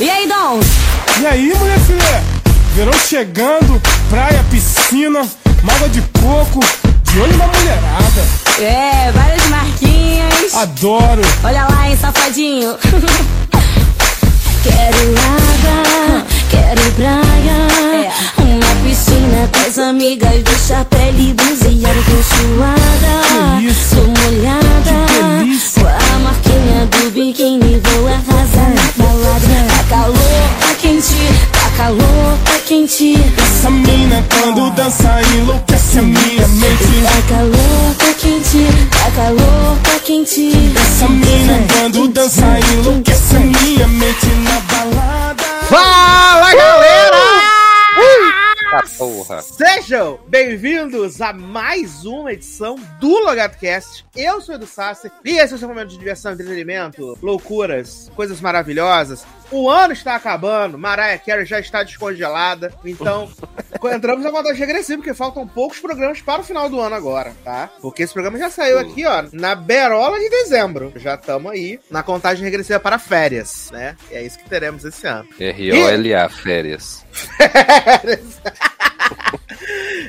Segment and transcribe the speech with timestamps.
[0.00, 0.58] E aí, Dom?
[1.20, 2.24] E aí, mulher filha?
[2.74, 3.78] Verão chegando,
[4.08, 5.28] praia, piscina,
[5.62, 6.60] mágoa de coco,
[7.02, 8.24] de olho na mulherada.
[8.58, 10.54] É, várias marquinhas.
[10.54, 11.20] Adoro.
[11.44, 12.78] Olha lá, hein, safadinho.
[14.64, 18.06] quero água, quero praia.
[18.06, 18.40] É.
[18.40, 23.58] Uma piscina com as amigas, deixa a pele bronzeada, tô suada.
[23.58, 23.96] Que isso?
[23.96, 25.06] Tô molhada.
[25.08, 25.82] Que delícia.
[25.82, 29.69] Com a marquinha do biquíni, vou arrasar na balada.
[29.90, 30.14] Tá calor,
[30.60, 31.16] tá quente,
[31.50, 33.14] tá calor, tá quente.
[33.36, 37.02] Essa mina quando dança enlouquece a minha mente.
[37.02, 40.72] Tá calor, tá quente, tá calor, tá quente.
[40.76, 45.44] Essa mina quando dança enlouquece a minha mente na balada.
[45.68, 47.29] Fala, galera!
[48.96, 49.42] Porra.
[49.42, 54.06] Sejam bem-vindos a mais uma edição do LogadoCast.
[54.16, 58.10] Eu sou o Edu Sasser e esse é o seu momento de diversão, entretenimento, loucuras,
[58.16, 59.26] coisas maravilhosas.
[59.50, 63.28] O ano está acabando, Mariah Carey já está descongelada, então
[63.92, 67.68] entramos na contagem regressiva, porque faltam poucos programas para o final do ano agora, tá?
[67.82, 70.92] Porque esse programa já saiu aqui, ó, na berola de dezembro.
[70.96, 73.96] Já estamos aí na contagem regressiva para férias, né?
[74.10, 75.28] E é isso que teremos esse ano.
[75.38, 77.04] R-O-L-A, férias.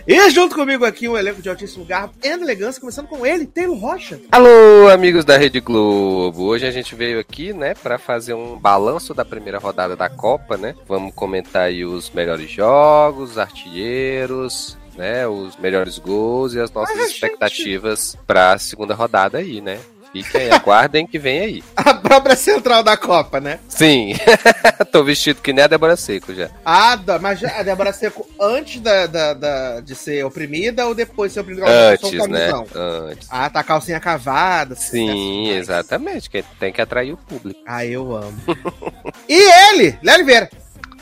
[0.07, 3.77] E junto comigo aqui um elenco de altíssimo garbo e elegância, começando com ele, Taylor
[3.77, 4.19] Rocha.
[4.31, 6.44] Alô, amigos da Rede Globo.
[6.44, 10.57] Hoje a gente veio aqui, né, para fazer um balanço da primeira rodada da Copa,
[10.57, 10.75] né?
[10.88, 17.05] Vamos comentar aí os melhores jogos, artilheiros, né, os melhores gols e as nossas Mas
[17.05, 19.79] a gente- expectativas para a segunda rodada aí, né?
[20.11, 21.63] Fiquem aí, aguardem que vem aí.
[21.75, 23.59] A própria central da Copa, né?
[23.67, 24.13] Sim,
[24.91, 26.49] tô vestido que nem a Débora Seco já.
[26.65, 31.35] Ah, mas a Débora Seco antes da, da- da- de ser oprimida ou depois de
[31.35, 31.65] ser oprimida?
[31.67, 32.51] Antes, né?
[32.75, 33.27] Antes.
[33.31, 34.75] Ah, tá calcinha cavada.
[34.75, 37.59] Sim, exatamente, que tem que atrair o público.
[37.65, 38.37] Ah, eu amo.
[39.29, 39.33] e
[39.73, 40.49] ele, Léo Oliveira.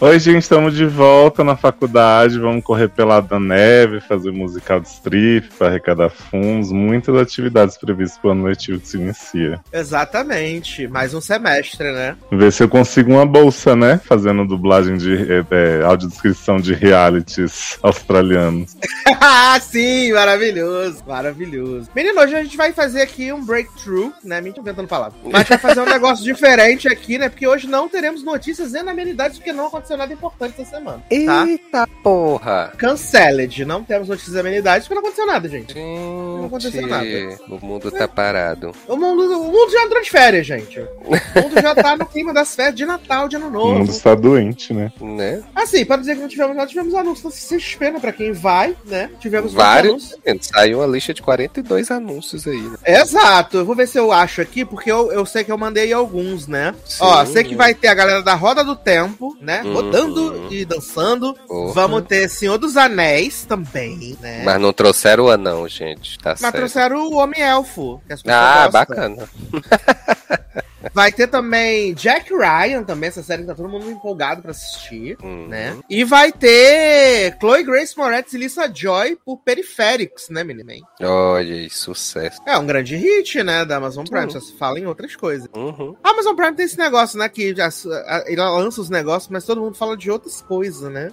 [0.01, 2.39] Oi, gente, estamos de volta na faculdade.
[2.39, 6.71] Vamos correr pelada na neve, fazer musical de strip arrecadar fundos.
[6.71, 9.59] Muitas atividades previstas para o ano letivo que se inicia.
[9.73, 12.15] Exatamente, mais um semestre, né?
[12.31, 13.99] Ver se eu consigo uma bolsa, né?
[14.05, 18.77] Fazendo dublagem de é, é, audiodescrição de realities australianos.
[19.19, 21.89] ah, sim, maravilhoso, maravilhoso.
[21.93, 24.39] Menino, hoje a gente vai fazer aqui um breakthrough, né?
[24.39, 25.19] Me inventando palavras.
[25.25, 27.27] Mas a gente vai fazer um negócio diferente aqui, né?
[27.27, 31.03] Porque hoje não teremos notícias e amenidades, porque não aconteceu nada importante essa semana.
[31.25, 31.47] Tá?
[31.47, 32.73] Eita porra!
[32.77, 33.65] Canceled.
[33.65, 35.75] Não temos notícias e amenidades porque não aconteceu nada, gente.
[35.75, 37.05] Não aconteceu nada.
[37.05, 38.71] Gente, o mundo tá parado.
[38.87, 40.79] O mundo, o mundo já entrou de férias, gente.
[40.79, 43.91] O mundo já tá no clima das férias de Natal, de Ano O mundo Novo.
[43.91, 44.91] está doente, né?
[44.99, 45.43] Né?
[45.55, 47.99] Assim, para dizer que não tivemos nada, tivemos anúncios da CXP, né?
[47.99, 49.09] Pra quem vai, né?
[49.19, 50.15] Tivemos Vários.
[50.41, 52.77] Saiu uma lista de 42 anúncios aí, né?
[52.85, 55.91] Exato, eu vou ver se eu acho aqui, porque eu, eu sei que eu mandei
[55.91, 56.73] alguns, né?
[56.85, 56.97] Sim.
[57.01, 59.61] Ó, sei que vai ter a galera da Roda do Tempo, né?
[59.63, 59.73] Uhum.
[59.81, 61.33] Rodando e dançando.
[61.47, 61.73] Porra.
[61.73, 64.43] Vamos ter Senhor dos Anéis também, né?
[64.43, 66.17] Mas não trouxeram o anão, gente.
[66.19, 66.55] Tá Mas certo.
[66.55, 68.01] trouxeram o Homem-Elfo.
[68.27, 68.71] Ah, gostam.
[68.71, 69.29] bacana.
[70.93, 75.17] Vai ter também Jack Ryan, também, essa série que tá todo mundo empolgado pra assistir,
[75.21, 75.47] Uhum.
[75.47, 75.77] né?
[75.89, 80.73] E vai ter Chloe Grace Moretz e Lisa Joy por Periférics, né, menina?
[81.01, 82.39] Olha aí, sucesso.
[82.45, 84.31] É um grande hit, né, da Amazon Prime, Uhum.
[84.31, 85.47] só se fala em outras coisas.
[85.55, 85.95] Uhum.
[86.03, 89.45] A Amazon Prime tem esse negócio, né, que já, a- ele lança os negócios, mas
[89.45, 91.11] todo mundo fala de outras coisas, né?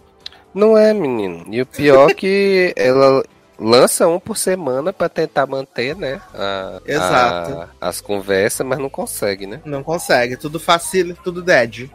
[0.55, 1.45] Não é, menino.
[1.51, 3.23] E o pior que ela
[3.59, 6.21] lança um por semana pra tentar manter, né?
[6.35, 7.53] a- Exato.
[7.81, 9.61] a- as conversas, mas não consegue, né?
[9.65, 11.89] Não consegue, tudo fácil, tudo dead.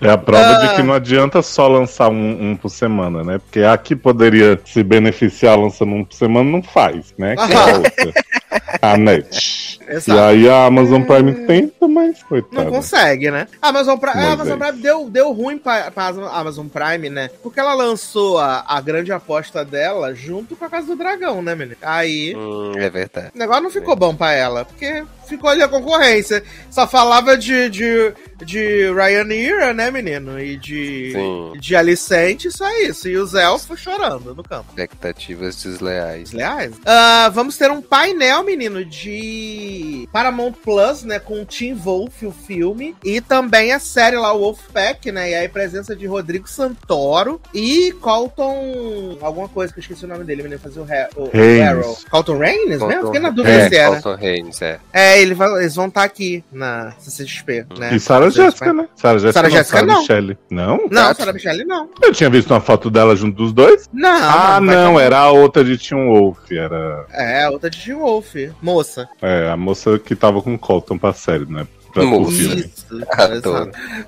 [0.00, 0.66] É a prova Ah.
[0.66, 3.38] de que não adianta só lançar um, um por semana, né?
[3.38, 7.36] Porque a que poderia se beneficiar lançando um por semana não faz, né?
[7.36, 8.12] Que é a outra.
[8.80, 9.80] A net.
[9.88, 10.20] E Exato.
[10.20, 12.70] aí a Amazon Prime tenta, mas Não coitada.
[12.70, 13.46] consegue, né?
[13.60, 17.30] A Amazon Prime, a Amazon é Prime deu, deu ruim pra, pra Amazon Prime, né?
[17.42, 21.54] Porque ela lançou a, a grande aposta dela junto com a Casa do Dragão, né,
[21.54, 21.76] menino?
[21.82, 22.34] Aí.
[22.36, 23.30] Hum, é verdade.
[23.34, 26.42] O negócio não ficou bom pra ela, porque ficou ali a concorrência.
[26.70, 28.12] Só falava de, de,
[28.44, 30.40] de Ryanair, né, menino?
[30.40, 31.52] E de, Sim.
[31.58, 33.08] de Alicente, só isso.
[33.08, 34.66] E os elfos chorando no campo.
[34.70, 36.32] Expectativas desleais.
[36.32, 36.74] Leais.
[36.84, 41.18] Ah, vamos ter um painel, menino, de Paramount Plus, né?
[41.18, 42.94] Com o Tim Wolf, o filme.
[43.04, 45.30] E também a série lá, o Wolfpack, né?
[45.30, 49.18] E aí presença de Rodrigo Santoro e Colton.
[49.20, 51.62] Alguma coisa que eu esqueci o nome dele, menino, fazer o, o.
[51.64, 51.96] Arrow.
[52.10, 52.94] Colton Raines, né?
[52.96, 54.00] Colton- Fiquei na dúvida é, se era.
[54.00, 54.78] Colton Haynes, é.
[54.92, 57.94] É, ele vai- eles vão estar aqui na CCXP, né?
[57.94, 58.88] E Sarah Jéssica, né?
[58.96, 60.00] Sarah Jéssica, Sarah não, Jéssica, Sarah não.
[60.00, 60.38] Michelle.
[60.50, 60.88] Não?
[60.90, 61.88] Não, Sarah Michelle não.
[62.02, 63.88] Eu tinha visto uma foto dela junto dos dois.
[63.92, 66.50] Não, ah, vai não, ter- era a outra de Tim Wolf.
[66.50, 68.34] Era É, outra de Tim Wolf.
[68.62, 69.08] Moça.
[69.22, 71.66] é, a moça que tava com o Colton pra série, né?
[71.94, 72.60] Pra filme.
[72.60, 72.84] Isso.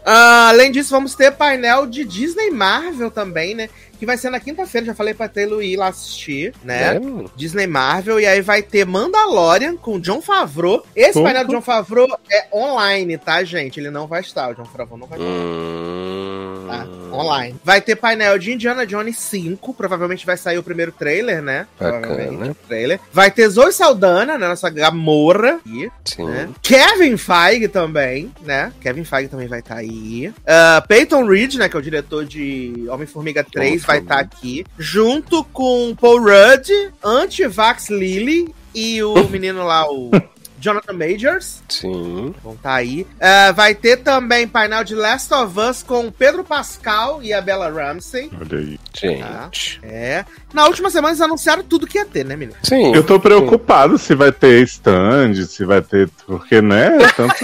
[0.04, 3.68] Ah, além disso, vamos ter painel de Disney Marvel também, né?
[3.98, 6.96] Que vai ser na quinta-feira, já falei pra Taylor ir lá assistir, né?
[6.96, 7.00] É.
[7.34, 10.84] Disney Marvel, e aí vai ter Mandalorian com John Favreau.
[10.94, 13.80] Esse painel do John Favreau é online, tá, gente?
[13.80, 15.30] Ele não vai estar, o John Favreau não vai estar.
[15.30, 16.25] Hum...
[16.66, 17.56] Tá, online.
[17.64, 21.66] Vai ter painel de Indiana Jones 5, provavelmente vai sair o primeiro trailer, né?
[21.78, 22.56] Bacana.
[22.68, 23.00] trailer.
[23.12, 26.26] Vai ter Zoe Saldana, né, nossa Gamora aqui, Sim.
[26.26, 26.48] né?
[26.62, 28.72] Kevin Feige também, né?
[28.80, 30.32] Kevin Feige também vai estar aí.
[30.46, 34.64] Ah, Peyton Reed, né, que é o diretor de Homem-Formiga 3, vai estar aqui.
[34.78, 36.68] Junto com Paul Rudd,
[37.02, 40.10] Anti-Vax Lily e o menino lá, o
[40.58, 41.62] Jonathan Majors.
[41.68, 42.34] Sim.
[42.42, 43.06] Vão estar aí.
[43.20, 47.70] Ah, vai ter também painel de Last of Us com Pedro Pascal e a Bella
[47.70, 48.30] Ramsey.
[48.40, 48.78] Olha aí.
[48.94, 49.80] Gente.
[49.82, 50.24] É.
[50.52, 52.58] Na última semana eles anunciaram tudo que ia ter, né, menino?
[52.62, 52.94] Sim.
[52.94, 56.08] Eu tô preocupado se vai ter stand, se vai ter.
[56.26, 56.90] Porque, né?
[57.16, 57.34] Tanto,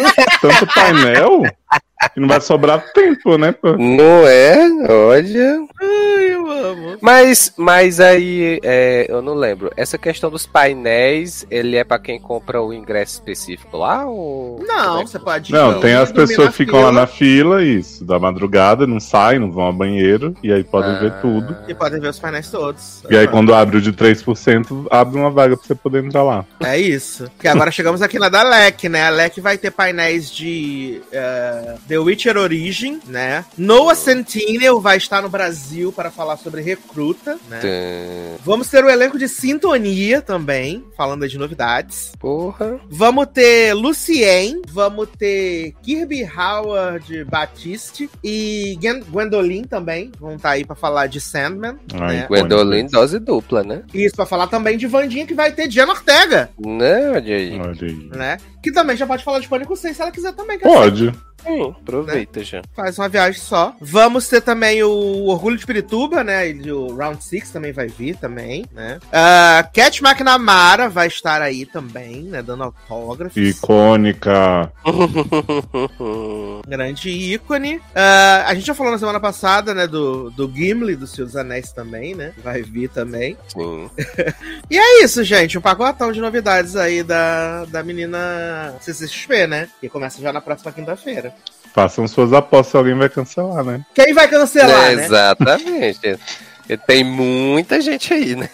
[0.41, 1.43] tanto painel
[2.17, 3.53] não vai sobrar tempo, né?
[3.53, 3.73] pô?
[3.77, 4.57] Não é?
[4.89, 5.61] Olha.
[5.81, 6.97] Ai, eu amo.
[7.01, 9.71] Mas, mas aí, é, eu não lembro.
[9.77, 14.05] Essa questão dos painéis, ele é pra quem compra o ingresso específico lá?
[14.07, 14.61] Ou...
[14.63, 17.07] é Não, que- você pode Não, ir, tem as pessoas que ficam lá fila na
[17.07, 21.19] fila, isso, da madrugada, não saem, não vão ao banheiro, e aí podem ver Ah.
[21.21, 21.57] tudo.
[21.69, 23.03] E podem ver os painéis todos.
[23.11, 26.45] E aí, quando abre o de 3%, abre uma vaga pra você poder entrar lá.
[26.65, 27.25] É isso.
[27.33, 29.03] Porque agora chegamos aqui na da LEC, né?
[29.07, 31.01] A LEC vai ter painéis de
[31.89, 33.45] The Witcher Origin, né?
[33.57, 37.61] Noah Centineo vai estar no Brasil para falar sobre Recruta, né?
[38.45, 42.13] Vamos ter o elenco de Sintonia também, falando de novidades.
[42.19, 42.79] Porra.
[42.91, 50.11] Vamos ter Lucien, vamos ter Kirby Howard Batiste e Gwen- Gwendolyn também.
[50.19, 51.77] Vão estar aí pra falar de Sandman.
[52.01, 52.27] Ai, É.
[52.27, 53.83] Gwendolyn, dose dupla, né?
[53.93, 57.61] E isso pra falar também de Vandinha, que vai ter Diana Ortega, Né, olha aí.
[57.61, 58.11] Olha aí.
[58.15, 58.37] né?
[58.63, 60.59] Que também já pode falar de Pânico 6 se ela quiser também.
[60.59, 60.77] que ela
[61.43, 61.63] Pode.
[61.63, 62.63] Hum, aproveita já.
[62.75, 63.75] Faz uma viagem só.
[63.81, 66.49] Vamos ter também o Orgulho de Pirituba, né?
[66.51, 68.99] E o Round 6 também vai vir também, né?
[69.07, 72.43] Uh, Cat McNamara vai estar aí também, né?
[72.43, 73.37] Dando autógrafos.
[73.37, 74.73] Icônica.
[76.67, 77.81] Grande ícone.
[77.95, 81.37] Ah, a gente já falou na semana passada, né, do, do Gimli, do Senhor dos
[81.37, 82.33] Anéis também, né?
[82.43, 83.37] Vai vir também.
[83.49, 83.91] Sim.
[84.71, 85.59] E é isso, gente.
[85.59, 89.69] Um pacotão de novidades aí da, da menina CCXP, né?
[89.81, 91.32] Que começa já na próxima quinta-feira.
[91.75, 93.81] Façam suas apostas se alguém vai cancelar, né?
[93.95, 95.05] Quem vai cancelar, É, né?
[95.05, 96.19] Exatamente.
[96.87, 98.49] Tem muita gente aí, né?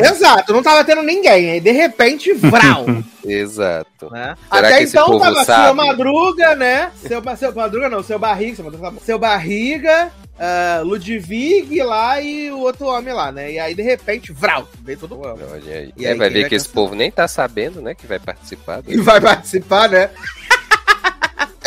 [0.00, 0.08] É.
[0.08, 1.50] Exato, não tava tendo ninguém.
[1.52, 2.84] Aí, de repente, vral.
[3.24, 4.10] Exato.
[4.10, 4.34] né?
[4.52, 5.76] Será Até que esse então povo tava seu sabe?
[5.76, 6.90] Madruga, né?
[7.06, 8.56] Seu, seu Madruga não, seu Barriga.
[8.56, 13.52] Seu, Madruga, seu Barriga, ah, Ludwig lá e o outro homem lá, né?
[13.52, 14.68] E aí, de repente, vral.
[14.82, 15.38] Veio todo mundo.
[15.52, 15.92] Olha aí.
[15.96, 16.86] E É, aí, vai quem ver vai que esse cancelar?
[16.86, 18.82] povo nem tá sabendo, né, que vai participar.
[18.88, 20.10] E vai participar, né?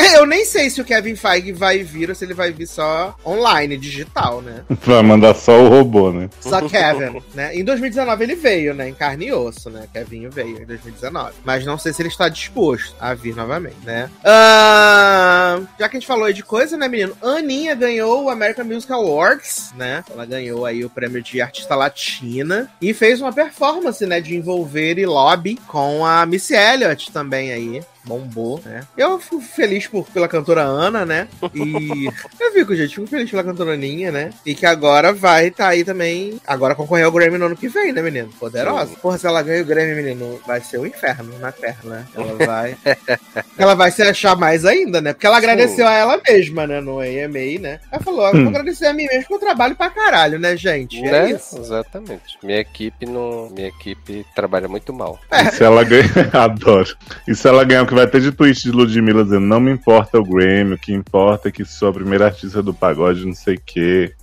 [0.13, 3.16] Eu nem sei se o Kevin Feige vai vir ou se ele vai vir só
[3.25, 4.63] online, digital, né?
[4.86, 6.30] Vai mandar só o robô, né?
[6.40, 7.56] Só Kevin, né?
[7.56, 8.88] Em 2019 ele veio, né?
[8.88, 9.88] Em carne e osso, né?
[9.92, 11.34] Kevin veio em 2019.
[11.44, 14.10] Mas não sei se ele está disposto a vir novamente, né?
[14.24, 17.16] Ah, já que a gente falou aí de coisa, né, menino?
[17.22, 20.04] Aninha ganhou o American Music Awards, né?
[20.12, 24.98] Ela ganhou aí o prêmio de artista latina e fez uma performance, né, de envolver
[24.98, 27.81] e lobby com a Missy Elliott também aí.
[28.06, 28.81] Bombou, né?
[28.98, 31.28] Eu fico feliz por, pela cantora Ana, né?
[31.54, 32.06] E
[32.40, 34.30] eu fico, gente, fico feliz pela cantora Aninha, né?
[34.46, 36.39] E que agora vai tá aí também.
[36.46, 38.30] Agora concorrer ao Grammy no ano que vem, né, menino?
[38.39, 38.96] Poderosa.
[39.01, 42.06] Porra, se ela ganha o Grammy, menino, vai ser um inferno na Terra, né?
[42.15, 42.77] Ela vai.
[43.58, 45.13] ela vai se achar mais ainda, né?
[45.13, 46.82] Porque ela agradeceu a ela mesma, né?
[46.82, 47.80] No AMA, né?
[47.91, 50.56] Ela falou: ó, eu vou agradecer a mim mesmo que eu trabalho pra caralho, né,
[50.56, 51.03] gente?
[51.06, 51.32] É Né?
[51.32, 51.58] isso.
[51.58, 52.38] Exatamente.
[52.44, 53.50] Minha equipe não.
[53.50, 55.20] Minha equipe trabalha muito mal.
[55.32, 56.06] E se ela ganhar.
[56.34, 56.96] Adoro.
[57.27, 59.72] E se ela ganhar, o que vai ter de tweet de Ludmilla dizendo: Não me
[59.72, 63.34] importa o Grammy, o que importa é que sou a primeira artista do pagode, não
[63.34, 64.14] sei o quê.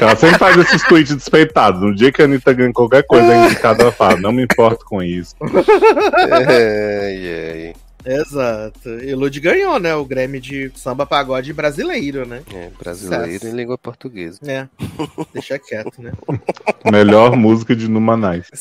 [0.00, 1.80] ela sempre faz esses tweets despeitados.
[1.80, 5.02] No dia que a Anitta ganha qualquer coisa indicada, ela fala: Não me importo com
[5.02, 5.34] isso.
[5.40, 7.74] ai, ai.
[8.04, 8.88] Exato.
[8.88, 9.94] E Lud ganhou, né?
[9.94, 12.42] O Grammy de samba pagode brasileiro, né?
[12.54, 13.48] É, brasileiro Sucesso.
[13.48, 14.38] em língua portuguesa.
[14.46, 14.66] É.
[15.34, 16.12] Deixa quieto, né?
[16.90, 18.46] Melhor música de Numanais.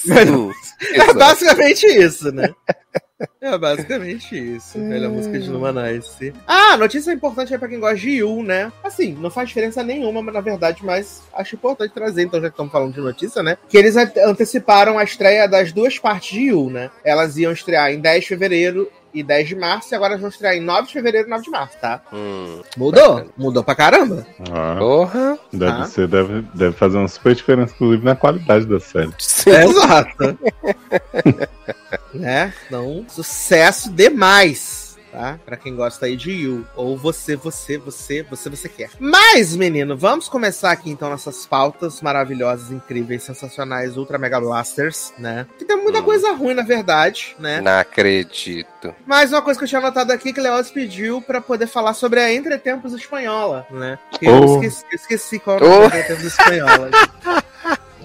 [0.89, 1.17] É Exato.
[1.17, 2.49] basicamente isso, né?
[3.41, 4.77] É basicamente isso.
[4.77, 6.33] Melhor música de Numanice.
[6.45, 8.71] Ah, notícia importante aí pra quem gosta de Yu, né?
[8.83, 12.53] Assim, não faz diferença nenhuma, mas na verdade, mas acho importante trazer, então já que
[12.53, 13.57] estamos falando de notícia, né?
[13.69, 16.91] Que eles ante- anteciparam a estreia das duas partes de Yu, né?
[17.03, 20.29] Elas iam estrear em 10 de fevereiro e 10 de março, e agora elas vão
[20.29, 22.01] estrear em 9 de fevereiro e 9 de março, tá?
[22.13, 22.61] Hum.
[22.77, 23.15] Mudou?
[23.15, 23.31] Bacana.
[23.37, 24.27] Mudou pra caramba.
[24.51, 25.39] Ah, Porra.
[25.51, 25.85] deve, Ah.
[25.85, 29.09] ser, deve, deve fazer uma super diferença, inclusive, na qualidade da série.
[29.47, 30.37] Exato.
[32.13, 32.53] né?
[32.67, 34.85] Então, sucesso demais.
[35.11, 35.39] tá?
[35.45, 36.67] Pra quem gosta aí de You.
[36.75, 38.89] Ou você, você, você, você, você quer.
[38.99, 45.47] Mas, menino, vamos começar aqui então nossas pautas maravilhosas, incríveis, sensacionais, ultra mega blasters, né?
[45.57, 46.03] Que tem muita Hum.
[46.03, 47.61] coisa ruim, na verdade, né?
[47.61, 48.93] Não acredito.
[49.07, 51.93] Mas uma coisa que eu tinha anotado aqui que o Leoz pediu pra poder falar
[51.93, 53.97] sobre a Entretempos Espanhola, né?
[54.11, 54.55] Que eu Oh.
[54.55, 55.79] esqueci, eu esqueci qual é Oh.
[55.79, 56.89] da Entretempos Espanhola.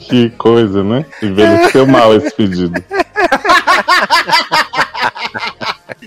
[0.09, 1.04] Que coisa, né?
[1.23, 2.82] Envelheceu mal esse pedido.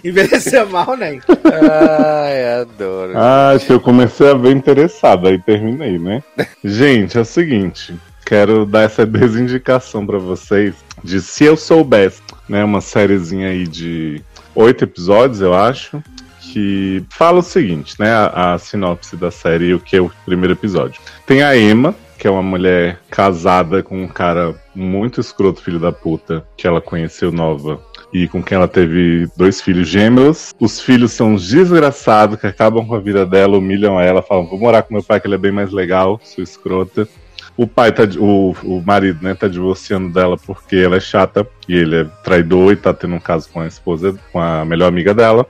[0.03, 1.19] Envelheceu mal, né?
[1.43, 3.13] Ai, adoro.
[3.15, 6.21] Ah, que eu comecei a ver interessado, aí terminei, né?
[6.63, 12.63] Gente, é o seguinte, quero dar essa desindicação pra vocês de Se Eu Soubesse, né?
[12.63, 14.21] Uma sériezinha aí de
[14.53, 16.03] oito episódios, eu acho,
[16.39, 18.11] que fala o seguinte, né?
[18.11, 21.01] A, a sinopse da série, o que é o primeiro episódio.
[21.25, 21.95] Tem a Emma,
[22.25, 26.81] que é uma mulher casada com um cara muito escroto, filho da puta, que ela
[26.81, 27.79] conheceu nova
[28.11, 30.51] e com quem ela teve dois filhos gêmeos.
[30.59, 34.81] Os filhos são desgraçados que acabam com a vida dela, humilham ela, falam: vou morar
[34.81, 37.07] com meu pai, que ele é bem mais legal, sua escrota.
[37.55, 38.01] O pai tá.
[38.17, 42.73] O, o marido, né, tá divorciando dela porque ela é chata e ele é traidor
[42.73, 45.45] e tá tendo um caso com a esposa, com a melhor amiga dela.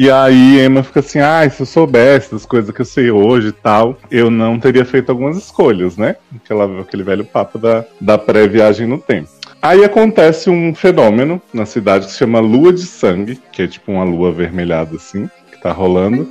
[0.00, 3.48] E aí Emma fica assim, ah, se eu soubesse das coisas que eu sei hoje
[3.48, 6.16] e tal, eu não teria feito algumas escolhas, né?
[6.34, 9.28] Aquela, aquele velho papo da, da pré-viagem no tempo.
[9.60, 13.92] Aí acontece um fenômeno na cidade que se chama Lua de Sangue, que é tipo
[13.92, 15.28] uma lua avermelhada assim,
[15.62, 16.28] tá rolando.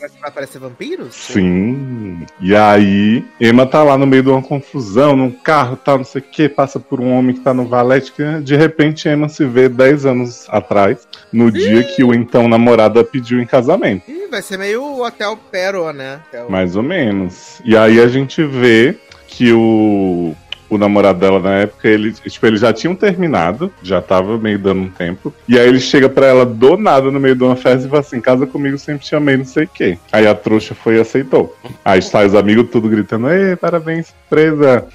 [0.00, 1.14] Vai aparecer vampiros?
[1.14, 2.26] Sim.
[2.40, 6.20] E aí, Emma tá lá no meio de uma confusão, num carro, tal, não sei
[6.20, 9.44] o que, passa por um homem que tá no valete, que de repente Emma se
[9.44, 14.10] vê 10 anos atrás, no dia que o então namorado a pediu em casamento.
[14.10, 16.20] Ih, vai ser meio o Hotel Pero, né?
[16.28, 17.60] Hotel- Mais ou menos.
[17.64, 18.96] E aí a gente vê
[19.26, 20.34] que o,
[20.74, 24.82] o namorado dela na época, ele, tipo, eles já tinham terminado, já tava meio dando
[24.82, 25.32] um tempo.
[25.46, 28.00] E aí ele chega pra ela do nada no meio de uma festa e fala
[28.00, 29.98] assim: casa comigo, sempre te amei, não sei o quê.
[30.10, 31.56] Aí a trouxa foi e aceitou.
[31.84, 34.86] Aí sai os amigos tudo gritando: Ei, parabéns, surpresa!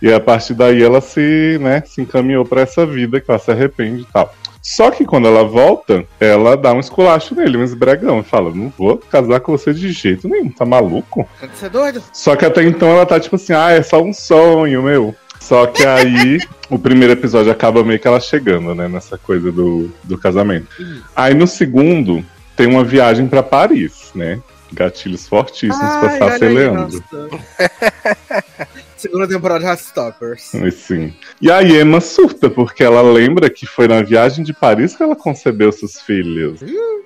[0.00, 3.50] E a partir daí ela se, né, se encaminhou pra essa vida que ela se
[3.50, 4.34] arrepende e tal.
[4.64, 8.72] Só que quando ela volta, ela dá um esculacho nele, um esbregão, e fala: Não
[8.76, 11.28] vou casar com você de jeito nenhum, tá maluco?
[11.52, 12.02] Você é doido?
[12.14, 15.14] Só que até então ela tá tipo assim, ah, é só um sonho, meu.
[15.44, 16.38] Só que aí
[16.70, 20.68] o primeiro episódio acaba meio que ela chegando, né, nessa coisa do, do casamento.
[21.14, 22.24] Aí no segundo
[22.56, 24.40] tem uma viagem pra Paris, né?
[24.72, 27.04] Gatilhos fortíssimos pra Ai, aí, Leandro.
[27.12, 27.44] nossa.
[28.96, 30.50] Segunda temporada de Heartstoppers.
[30.72, 31.12] Sim.
[31.38, 35.14] E a Emma surta, porque ela lembra que foi na viagem de Paris que ela
[35.14, 36.62] concebeu seus filhos.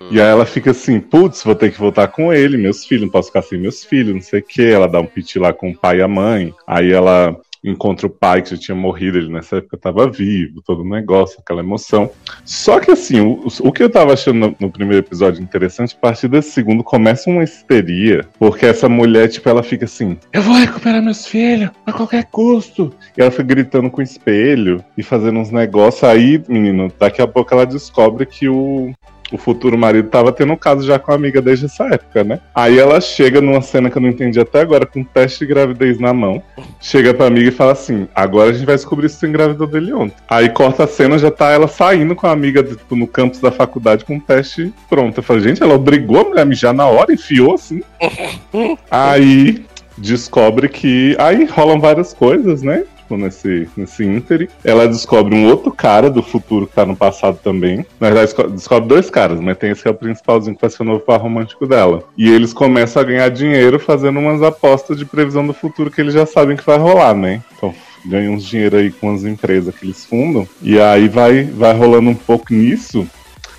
[0.09, 3.11] E aí ela fica assim, putz, vou ter que voltar com ele, meus filhos, não
[3.11, 4.62] posso ficar sem meus filhos, não sei o que.
[4.62, 6.54] Ela dá um piti lá com o pai e a mãe.
[6.68, 10.82] Aí ela encontra o pai que já tinha morrido, ele nessa época tava vivo, todo
[10.82, 12.10] o negócio, aquela emoção.
[12.44, 16.00] Só que assim, o, o que eu tava achando no, no primeiro episódio interessante, a
[16.00, 20.54] partir desse segundo começa uma histeria, porque essa mulher, tipo, ela fica assim, eu vou
[20.54, 22.92] recuperar meus filhos a qualquer custo.
[23.16, 26.04] E ela fica gritando com o espelho e fazendo uns negócios.
[26.04, 28.92] Aí, menino, daqui a pouco ela descobre que o,
[29.32, 32.40] o futuro marido tava tendo um caso já com a amiga desde essa época, né?
[32.54, 35.47] Aí ela chega numa cena que eu não entendi até agora, com um teste de
[35.47, 36.42] gravidez na mão.
[36.80, 39.92] Chega pra amiga e fala assim: agora a gente vai descobrir se tu engravidou dele
[39.92, 40.16] ontem.
[40.28, 43.50] Aí corta a cena, já tá ela saindo com a amiga tipo, no campus da
[43.50, 45.18] faculdade com o teste pronto.
[45.18, 47.82] Eu falei, gente, ela obrigou a mulher a mijar na hora, enfiou assim.
[48.90, 49.64] Aí
[49.97, 51.16] descobre que.
[51.18, 52.85] Aí rolam várias coisas, né?
[53.08, 54.48] Tipo, nesse, nesse.
[54.62, 57.78] Ela descobre um outro cara do futuro que tá no passado também.
[57.98, 60.68] Na verdade, desco- descobre dois caras, mas tem esse que é o principalzinho que vai
[60.68, 62.04] ser o novo par romântico dela.
[62.18, 66.12] E eles começam a ganhar dinheiro fazendo umas apostas de previsão do futuro que eles
[66.12, 67.42] já sabem que vai rolar, né?
[67.56, 67.74] Então
[68.04, 70.46] ganham uns dinheiro aí com as empresas que eles fundam.
[70.62, 73.08] E aí vai, vai rolando um pouco nisso.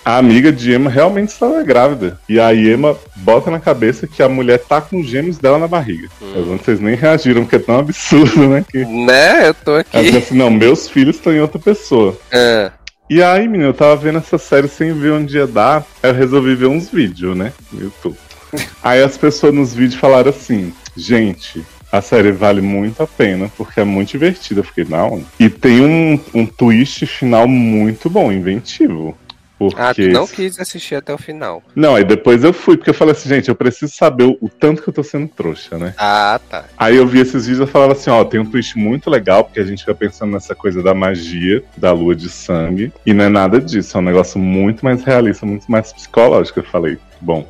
[0.03, 2.19] A amiga de Emma realmente estava grávida.
[2.27, 5.67] E a Emma bota na cabeça que a mulher tá com os gêmeos dela na
[5.67, 6.07] barriga.
[6.21, 8.65] Mas vocês nem reagiram, porque é tão absurdo, né?
[8.69, 9.49] Que Né?
[9.49, 10.01] Eu tô ela aqui.
[10.03, 12.17] diz assim, não, meus filhos estão em outra pessoa.
[12.31, 12.71] Ah,
[13.09, 15.85] E aí, menino, eu tava vendo essa série sem ver onde ia dar.
[16.01, 17.53] Aí eu resolvi ver uns vídeos, né?
[17.71, 18.17] No YouTube.
[18.81, 21.63] Aí as pessoas nos vídeos falaram assim, gente.
[21.91, 24.59] A série vale muito a pena, porque é muito divertida.
[24.59, 25.23] Eu fiquei, não.
[25.39, 29.17] E tem um, um twist final muito bom, inventivo.
[29.59, 31.61] Porque ah, tu não quis assistir até o final.
[31.75, 34.47] Não, aí depois eu fui, porque eu falei assim, gente, eu preciso saber o, o
[34.47, 35.93] tanto que eu tô sendo trouxa, né?
[35.97, 36.63] Ah, tá.
[36.77, 39.59] Aí eu vi esses vídeos e falava assim, ó, tem um twist muito legal, porque
[39.59, 43.29] a gente fica pensando nessa coisa da magia, da lua de sangue, e não é
[43.29, 46.59] nada disso, é um negócio muito mais realista, muito mais psicológico.
[46.59, 47.45] Eu falei, bom,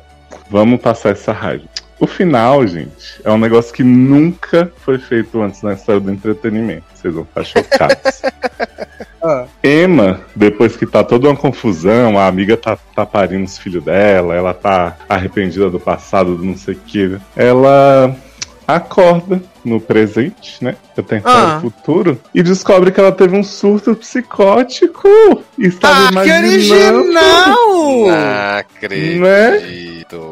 [0.50, 1.64] vamos passar essa raiva.
[2.00, 6.84] O final, gente, é um negócio que nunca foi feito antes na história do entretenimento.
[6.94, 8.22] Vocês vão ficar chocados.
[9.22, 9.44] Ah.
[9.62, 14.34] Emma, depois que tá toda uma confusão, a amiga tá, tá parindo os filhos dela,
[14.34, 18.14] ela tá arrependida do passado, do não sei o que, ela
[18.66, 20.76] acorda no presente, né?
[20.94, 21.58] Pra tentar Ah.
[21.58, 25.08] o futuro, e descobre que ela teve um surto psicótico.
[25.58, 26.98] E estava Ah, que imaginando.
[27.00, 28.06] original!
[28.06, 29.20] Não acredito.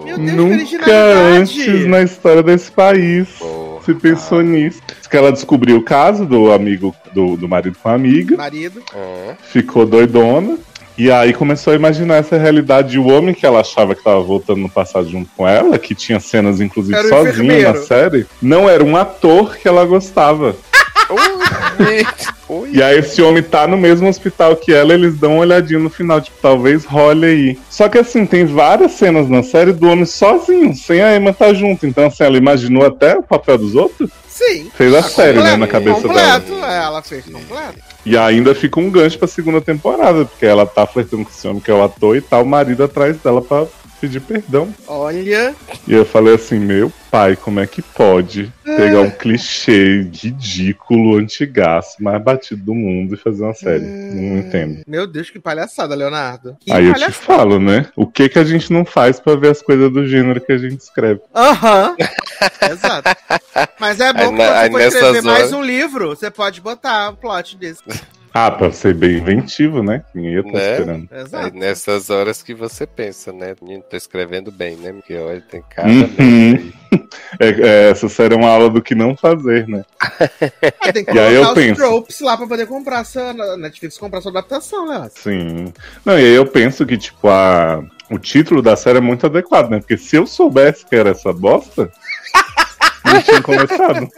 [0.04, 0.92] Meu Deus, que Nunca
[1.36, 3.67] antes na história desse país Porra.
[3.88, 4.82] Se pensou nisso.
[4.98, 8.82] Diz que ela descobriu o caso do amigo, do, do marido com a amiga, Marido.
[8.94, 10.58] Ah, ficou doidona.
[10.98, 12.98] E aí começou a imaginar essa realidade.
[12.98, 16.18] O homem que ela achava que estava voltando no passado junto com ela, que tinha
[16.18, 17.72] cenas inclusive sozinha enfermeiro.
[17.72, 20.56] na série, não era um ator que ela gostava.
[22.70, 25.90] E aí esse homem tá no mesmo hospital que ela, eles dão uma olhadinha no
[25.90, 27.58] final, tipo, talvez role aí.
[27.70, 31.52] Só que assim, tem várias cenas na série do homem sozinho, sem a Emma tá
[31.52, 31.86] junto.
[31.86, 34.70] Então assim, ela imaginou até o papel dos outros, Sim.
[34.74, 36.40] fez a série, né, Completo, na cabeça dela.
[36.40, 36.64] completo.
[36.64, 37.78] É, ela fez completo.
[38.06, 41.60] E ainda fica um gancho pra segunda temporada, porque ela tá flertando com esse homem
[41.60, 43.66] que é o ator e tá o marido atrás dela pra
[44.00, 44.72] pedir perdão.
[44.86, 45.54] Olha.
[45.86, 52.02] E eu falei assim, meu pai, como é que pode pegar um clichê ridículo, antigaço,
[52.02, 53.84] mais batido do mundo e fazer uma série?
[53.84, 54.82] Não entendo.
[54.86, 56.56] Meu Deus, que palhaçada, Leonardo.
[56.60, 57.24] Que Aí eu te palhaçada.
[57.24, 57.86] falo, né?
[57.96, 60.58] O que que a gente não faz pra ver as coisas do gênero que a
[60.58, 61.20] gente escreve?
[61.34, 61.96] Aham.
[62.70, 63.08] Exato.
[63.80, 67.14] Mas é bom que você for escrever mais horas- um livro, você pode botar um
[67.14, 67.82] plot desse.
[68.40, 70.04] Ah, pra ser bem inventivo, né?
[70.14, 70.70] Ninguém ia estar Né?
[70.72, 71.08] esperando.
[71.10, 71.56] É Exato.
[71.56, 73.54] nessas horas que você pensa, né?
[73.60, 74.92] Menino, tô escrevendo bem, né?
[74.92, 76.72] Porque olha, tem cada Uhum.
[77.40, 79.84] É, é, essa série é uma aula do que não fazer, né?
[80.80, 81.74] Aí tem que E aí eu os penso.
[81.80, 83.04] tropes lá pra poder comprar
[83.34, 85.12] na Netflix comprar sua adaptação, Leonardo.
[85.16, 85.72] Sim.
[86.04, 87.82] Não, e aí eu penso que, tipo, a...
[88.10, 89.80] o título da série é muito adequado, né?
[89.80, 91.90] Porque se eu soubesse que era essa bosta,
[93.14, 94.08] não tinha começado.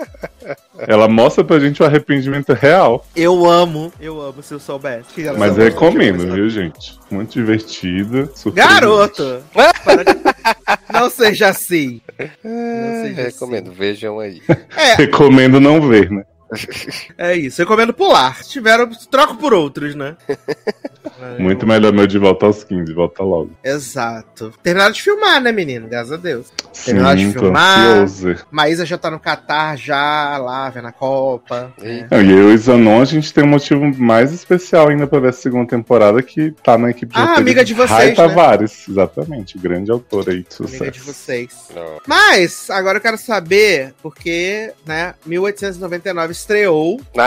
[0.79, 3.07] Ela mostra pra gente o arrependimento real.
[3.15, 5.09] Eu amo, eu amo se eu soubesse.
[5.39, 6.99] Mas recomendo, eu tinha viu, gente?
[7.11, 8.31] Muito divertida.
[8.35, 8.75] surpreendente.
[8.81, 9.43] Garoto!
[9.55, 12.01] De- Não seja assim.
[12.45, 14.43] Não seja Recomendo, vejam aí.
[14.49, 14.61] assim.
[14.77, 16.25] É, Recomendo não ver, né?
[17.17, 17.61] é isso.
[17.63, 18.43] Recomendo pular.
[18.43, 20.17] Se tiver, eu troco por outros, né?
[21.39, 23.51] Muito melhor meu de volta aos 15, volta logo.
[23.65, 24.53] Exato.
[24.63, 25.89] Terminaram de filmar, né, menino?
[25.89, 26.47] Graças a Deus.
[26.73, 27.79] Sim, Terminar de filmar.
[27.99, 28.37] ansioso.
[28.51, 31.73] Maísa já tá no Catar, já lá, vendo a Copa.
[31.81, 32.07] né?
[32.11, 35.29] Não, e eu e Zanon, a gente tem um motivo mais especial ainda pra ver
[35.29, 38.15] a segunda temporada, que tá na equipe Ah, roteiro amiga de vocês, Rai né?
[38.15, 40.83] Tavares, exatamente, grande autor aí de sucesso.
[40.83, 41.51] Amiga de vocês.
[41.75, 41.99] Não.
[42.07, 47.01] Mas, agora eu quero saber, porque, né, 1899 estreou.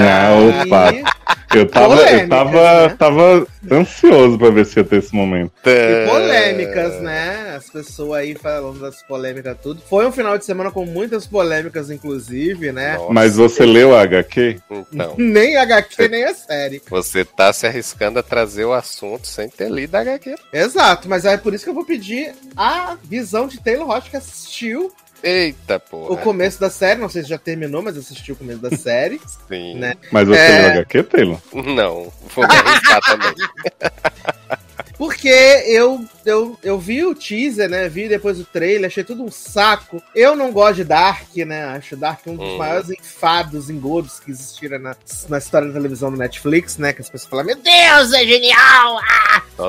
[0.00, 0.30] Ah,
[0.64, 2.96] opa, e, eu tava, eu polêmicas, tava, né?
[2.96, 5.52] tava ansioso pra ver se ia ter esse momento.
[5.64, 7.56] e polêmicas, né?
[7.56, 9.80] As pessoas aí falando das polêmicas tudo.
[9.88, 12.96] Foi um final de semana com muitas polêmicas, inclusive, né?
[12.96, 13.12] Nossa.
[13.12, 14.60] Mas você leu a HQ?
[14.70, 16.82] Então, Nem a HQ, nem a série.
[16.88, 20.36] você tá se arriscando a trazer o assunto sem ter lido a HQ.
[20.52, 24.16] Exato, mas é por isso que eu vou pedir a visão de Taylor Rocha que
[24.16, 26.12] assistiu Eita porra.
[26.12, 27.00] o começo da série.
[27.00, 29.20] Não sei se já terminou, mas assistiu o começo da série.
[29.48, 29.74] Sim.
[29.76, 29.94] né?
[30.12, 30.58] Mas você É.
[30.62, 31.38] leu HQ, Taylor?
[31.52, 33.34] Não, vou arriscar também.
[34.98, 37.88] Porque eu, eu, eu vi o teaser, né?
[37.88, 40.02] Vi depois o trailer, achei tudo um saco.
[40.14, 41.64] Eu não gosto de Dark, né?
[41.66, 42.56] Acho Dark um dos Hum.
[42.58, 44.96] maiores enfados, engodos que existiram na,
[45.28, 46.92] na história da televisão do Netflix, né?
[46.92, 48.98] Que as pessoas falam, meu Deus, é genial!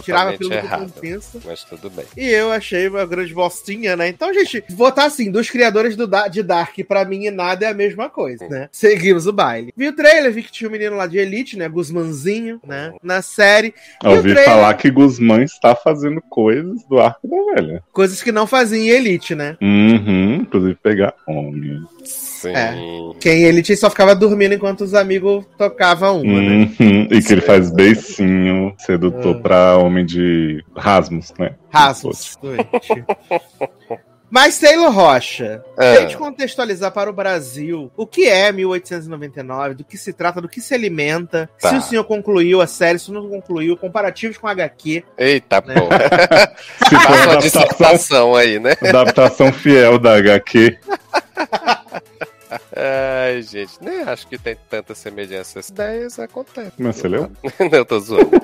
[0.04, 0.94] Tirava Totalmente pelo errado.
[1.00, 1.39] pinça.
[1.46, 2.06] Mas tudo bem.
[2.18, 4.08] E eu achei uma grande bostinha, né?
[4.08, 7.74] Então, gente, votar assim, dos criadores do de Dark, pra mim e nada é a
[7.74, 8.70] mesma coisa, né?
[8.72, 9.74] Seguimos o baile.
[9.76, 11.68] Vi o trailer, vi que tinha um menino lá de Elite, né?
[11.68, 12.94] Guzmanzinho, né?
[13.04, 13.74] Na série.
[14.04, 14.46] Eu E o ouvi trailer?
[14.54, 17.84] falar que Guzmán está fazendo coisas do arco da velha.
[17.91, 19.58] Coisas que não faziam em Elite, né?
[19.62, 21.82] Uhum, inclusive pegar homem.
[22.03, 22.49] Sim.
[22.55, 22.73] É.
[23.19, 26.69] Quem em Elite só ficava dormindo enquanto os amigos tocavam uma, né?
[26.79, 29.41] Uhum, E que ele faz beicinho sedutor Ah.
[29.41, 31.51] pra homem de Rasmus, né?
[31.69, 32.38] Rasmus.
[34.30, 40.13] Mas Taylor Rocha, tente contextualizar para o Brasil o que é 1899, do que se
[40.13, 41.70] trata, do que se alimenta, Tá.
[41.70, 45.04] se o senhor concluiu a série, se não concluiu, comparativos com HQ.
[45.18, 45.74] Eita Né?
[45.74, 46.56] porra.
[46.88, 48.76] Se for adaptação, aí, né?
[48.82, 50.78] adaptação fiel da HQ.
[52.76, 55.60] Ai, gente, nem acho que tem tanta semelhança.
[55.60, 56.72] As ideias acontecem.
[56.78, 57.32] Mas você leu?
[57.60, 58.30] Não, eu tô zoando.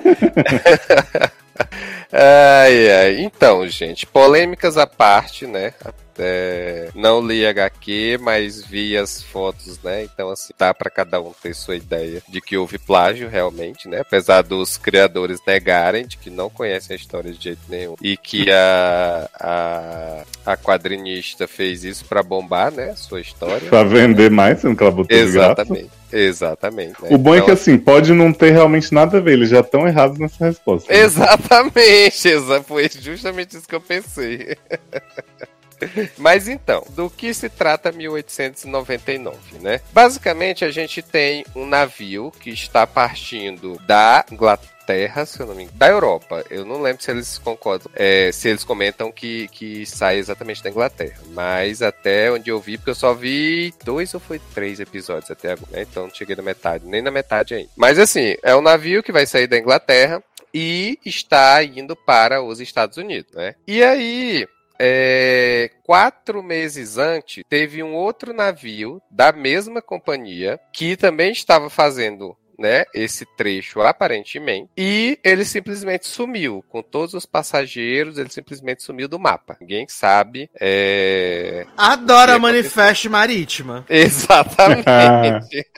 [2.12, 3.20] ai, ai.
[3.20, 5.72] Então, gente, polêmicas à parte, né?
[6.18, 10.04] É, não li HQ, mas vi as fotos, né?
[10.04, 14.00] Então, assim, dá pra cada um ter sua ideia de que houve plágio realmente, né?
[14.00, 18.50] Apesar dos criadores negarem de que não conhecem a história de jeito nenhum e que
[18.50, 22.90] a, a, a quadrinista fez isso pra bombar, né?
[22.90, 23.68] A sua história.
[23.68, 25.16] Pra vender mais, sendo que ela botou.
[25.16, 25.90] Exatamente.
[26.12, 27.02] Exatamente.
[27.02, 27.08] né?
[27.10, 29.60] O bom é Então, que assim, pode não ter realmente nada a ver, eles já
[29.60, 30.92] estão errados nessa resposta.
[30.92, 31.00] né?
[31.00, 34.56] Exatamente, exa foi justamente isso que eu pensei.
[36.18, 39.80] Mas então, do que se trata 1899, né?
[39.92, 45.64] Basicamente, a gente tem um navio que está partindo da Inglaterra, se eu não me
[45.64, 46.44] engano, da Europa.
[46.50, 50.70] Eu não lembro se eles concordam, é, se eles comentam que, que sai exatamente da
[50.70, 51.20] Inglaterra.
[51.32, 55.52] Mas até onde eu vi, porque eu só vi dois ou foi três episódios até
[55.52, 55.82] agora, né?
[55.82, 57.70] Então não cheguei na metade, nem na metade ainda.
[57.76, 60.22] Mas assim, é um navio que vai sair da Inglaterra
[60.56, 63.54] e está indo para os Estados Unidos, né?
[63.66, 71.32] E aí, é, quatro meses antes, teve um outro navio da mesma companhia que também
[71.32, 78.30] estava fazendo né, esse trecho aparentemente, e ele simplesmente sumiu com todos os passageiros, ele
[78.30, 79.58] simplesmente sumiu do mapa.
[79.60, 80.48] Ninguém sabe.
[80.58, 81.66] É...
[81.76, 83.84] Adoro a Manifeste Marítima.
[83.90, 85.66] Exatamente.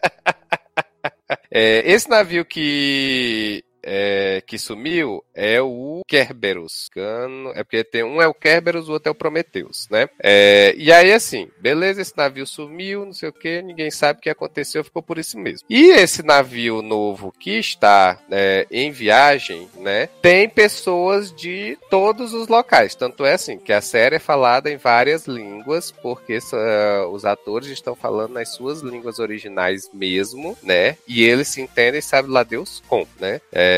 [1.50, 6.88] É, esse navio que é, que sumiu é o Kerberos.
[6.92, 10.08] Cano- É porque tem um é o Kerberos, o outro é o Prometheus, né?
[10.22, 14.22] É, e aí, assim, beleza, esse navio sumiu, não sei o que, ninguém sabe o
[14.22, 15.66] que aconteceu, ficou por isso mesmo.
[15.70, 20.08] E esse navio novo que está é, em viagem, né?
[20.20, 22.94] Tem pessoas de todos os locais.
[22.94, 27.68] Tanto é assim que a série é falada em várias línguas, porque ah, os atores
[27.68, 30.96] estão falando nas suas línguas originais mesmo, né?
[31.06, 33.40] E eles se entendem, sabe lá Deus como, né?
[33.52, 33.77] É,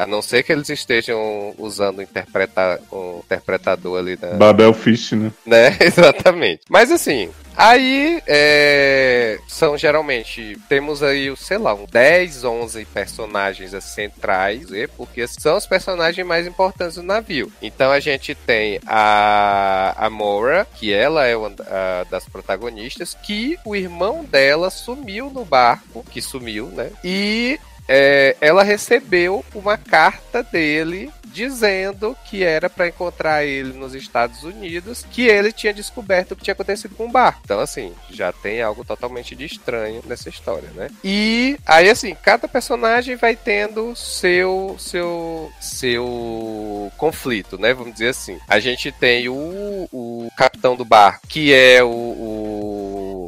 [0.00, 5.12] a não ser que eles estejam usando o interpreta, um interpretador ali da, Babel Fish,
[5.12, 5.30] né?
[5.46, 5.76] né?
[5.80, 6.62] Exatamente.
[6.68, 14.66] Mas assim, aí é, são geralmente, temos aí, sei lá, uns 10, 11 personagens centrais,
[14.96, 17.52] porque são os personagens mais importantes do navio.
[17.60, 23.58] Então a gente tem a, a Mora, que ela é uma a- das protagonistas, que
[23.64, 26.90] o irmão dela sumiu no barco, que sumiu, né?
[27.04, 34.42] E é, ela recebeu uma carta dele dizendo que era para encontrar ele nos Estados
[34.42, 37.40] Unidos, que ele tinha descoberto o que tinha acontecido com o barco.
[37.44, 40.88] Então, assim, já tem algo totalmente de estranho nessa história, né?
[41.02, 47.72] E aí, assim, cada personagem vai tendo seu seu seu conflito, né?
[47.72, 48.38] Vamos dizer assim.
[48.46, 52.61] A gente tem o, o capitão do barco, que é o, o,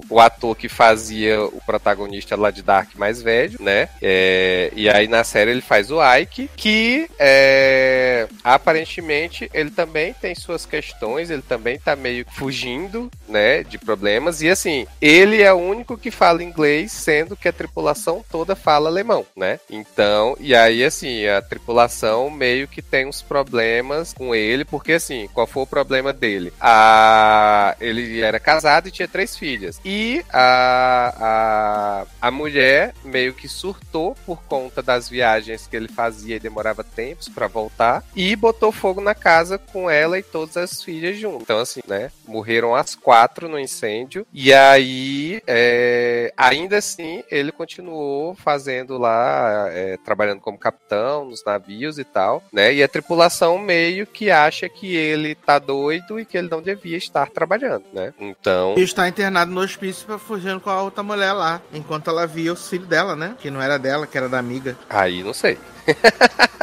[0.09, 3.89] o ator que fazia o protagonista lá de Dark mais velho, né?
[4.03, 10.35] É, e aí na série ele faz o Ike, que é, aparentemente ele também tem
[10.35, 14.43] suas questões, ele também tá meio fugindo, né, de problemas.
[14.43, 18.89] E assim, ele é o único que fala inglês, sendo que a tripulação toda fala
[18.89, 19.59] alemão, né?
[19.71, 25.29] Então, e aí assim, a tripulação meio que tem uns problemas com ele, porque assim,
[25.33, 26.53] qual foi o problema dele?
[26.61, 29.81] A, ele era casado e tinha três filhas.
[29.85, 29.94] E
[30.33, 36.41] a, a, a mulher meio que surtou por conta das viagens que ele fazia e
[36.41, 41.17] demorava tempos pra voltar e botou fogo na casa com ela e todas as filhas
[41.19, 41.43] junto.
[41.43, 42.11] Então, assim, né?
[42.27, 44.27] Morreram as quatro no incêndio.
[44.33, 51.99] E aí, é, ainda assim, ele continuou fazendo lá, é, trabalhando como capitão nos navios
[51.99, 52.73] e tal, né?
[52.73, 56.97] E a tripulação meio que acha que ele tá doido e que ele não devia
[56.97, 58.13] estar trabalhando, né?
[58.19, 58.75] Então.
[58.77, 62.53] E está internado no hospício pra fugindo com a outra mulher lá, enquanto ela via
[62.53, 63.35] o filho dela, né?
[63.39, 64.77] Que não era dela, que era da amiga.
[64.89, 65.59] Aí não sei.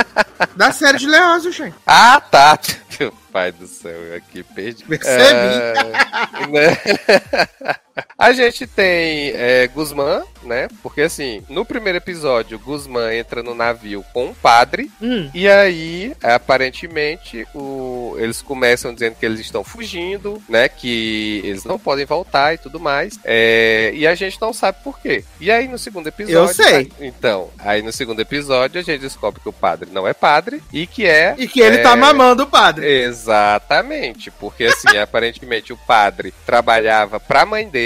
[0.55, 1.75] Da série de Leózio, gente.
[1.85, 2.59] Ah, tá.
[2.99, 4.83] Meu pai do céu, eu aqui perdi.
[4.83, 5.13] Percebi.
[5.23, 6.77] É, né?
[8.17, 10.67] A gente tem é, Guzmán, né?
[10.81, 14.91] Porque assim, no primeiro episódio, Guzmán entra no navio com um padre.
[15.01, 15.29] Hum.
[15.33, 18.15] E aí, aparentemente, o...
[18.17, 20.69] eles começam dizendo que eles estão fugindo, né?
[20.69, 23.19] Que eles não podem voltar e tudo mais.
[23.23, 25.23] É, E a gente não sabe por quê.
[25.39, 26.37] E aí, no segundo episódio.
[26.37, 26.91] Eu sei.
[26.99, 30.85] Então, aí no segundo episódio, a gente descobre que o padre não é padre e
[30.87, 31.35] que é.
[31.37, 32.87] E que ele é, tá mamando o padre.
[32.87, 37.80] Exatamente, porque assim, aparentemente o padre trabalhava pra mãe dele,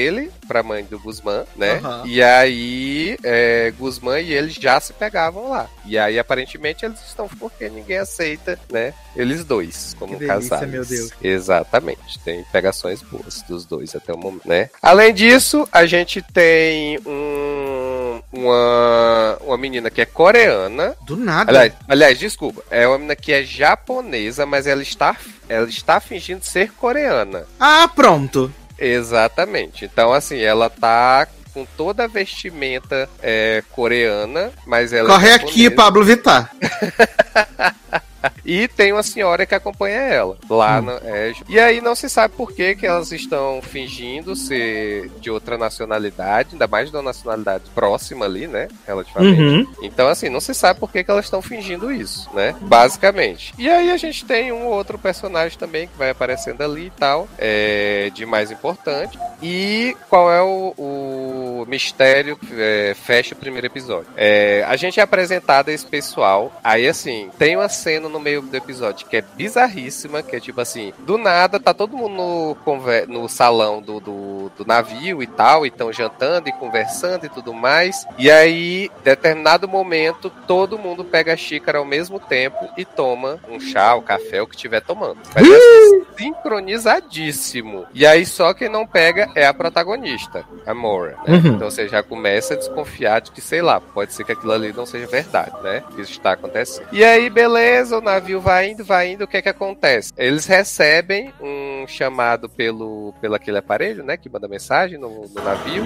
[0.47, 1.73] pra mãe do Guzmán, né?
[1.83, 2.03] Aham.
[2.05, 5.67] E aí, é, Guzmán e ele já se pegavam lá.
[5.85, 8.93] E aí, aparentemente, eles estão porque ninguém aceita, né?
[9.15, 10.69] Eles dois, como Que delícia, casais.
[10.71, 11.11] meu Deus.
[11.21, 14.69] Exatamente, tem pegações boas dos dois até o momento, né?
[14.81, 21.49] Além disso, a gente tem um, uma, uma menina que é coreana, Do nada.
[21.51, 22.61] Aliás, aliás, desculpa.
[22.69, 25.15] É uma menina que é japonesa, mas ela está,
[25.47, 27.45] ela está fingindo ser coreana.
[27.59, 28.51] Ah, pronto.
[28.77, 29.85] Exatamente.
[29.85, 35.09] Então, assim, ela tá com toda a vestimenta é, coreana, mas ela.
[35.09, 35.75] é Corre aqui, japonesa.
[35.75, 36.51] Pablo Vittar.
[38.45, 42.35] E tem uma senhora que acompanha ela lá no, é, E aí não se sabe
[42.35, 47.63] por que, que elas estão fingindo ser de outra nacionalidade, ainda mais de uma nacionalidade
[47.73, 48.67] próxima ali, né?
[48.85, 49.41] Relativamente.
[49.41, 49.67] Uhum.
[49.81, 52.55] Então, assim, não se sabe por que, que elas estão fingindo isso, né?
[52.61, 53.53] Basicamente.
[53.57, 57.27] E aí a gente tem um outro personagem também que vai aparecendo ali e tal,
[57.37, 59.17] é, de mais importante.
[59.41, 64.07] E qual é o, o mistério que é, fecha o primeiro episódio?
[64.15, 68.41] É, a gente é apresentado a esse pessoal, aí assim, tem uma cena no meio
[68.41, 72.55] do episódio que é bizarríssima, que é tipo assim, do nada tá todo mundo no,
[72.63, 77.29] conver- no salão do, do, do navio e tal, e estão jantando e conversando e
[77.29, 78.05] tudo mais.
[78.17, 83.59] E aí, determinado momento, todo mundo pega a xícara ao mesmo tempo e toma um
[83.59, 85.17] chá, o café, o que estiver tomando.
[85.33, 87.85] Mas é sincronizadíssimo.
[87.93, 91.17] E aí, só quem não pega é a protagonista, a Mora.
[91.27, 91.35] né?
[91.37, 91.55] Uhum.
[91.55, 94.71] Então você já começa a desconfiar de que, sei lá, pode ser que aquilo ali
[94.71, 95.83] não seja verdade, né?
[95.97, 96.87] Isso está acontecendo.
[96.91, 100.13] E aí, beleza, o navio vai indo, vai indo, o que é que acontece?
[100.17, 104.15] Eles recebem um chamado pelo, pelo aquele aparelho, né?
[104.15, 105.85] Que manda mensagem no, no navio.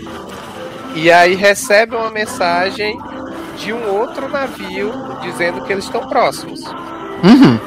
[0.96, 2.98] E aí recebe uma mensagem
[3.58, 6.64] de um outro navio dizendo que eles estão próximos.
[7.24, 7.60] Uhum.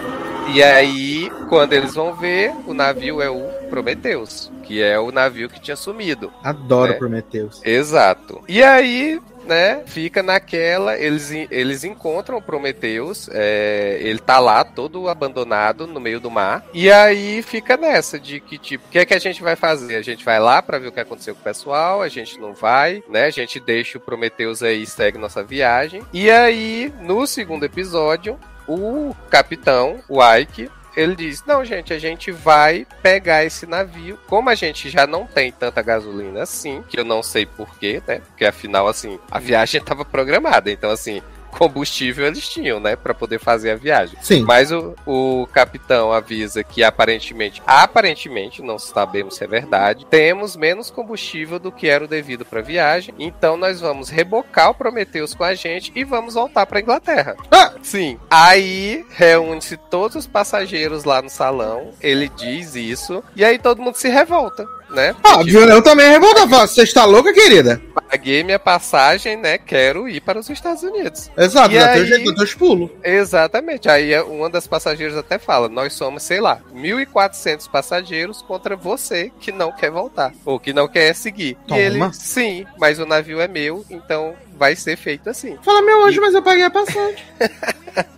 [0.53, 5.49] E aí, quando eles vão ver, o navio é o Prometheus, que é o navio
[5.49, 6.33] que tinha sumido.
[6.43, 6.97] Adoro É.
[6.97, 7.61] Prometheus.
[7.65, 8.43] Exato.
[8.49, 15.09] E aí, né, fica naquela, eles, eles encontram o Prometheus, é, ele tá lá todo
[15.09, 19.05] abandonado no meio do mar, e aí fica nessa de que, tipo, o que é
[19.05, 19.97] que a gente vai fazer?
[19.97, 22.55] A gente vai lá pra ver o que aconteceu com o pessoal, a gente não
[22.55, 27.27] vai, né, a gente deixa o Prometheus aí e segue nossa viagem, e aí, no
[27.27, 33.67] segundo episódio, o capitão, o Ike, ele diz: Não, gente, a gente vai pegar esse
[33.67, 34.19] navio.
[34.27, 38.21] Como a gente já não tem tanta gasolina assim, que eu não sei porquê, né?
[38.21, 40.71] Porque afinal, assim, a viagem estava programada.
[40.71, 42.97] Então, assim, combustível eles tinham, né?
[42.97, 44.19] Pra poder fazer a viagem.
[44.21, 44.43] Sim.
[44.43, 50.91] Mas o, o capitão avisa que aparentemente, aparentemente, não sabemos se é verdade, temos menos
[50.91, 53.15] combustível do que era o devido para viagem.
[53.19, 57.37] Então nós vamos rebocar o Prometheus com a gente e vamos voltar para Inglaterra.
[57.51, 57.73] Ah!
[57.83, 58.19] Sim.
[58.31, 61.91] Aí reúne-se todos os passageiros lá no salão.
[62.01, 65.15] Ele diz isso e aí todo mundo se revolta, né?
[65.23, 65.61] Ah, Tipo, viu?
[65.63, 66.49] Eu também revoltado.
[66.51, 67.81] Falo, Você está louca, querida?
[68.11, 69.57] paguei minha passagem, né?
[69.57, 71.31] Quero ir para os Estados Unidos.
[71.37, 72.07] Exato, dá teu aí?
[72.09, 72.91] jeito, dá teus pulos.
[73.03, 73.89] Exatamente.
[73.89, 79.33] Aí é- uma das passageiras até fala: nós somos, sei lá, 1.400 passageiros contra você
[79.41, 80.33] que não quer voltar.
[80.45, 81.57] Ou que não quer seguir.
[81.67, 81.81] Toma.
[81.81, 85.59] E ele, sim, mas o navio é meu, então vai ser feito assim.
[85.65, 87.17] Fala, meu anjo, mas eu paguei a passagem.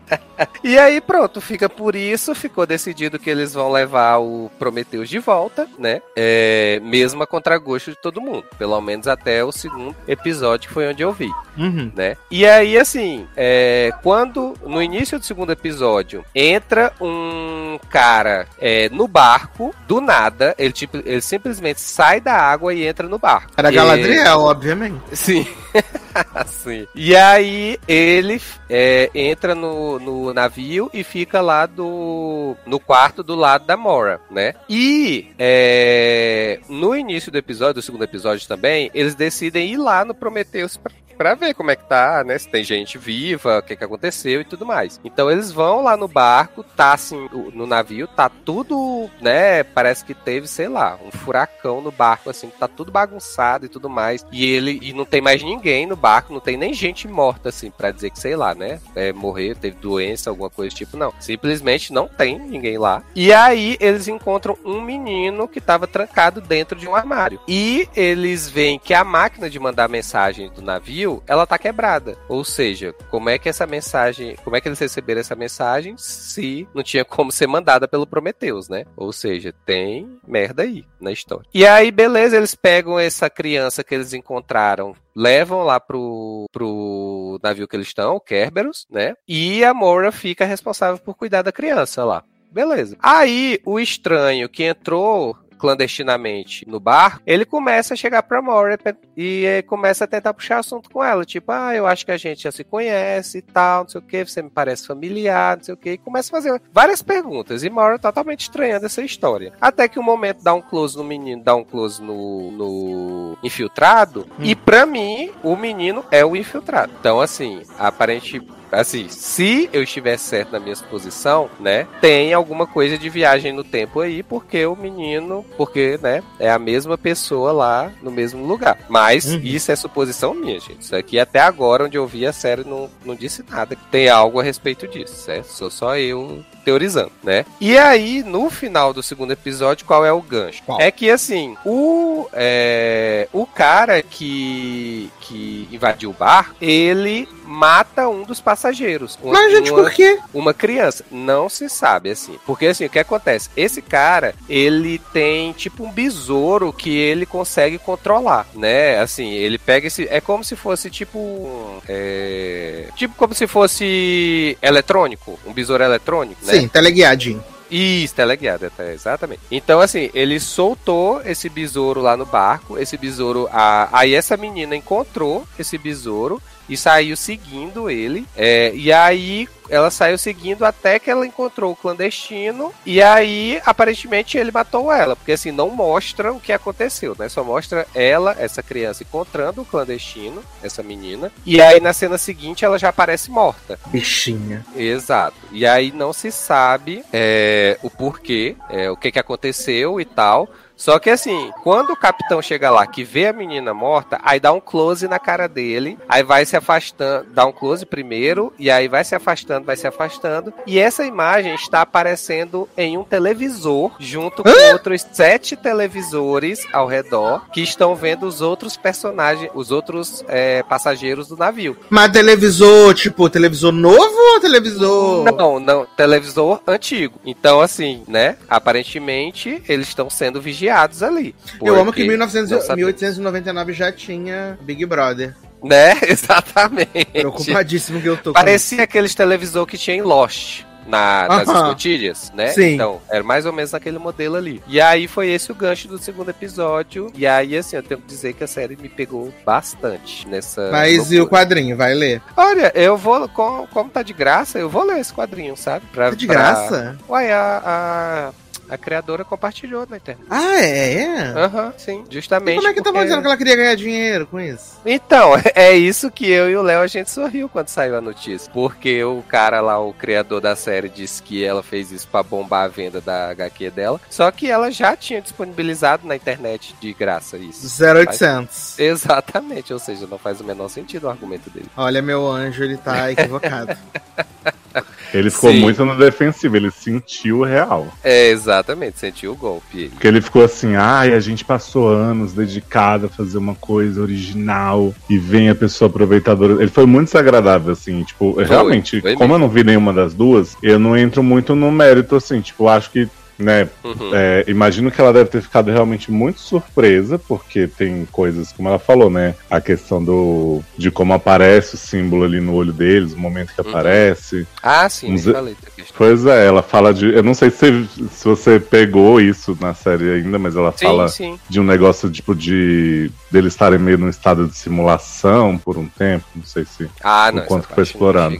[0.62, 2.34] E aí, pronto, fica por isso.
[2.34, 6.02] Ficou decidido que eles vão levar o Prometheus de volta, né?
[6.16, 8.44] É, mesmo a contragosto de todo mundo.
[8.58, 11.30] Pelo menos até o segundo episódio, que foi onde eu vi.
[11.56, 11.90] Uhum.
[11.94, 12.16] né?
[12.30, 19.06] E aí, assim, é, quando no início do segundo episódio entra um cara é, no
[19.06, 23.52] barco, do nada, ele, tipo, ele simplesmente sai da água e entra no barco.
[23.56, 25.00] Era E- Galadriel, obviamente.
[25.12, 25.46] Sim.
[26.46, 26.86] Sim.
[26.94, 33.34] E aí ele é, entra no, no navio e fica lá do no quarto do
[33.34, 34.54] lado da Mora, né?
[34.68, 40.14] E é, no início do episódio, do segundo episódio também, eles decidem ir lá no
[40.14, 40.76] Prometheus
[41.14, 42.38] pra ver como é que tá, né?
[42.38, 45.00] Se tem gente viva, o que que aconteceu e tudo mais.
[45.04, 49.62] Então eles vão lá no barco, tá assim, no navio, tá tudo, né?
[49.62, 53.88] Parece que teve, sei lá, um furacão no barco, assim, tá tudo bagunçado e tudo
[53.88, 54.24] mais.
[54.30, 57.70] E ele e não tem mais ninguém no barco, não tem nem gente morta, assim,
[57.70, 58.80] pra dizer que, sei lá, né?
[58.94, 61.12] É, morreu, teve doença, alguma coisa do tipo, não.
[61.20, 63.02] Simplesmente não tem ninguém lá.
[63.14, 67.40] E aí eles encontram um menino que tava trancado dentro de um armário.
[67.46, 72.16] E eles veem que a máquina de mandar mensagem do navio, ela tá quebrada.
[72.28, 76.66] Ou seja, como é que essa mensagem, como é que eles receberam essa mensagem se
[76.74, 78.84] não tinha como ser mandada pelo Prometheus, né?
[78.96, 81.46] Ou seja, tem merda aí na história.
[81.52, 87.68] E aí, beleza, eles pegam essa criança que eles encontraram levam lá pro, pro navio
[87.68, 89.14] que eles estão, o Kerberos, né?
[89.28, 92.24] E a Mora fica responsável por cuidar da criança lá.
[92.50, 92.96] Beleza.
[93.02, 98.78] Aí, o estranho que entrou clandestinamente no barco, ele começa a chegar pra Mora
[99.16, 101.24] e eh, começa a tentar puxar assunto com ela.
[101.24, 104.04] Tipo, ah, eu acho que a gente já se conhece e tal, não sei o
[104.04, 105.90] que, você me parece familiar, não sei o que.
[105.92, 107.62] E começa a fazer várias perguntas.
[107.62, 109.52] E Mora totalmente estranhando essa história.
[109.60, 114.26] Até que o momento dá um close no menino, dá um close no, no infiltrado.
[114.38, 116.92] E pra mim, o menino é o infiltrado.
[116.98, 118.40] Então, assim, aparente,
[118.80, 123.64] assim, se eu estivesse certo na minha suposição, né, tem alguma coisa de viagem no
[123.64, 128.78] tempo aí, porque o menino, porque, né, é a mesma pessoa lá no mesmo lugar.
[128.88, 129.40] Mas Uhum.
[129.42, 130.80] isso é suposição minha, gente.
[130.82, 133.76] Isso aqui até agora, onde eu vi a série, não, não disse nada.
[133.90, 135.46] Tem algo a respeito disso, certo?
[135.46, 137.44] Sou só eu teorizando, né?
[137.60, 140.62] E aí, no final do segundo episódio, qual é o gancho?
[140.64, 140.80] Qual?
[140.80, 148.22] É que, assim, o, é, o cara que, que invadiu o bar, ele mata um
[148.22, 149.18] dos passageiros.
[149.22, 150.18] Uma- Mas, gente, uma- por quê?
[150.32, 151.04] uma criança.
[151.10, 152.38] Não se sabe, assim.
[152.46, 153.50] Porque, assim, o que acontece?
[153.56, 158.98] Esse cara, ele tem, tipo, um besouro que ele consegue controlar, né?
[159.00, 160.08] Assim, ele pega esse...
[160.10, 161.80] É como se fosse, tipo...
[161.88, 162.88] É...
[162.96, 165.38] Tipo como se fosse eletrônico.
[165.46, 166.54] Um besouro eletrônico, né?
[166.54, 167.42] Sim, teleguiadinho.
[167.70, 169.40] Isso, teleguiado, exatamente.
[169.50, 172.78] Então, assim, ele soltou esse besouro lá no barco.
[172.78, 173.48] Esse besouro.
[173.50, 173.88] A...
[173.92, 178.26] Aí essa menina encontrou esse besouro e saiu seguindo ele.
[178.36, 182.72] é, e aí ela saiu seguindo até que ela encontrou o clandestino.
[182.84, 185.16] E aí, aparentemente, ele matou ela.
[185.16, 187.28] Porque assim, não mostra o que aconteceu, né?
[187.28, 191.32] Só mostra ela, essa criança, encontrando o clandestino, essa menina.
[191.46, 193.78] E aí, na cena seguinte, ela já aparece morta.
[193.86, 194.64] Bichinha.
[194.76, 195.36] Exato.
[195.50, 200.48] E aí não se sabe é, o porquê, é, o que, que aconteceu e tal.
[200.84, 204.52] Só que assim, quando o capitão chega lá que vê a menina morta, aí dá
[204.52, 208.86] um close na cara dele, aí vai se afastando, dá um close primeiro, e aí
[208.86, 214.42] vai se afastando, vai se afastando, e essa imagem está aparecendo em um televisor, junto
[214.42, 220.62] com outros sete televisores ao redor, que estão vendo os outros personagens, os outros é,
[220.64, 221.78] passageiros do navio.
[221.88, 225.24] Mas televisor, tipo, televisor novo ou televisor.
[225.32, 227.18] Não, não, televisor antigo.
[227.24, 228.36] Então, assim, né?
[228.50, 231.34] Aparentemente, eles estão sendo vigiados ali.
[231.62, 232.76] Eu amo que em Porque 1900 não sabemos.
[232.92, 235.34] 1899 já tinha Big Brother.
[235.62, 235.94] Né?
[236.06, 237.04] Exatamente.
[237.12, 240.62] Preocupadíssimo que eu tô com Parecia aqueles televisor que tinha em Lost.
[240.86, 241.62] Na, nas Aham.
[241.62, 242.48] escotilhas, né?
[242.48, 242.74] Sim.
[242.74, 244.62] Então, era mais ou menos naquele modelo ali.
[244.68, 247.10] E aí foi esse o gancho do segundo episódio.
[247.16, 250.68] E aí, assim, eu tenho que dizer que a série me pegou bastante nessa.
[250.70, 251.40] Mas e o loucura.
[251.40, 251.74] quadrinho?
[251.74, 252.20] Vai ler?
[252.36, 253.26] Olha, eu vou.
[253.30, 255.86] Com, como tá de graça, eu vou ler esse quadrinho, sabe?
[255.90, 256.98] Pra, Tá de pra- graça?
[257.08, 258.32] Uai, a, a,
[258.68, 260.26] a criadora compartilhou na internet.
[260.30, 260.94] Ah, é?
[261.02, 261.18] é?
[261.36, 262.04] Aham, sim.
[262.10, 262.56] E Justamente.
[262.56, 264.78] como é que tava porque- dizendo que ela queria ganhar dinheiro com isso?
[264.84, 268.50] Então, é isso que eu e o Léo a gente sorriu quando saiu a notícia.
[268.52, 272.64] Porque o cara lá, o criador da série, disse que ela fez isso pra bombar
[272.64, 274.00] a venda da HQ dela.
[274.10, 277.66] Só que ela já tinha disponibilizado na internet de graça isso.
[277.82, 278.78] 0800.
[278.78, 281.66] Exatamente, ou seja, não faz o menor sentido o argumento dele.
[281.76, 283.76] Olha, meu anjo, ele tá equivocado.
[285.12, 285.60] Ele ficou Sim.
[285.60, 287.86] muito no defensivo, ele sentiu o real.
[288.02, 289.78] É, exatamente, sentiu o golpe.
[289.78, 289.88] ele.
[289.90, 294.92] Porque ele ficou assim, ai, a gente passou anos dedicado a fazer uma coisa original
[295.08, 296.54] e vem a pessoa aproveitadora.
[296.54, 300.56] Ele foi muito desagradável, assim, tipo, realmente, foi como eu não vi nenhuma das duas,
[300.62, 304.10] eu não entro muito no mérito, assim, tipo, acho que, né, Uhum.
[304.14, 308.78] é, imagino que ela deve ter ficado realmente muito surpresa, porque tem coisas, como ela
[308.78, 309.34] falou, né?
[309.50, 313.60] A questão do de como aparece o símbolo ali no olho deles, o momento que
[313.60, 313.68] Uhum.
[313.70, 314.46] aparece.
[314.62, 315.94] Ah, sim, Uns- falei da questão.
[315.96, 317.12] Pois é, ela fala de.
[317.12, 320.84] Eu não sei se você, se você pegou isso na série ainda, mas ela Sim,
[320.86, 321.38] fala sim.
[321.48, 323.10] de um negócio tipo de.
[323.30, 326.24] deles estarem meio num estado de simulação por um tempo.
[326.34, 326.88] Não sei se.
[327.02, 327.44] Ah, não.
[327.46, 328.36] quanto foi explorado.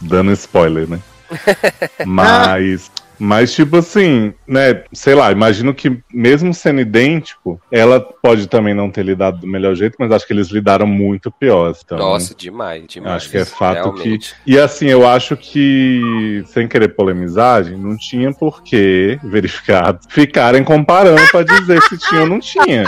[0.00, 1.00] Dando spoiler, né?
[2.04, 2.90] mas.
[3.18, 4.84] Mas, tipo assim, né?
[4.92, 9.74] Sei lá, imagino que mesmo sendo idêntico, ela pode também não ter lidado do melhor
[9.74, 11.74] jeito, mas acho que eles lidaram muito pior.
[11.84, 13.16] Então, Nossa, demais, demais.
[13.16, 14.34] Acho que é fato realmente.
[14.44, 14.52] que.
[14.52, 21.22] E assim, eu acho que, sem querer polemizar, não tinha por que, verificado, ficarem comparando
[21.30, 22.84] pra dizer se tinha ou não tinha.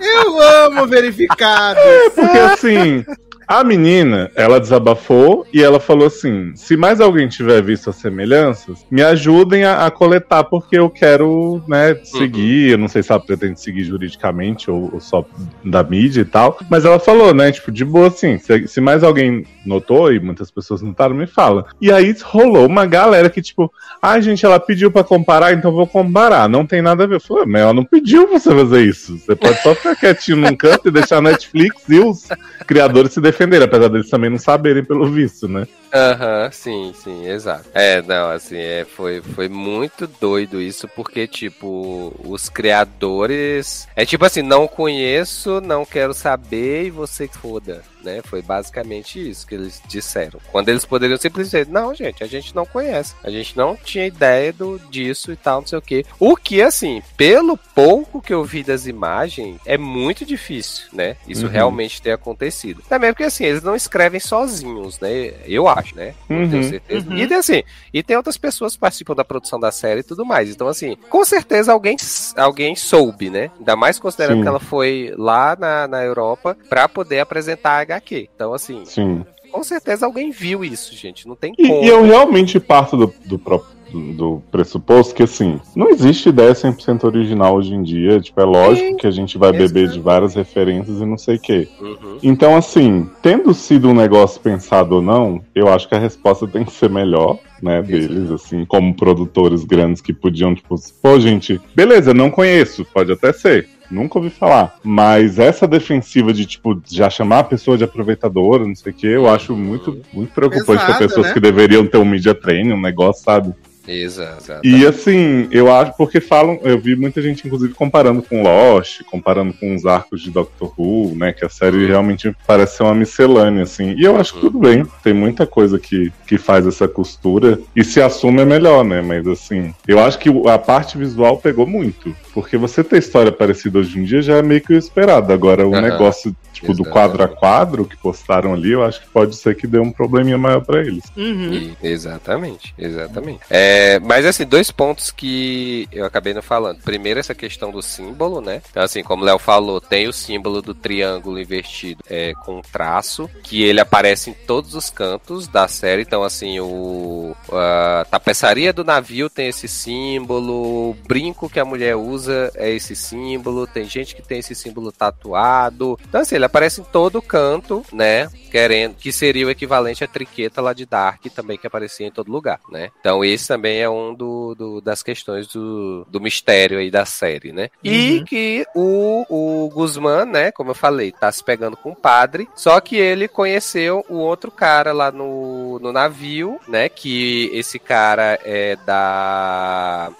[0.00, 1.80] Eu amo verificado.
[2.14, 3.04] Porque assim,
[3.46, 8.84] a menina, ela desabafou e ela falou assim: se mais alguém tiver visto as semelhanças,
[8.90, 12.70] me ajudem a, a coletar, porque eu quero, né, seguir.
[12.70, 15.24] Eu não sei se ela pretende seguir juridicamente ou, ou só
[15.64, 16.58] da mídia e tal.
[16.68, 20.50] Mas ela falou, né, tipo, de boa assim, se, se mais alguém notou, e muitas
[20.50, 21.66] pessoas notaram, me fala.
[21.80, 25.86] E aí rolou uma galera que, tipo, ah, gente, ela pediu pra comparar, então vou
[25.86, 26.48] comparar.
[26.48, 27.16] Não tem nada a ver.
[27.16, 29.18] Eu falei, mas ela não pediu pra você fazer isso.
[29.18, 32.28] Você pode só ficar quietinho num canto e deixar a Netflix e os
[32.66, 35.66] criadores se defenderem, apesar deles também não saberem pelo visto, né?
[35.92, 37.64] Aham, sim, sim, exato.
[37.72, 43.88] É, não, assim, é, foi, foi muito doido isso, porque, tipo, os criadores.
[43.96, 47.82] É tipo assim, não conheço, não quero saber e você que foda.
[48.06, 48.22] Né?
[48.24, 50.40] Foi basicamente isso que eles disseram.
[50.50, 53.14] Quando eles poderiam simplesmente, não, gente, a gente não conhece.
[53.22, 56.06] A gente não tinha ideia do, disso e tal, não sei o quê.
[56.18, 61.16] O que, assim, pelo pouco que eu vi das imagens, é muito difícil, né?
[61.28, 61.52] Isso Uhum.
[61.52, 62.82] realmente ter acontecido.
[62.88, 65.34] Também porque, assim, eles não escrevem sozinhos, né?
[65.46, 66.14] Eu acho, né?
[66.28, 66.68] Não tenho Uhum.
[66.68, 67.06] certeza.
[67.14, 70.24] E, tem, assim, e tem outras pessoas que participam da produção da série e tudo
[70.24, 70.48] mais.
[70.50, 71.96] Então, assim, com certeza alguém,
[72.36, 73.50] alguém soube, né?
[73.58, 74.42] Ainda mais considerando Sim.
[74.42, 78.28] que ela foi lá na, na Europa pra poder apresentar a HQ.
[78.34, 79.24] Então, assim, Sim.
[79.50, 81.26] com certeza alguém viu isso, gente.
[81.26, 81.84] Não tem E, como.
[81.84, 87.04] e eu realmente parto do, do, pró- do- pressuposto que, assim, não existe ideia 100%
[87.04, 88.20] original hoje em dia.
[88.20, 88.96] Tipo, é lógico Sim.
[88.96, 91.68] que a gente vai beber de várias referências e não sei o quê.
[91.80, 92.18] Uhum.
[92.22, 96.64] Então, assim, tendo sido um negócio pensado ou não, eu acho que a resposta tem
[96.64, 102.12] que ser melhor, né, deles, assim, como produtores grandes que podiam, tipo, pô, gente, beleza,
[102.12, 103.68] não conheço, pode até ser.
[103.90, 104.76] Nunca ouvi falar.
[104.82, 109.06] Mas essa defensiva de, tipo, já chamar a pessoa de aproveitadora, não sei o quê,
[109.08, 111.32] eu acho muito, muito preocupante para pessoas né?
[111.32, 113.54] que deveriam ter um media training, um negócio, sabe?
[113.86, 114.60] Exato.
[114.64, 119.52] E assim, eu acho, porque falam, eu vi muita gente, inclusive, comparando com Lost, comparando
[119.54, 121.32] com os arcos de Doctor Who, né?
[121.32, 123.94] Que a série realmente parece ser uma miscelânea, assim.
[123.96, 127.58] E eu acho que tudo bem, tem muita coisa que, que faz essa costura.
[127.74, 129.00] E se assume é melhor, né?
[129.00, 132.14] Mas assim, eu acho que a parte visual pegou muito.
[132.32, 135.32] Porque você ter história parecida hoje em dia já é meio que o esperado.
[135.32, 135.80] Agora, o Aham.
[135.80, 139.66] negócio, tipo, do quadro a quadro que postaram ali, eu acho que pode ser que
[139.66, 141.04] dê um probleminha maior pra eles.
[141.16, 141.52] Uhum.
[141.52, 143.40] E- exatamente, exatamente.
[143.48, 146.82] É, mas assim, dois pontos que eu acabei não falando.
[146.82, 148.62] Primeiro, essa questão do símbolo, né?
[148.70, 153.28] Então, assim, como o Léo falou, tem o símbolo do triângulo invertido é, com traço,
[153.42, 156.02] que ele aparece em todos os cantos da série.
[156.02, 161.96] Então, assim, o a tapeçaria do navio tem esse símbolo, o brinco que a mulher
[161.96, 165.98] usa é esse símbolo, tem gente que tem esse símbolo tatuado.
[166.08, 168.28] Então, assim, ele aparece em todo canto, né?
[168.50, 172.32] Querendo, que seria o equivalente à triqueta lá de Dark, também que aparecia em todo
[172.32, 172.90] lugar, né?
[173.00, 177.52] Então, esse também é um do, do- das questões do, do mistério aí da série,
[177.52, 177.68] né?
[177.82, 178.24] E Uhum.
[178.24, 179.24] que o,
[179.64, 183.28] o Guzmán, né, como eu falei, tá se pegando com o padre, só que ele
[183.28, 186.88] conheceu o outro cara lá no, no navio, né?
[186.88, 190.10] Que esse cara é da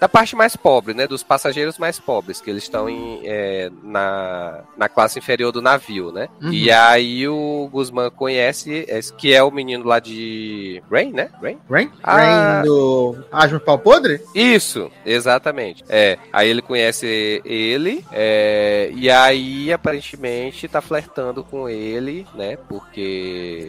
[0.00, 1.06] da parte mais pobre, né?
[1.06, 6.12] Dos passageiros mais pobres, que eles estão em, é, na, na classe inferior do navio,
[6.12, 6.28] né?
[6.42, 6.52] Uhum.
[6.52, 8.86] E aí o Guzmán conhece,
[9.16, 11.28] que é o menino lá de Rain, né?
[11.42, 11.58] Rain?
[11.70, 11.90] Rain?
[12.02, 12.16] Ah.
[12.16, 14.20] Rain do Asma Pau Podre?
[14.34, 15.84] Isso, exatamente.
[15.88, 22.56] É, aí ele conhece ele, é, e aí aparentemente tá flertando com ele, né?
[22.68, 23.00] Porque.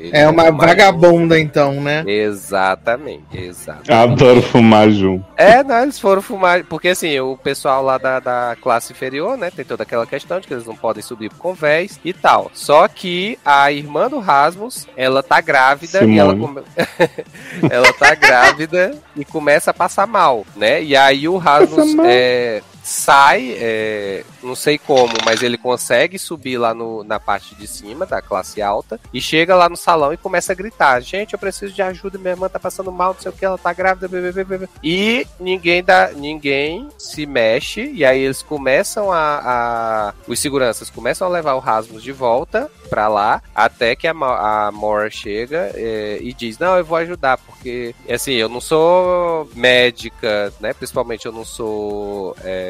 [0.04, 2.04] ele É uma mais- vagabunda, então, né?
[2.06, 3.92] Exatamente, exatamente.
[3.92, 5.26] Adoro fumar junto.
[5.36, 6.64] É, não, eles foram fumar.
[6.66, 9.52] Porque assim, o pessoal lá da, da classe inferior, né?
[9.52, 12.52] Tem toda aquela questão de que eles não podem subir com convés e tal.
[12.54, 16.54] Só que a irmã do Rasmus, ela tá grávida e ela, Simone.
[16.56, 16.68] come-
[17.72, 20.82] ela tá grávida e começa a passar mal, né?
[20.84, 26.74] E aí o Rasmus é, sai, é, não sei como, mas ele consegue subir lá
[26.74, 30.52] no, na parte de cima da classe alta e chega lá no salão e começa
[30.52, 33.36] a gritar: Gente, eu preciso de ajuda, minha irmã tá passando mal, não sei o
[33.36, 34.68] que, ela tá grávida, bebê.
[34.84, 41.28] E ninguém dá, ninguém se mexe, e aí eles começam a, a- Os seguranças começam
[41.28, 46.18] a levar o Rasmus de volta pra lá, até que a, a Mora chega é,
[46.22, 50.74] e diz: Não, eu vou ajudar, porque assim, eu não sou médica, né?
[50.74, 52.69] Principalmente eu não sou é,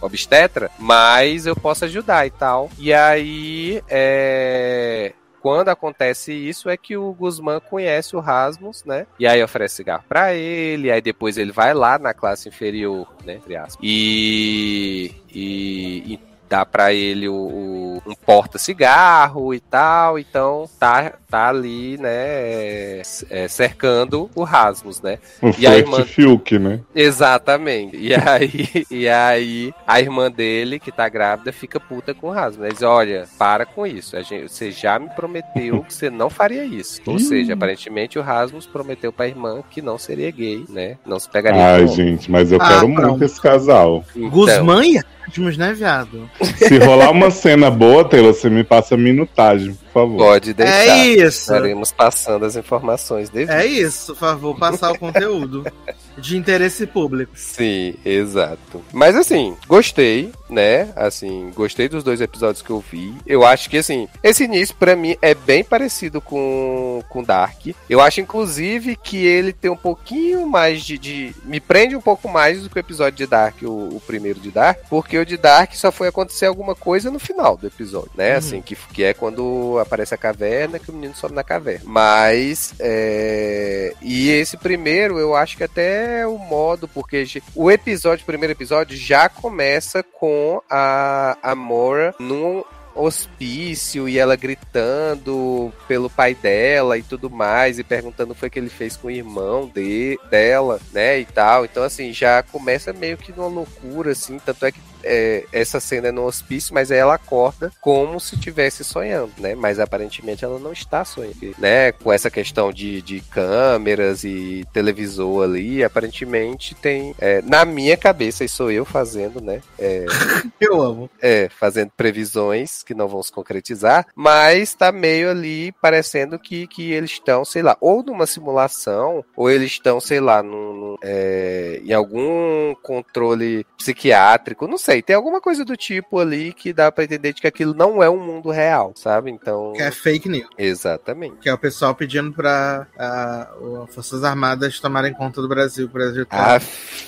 [0.00, 2.70] obstetra, mas eu posso ajudar e tal.
[2.78, 5.12] E aí, é,
[5.42, 9.06] quando acontece isso é que o Guzmán conhece o Rasmus, né?
[9.18, 13.34] E aí oferece cigarro pra ele, aí depois ele vai lá na classe inferior, né?
[13.34, 20.68] Entre aspas, e, e, e dá pra ele o, o- um porta-cigarro e tal, então
[20.78, 22.10] tá, tá ali, né?
[22.12, 25.18] é, é, cercando o Rasmus, né?
[25.40, 26.80] O E a irmã- Fiuk, né?
[26.94, 27.96] Exatamente.
[27.96, 32.68] E aí, e aí a irmã dele, que tá grávida, fica puta com o Rasmus.
[32.68, 34.14] Diz, olha, para com isso.
[34.16, 37.00] A gente- você já me prometeu que você não faria isso.
[37.06, 40.98] Ou seja, aparentemente o Rasmus prometeu pra irmã que não seria gay, né?
[41.06, 43.10] Não se pegaria Ai, gente, mas eu Ah, quero pronto.
[43.10, 44.04] muito esse casal.
[44.14, 44.82] Então, Guzmán
[45.28, 46.28] Asmus, né, viado?
[46.56, 50.16] Se rolar uma cena boa, Taylor, você me passa minutagem, favor.
[50.16, 50.98] Pode deixar.
[50.98, 51.52] É isso.
[51.52, 53.56] Estaremos passando as informações devidas.
[53.56, 55.64] É isso, por favor, passar o conteúdo
[56.18, 57.32] de interesse público.
[57.34, 58.82] Sim, exato.
[58.92, 60.90] Mas assim, gostei, né?
[60.96, 63.14] Assim, gostei dos dois episódios que eu vi.
[63.26, 67.66] Eu acho que assim, esse início pra mim é bem parecido com com Dark.
[67.88, 72.28] Eu acho inclusive que ele tem um pouquinho mais de, de- me prende um pouco
[72.28, 75.36] mais do que o episódio de Dark, o, o primeiro de Dark, porque o de
[75.36, 78.32] Dark só foi acontecer alguma coisa no final do episódio, né?
[78.32, 78.38] Uhum.
[78.38, 81.84] Assim, que, que é quando aparece a caverna, que o menino sobe na caverna.
[81.84, 83.94] Mas, é...
[84.00, 87.24] e esse primeiro, eu acho que até é o modo, porque
[87.54, 92.64] o episódio, o primeiro episódio, já começa com a, a Mora num
[92.94, 98.50] hospício e ela gritando pelo pai dela e tudo mais e perguntando o que foi
[98.50, 101.64] que ele fez com o irmão de, dela, né, e tal.
[101.64, 106.08] Então assim, já começa meio que numa loucura assim, tanto é que é, essa cena
[106.08, 109.54] é no hospício, mas aí ela acorda como se estivesse sonhando, né?
[109.54, 111.92] Mas aparentemente ela não está sonhando, né?
[111.92, 117.14] Com essa questão de, de câmeras e televisor ali, aparentemente tem.
[117.18, 119.60] É, na minha cabeça, e sou eu fazendo, né?
[119.78, 120.06] É,
[120.60, 121.10] eu amo.
[121.20, 126.92] É, fazendo previsões que não vão se concretizar, mas tá meio ali parecendo que, que
[126.92, 131.80] eles estão, sei lá, ou numa simulação, ou eles estão, sei lá, num, num, é,
[131.84, 136.92] em algum controle psiquiátrico, não sei sei, tem alguma coisa do tipo ali que dá
[136.92, 139.30] para entender de que aquilo não é um mundo real, sabe?
[139.30, 139.72] Então.
[139.72, 140.48] Que é fake news.
[140.58, 141.36] Exatamente.
[141.36, 145.86] Que é o pessoal pedindo pra uh, as Forças Armadas tomarem conta do Brasil.
[145.86, 146.56] O Brasil tá.
[146.56, 146.60] Ah,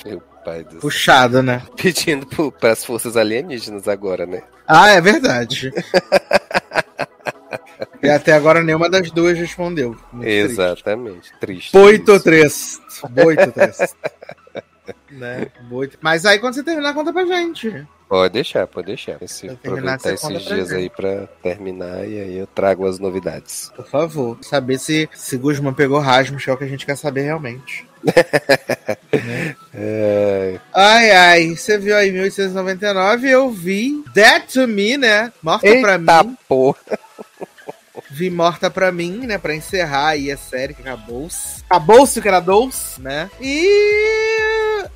[0.05, 1.61] meu pai do Puxado, né?
[1.77, 4.43] Pedindo para as forças alienígenas agora, né?
[4.67, 5.71] Ah, é verdade.
[8.01, 9.95] E até agora nenhuma das duas respondeu.
[10.11, 11.31] Muito Exatamente.
[11.39, 11.71] Triste.
[11.71, 12.79] Boito três.
[13.09, 13.77] Boito três.
[15.09, 15.47] né?
[15.69, 15.97] Muito.
[16.01, 17.85] Mas aí quando você terminar, conta pra gente.
[18.07, 19.17] Pode deixar, pode deixar.
[19.21, 23.71] Esse, aproveitar esses dias aí pra terminar e aí eu trago as novidades.
[23.75, 24.37] Por favor.
[24.41, 27.87] Saber se, se Guzman pegou Rasmus, que é o que a gente quer saber realmente.
[28.03, 29.55] né?
[29.73, 30.59] é...
[30.73, 35.33] Ai, ai, você viu aí 1899, eu vi Dead to Me, né?
[35.41, 36.37] Morta Eita pra mim.
[36.47, 36.77] Porra.
[38.11, 39.37] Vi Morta pra mim, né?
[39.39, 41.63] Pra encerrar aí a série que acabou-se.
[41.67, 43.29] Acabou-se que era doce, né?
[43.41, 44.34] E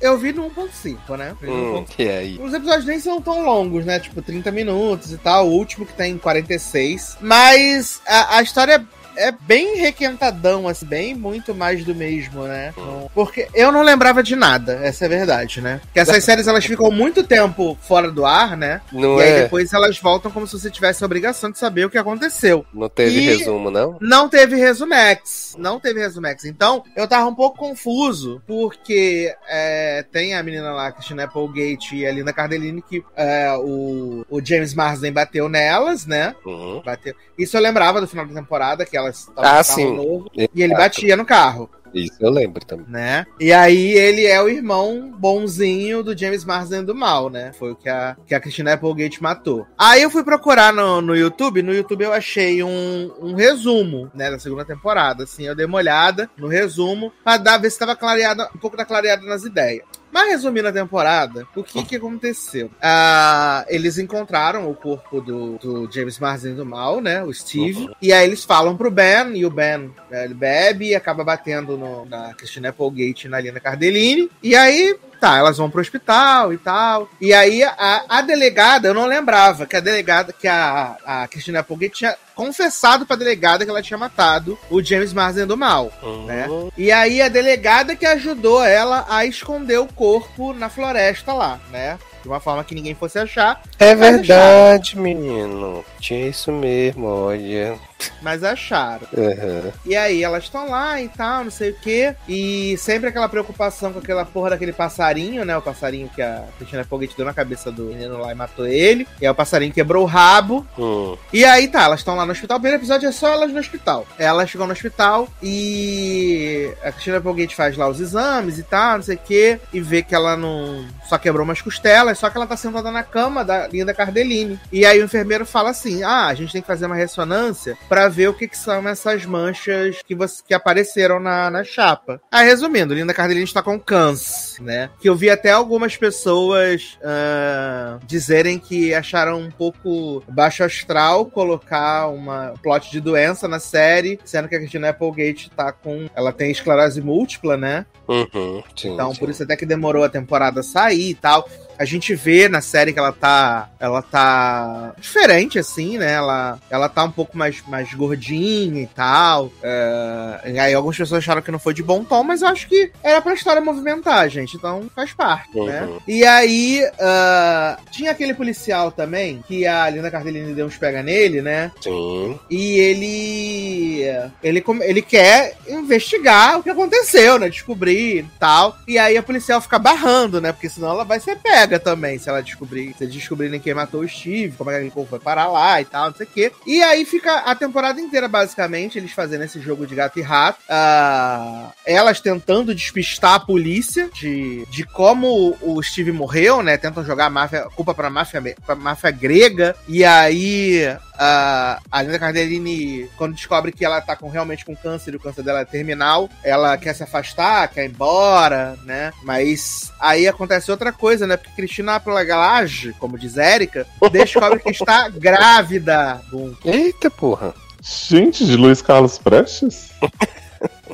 [0.00, 1.36] eu vi no 1.5, né?
[1.42, 2.38] Hum, e aí?
[2.38, 3.98] Os episódios nem são tão longos, né?
[3.98, 5.48] Tipo, 30 minutos e tal.
[5.48, 7.18] O último que tem 46.
[7.20, 8.84] Mas a, a história
[9.20, 12.72] é bem requentadão, assim, bem muito mais do mesmo, né?
[13.14, 15.80] Porque eu não lembrava de nada, essa é a verdade, né?
[15.92, 18.80] Que essas séries elas ficam muito tempo fora do ar, né?
[18.90, 19.24] Não e é.
[19.24, 22.64] aí depois elas voltam como se você tivesse a obrigação de saber o que aconteceu.
[22.72, 23.98] Não teve e resumo, não?
[24.00, 25.54] Não teve resumex.
[25.58, 26.46] Não teve resumex.
[26.46, 32.06] Então, eu tava um pouco confuso, porque é, tem a menina lá, Christina Applegate e
[32.06, 36.34] a Linda Cardellini, que é, o, o James Marsden bateu nelas, né?
[36.44, 36.80] Uhum.
[36.82, 37.14] Bateu.
[37.36, 39.94] Isso eu lembrava do final da temporada, que elas ah, sim.
[39.94, 41.68] novo, e ele batia no carro.
[41.94, 42.86] Isso eu lembro também.
[42.88, 43.26] Né?
[43.38, 47.52] E aí ele é o irmão bonzinho do James Marsden do mal, né?
[47.52, 49.66] Foi o que a, que a Christina Applegate matou.
[49.76, 54.30] Aí eu fui procurar no, no YouTube, no YouTube eu achei um, um resumo, né,
[54.30, 57.96] da segunda temporada, assim, eu dei uma olhada no resumo pra dar, ver se tava
[57.96, 59.84] clareado, um pouco da clareada nas ideias.
[60.12, 62.70] Mas resumindo a temporada, o que que aconteceu?
[62.80, 67.22] Ah, eles encontraram o corpo do, do James Marsden do mal, né?
[67.22, 67.80] O Steve.
[67.80, 67.94] Uhum.
[68.02, 72.04] E aí eles falam pro Ben, e o Ben ele bebe e acaba batendo no,
[72.06, 74.30] na Christina Applegate e na Lina Cardellini.
[74.42, 77.06] E aí Tá, elas vão pro hospital e tal.
[77.20, 81.60] E aí a, a delegada, eu não lembrava que a delegada, que a, a Cristina
[81.60, 86.24] Applegate tinha confessado pra delegada que ela tinha matado o James Marsden do mal, uhum.
[86.24, 86.48] né?
[86.74, 91.98] E aí a delegada que ajudou ela a esconder o corpo na floresta lá, né?
[92.22, 93.62] de uma forma que ninguém fosse achar.
[93.78, 95.02] É verdade, acharam.
[95.02, 95.84] menino.
[95.98, 97.78] Tinha isso mesmo, olha.
[98.22, 99.06] Mas acharam.
[99.12, 99.72] Uhum.
[99.84, 102.14] E aí elas estão lá e tal, não sei o quê.
[102.28, 105.56] E sempre aquela preocupação com aquela porra daquele passarinho, né?
[105.56, 109.06] O passarinho que a Cristina Foguete deu na cabeça do menino lá e matou ele.
[109.20, 110.66] E aí o passarinho quebrou o rabo.
[110.76, 111.16] Uhum.
[111.32, 112.58] E aí tá, elas estão lá no hospital.
[112.58, 114.06] O primeiro episódio é só elas no hospital.
[114.18, 119.02] Elas chegam no hospital e a Cristina Foguete faz lá os exames e tal, não
[119.02, 119.60] sei o quê.
[119.72, 120.86] E vê que ela não.
[121.08, 124.58] Só quebrou umas costelas, só que ela tá sentada na cama da Linda Cardellini.
[124.72, 128.08] E aí o enfermeiro fala assim: ah, a gente tem que fazer uma ressonância para
[128.08, 132.20] ver o que, que, são essas manchas que, você, que apareceram na, na chapa.
[132.30, 134.90] Ah, resumindo, Linda Cardellini está com câncer, né?
[135.00, 142.06] Que eu vi até algumas pessoas uh, dizerem que acharam um pouco baixo astral colocar
[142.06, 146.08] uma plot de doença na série, sendo que a Christina Applegate tá com.
[146.14, 147.86] Ela tem esclerose múltipla, né?
[148.06, 149.18] Uhum, sim, então, sim.
[149.18, 151.48] por isso até que demorou a temporada sair e tal.
[151.80, 153.70] A gente vê na série que ela tá.
[153.80, 156.12] Ela tá diferente, assim, né?
[156.12, 159.50] Ela, ela tá um pouco mais, mais gordinha e tal.
[159.62, 162.68] É, e aí algumas pessoas acharam que não foi de bom tom, mas eu acho
[162.68, 164.58] que era pra história movimentar, gente.
[164.58, 165.64] Então faz parte, uhum.
[165.64, 165.88] né?
[166.06, 171.40] E aí uh, tinha aquele policial também, que a Linda Cardellini deu uns pega nele,
[171.40, 171.72] né?
[171.80, 172.38] Sim.
[172.50, 174.02] E ele.
[174.42, 177.48] Ele, ele quer investigar o que aconteceu, né?
[177.48, 178.76] Descobrir e tal.
[178.86, 180.52] E aí a policial fica barrando, né?
[180.52, 184.00] Porque senão ela vai ser pega saga também, se ela descobrir, se descobrirem quem matou
[184.00, 186.52] o Steve, como é que corpo foi parar lá e tal, não sei o quê.
[186.66, 190.58] E aí fica a temporada inteira, basicamente, eles fazendo esse jogo de gato e rato.
[190.68, 196.76] ah, elas tentando despistar a polícia de, de como o Steve morreu, né?
[196.76, 199.76] Tentam jogar a máfia, culpa pra máfia, pra máfia grega.
[199.88, 205.12] E aí a a Linda Cardellini, quando descobre que ela tá com, realmente com câncer
[205.12, 209.12] e o câncer dela é terminal, ela quer se afastar, quer ir embora, né?
[209.22, 211.36] Mas aí acontece outra coisa, né?
[211.36, 216.22] Porque Cristina Pelagalage, como diz Érica, descobre que está grávida.
[216.64, 217.54] Eita porra.
[217.82, 219.90] Gente, de Luiz Carlos Prestes?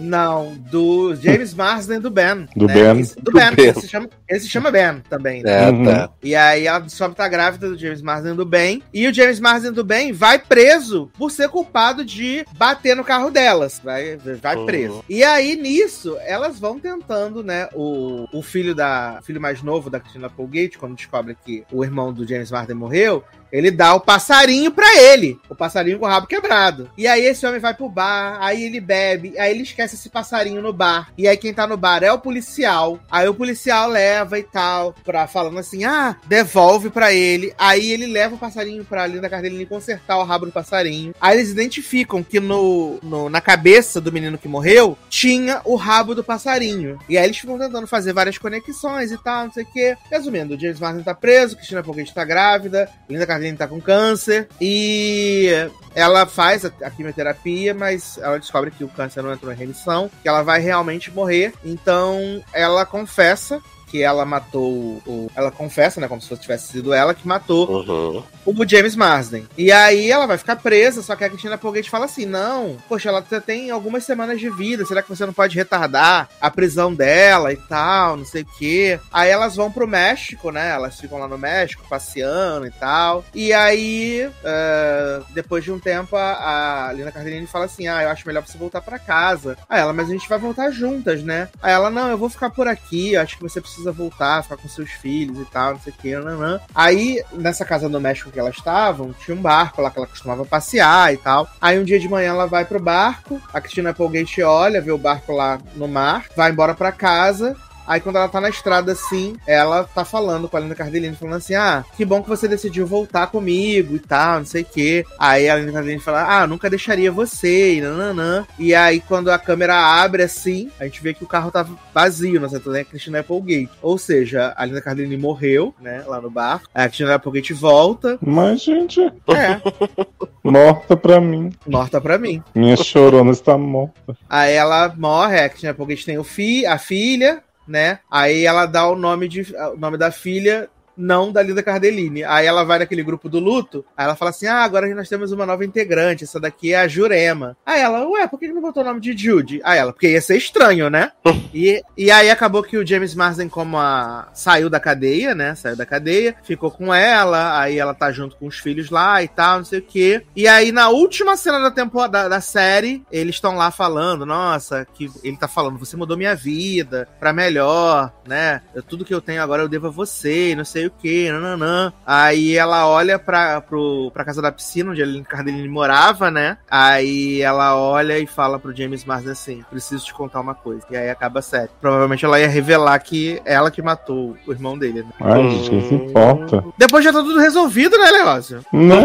[0.00, 2.48] Não, do James Marsden do Ben.
[2.56, 2.74] Do né?
[2.74, 3.00] Ben.
[3.00, 3.66] Esse- Do Do Ben, Ben.
[3.66, 5.42] Ele, se chama, ele se chama Ben também.
[5.42, 5.68] né?
[5.68, 5.84] É, Uhum.
[5.84, 6.10] tá.
[6.22, 8.82] E aí ela descobre que tá grávida do James Marsden do bem.
[8.92, 13.30] E o James Marsden do bem vai preso por ser culpado de bater no carro
[13.30, 13.80] delas.
[13.82, 14.66] Vai, vai Uhum.
[14.66, 15.04] preso.
[15.08, 17.68] E aí, nisso, elas vão tentando, né?
[17.74, 19.18] O, o filho da.
[19.20, 22.76] o filho mais novo da Christina Applegate, quando descobre que o irmão do James Marsden
[22.76, 23.24] morreu.
[23.52, 25.38] Ele dá o passarinho pra ele.
[25.48, 26.90] O passarinho com o rabo quebrado.
[26.96, 30.60] E aí esse homem vai pro bar, aí ele bebe, aí ele esquece esse passarinho
[30.62, 31.10] no bar.
[31.16, 32.98] E aí quem tá no bar é o policial.
[33.10, 37.52] Aí o policial leva e tal, pra, falando assim, ah, devolve pra ele.
[37.58, 41.14] Aí ele leva o passarinho pra Linda Cardellini consertar o rabo do passarinho.
[41.20, 46.14] Aí eles identificam que no, no- na cabeça do menino que morreu, tinha o rabo
[46.14, 46.98] do passarinho.
[47.08, 49.96] E aí eles ficam tentando fazer várias conexões e tal, não sei o quê.
[50.10, 54.48] Resumindo, o James Martin tá preso, Cristina Applegate tá grávida, Linda Cardellini tá com câncer
[54.60, 55.48] e
[55.94, 60.28] ela faz a quimioterapia, mas ela descobre que o câncer não entrou em remissão, que
[60.28, 61.52] ela vai realmente morrer.
[61.64, 65.30] Então ela confessa que ela matou o.
[65.34, 66.08] Ela confessa, né?
[66.08, 68.22] Como se fosse tivesse sido ela que matou Uhum.
[68.44, 69.46] o James Marsden.
[69.56, 73.08] E aí ela vai ficar presa, só que a Cristina Applegate fala assim: não, poxa,
[73.08, 77.52] ela tem algumas semanas de vida, será que você não pode retardar a prisão dela
[77.52, 79.00] e tal, não sei o quê.
[79.12, 80.70] Aí elas vão pro México, né?
[80.70, 83.24] Elas ficam lá no México passeando e tal.
[83.34, 88.08] E aí, eh, depois de um tempo, a, a Lina Cardellini fala assim: ah, eu
[88.10, 89.56] acho melhor você voltar pra casa.
[89.68, 91.48] Aí ela, mas a gente vai voltar juntas, né?
[91.62, 94.56] Aí ela, não, eu vou ficar por aqui, eu acho que você precisa voltar, ficar
[94.56, 96.60] com seus filhos e tal, não sei o que, nanã.
[96.74, 100.44] Aí, nessa casa no México que elas estavam, tinha um barco lá que ela costumava
[100.44, 101.48] passear e tal.
[101.60, 104.98] Aí um dia de manhã ela vai pro barco, a Cristina Applegate olha, vê o
[104.98, 107.56] barco lá no mar, vai embora pra casa.
[107.86, 111.36] Aí quando ela tá na estrada assim, ela tá falando com a Linda Cardellini, falando
[111.36, 115.04] assim: Ah, que bom que você decidiu voltar comigo e tal, não sei o quê.
[115.18, 118.46] Aí a Linda Cardellini fala: Ah, nunca deixaria você, e nananã.
[118.58, 122.40] E aí quando a câmera abre assim, a gente vê que o carro tava vazio,
[122.40, 123.70] nós estamos a Christina Applegate.
[123.82, 126.62] Ou seja, a Linda Cardellini morreu, né, lá no bar.
[126.74, 128.18] Aí a Christina Applegate volta.
[128.20, 129.60] Mas, gente, É,
[130.44, 131.52] morta pra mim.
[131.66, 132.42] morta pra mim.
[132.54, 134.16] Minha chorona está morta.
[134.28, 138.00] Aí ela morre, a Cristina Applegate tem o fi, a filha, né?
[138.10, 142.24] Aí ela dá o nome, de, o nome da filha, não da Linda Cardellini.
[142.24, 145.32] Aí ela vai naquele grupo do luto, aí ela fala assim: Ah, agora nós temos
[145.32, 147.56] uma nova integrante, essa daqui é a Jurema.
[147.64, 149.60] Aí ela, ué, por que não botou o nome de Jude?
[149.64, 151.12] Aí ela, porque ia ser estranho, né?
[151.52, 155.54] e, e aí acabou que o James Marsden, como a, saiu da cadeia, né?
[155.54, 159.28] Saiu da cadeia, ficou com ela, aí ela tá junto com os filhos lá e
[159.28, 160.22] tal, não sei o quê.
[160.34, 165.10] E aí, na última cena da temporada da, série, eles estão lá falando, nossa, que
[165.22, 168.62] ele tá falando, você mudou minha vida pra melhor, né?
[168.74, 171.92] Eu- tudo que eu tenho agora eu devo a você, não sei o que, nananã.
[172.06, 176.58] Aí ela olha pra, pro, pra casa da piscina, onde a Aline Cardellini morava, né?
[176.70, 180.82] Aí ela olha e fala pro James Marsden assim, preciso te contar uma coisa.
[180.90, 181.70] E aí acaba a série.
[181.80, 185.08] Provavelmente ela ia revelar que ela que matou o irmão dele, né?
[185.20, 186.64] Ai, gente, quem se importa?
[186.76, 188.64] Depois já tá tudo resolvido, né, Leózio?
[188.72, 188.96] Né?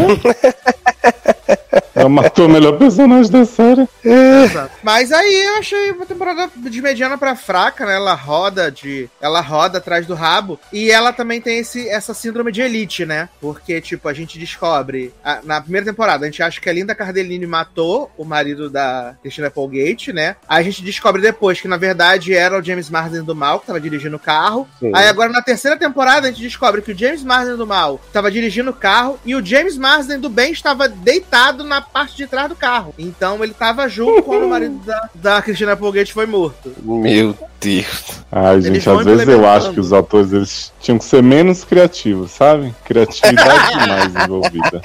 [1.93, 3.87] Ela matou o melhor personagem da série.
[4.03, 4.71] Exato.
[4.81, 7.95] Mas aí eu achei uma temporada de mediana pra fraca, né?
[7.95, 9.09] Ela roda de.
[9.21, 10.59] Ela roda atrás do rabo.
[10.71, 13.29] E ela também tem esse, essa síndrome de elite, né?
[13.39, 15.13] Porque, tipo, a gente descobre.
[15.23, 19.15] a- na primeira temporada, a gente acha que a Linda Cardellini matou o marido da
[19.21, 20.35] Christina Applegate, né?
[20.47, 23.67] Aí a gente descobre depois que, na verdade, era o James Marsden do mal que
[23.67, 24.67] tava dirigindo o carro.
[24.79, 24.91] Sim.
[24.93, 28.29] Aí agora na terceira temporada a gente descobre que o James Marsden do mal estava
[28.31, 32.49] dirigindo o carro e o James Marsden do bem estava deitado na parte de trás
[32.49, 32.93] do carro.
[32.97, 36.73] Então ele estava junto quando o marido da, da Christina Applegate foi morto.
[36.81, 38.21] Meu Deus.
[38.31, 42.31] Ai, gente, às vezes eu acho que os atores eles tinham que ser menos criativos,
[42.31, 42.73] sabe?
[42.83, 44.81] Criatividade demais envolvida.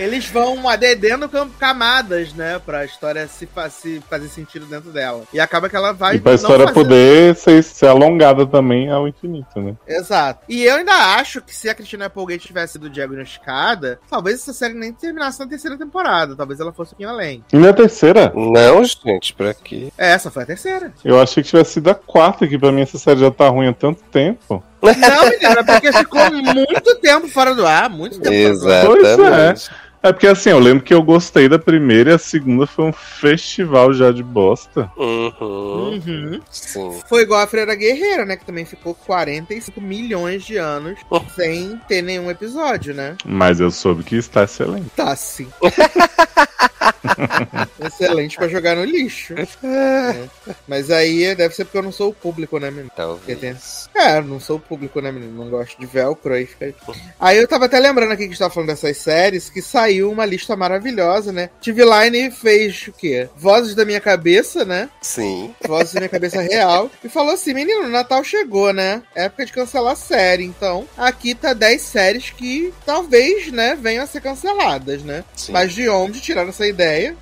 [0.00, 5.24] Eles vão adedendo cam- camadas, né, pra história se, se fazer sentido dentro dela.
[5.32, 8.90] E acaba que ela vai E pra não história fazer- poder ser, ser alongada também
[8.90, 9.74] ao infinito, né?
[9.86, 10.40] Exato.
[10.48, 14.74] E eu ainda acho que se a Christina Applegate tivesse sido diagnosticada, talvez essa série
[14.74, 16.34] nem terminasse na terceira temporada.
[16.36, 17.44] Talvez ela fosse um pouquinho além.
[17.52, 19.92] E na terceira, Não, gente, pra quê?
[19.98, 20.92] É, essa foi a terceira.
[21.04, 23.68] eu achei que tivesse sido a quarta, que pra mim essa série já tá ruim
[23.68, 24.62] há tanto tempo.
[24.82, 28.96] Não, menina, é porque ficou muito tempo fora do ar, muito tempo fora do ar.
[28.96, 29.70] Exatamente.
[29.70, 32.92] É porque assim, eu lembro que eu gostei da primeira e a segunda foi um
[32.92, 34.90] festival já de bosta.
[34.96, 35.30] Uhum.
[35.40, 36.40] Uhum.
[36.50, 37.00] Sim.
[37.08, 38.36] Foi igual a Freira Guerreira, né?
[38.36, 40.98] Que também ficou 45 milhões de anos
[41.34, 43.16] sem ter nenhum episódio, né?
[43.24, 44.88] Mas eu soube que está excelente.
[44.96, 45.48] Tá sim.
[47.84, 49.34] Excelente pra jogar no lixo.
[49.34, 50.24] É.
[50.66, 52.90] Mas aí deve ser porque eu não sou o público, né, menino?
[52.90, 53.88] Tem- Talvez.
[53.94, 55.32] É, não sou o público, né, menino?
[55.32, 56.46] Não gosto de velcro aí.
[56.46, 56.74] Fica...
[57.18, 60.10] Aí eu tava até lembrando aqui que a gente tava falando dessas séries, que saiu
[60.10, 61.50] uma lista maravilhosa, né?
[61.60, 63.28] TV Line fez o quê?
[63.36, 64.88] Vozes da minha cabeça, né?
[65.00, 65.54] Sim.
[65.66, 66.90] Vozes da minha cabeça real.
[67.02, 69.02] E falou assim: menino, o Natal chegou, né?
[69.14, 70.44] É época de cancelar série.
[70.44, 75.24] Então, aqui tá 10 séries que talvez, né, venham a ser canceladas, né?
[75.36, 75.52] Sim.
[75.52, 77.16] Mas de onde tiraram essa ideia?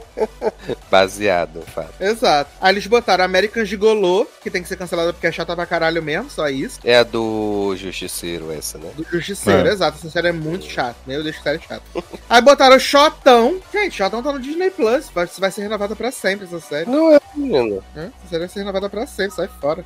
[0.90, 1.92] Baseado, fato.
[2.00, 2.50] Exato.
[2.60, 6.02] Aí eles botaram American Gigolô, que tem que ser cancelada porque é chata pra caralho
[6.02, 6.80] mesmo, só isso.
[6.84, 8.90] É a do Justiceiro, essa, né?
[8.96, 9.72] Do Justiceiro, É.
[9.72, 9.98] exato.
[9.98, 10.96] Essa série é muito chata.
[11.06, 11.82] Meu Deus, que série chata.
[12.28, 13.60] Aí botaram Shotão.
[13.72, 15.08] Gente, Shotão tá no Disney Plus.
[15.14, 16.88] Vai, vai ser renovada pra sempre essa série.
[16.90, 17.82] Não é, menino.
[17.94, 19.84] Essa série vai ser renovada pra sempre, sai fora.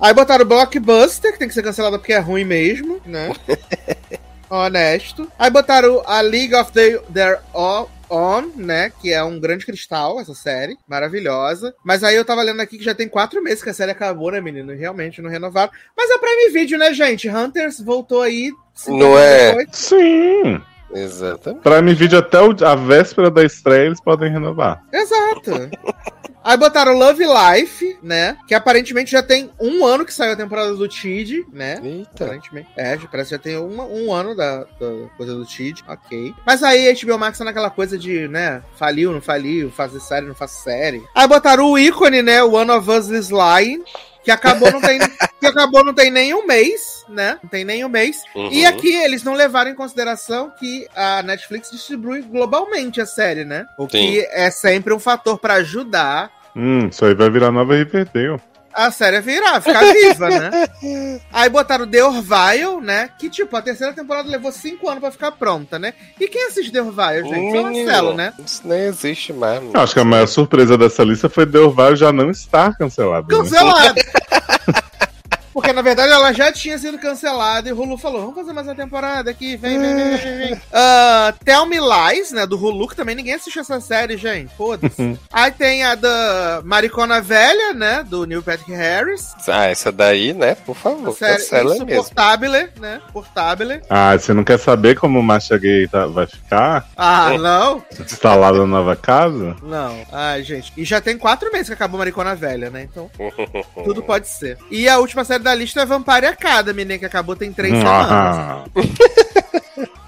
[0.00, 3.30] Aí botaram Blockbuster, que tem que ser cancelada porque é ruim mesmo, né?
[4.56, 5.30] Honesto.
[5.38, 8.92] Aí botaram a League of the, Their O- On, né?
[9.00, 10.76] Que é um grande cristal, essa série.
[10.86, 11.74] Maravilhosa.
[11.82, 14.30] Mas aí eu tava lendo aqui que já tem quatro meses que a série acabou,
[14.30, 14.70] né, menino?
[14.72, 15.72] E Realmente não renovaram.
[15.96, 17.28] Mas é o Prime Video, né, gente?
[17.30, 18.52] Hunters voltou aí.
[18.86, 19.48] Não é?
[19.54, 19.68] depois.
[19.72, 20.60] Sim!
[20.94, 21.62] Exatamente.
[21.62, 24.82] Prime Video até o- a véspera da estreia eles podem renovar.
[24.92, 25.50] Exato.
[26.44, 28.36] Aí botaram Love Life, né?
[28.48, 31.80] Que aparentemente já tem um ano que saiu a temporada do Tid, né?
[31.80, 32.24] Eita.
[32.24, 32.68] Aparentemente.
[32.76, 36.34] É, parece que já tem uma- um ano da, da coisa do Tid, ok.
[36.44, 38.60] Mas aí a HBO Max tá naquela coisa de, né?
[38.76, 41.04] Faliu, não faliu, fazer série, não faz série.
[41.14, 42.42] Aí botaram o ícone, né?
[42.42, 43.84] One of Us is Lying.
[44.24, 44.98] Que acabou não tem,
[45.40, 47.38] que acabou não tem nem um mês, né?
[47.42, 48.22] Não tem nem um mês.
[48.34, 48.52] Uhum.
[48.52, 53.66] E aqui eles não levaram em consideração que a Netflix distribui globalmente a série, né?
[53.76, 58.38] O que é sempre um fator pra ajudar Hum, isso aí vai virar nova Riverdale.
[58.74, 60.68] A série virar, ficar viva, né?
[61.32, 63.10] Aí botaram The Orville, né?
[63.18, 65.94] Que, tipo, a terceira temporada levou cinco anos pra ficar pronta, né?
[66.20, 67.52] E quem assiste The Orville, gente?
[67.52, 68.32] Menino, Marcelo, né?
[68.44, 72.12] Isso nem existe mais, acho que a maior surpresa dessa lista foi Del Valle já
[72.12, 73.26] não estar cancelado.
[73.28, 73.94] né?
[75.52, 78.66] Porque, na verdade, ela já tinha sido cancelada e o Hulu falou: vamos fazer mais
[78.66, 80.60] uma temporada aqui, vem, vem, vem, vem, vem.
[80.72, 84.54] Ah, Tell Me Lies, né, do Hulu, que também ninguém assistiu essa série, gente.
[84.56, 85.18] Foda-se.
[85.32, 89.32] Aí tem a da Maricona Velha, né, do Neil Patrick Harris.
[89.48, 90.54] Ah, essa daí, né?
[90.54, 92.02] Por A favor, série cancela isso, mesmo.
[92.04, 93.00] Portable, né?
[93.12, 93.80] Portable.
[93.90, 96.88] Ah, você não quer saber como o Macha Gay tá- vai ficar?
[96.96, 97.84] Ah, não?
[98.00, 99.56] Instalado na nova casa?
[99.62, 99.98] Não.
[100.10, 100.72] Ai, gente.
[100.76, 102.82] E já tem quatro meses que acabou Maricona Velha, né?
[102.90, 103.10] Então,
[103.84, 104.58] tudo pode ser.
[104.70, 106.98] E a última série da lista é Vampire Academy, né?
[106.98, 108.08] Que acabou tem três semanas.
[108.10, 108.64] Ah,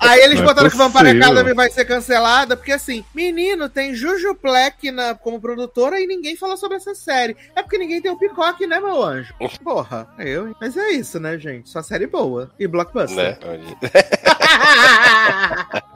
[0.01, 1.17] Aí eles Não é botaram que Vampire.
[1.17, 6.37] Academy vai ser cancelada, porque assim, menino, tem Juju Black na, como produtora e ninguém
[6.37, 7.35] fala sobre essa série.
[7.57, 9.33] É porque ninguém tem o Picoque, né, meu anjo?
[9.65, 10.49] Porra, eu.
[10.49, 10.55] hein?
[10.61, 11.71] Mas é isso, né, gente?
[11.71, 12.51] Só série boa.
[12.59, 13.17] E blockbuster.
[13.17, 13.39] né?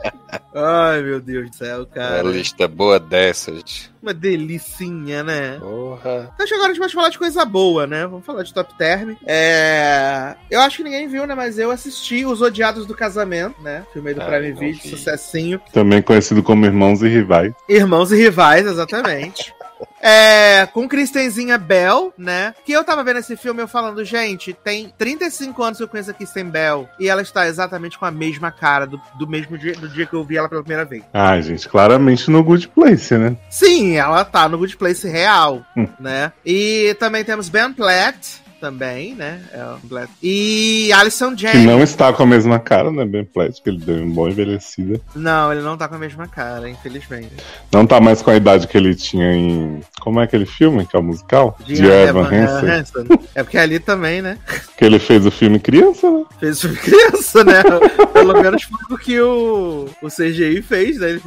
[0.55, 2.23] Ai, meu Deus do céu, Uma cara.
[2.23, 3.91] lista boa dessas.
[4.03, 5.57] Uma delicinha, né?
[5.61, 6.33] Porra.
[6.35, 8.07] Então agora a gente pode falar de coisa boa, né?
[8.07, 9.15] Vamos falar de Top Term.
[9.27, 10.35] É...
[10.51, 11.35] Eu acho que ninguém viu, né?
[11.35, 13.85] Mas eu assisti Os Odiados do Casamento, né?
[13.93, 14.89] Filme do Ah, Prime Video, vi.
[14.91, 15.61] sucessinho.
[15.73, 17.53] também conhecido como Irmãos e Rivais.
[17.69, 19.55] Irmãos e Rivais, exatamente.
[20.01, 22.55] É, com Kristenzinha Bell, né?
[22.65, 26.11] Que eu tava vendo esse filme eu falando, gente, tem 35 anos que eu conheço
[26.11, 29.73] a Kristen Bell e ela está exatamente com a mesma cara do, do mesmo dia,
[29.75, 31.03] do dia que eu vi ela pela primeira vez.
[31.13, 33.37] Ai, gente, claramente no Good Place, né?
[33.51, 35.89] Sim, ela tá no Good Place real, Hum.
[35.99, 36.33] né?
[36.45, 39.41] E também temos Ben Platt, também, né?
[39.53, 40.09] É o.
[40.23, 41.65] E Alison Que James.
[41.65, 43.05] não está com a mesma cara, né?
[43.05, 45.01] Ben Platt, que ele deu uma boa envelhecida.
[45.15, 47.31] Não, ele não tá com a mesma cara, infelizmente.
[47.73, 49.81] Não tá mais com a idade que ele tinha em.
[50.01, 51.57] Como é aquele filme que é o musical?
[51.65, 52.71] De Dear Evan Hansen.
[52.71, 53.07] Hansen.
[53.35, 54.39] É porque ali também, né?
[54.77, 56.25] Que ele fez o filme criança, né?
[56.39, 57.63] Fez filme criança, né?
[58.13, 61.11] Pelo menos foi o que o, o CGI fez, né?
[61.11, 61.21] Ele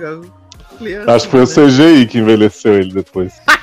[0.82, 1.12] criança.
[1.12, 1.68] Acho que foi o né?
[1.68, 3.34] CGI que envelheceu ele depois.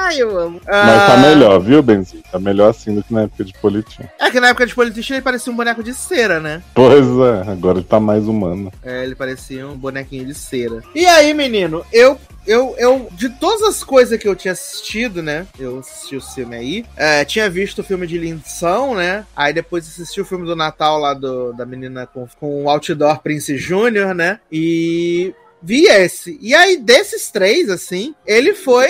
[0.00, 0.60] Ai, eu amo.
[0.66, 2.22] Mas tá Ah, melhor, viu, Benzinho?
[2.30, 4.08] Tá melhor assim do que na época de Politinho.
[4.18, 6.62] É que na época de Politician ele parecia um boneco de cera, né?
[6.74, 8.72] Pois é, agora ele tá mais humano.
[8.82, 10.82] É, ele parecia um bonequinho de cera.
[10.94, 12.18] E aí, menino, eu.
[12.46, 15.46] Eu, eu, de todas as coisas que eu tinha assistido, né?
[15.58, 16.84] Eu assisti o filme aí.
[16.96, 19.26] é, tinha visto o filme de Lindsão, né?
[19.36, 23.20] Aí depois assisti o filme do Natal lá do, da menina com, com o Outdoor
[23.20, 24.40] Prince Júnior, né?
[24.50, 26.38] E vi esse.
[26.40, 28.88] E aí, desses três, assim, ele foi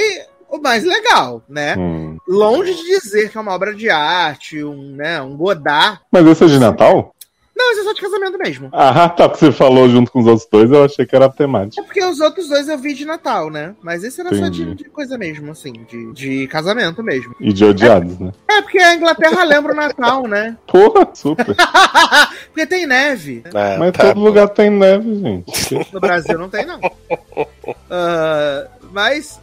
[0.50, 1.76] o mais legal, né?
[1.78, 2.16] Hum.
[2.26, 6.00] longe de dizer que é uma obra de arte, um, né, um Godard.
[6.10, 7.14] Mas esse é de Natal?
[7.60, 8.70] Não, esse é só de casamento mesmo.
[8.72, 11.82] Ah, tá, porque você falou junto com os outros dois, eu achei que era temática.
[11.82, 13.74] É porque os outros dois eu vi de Natal, né?
[13.82, 14.64] Mas esse era só Entendi.
[14.64, 17.34] de, de coisa mesmo, assim, de, de casamento mesmo.
[17.38, 18.32] E de odiados, né?
[18.48, 20.56] É, porque a Inglaterra lembra o Natal, né?
[20.66, 21.54] Porra, super.
[22.48, 23.42] porque tem neve.
[23.54, 24.24] Ah, Mas tá todo bom.
[24.24, 25.92] lugar tem neve, gente.
[25.92, 26.80] No Brasil não tem, não.
[27.90, 29.38] Ah, mas.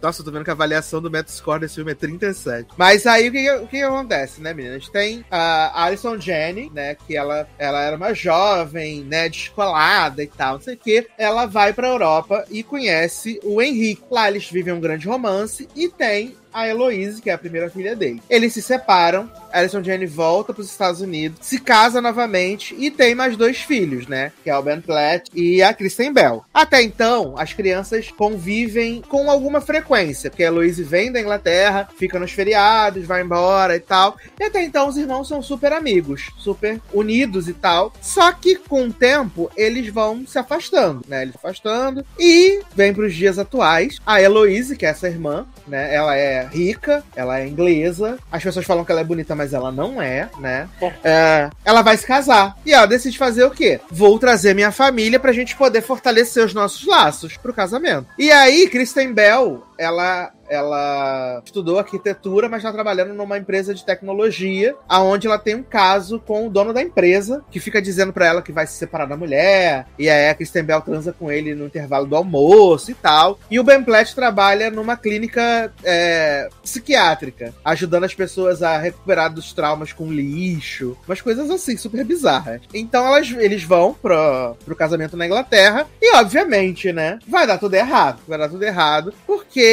[0.00, 2.68] Nossa, eu tô vendo que a avaliação do Metascore desse filme é 37.
[2.76, 4.76] Mas aí o que, o que acontece, né, menina?
[4.76, 6.94] A gente tem a Alison Jenny, né?
[6.94, 9.28] Que ela, ela era uma jovem, né?
[9.28, 11.06] Descolada e tal, não sei o quê.
[11.18, 14.02] Ela vai pra Europa e conhece o Henrique.
[14.10, 17.94] Lá eles vivem um grande romance e tem a Heloise, que é a primeira filha
[17.94, 18.22] dele.
[18.28, 23.14] Eles se separam, Alison Jane volta para os Estados Unidos, se casa novamente e tem
[23.14, 24.32] mais dois filhos, né?
[24.42, 26.44] Que é o Ben Platt e a Kristen Bell.
[26.52, 32.18] Até então, as crianças convivem com alguma frequência, porque a Heloise vem da Inglaterra, fica
[32.18, 34.16] nos feriados, vai embora e tal.
[34.38, 37.92] E até então os irmãos são super amigos, super unidos e tal.
[38.00, 41.22] Só que com o tempo eles vão se afastando, né?
[41.22, 43.98] Eles se afastando e vem para os dias atuais.
[44.06, 45.94] A Heloise, que é essa irmã, né?
[45.94, 48.18] Ela é rica, ela é inglesa.
[48.30, 50.68] As pessoas falam que ela é bonita, mas ela não é, né?
[51.02, 52.56] É, ela vai se casar.
[52.64, 53.80] E ela decide fazer o quê?
[53.90, 58.06] Vou trazer minha família pra gente poder fortalecer os nossos laços pro casamento.
[58.18, 64.74] E aí, Kristen Bell, ela ela estudou arquitetura, mas está trabalhando numa empresa de tecnologia,
[64.88, 68.42] aonde ela tem um caso com o dono da empresa, que fica dizendo para ela
[68.42, 71.66] que vai se separar da mulher, e aí a Kristen Bell transa com ele no
[71.66, 73.38] intervalo do almoço e tal.
[73.50, 79.52] E o Ben Platt trabalha numa clínica é, psiquiátrica, ajudando as pessoas a recuperar dos
[79.52, 82.62] traumas com lixo, umas coisas assim, super bizarras.
[82.72, 87.74] Então elas, eles vão pro, pro casamento na Inglaterra, e obviamente, né, vai dar tudo
[87.74, 88.20] errado.
[88.26, 89.67] Vai dar tudo errado, porque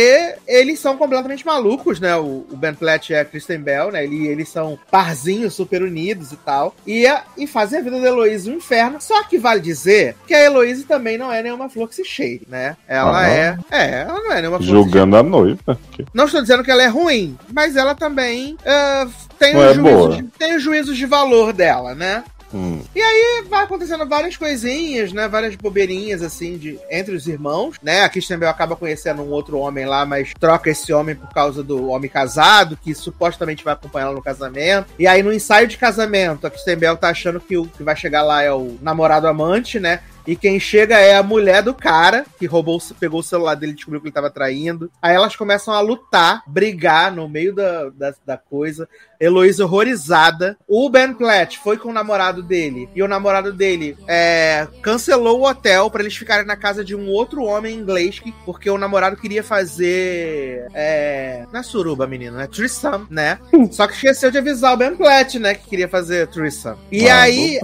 [0.47, 2.15] eles são completamente malucos, né?
[2.15, 4.03] O, o Ben Platt e a Kristen Bell, né?
[4.03, 6.75] Ele, eles são parzinhos, super unidos e tal.
[6.85, 8.99] E, a- e fazem a vida da Heloísa um inferno.
[9.01, 12.45] Só que vale dizer que a Heloísa também não é nenhuma flor que se cheire,
[12.49, 12.75] né?
[12.87, 13.27] Ela Ah.
[13.29, 13.57] é.
[13.71, 14.69] É, ela não é nenhuma flor.
[14.69, 15.77] Julgando a noiva.
[16.13, 19.07] Não estou dizendo que ela é ruim, mas ela também ah,
[19.39, 20.15] tem, os é juízos boa.
[20.15, 22.23] de, tem os juízos de valor dela, né?
[22.53, 22.81] Hum.
[22.95, 23.05] E
[23.43, 25.27] vai acontecendo várias coisinhas, né?
[25.27, 28.03] Várias bobeirinhas, assim, de, entre os irmãos, né?
[28.03, 31.63] A Kristen Bell acaba conhecendo um outro homem lá, mas troca esse homem por causa
[31.63, 34.87] do homem casado, que supostamente vai acompanhar ela no casamento.
[34.99, 37.95] E aí, no ensaio de casamento, a Kristen Bell tá achando que o que vai
[37.95, 40.01] chegar lá é o namorado amante, né?
[40.27, 43.75] E quem chega é a mulher do cara, que roubou, pegou o celular dele e
[43.75, 44.91] descobriu que ele tava traindo.
[44.99, 48.89] Aí elas começam a lutar, brigar no meio da, da, da coisa.
[49.19, 50.57] Heloísa horrorizada.
[50.67, 52.89] O Ben Platt foi com o namorado dele.
[52.95, 57.09] E o namorado dele é, cancelou o hotel pra eles ficarem na casa de um
[57.09, 58.19] outro homem inglês.
[58.19, 60.67] Que, porque o namorado queria fazer.
[60.73, 63.39] É, não é suruba, menino, é threesome, né?
[63.71, 65.55] Só que esqueceu de avisar o Ben Platt, né?
[65.55, 66.77] Que queria fazer threesome.
[66.91, 67.59] E Ah, aí,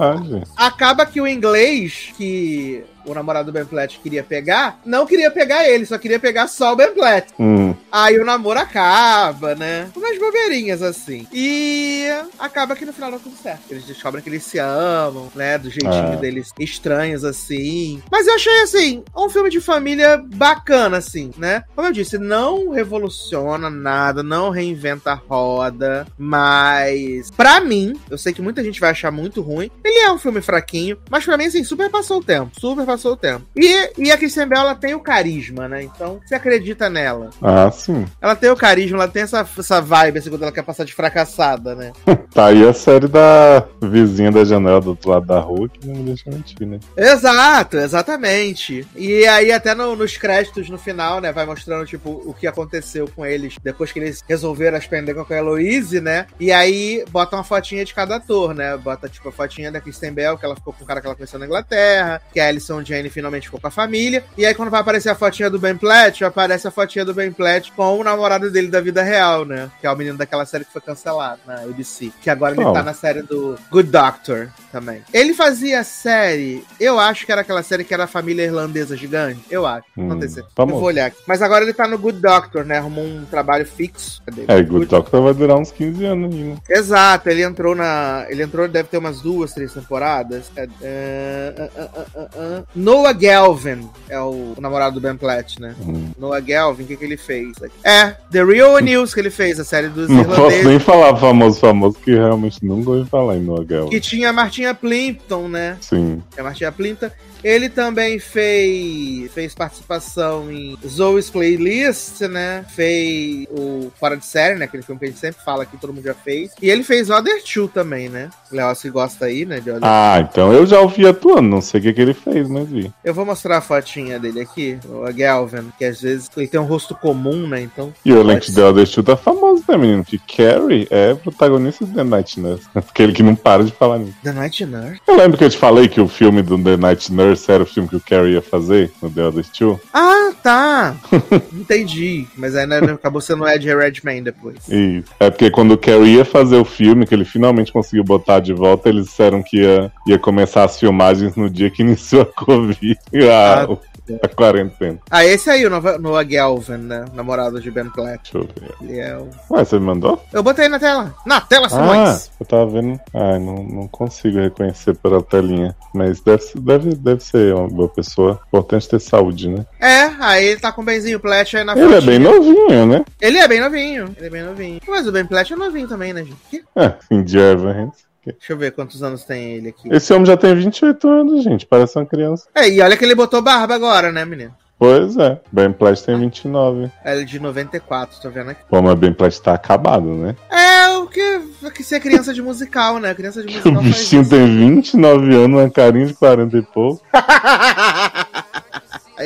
[0.56, 5.68] acaba que o inglês que o namorado do Ben Platt queria pegar, não queria pegar
[5.68, 7.34] ele, só queria pegar só o Ben Platt.
[7.40, 7.74] Hum.
[7.92, 9.90] Aí o namoro acaba, né?
[9.96, 11.28] Umas bobeirinhas assim.
[11.32, 12.08] E
[12.40, 13.62] acaba que no final dá tudo certo.
[13.70, 15.58] Eles descobrem que eles se amam, né?
[15.58, 16.16] Do jeitinho Ah.
[16.16, 18.02] deles estranhos assim.
[18.12, 21.64] Mas eu achei assim, um filme de família bacana, assim, né?
[21.76, 28.34] Como eu disse, não revoluciona nada, não reinventa a roda, mas pra mim, eu sei
[28.34, 29.70] que muita gente vai achar muito ruim.
[29.84, 32.52] Ele é um filme fraquinho, mas pra mim, assim, super passou o tempo.
[32.60, 33.46] Super passou o tempo.
[33.56, 35.84] E, e a Kristen Bell, ela tem o carisma, né?
[35.84, 37.30] Então, você acredita nela.
[37.42, 38.06] Ah, sim.
[38.22, 40.94] Ela tem o carisma, ela tem essa, essa vibe, assim, quando ela quer passar de
[40.94, 41.92] fracassada, né?
[42.34, 45.96] Tá aí a série da vizinha da janela do outro lado da rua que não
[45.96, 46.80] me deixa mentir, né?
[46.96, 48.88] Exato, exatamente.
[48.96, 53.06] E aí, até no- nos créditos no final, né, vai mostrando, tipo, o que aconteceu
[53.14, 56.26] com eles depois que eles resolveram as pendegas com a Heloise, né?
[56.40, 58.78] E aí, bota uma fotinha de cada ator, né?
[58.78, 61.16] Bota, tipo, a fotinha da Kristen Bell, que ela ficou com o cara que ela
[61.16, 64.24] conheceu na Inglaterra, que a Alison Jane finalmente ficou com a família.
[64.38, 67.32] E aí, quando vai aparecer a fotinha do Ben Platt, aparece a fotinha do Ben
[67.32, 69.70] Platt com o namorado dele da vida real, né?
[69.80, 72.12] Que é o menino daquela série que foi cancelada na ABC.
[72.22, 75.02] Que agora ele tá na série do Good Doctor também.
[75.14, 79.42] Ele fazia série, eu acho que era aquela série que era a família irlandesa gigante.
[79.50, 79.86] Eu acho.
[79.96, 80.54] não Hum, tem certeza.
[80.56, 80.76] famoso.
[80.76, 81.18] Eu vou olhar aqui.
[81.28, 82.78] Mas agora ele tá no Good Doctor, né?
[82.78, 84.22] Arrumou um trabalho fixo.
[84.26, 84.46] Cadê?
[84.48, 86.62] É, Good Doctor vai durar uns 15 anos ainda.
[86.70, 88.26] Exato, ele entrou na.
[88.30, 90.52] Ele entrou, deve ter umas duas, três temporadas.
[90.56, 92.28] É, é, é, é, é,
[92.58, 92.64] é.
[92.76, 95.76] Noah Galvin é o, o namorado do Ben Platt, né?
[95.82, 96.12] Hum.
[96.18, 97.54] Noah Galvin, o que, que ele fez?
[97.84, 100.66] É, The Real News que ele fez, a série dos Não posso irlandeses.
[100.66, 103.90] nem falar famoso, famoso, que realmente nunca ouvi falar em Noah Galloway.
[103.90, 105.78] Que tinha a Martinha Plimpton, né?
[105.82, 106.22] Sim.
[106.32, 107.10] Que é a Martinha Plimpton.
[107.44, 112.66] Ele também fez, fez participação em Zoe's Playlist, né?
[112.70, 114.66] Fez o Fora de Série, né?
[114.66, 116.52] Aquele filme que a gente sempre fala que todo mundo já fez.
[116.62, 118.30] E ele fez Other Two também, né?
[118.52, 119.60] Léo que gosta aí, né?
[119.60, 122.48] De Other Ah, então eu já ouvi atuando, não sei o que, que ele fez,
[122.48, 122.92] mas vi.
[123.04, 126.66] Eu vou mostrar a fotinha dele aqui, o Galvin, que às vezes ele tem um
[126.66, 127.62] rosto comum, né?
[127.62, 127.94] Então.
[128.04, 130.04] E o elenco de Elder Shoe tá famoso, né, menino?
[130.04, 132.68] Que Carrie é protagonista de The Night Nurse.
[132.76, 134.18] Aquele que não para de falar nisso.
[134.24, 135.02] The Night Nurse.
[135.08, 137.66] Eu lembro que eu te falei que o filme do The Night Nurse era o
[137.66, 139.78] filme que o Carrie ia fazer no The Elder Shoe.
[139.94, 140.96] Ah, tá.
[141.54, 142.28] Entendi.
[142.38, 144.58] Mas ainda acabou sendo Ed Redman depois.
[144.68, 145.12] Isso.
[145.20, 148.54] É porque quando o Carrie ia fazer o filme, que ele finalmente conseguiu botar de
[148.54, 152.98] volta, eles disseram que ia, ia começar as filmagens no dia que iniciou a Covid.
[153.30, 153.78] A, Ah.
[154.24, 155.00] A quarentena.
[155.10, 157.06] Ah, esse aí, o Noah Galvin, né?
[157.14, 158.32] Namorado de Ben Platt.
[158.34, 158.76] Deixa eu ver.
[158.82, 159.30] Ele é o...
[159.52, 160.22] Ué, você me mandou?
[160.34, 161.14] Eu botei na tela.
[161.26, 162.32] Na tela, Ah, Simões.
[162.40, 163.00] eu tava vendo.
[163.14, 165.76] Ai, não, não consigo reconhecer pela telinha.
[165.94, 168.40] Mas deve, ser- deve, deve ser uma boa pessoa.
[168.48, 169.66] Importante ter saúde, né?
[169.80, 173.04] É, aí ele tá com o Benzinho Platt aí na Ele é bem novinho, né?
[173.20, 174.14] Ele é bem novinho.
[174.18, 174.80] Ele é bem novinho.
[174.88, 176.64] Mas o Ben Platt é novinho também, né, gente?
[176.76, 178.11] É, Cindy Evans.
[178.26, 179.90] Deixa eu ver quantos anos tem ele aqui.
[179.92, 181.66] Esse homem já tem 28 anos, gente.
[181.66, 182.48] Parece uma criança.
[182.54, 184.54] É, e olha que ele botou barba agora, né, menino?
[184.82, 185.40] Pois é.
[185.52, 186.92] Ben Platt tem 29.
[187.06, 188.62] Ele é de 94, tô vendo aqui.
[188.68, 190.36] Pô, mas Ben Platt tá acabado, né?
[190.50, 193.14] É, o que, o que ser criança de musical, né?
[193.14, 197.00] Criança de O musical faz bichinho tem 29 anos, uma carinha de 40 e pouco.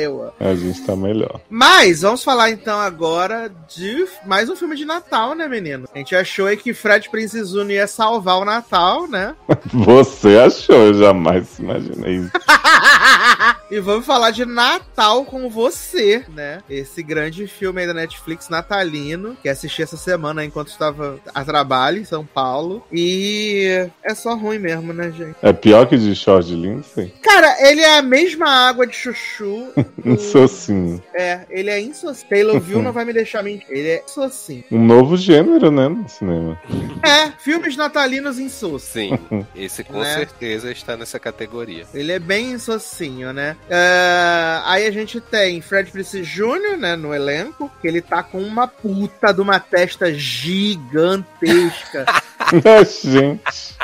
[0.00, 0.32] Eu.
[0.38, 1.40] A gente tá melhor.
[1.48, 5.88] Mas, vamos falar então agora de mais um filme de Natal, né, menino?
[5.94, 9.34] A gente achou aí que Fred Prince Zuno ia salvar o Natal, né?
[9.72, 12.32] Você achou, eu jamais imaginei isso.
[13.70, 16.58] e vamos falar de Natal com você, né?
[16.68, 21.98] Esse grande filme aí da Netflix natalino, que assisti essa semana enquanto estava a trabalho
[21.98, 22.84] em São Paulo.
[22.92, 25.36] E é só ruim mesmo, né, gente?
[25.42, 27.12] É pior que de George Lindsay?
[27.22, 29.68] Cara, ele é a mesma água de chuchu.
[30.04, 31.02] do- Socinho.
[31.14, 32.28] É, ele é insocinho.
[32.28, 33.66] Taylor View não vai me deixar mentir.
[33.70, 34.64] Ele é insocinho.
[34.70, 36.58] Um novo gênero, né, no cinema.
[37.02, 39.18] É, filmes natalinos insocinho.
[39.28, 40.14] Sim, esse com Né?
[40.14, 41.84] certeza está nessa categoria.
[41.94, 43.55] Ele é bem insocinho, né?
[43.68, 48.40] É, aí a gente tem Fred Prince Jr., né, no elenco, que ele tá com
[48.40, 52.04] uma puta de uma testa gigantesca.
[53.02, 53.76] gente.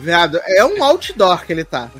[0.00, 1.90] Viado, é um outdoor que ele tá.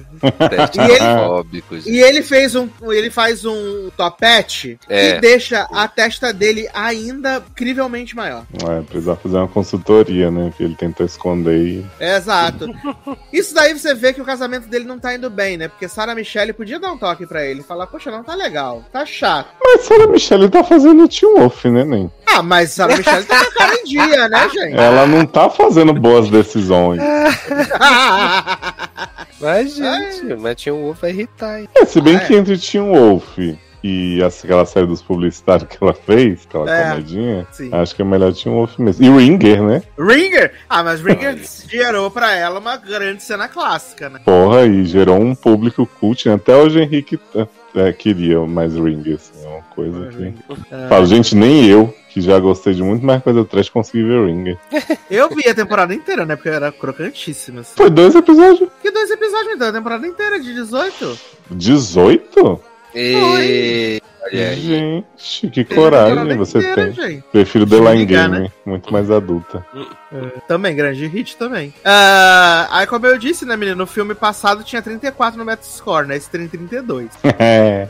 [0.75, 1.83] E ele-.
[1.87, 2.69] E ele fez um.
[2.91, 5.15] Ele faz um topete É.
[5.15, 8.45] que deixa a testa dele ainda incrivelmente maior.
[8.69, 10.53] É, precisava fazer uma consultoria, né?
[10.57, 11.87] Que ele tentou esconder e.
[12.01, 12.67] Exato.
[13.33, 15.69] Isso daí você vê que o casamento dele não tá indo bem, né?
[15.69, 18.85] Porque Sarah Michelle podia dar um toque pra ele e falar, poxa, não tá legal,
[18.93, 19.49] tá chato.
[19.63, 22.11] Mas Sarah Michelle tá fazendo Teen Wolf, né, nem?
[22.27, 24.75] Ah, mas Sarah Michelle tá com a cara em dia, né, gente?
[24.75, 27.01] Ela não tá fazendo boas decisões.
[29.41, 31.69] Mas, gente, mas tinha um ovo vai irritar, hein?
[31.75, 33.39] É, se bem Ah, que entre Teen Wolf
[33.85, 36.91] e aquela série dos publicitários que ela fez, aquela É.
[36.91, 37.69] comedinha, Sim.
[37.73, 39.05] acho que é melhor Teen Wolf mesmo.
[39.05, 39.83] E Ringer, né?
[39.99, 40.53] Ringer?
[40.69, 41.37] Ah, mas Ringer
[41.69, 44.21] gerou pra ela uma grande cena clássica, né?
[44.25, 46.35] Porra, e gerou um público cult, né?
[46.37, 47.19] Até hoje o Henrique
[47.75, 50.35] é, queria mais Ringer, assim, é uma coisa que...
[50.89, 54.59] Falo, gente, nem eu, que já gostei de muito mais coisa trash, consegui ver Ringer.
[55.11, 56.37] Eu vi a temporada inteira, né?
[56.37, 57.63] Porque era crocantíssima.
[57.63, 57.73] assim.
[57.77, 58.69] Foi dois episódios?
[58.83, 59.69] Que dois episódios, então?
[59.69, 61.19] A temporada inteira de 18?
[61.51, 62.61] 18?
[62.95, 64.03] E...
[64.23, 64.55] Olha.
[64.55, 66.93] Gente, que coragem você inteira, tem.
[66.93, 67.25] gente.
[67.33, 69.65] Prefiro The Line ligar, Game, muito mais adulta.
[70.47, 71.73] Também, grande hit também.
[71.85, 73.79] Ah, aí, como eu disse, né, menino?
[73.79, 76.17] No filme passado tinha 34 no Metascore, né?
[76.17, 77.11] Esse tem 32.
[77.45, 77.89] É.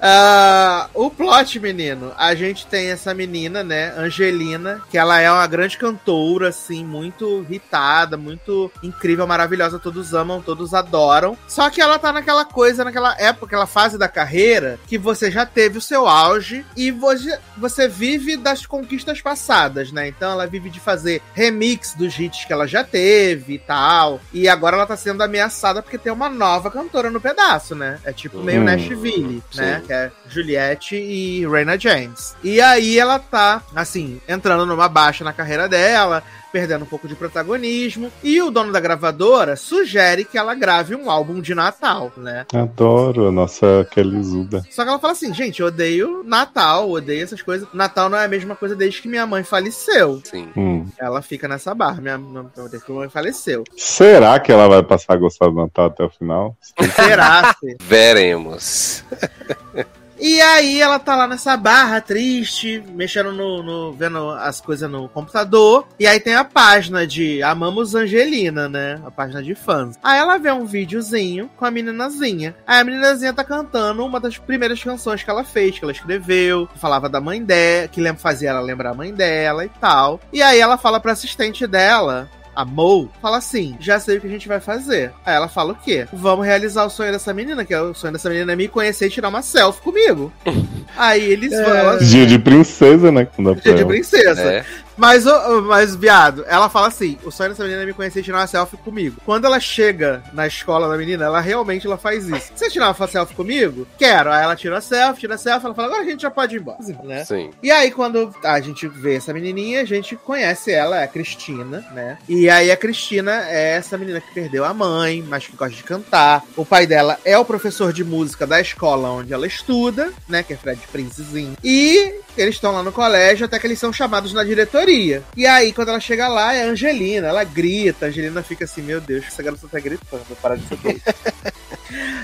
[0.00, 5.46] Ah, o plot, menino, a gente tem essa menina, né, Angelina, que ela é uma
[5.46, 11.36] grande cantora, assim, muito hitada, muito incrível, maravilhosa, todos amam, todos adoram.
[11.48, 15.44] Só que ela tá naquela coisa, naquela época, aquela fase da carreira, que você já
[15.44, 20.08] teve o seu auge e você, você vive das conquistas passadas, né?
[20.08, 24.20] Então ela vive de fazer remix dos hits que ela já teve e tal.
[24.32, 27.98] E agora ela tá sendo ameaçada porque tem uma nova cantora no pedaço, né?
[28.04, 28.64] É tipo meio Hum.
[28.64, 29.80] Nashville, né?
[29.80, 29.86] Sim.
[29.86, 32.36] Que é Juliette e Raina James.
[32.42, 37.14] E aí ela tá, assim, entrando numa baixa na carreira dela, perdendo um pouco de
[37.14, 38.10] protagonismo.
[38.22, 42.46] E o dono da gravadora sugere que ela grave um álbum de Natal, né?
[42.52, 44.64] Adoro a nossa Kelly Zuda.
[44.70, 47.68] Só que ela fala assim, gente, eu odeio Natal, odeio essas coisas.
[47.72, 50.20] Natal não é a mesma coisa desde que minha mãe faleceu.
[50.24, 50.48] Sim.
[50.56, 50.86] Hum.
[50.98, 52.18] Ela fica nessa barra, minha,
[52.56, 53.64] desde que minha mãe faleceu.
[53.76, 56.56] Será que ela vai passar a gostar do Natal até o final?
[56.94, 57.54] Será?
[57.58, 57.76] se?
[57.80, 59.04] Veremos.
[60.20, 65.08] E aí ela tá lá nessa barra triste, mexendo no, no- vendo as coisas no
[65.08, 65.86] computador.
[65.98, 69.00] E aí tem a página de Amamos Angelina, né?
[69.06, 69.96] A página de fãs.
[70.02, 72.54] Aí ela vê um videozinho com a meninazinha.
[72.66, 76.66] Aí a meninazinha tá cantando uma das primeiras canções que ela fez, que ela escreveu,
[76.66, 80.18] que falava da mãe dela, que fazia ela lembrar a mãe dela e tal.
[80.32, 82.28] E aí ela fala pra assistente dela
[82.60, 85.12] a Mo fala assim: já sei o que a gente vai fazer.
[85.24, 86.06] Aí ela fala o quê?
[86.12, 89.06] Vamos realizar o sonho dessa menina, que é o sonho dessa menina é me conhecer
[89.06, 90.32] e tirar uma selfie comigo.
[90.96, 91.60] Aí eles vão.
[91.76, 93.28] ela- Dia de princesa, né?
[93.62, 94.42] Dia de princesa.
[94.42, 94.64] É.
[94.98, 95.24] Mas,
[95.64, 98.46] mas, viado, ela fala assim: o sonho dessa menina é me conhecer e tirar uma
[98.46, 99.20] selfie comigo.
[99.24, 102.52] Quando ela chega na escola da menina, ela realmente ela faz isso.
[102.54, 103.86] Você tirar uma selfie comigo?
[103.96, 104.30] Quero.
[104.30, 106.56] Aí ela tira a selfie, tira a selfie, ela fala: agora a gente já pode
[106.56, 106.78] ir embora.
[107.04, 107.24] Né?
[107.24, 107.50] Sim.
[107.62, 111.86] E aí, quando a gente vê essa menininha, a gente conhece ela, é a Cristina,
[111.92, 112.18] né?
[112.28, 115.84] E aí, a Cristina é essa menina que perdeu a mãe, mas que gosta de
[115.84, 116.42] cantar.
[116.56, 120.42] O pai dela é o professor de música da escola onde ela estuda, né?
[120.42, 121.56] Que é Fred Princezinho.
[121.62, 124.87] E eles estão lá no colégio até que eles são chamados na diretoria.
[125.36, 127.28] E aí, quando ela chega lá, é a Angelina.
[127.28, 128.06] Ela grita.
[128.06, 130.24] A Angelina fica assim: Meu Deus, essa garota tá gritando.
[130.40, 131.02] Para de ser.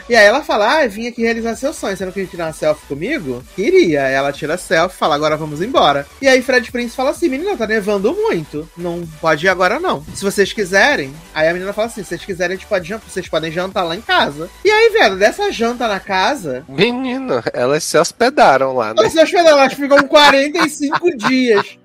[0.09, 1.97] E aí ela fala, ah, vim aqui realizar seu sonho.
[1.97, 3.43] Você não queria tirar uma selfie comigo?
[3.57, 4.01] Queria.
[4.01, 6.07] Ela tira a selfie e fala, agora vamos embora.
[6.21, 8.69] E aí Fred Prince fala assim, menina, tá nevando muito.
[8.77, 10.05] Não pode ir agora, não.
[10.15, 11.15] Se vocês quiserem...
[11.35, 13.09] Aí a menina fala assim, se vocês quiserem, a gente pode jantar.
[13.09, 14.51] Vocês podem jantar lá em casa.
[14.63, 16.65] E aí, velho, dessa janta na casa...
[16.69, 19.03] Menino, elas se hospedaram lá, né?
[19.03, 21.79] Os seus pedalas ficam 45 dias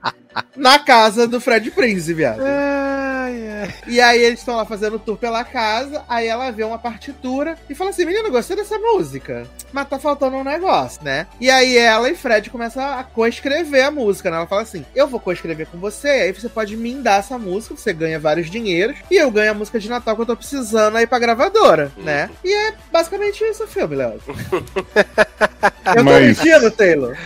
[0.55, 2.41] na casa do Fred Prince, viado.
[2.41, 3.73] Ai, ai.
[3.87, 7.75] E aí eles estão lá fazendo tour pela casa, aí ela vê uma partitura e
[7.75, 11.27] fala assim, menino, gostei dessa música, mas tá faltando um negócio, né?
[11.39, 14.37] E aí ela e Fred começam a coescrever a música, né?
[14.37, 17.75] Ela fala assim, eu vou coescrever com você, aí você pode me dar essa música,
[17.75, 20.97] você ganha vários dinheiros, e eu ganho a música de Natal que eu tô precisando
[20.97, 22.29] aí pra gravadora, né?
[22.43, 24.19] E é basicamente isso o filme, Léo.
[25.61, 27.17] eu tô Mas- mentindo, Taylor?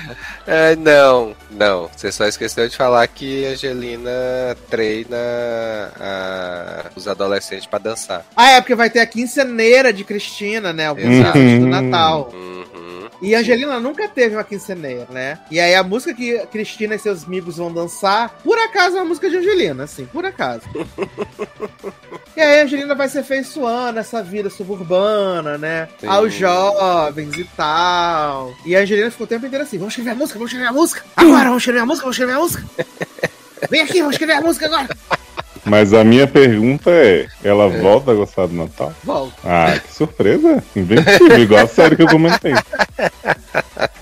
[0.46, 1.90] É, não, não.
[1.96, 4.12] Você só esqueceu de falar que a Angelina
[4.70, 5.18] treina
[6.00, 8.26] a- os adolescentes pra dançar.
[8.36, 10.88] Ah, é, porque vai ter a quinceneira de Cristina, né?
[10.88, 11.38] Alguns Exato.
[11.38, 12.30] anos do Natal.
[12.34, 12.64] Uhum.
[13.22, 15.40] E Angelina nunca teve uma quinceneira, né?
[15.50, 19.10] E aí a música que Cristina e seus amigos vão dançar, por acaso é uma
[19.10, 20.64] música de Angelina, assim, por acaso.
[22.36, 25.88] e aí a Angelina vai se afeiçoando essa vida suburbana, né?
[26.00, 26.08] Sim.
[26.08, 28.54] Aos jovens e tal.
[28.66, 30.74] E a Angelina ficou o tempo inteiro assim: vamos escrever a música, vamos escrever a
[30.74, 31.04] música.
[31.16, 32.64] Agora, vamos escrever a música, vamos escrever a música.
[33.70, 34.90] Vem aqui, vamos escrever a música agora.
[35.66, 38.94] Mas a minha pergunta é: ela volta a gostar do Natal?
[39.04, 39.36] Volta.
[39.44, 40.64] Ah, que surpresa!
[40.76, 42.54] Inventiva, igual a série que eu comentei.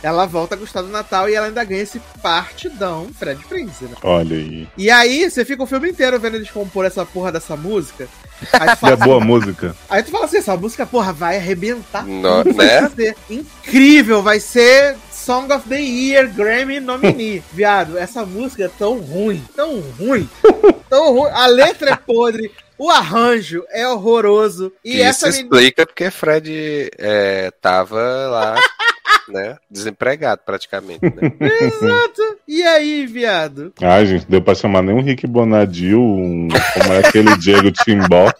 [0.04, 3.96] Ela volta a gostar do Natal e ela ainda ganha esse partidão Fred Prince, né?
[4.02, 4.68] Olha aí.
[4.76, 8.08] E aí, você fica o filme inteiro vendo eles compor essa porra dessa música.
[8.52, 9.76] Aí fala, a boa música?
[9.88, 12.04] aí tu fala assim, essa música, porra, vai arrebentar.
[12.04, 12.82] Tudo, né?
[12.82, 17.44] Vai ser incrível, vai ser Song of the Year, Grammy nominee.
[17.54, 20.28] Viado, essa música é tão ruim, tão ruim,
[20.90, 21.30] tão ruim.
[21.32, 24.74] A letra é podre, o arranjo é horroroso.
[24.84, 25.44] E Isso essa menina...
[25.44, 28.56] explica porque Fred é, tava lá,
[29.30, 29.58] né?
[29.70, 31.32] Desempregado praticamente, né?
[31.40, 32.40] Exato.
[32.48, 33.72] E aí, viado?
[33.80, 38.34] Ai, gente, deu pra chamar nem um Rick Bonadil, um, como é aquele Diego Timbó,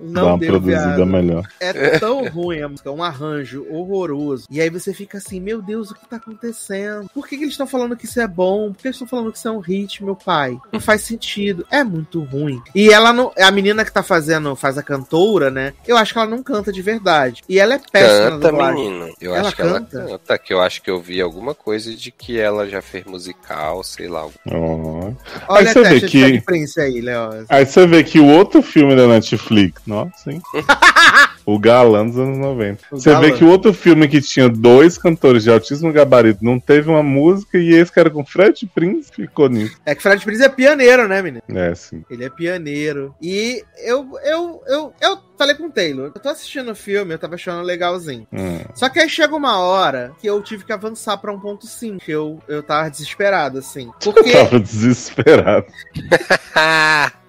[0.00, 1.06] Não uma deu, produzida viado.
[1.06, 1.46] melhor.
[1.60, 4.46] É tão ruim a música, um arranjo horroroso.
[4.50, 7.08] E aí você fica assim, meu Deus, o que tá acontecendo?
[7.14, 8.72] Por que, que eles estão falando que isso é bom?
[8.72, 10.56] Por que eles estão falando que isso é um hit, meu pai?
[10.72, 11.66] Não faz sentido.
[11.70, 12.60] É muito ruim.
[12.74, 13.32] E ela não.
[13.38, 15.72] A menina que tá fazendo, faz a cantora, né?
[15.86, 17.42] Eu acho que ela não canta de verdade.
[17.48, 19.10] E ela é péssima na Canta, menino.
[19.20, 20.04] Eu Ela acho que ela canta?
[20.06, 23.82] canta, que eu acho que eu vi alguma coisa de que ela já fez musical,
[23.84, 24.24] sei lá.
[24.24, 24.30] Ó.
[24.50, 25.14] Olha
[25.48, 27.44] Aí a você vê testa de que- Prince aí, Léo.
[27.48, 30.40] Aí você vê que o outro filme da Netflix, nossa, hein?
[31.46, 32.84] O Galã dos anos 90.
[32.92, 33.38] O Você vê Galã.
[33.38, 37.58] que o outro filme que tinha dois cantores de altíssimo gabarito não teve uma música
[37.58, 39.76] e esse cara com Fred Prince ficou nisso.
[39.84, 41.42] É que Fred Prince é pioneiro, né, menino?
[41.48, 42.04] É, assim.
[42.10, 43.14] Ele é pioneiro.
[43.20, 46.12] E eu, eu, eu, eu falei com o Taylor.
[46.14, 48.28] Eu tô assistindo o filme, eu tava achando legalzinho.
[48.32, 48.60] Hum.
[48.74, 51.98] Só que aí chega uma hora que eu tive que avançar pra 1.5.
[51.98, 53.90] Que eu, eu tava desesperado, assim.
[54.04, 55.66] Porque, Tava desesperado.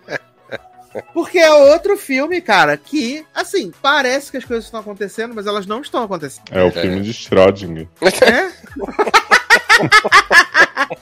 [1.13, 5.65] porque é outro filme, cara, que, assim, parece que as coisas estão acontecendo, mas elas
[5.65, 6.45] não estão acontecendo.
[6.51, 7.87] É o filme de Schrödinger.
[8.01, 8.53] né?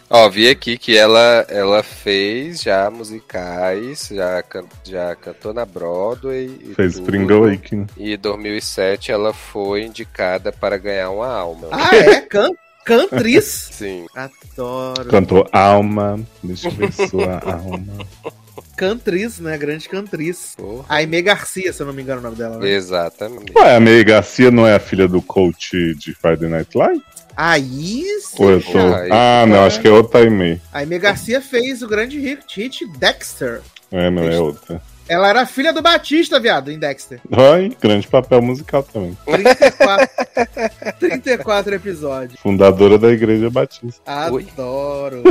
[0.09, 6.59] Ó, vi aqui que ela, ela fez já musicais, já, can, já cantou na Broadway.
[6.61, 7.03] E Fez tudo.
[7.03, 7.87] Spring Awakening.
[7.97, 11.67] E em 2007 ela foi indicada para ganhar uma alma.
[11.71, 12.21] ah, é?
[12.21, 12.49] Can
[12.85, 13.45] Cantriz?
[13.71, 14.07] Sim.
[14.15, 15.09] Adoro.
[15.09, 16.19] Cantou Alma.
[16.41, 18.05] Deixa eu ver sua alma.
[18.75, 19.57] Cantriz, né?
[19.57, 20.53] Grande cantriz.
[20.55, 20.85] Porra.
[20.89, 22.57] A Aimee Garcia, se eu não me engano o nome dela.
[22.57, 22.69] Né?
[22.69, 23.51] Exatamente.
[23.55, 27.01] Ué, a May Garcia não é a filha do coach de Friday Night Live?
[27.35, 28.03] Aí
[28.37, 28.79] Ou eu sim, tô...
[28.79, 30.59] Aí- Ah, não, acho que é outra Aimee.
[30.73, 33.61] A Aimee Garcia fez o grande hit, hit Dexter.
[33.91, 34.81] É, não é outra.
[35.07, 37.19] Ela era filha do Batista, viado, em Dexter.
[37.31, 39.17] Ai, grande papel musical também.
[39.25, 40.07] 34,
[40.99, 42.39] 34 episódios.
[42.39, 44.01] Fundadora da Igreja Batista.
[44.31, 44.47] Oi.
[44.53, 45.23] Adoro.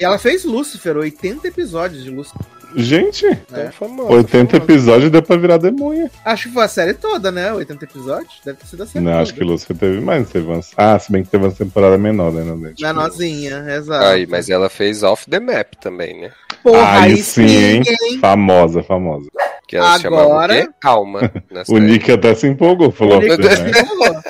[0.00, 2.40] e ela fez Lucifer, 80 episódios de Lucifer.
[2.76, 3.26] Gente,
[3.72, 4.12] famosa.
[4.12, 6.10] 80 episódios deu pra virar demônio.
[6.24, 7.52] Acho que foi a série toda, né?
[7.52, 8.40] 80 episódios.
[8.44, 9.22] Deve ter sido a série Não, toda.
[9.22, 10.28] acho que Lúcia teve mais.
[10.30, 10.70] Teve umas...
[10.76, 12.42] Ah, se bem que teve uma temporada menor, né?
[12.68, 12.82] gente?
[12.82, 14.04] Menorzinha, exato.
[14.06, 16.30] Aí, mas ela fez Off the Map também, né?
[16.62, 17.82] Porra, Aí sim, hein?
[17.86, 18.18] hein?
[18.20, 19.28] Famosa, famosa.
[19.66, 20.68] Que ela se Agora- quê?
[20.80, 21.30] Calma.
[21.68, 21.78] O.
[21.78, 23.18] Nick até se empolgou, falou.
[23.18, 23.56] O Nick né?
[23.56, 24.22] se empolgou.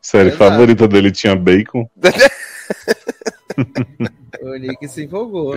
[0.00, 0.38] Série Exato.
[0.50, 1.88] favorita dele tinha bacon.
[4.42, 5.54] O Nick se empolgou.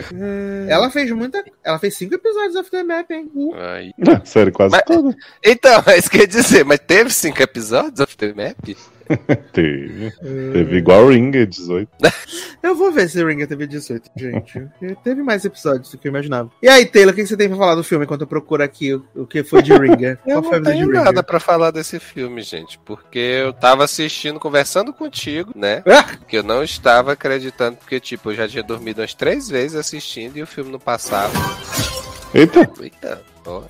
[0.68, 1.44] Ela fez muita.
[1.64, 3.32] Ela fez cinco episódios of the map, hein?
[3.56, 3.92] Aí.
[4.24, 5.16] Série quase Mas-.
[5.44, 8.78] Então, é isso que eu ia dizer, mas teve cinco episódios of the Map?
[9.54, 10.12] Teve.
[10.12, 11.90] Teve igual Ring, 18.
[12.64, 14.60] Eu vou ver se Ringer teve 18, gente.
[14.60, 16.50] Porque Teve mais episódios do que eu imaginava.
[16.64, 18.96] E aí, Taylor, o que você tem pra falar do filme enquanto eu procuro aqui
[18.96, 20.18] o, o que foi de Ringer?
[20.26, 21.04] Eu Qual foi a não vida de tenho Ringer?
[21.04, 25.84] nada pra falar desse filme, gente, porque eu tava assistindo, conversando contigo, né?
[25.86, 26.18] Ah!
[26.28, 30.38] Que eu não estava acreditando, porque, tipo, eu já tinha dormido umas três vezes assistindo
[30.38, 31.34] e o filme não passava.
[32.34, 33.22] Eita, Eita,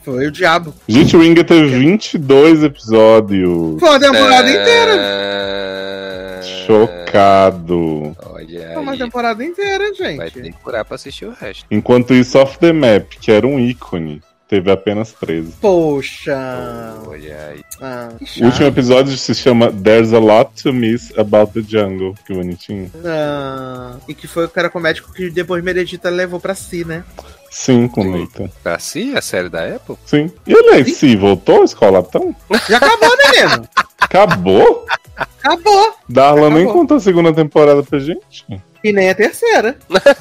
[0.04, 0.74] Foi o diabo.
[0.88, 3.80] gente, o Ring teve 22 episódios.
[3.80, 4.92] Foi a temporada inteira.
[4.98, 6.42] É...
[6.66, 8.16] Chocado.
[8.26, 8.98] Olha Foi uma aí.
[8.98, 9.86] temporada inteira,
[10.18, 10.54] Vai ter gente.
[10.56, 11.66] que curar pra assistir o resto.
[11.70, 15.54] Enquanto isso, Off the Map, que era um ícone, teve apenas 13.
[15.62, 16.96] Poxa.
[17.08, 17.62] Olha aí.
[17.82, 18.10] Ah,
[18.42, 22.16] O último episódio se chama There's a Lot to Miss About the Jungle.
[22.26, 22.92] Que bonitinho.
[23.06, 27.04] Ah, e que foi o cara comédico que depois Meredita levou pra si, né?
[27.50, 28.50] Sim, com Nathan.
[28.62, 29.96] Pra si, a série da Apple?
[30.06, 30.30] Sim.
[30.46, 32.36] E aliás, se voltou, Escolatão?
[32.70, 33.68] Já acabou, menino.
[34.00, 34.86] Acabou?
[35.16, 35.96] Acabou.
[36.10, 38.46] Darla nem contou a segunda temporada pra gente.
[38.84, 39.78] E nem a terceira.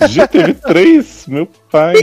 [0.09, 1.95] Já teve três, meu pai.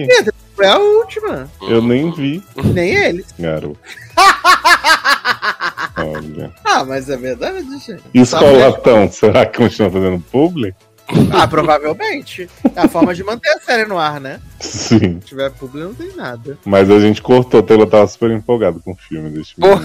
[0.62, 1.50] Foi a última.
[1.64, 3.26] Eu nem vi, Nem eles.
[3.40, 3.80] garoto.
[5.98, 6.52] Olha.
[6.64, 8.04] Ah, mas é verdade, gente.
[8.14, 10.76] E Escolatão, será que continua fazendo publi?
[11.34, 12.50] Ah, provavelmente.
[12.76, 14.40] É a forma de manter a série no ar, né?
[14.60, 15.20] Sim.
[15.22, 16.58] Se tiver público, não tem nada.
[16.66, 19.30] Mas a gente cortou, o Taylor tava super empolgado com o filme.
[19.30, 19.80] Deixa eu!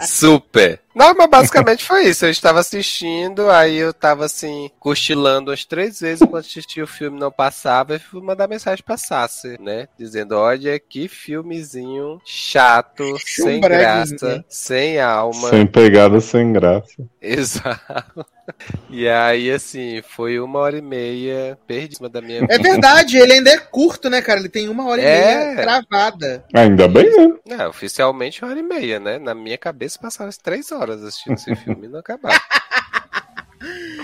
[0.00, 0.80] Super.
[0.94, 2.24] Não, mas basicamente foi isso.
[2.26, 7.18] Eu estava assistindo, aí eu tava assim, cochilando umas três vezes enquanto assistia o filme
[7.18, 9.86] não passava, e fui mandar mensagem pra Sassi, né?
[9.98, 15.48] Dizendo, olha que filmezinho chato, sem graça, sem alma.
[15.48, 17.06] Sem pegada, sem graça.
[17.22, 18.26] Exato.
[18.92, 23.50] E aí, assim, foi uma hora e meia perdida da minha É verdade, ele ainda
[23.50, 24.40] é curto, né, cara?
[24.40, 25.54] Ele tem uma hora e É.
[25.54, 26.44] meia travada.
[26.52, 27.34] Ainda bem, né?
[27.46, 29.18] Não, oficialmente uma hora e meia, né?
[29.18, 32.34] Na minha cabeça passava as três horas assistindo esse filme e não acabava.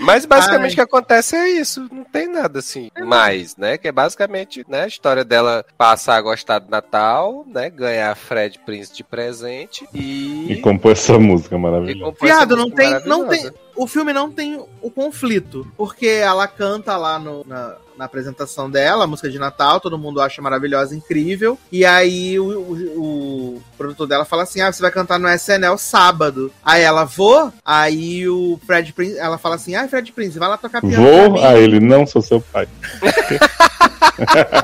[0.00, 0.72] Mas basicamente Ai.
[0.72, 3.78] o que acontece é isso, não tem nada assim mais, né?
[3.78, 7.70] Que é basicamente né, a história dela passar a gostar do Natal, né?
[7.70, 10.52] Ganhar Fred Prince de presente e.
[10.52, 12.16] E compor essa música maravilhosa.
[12.20, 13.50] Viado, não tem, não tem.
[13.76, 15.66] O filme não tem o conflito.
[15.76, 20.20] Porque ela canta lá no- na, na apresentação dela, a música de Natal, todo mundo
[20.20, 21.58] acha maravilhosa, incrível.
[21.70, 25.76] E aí o, o- o produtor dela fala assim: Ah, você vai cantar no SNL
[25.78, 26.50] sábado.
[26.64, 30.56] Aí ela vou, aí o Fred Prince, ela fala assim: Ah, Fred Prince, vai lá
[30.56, 30.94] tocar piano.
[30.96, 32.66] pra Vou mim." a ele, não sou seu pai.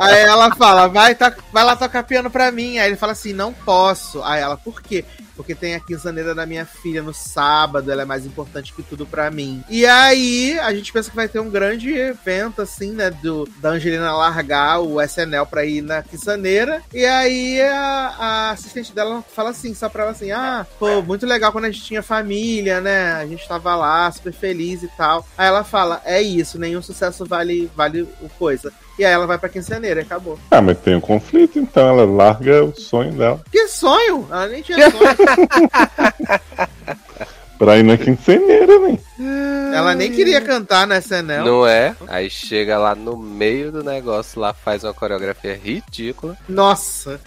[0.01, 2.79] Aí ela fala, vai, to- vai lá tocar piano pra mim.
[2.79, 4.23] Aí ele fala assim, não posso.
[4.23, 5.05] Aí ela, por quê?
[5.43, 9.05] Porque tem a quinzaneira da minha filha no sábado, ela é mais importante que tudo
[9.05, 9.65] pra mim.
[9.69, 13.71] E aí, a gente pensa que vai ter um grande evento, assim, né, do, da
[13.71, 16.81] Angelina largar o SNL pra ir na quinzaneira.
[16.95, 21.27] E aí, a, a assistente dela fala assim, só pra ela assim, ah, pô, muito
[21.27, 25.27] legal quando a gente tinha família, né, a gente tava lá, super feliz e tal.
[25.37, 28.73] Aí ela fala, é isso, nenhum sucesso vale, vale o coisa.
[28.99, 30.39] E aí ela vai pra quinceaneira e acabou.
[30.51, 33.41] Ah, mas tem um conflito, então ela larga o sonho dela.
[33.51, 34.27] Que sonho!
[34.31, 35.17] Ela nem tinha sonho.
[37.59, 38.99] Pra ir na quinceneira, né?
[39.73, 41.45] ela nem queria cantar na SNL.
[41.45, 41.95] Não é?
[42.09, 46.37] Aí chega lá no meio do negócio, lá faz uma coreografia ridícula.
[46.49, 47.21] Nossa,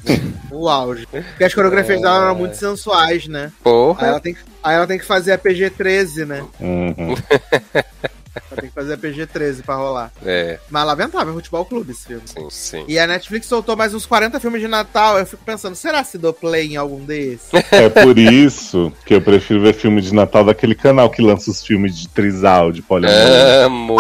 [0.52, 1.08] o auge.
[1.08, 3.46] Porque as coreografias dela eram muito sensuais, né?
[3.46, 4.08] Aí Porra.
[4.08, 6.44] ela tem que, aí ela tem que fazer a PG-13, né?
[6.60, 7.16] Uhum.
[8.56, 10.12] Tem que fazer PG-13 pra rolar.
[10.26, 12.24] É, Mas lamentável, futebol clube esse filme.
[12.26, 12.86] sim, sim.
[12.88, 15.18] E a Netflix soltou mais uns 40 filmes de Natal.
[15.20, 17.50] Eu fico pensando, será se dou play em algum desses?
[17.72, 21.64] É por isso que eu prefiro ver filme de Natal daquele canal que lança os
[21.66, 23.16] filmes de trisal, de poliamor,
[23.64, 23.98] Amo.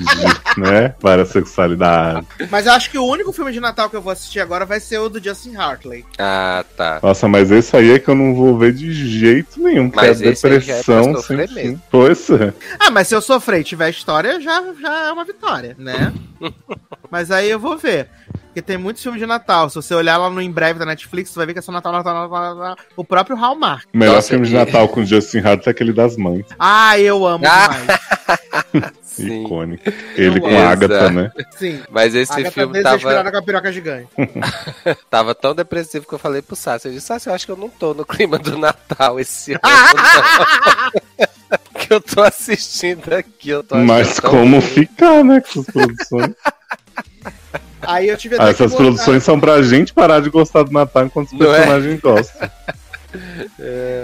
[0.00, 0.94] de, né?
[1.00, 2.26] Várias sexualidades.
[2.50, 4.80] Mas eu acho que o único filme de Natal que eu vou assistir agora vai
[4.80, 6.04] ser o do Justin Hartley.
[6.18, 7.00] Ah, tá.
[7.02, 10.20] Nossa, mas esse aí é que eu não vou ver de jeito nenhum, que Mas
[10.22, 11.82] é esse aí já é pra depressão sofrer mesmo.
[11.90, 12.52] Pois é.
[12.78, 16.12] Ah, mas se eu sofrer e tiver história, já, já é uma vitória, né?
[17.10, 18.08] mas aí eu vou ver.
[18.46, 19.68] Porque tem muitos filmes de Natal.
[19.68, 21.70] Se você olhar lá no em breve da Netflix, você vai ver que é só
[21.70, 22.84] Natal, Natal, Natal, Natal.
[22.96, 23.84] O próprio Hallmark.
[23.92, 26.46] O melhor Nossa, filme de Natal com Justin Hartley é aquele das mães.
[26.58, 27.68] Ah, eu amo Ah!
[27.68, 28.92] demais.
[29.02, 29.44] Sim.
[29.44, 29.82] Icônico.
[30.14, 31.32] Ele com a Agatha, né?
[31.52, 31.82] Sim.
[31.90, 34.08] Mas esse Agatha filme tava, com a piroca gigante.
[35.08, 36.88] tava tão depressivo que eu falei pro Sassi.
[36.88, 39.60] Eu disse, Sassi, eu acho que eu não tô no clima do Natal esse ano.
[41.86, 43.50] Que eu tô assistindo aqui.
[43.50, 44.60] Eu tô Mas como ruim.
[44.60, 46.34] ficar, né, com essas produções?
[47.82, 50.72] Aí eu tive Ah, até essas botar- produções são pra gente parar de gostar do
[50.72, 51.56] Natal enquanto os Não é?
[51.58, 52.50] personagens gostam.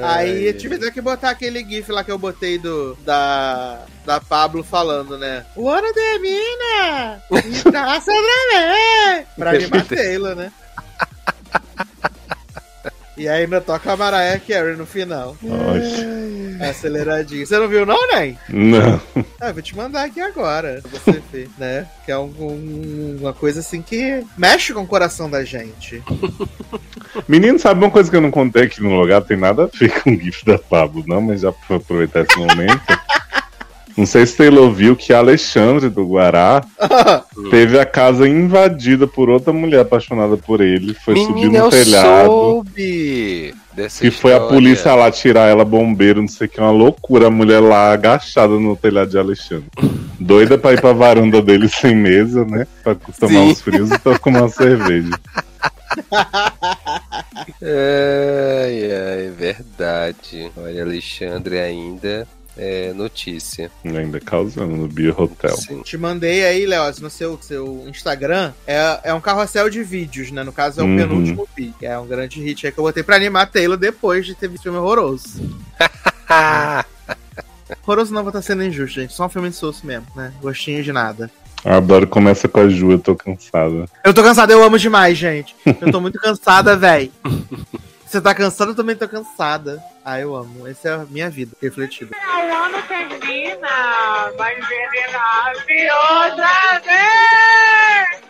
[0.05, 4.21] Aí eu tive até que botar aquele gif lá que eu botei do da, da
[4.21, 5.45] Pablo falando, né?
[5.57, 7.21] O ano termina!
[7.45, 8.61] E traça pra
[9.19, 9.25] mim!
[9.37, 10.53] Pra animar Taylor, né?
[13.23, 15.37] E ainda toca a Mariah Carey no final.
[15.45, 16.61] Oxe.
[16.69, 17.47] Aceleradinho.
[17.47, 18.37] Você não viu não, Nen?
[18.49, 19.01] Não.
[19.41, 20.83] Ah, vou te mandar aqui agora.
[20.91, 21.87] Você ver, né?
[22.05, 26.03] Que é um- um- uma coisa assim que mexe com o coração da gente.
[27.29, 29.23] Menino, sabe uma coisa que eu não contei aqui no lugar?
[29.23, 32.37] Tem nada a ver com o GIF da Pablo, não, mas já pra aproveitar esse
[32.37, 32.83] momento.
[33.97, 36.65] Não sei se Taylor viu que Alexandre do Guará
[37.51, 40.95] teve a casa invadida por outra mulher apaixonada por ele.
[40.95, 42.27] Foi subir Menina, no eu telhado.
[42.27, 46.71] soube dessa E foi a polícia lá tirar ela, bombeiro, não sei o que, uma
[46.71, 47.27] loucura.
[47.27, 49.67] A mulher lá agachada no telhado de Alexandre.
[50.19, 52.67] Doida pra ir pra varanda dele sem mesa, né?
[52.83, 53.51] Pra tomar Sim.
[53.51, 55.11] uns frios e pra tomar uma cerveja.
[57.61, 60.51] Ai, ai, verdade.
[60.57, 63.71] Olha, Alexandre ainda é notícia.
[63.85, 65.57] Ainda causando no Beer Hotel.
[65.57, 65.83] Sim.
[65.83, 68.53] Te mandei aí, Léo, no seu, seu Instagram.
[68.67, 70.43] É, é um carrossel de vídeos, né?
[70.45, 70.97] No caso, é o Uhum.
[70.97, 71.75] penúltimo vídeo.
[71.83, 74.49] É um grande hit aí que eu botei pra animar a Taylor depois de ter
[74.49, 75.41] visto filme horroroso.
[76.29, 76.85] Ah,
[77.87, 79.13] Horroroso não, vou estar sendo injusto, gente.
[79.15, 80.33] Só um filme insosso mesmo, né?
[80.43, 81.31] Gostinho de nada.
[81.65, 83.87] Eu adoro começa com a Ju, eu tô cansada.
[84.05, 85.55] Eu tô cansada, eu amo demais, gente.
[85.81, 87.11] Eu tô muito cansada, véi.
[88.13, 89.83] Você tá cansada, eu também tô cansada.
[90.05, 90.69] Ah, eu amo.
[90.69, 92.15] Essa é a minha vida, refletida.
[92.15, 95.89] O ano termina, vai envenenar-se
[96.29, 98.21] outra vez!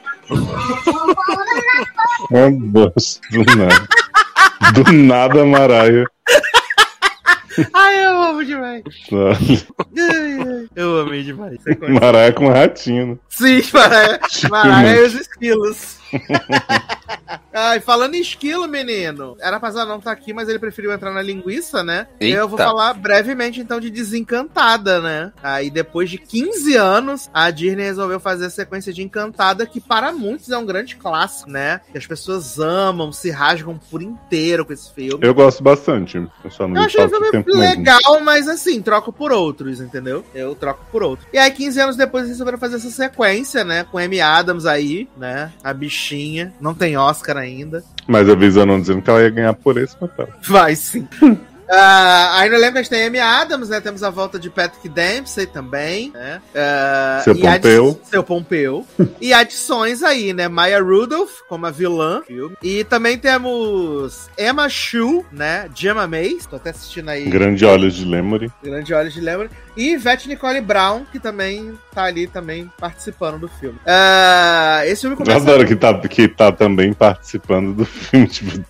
[2.30, 3.88] Meu Deus, do nada.
[4.72, 6.06] Do nada, Maraia.
[7.74, 8.84] Ai, eu amo demais.
[10.76, 11.58] Eu amei demais.
[12.00, 13.06] Maraia com ratinho.
[13.06, 13.16] né?
[13.28, 14.20] Sim, Maraia.
[14.48, 16.01] Maraia e os esquilos.
[17.52, 19.36] Ai, falando em esquilo, menino.
[19.38, 22.06] Era pra não estar aqui, mas ele preferiu entrar na linguiça, né?
[22.18, 22.38] Eita.
[22.38, 25.32] Eu vou falar brevemente, então, de Desencantada, né?
[25.42, 30.12] Aí, depois de 15 anos, a Disney resolveu fazer a sequência de Encantada, que para
[30.12, 31.80] muitos é um grande clássico, né?
[31.90, 35.18] Que as pessoas amam, se rasgam por inteiro com esse filme.
[35.20, 36.16] Eu gosto bastante.
[36.16, 37.60] Eu só não Eu achei o filme tempo mesmo.
[37.60, 40.24] legal, mas assim, troco por outros, entendeu?
[40.34, 41.28] Eu troco por outros.
[41.32, 43.84] E aí, 15 anos depois, eles resolveram fazer essa sequência, né?
[43.84, 45.52] Com Amy Adams aí, né?
[45.62, 46.01] A bichinha.
[46.60, 47.82] Não tem Oscar ainda.
[48.06, 50.28] Mas avisando dizendo que ela ia ganhar por esse papel.
[50.42, 51.06] Vai sim.
[51.74, 53.80] Ah, aí no elenco a gente tem Amy Adams, né?
[53.80, 56.42] Temos a volta de Patrick Dempsey também, né?
[56.54, 58.00] Ah, Seu e Pompeu.
[58.04, 58.86] Seu Pompeu.
[59.18, 60.48] e adições aí, né?
[60.48, 62.22] Maya Rudolph como a vilã.
[62.62, 65.70] E também temos Emma Shu, né?
[65.74, 66.46] Gemma Mace.
[66.48, 67.24] Tô até assistindo aí.
[67.24, 68.52] Grande Olhos de Lemory.
[68.62, 69.48] Grande Olhos de Lembra.
[69.74, 73.78] E Ivete Nicole Brown, que também tá ali também participando do filme.
[73.86, 75.38] Ah, esse filme Eu começa...
[75.38, 78.26] adoro que tá, que tá também participando do filme.
[78.32, 78.64] Tipo,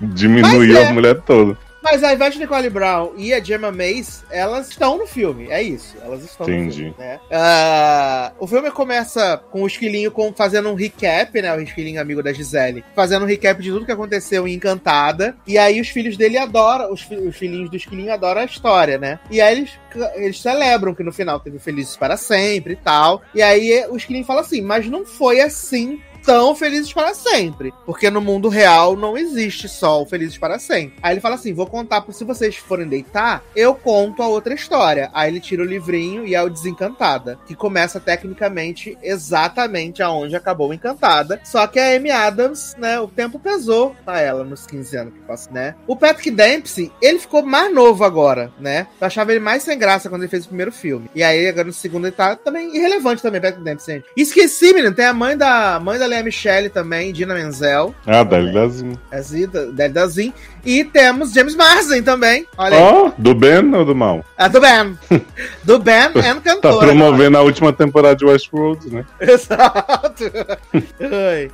[0.00, 0.88] diminuiu é.
[0.88, 1.56] a mulher toda.
[1.82, 5.48] Mas a Ivete Nicole Brown e a Gemma Mace, elas estão no filme.
[5.50, 5.96] É isso.
[6.02, 6.76] Elas estão no Entendi.
[6.76, 6.94] filme.
[6.98, 7.18] Né?
[7.30, 11.54] Ah, o filme começa com o Esquilinho com, fazendo um recap, né?
[11.54, 12.84] O Esquilinho amigo da Gisele.
[12.94, 15.36] Fazendo um recap de tudo que aconteceu em Encantada.
[15.46, 19.18] E aí os filhos dele adoram, os, os filhinhos do Esquilinho adoram a história, né?
[19.30, 19.70] E aí eles,
[20.14, 23.22] eles celebram que no final teve Felizes para Sempre e tal.
[23.34, 27.72] E aí o Esquilinho fala assim, mas não foi assim tão felizes para sempre.
[27.84, 30.98] Porque no mundo real não existe o felizes para sempre.
[31.02, 35.10] Aí ele fala assim: vou contar, se vocês forem deitar, eu conto a outra história.
[35.12, 40.72] Aí ele tira o livrinho e é o Desencantada, que começa tecnicamente exatamente aonde acabou
[40.74, 41.40] Encantada.
[41.44, 45.20] Só que a Amy Adams, né, o tempo pesou pra ela nos 15 anos que
[45.20, 45.74] passou, né?
[45.86, 48.86] O Patrick Dempsey, ele ficou mais novo agora, né?
[49.00, 51.10] Eu achava ele mais sem graça quando ele fez o primeiro filme.
[51.14, 54.04] E aí, agora no segundo, ele tá também irrelevante também, Patrick Dempsey.
[54.16, 57.94] Esqueci, menino, tem a mãe da mãe da Michelle também, Dina Menzel.
[58.06, 58.98] Ah, Dalidazinho.
[59.10, 60.32] É Zida, Deldazinho.
[60.64, 62.46] E temos James Marsden também.
[62.58, 62.82] Olha aí.
[62.82, 64.24] Ó, do Ben ou do mal?
[64.36, 64.98] Ah, do Ben.
[65.64, 66.86] Do Ben and Tá cantora.
[66.86, 69.04] promovendo a última temporada de Westworld, né?
[69.20, 70.24] Exato.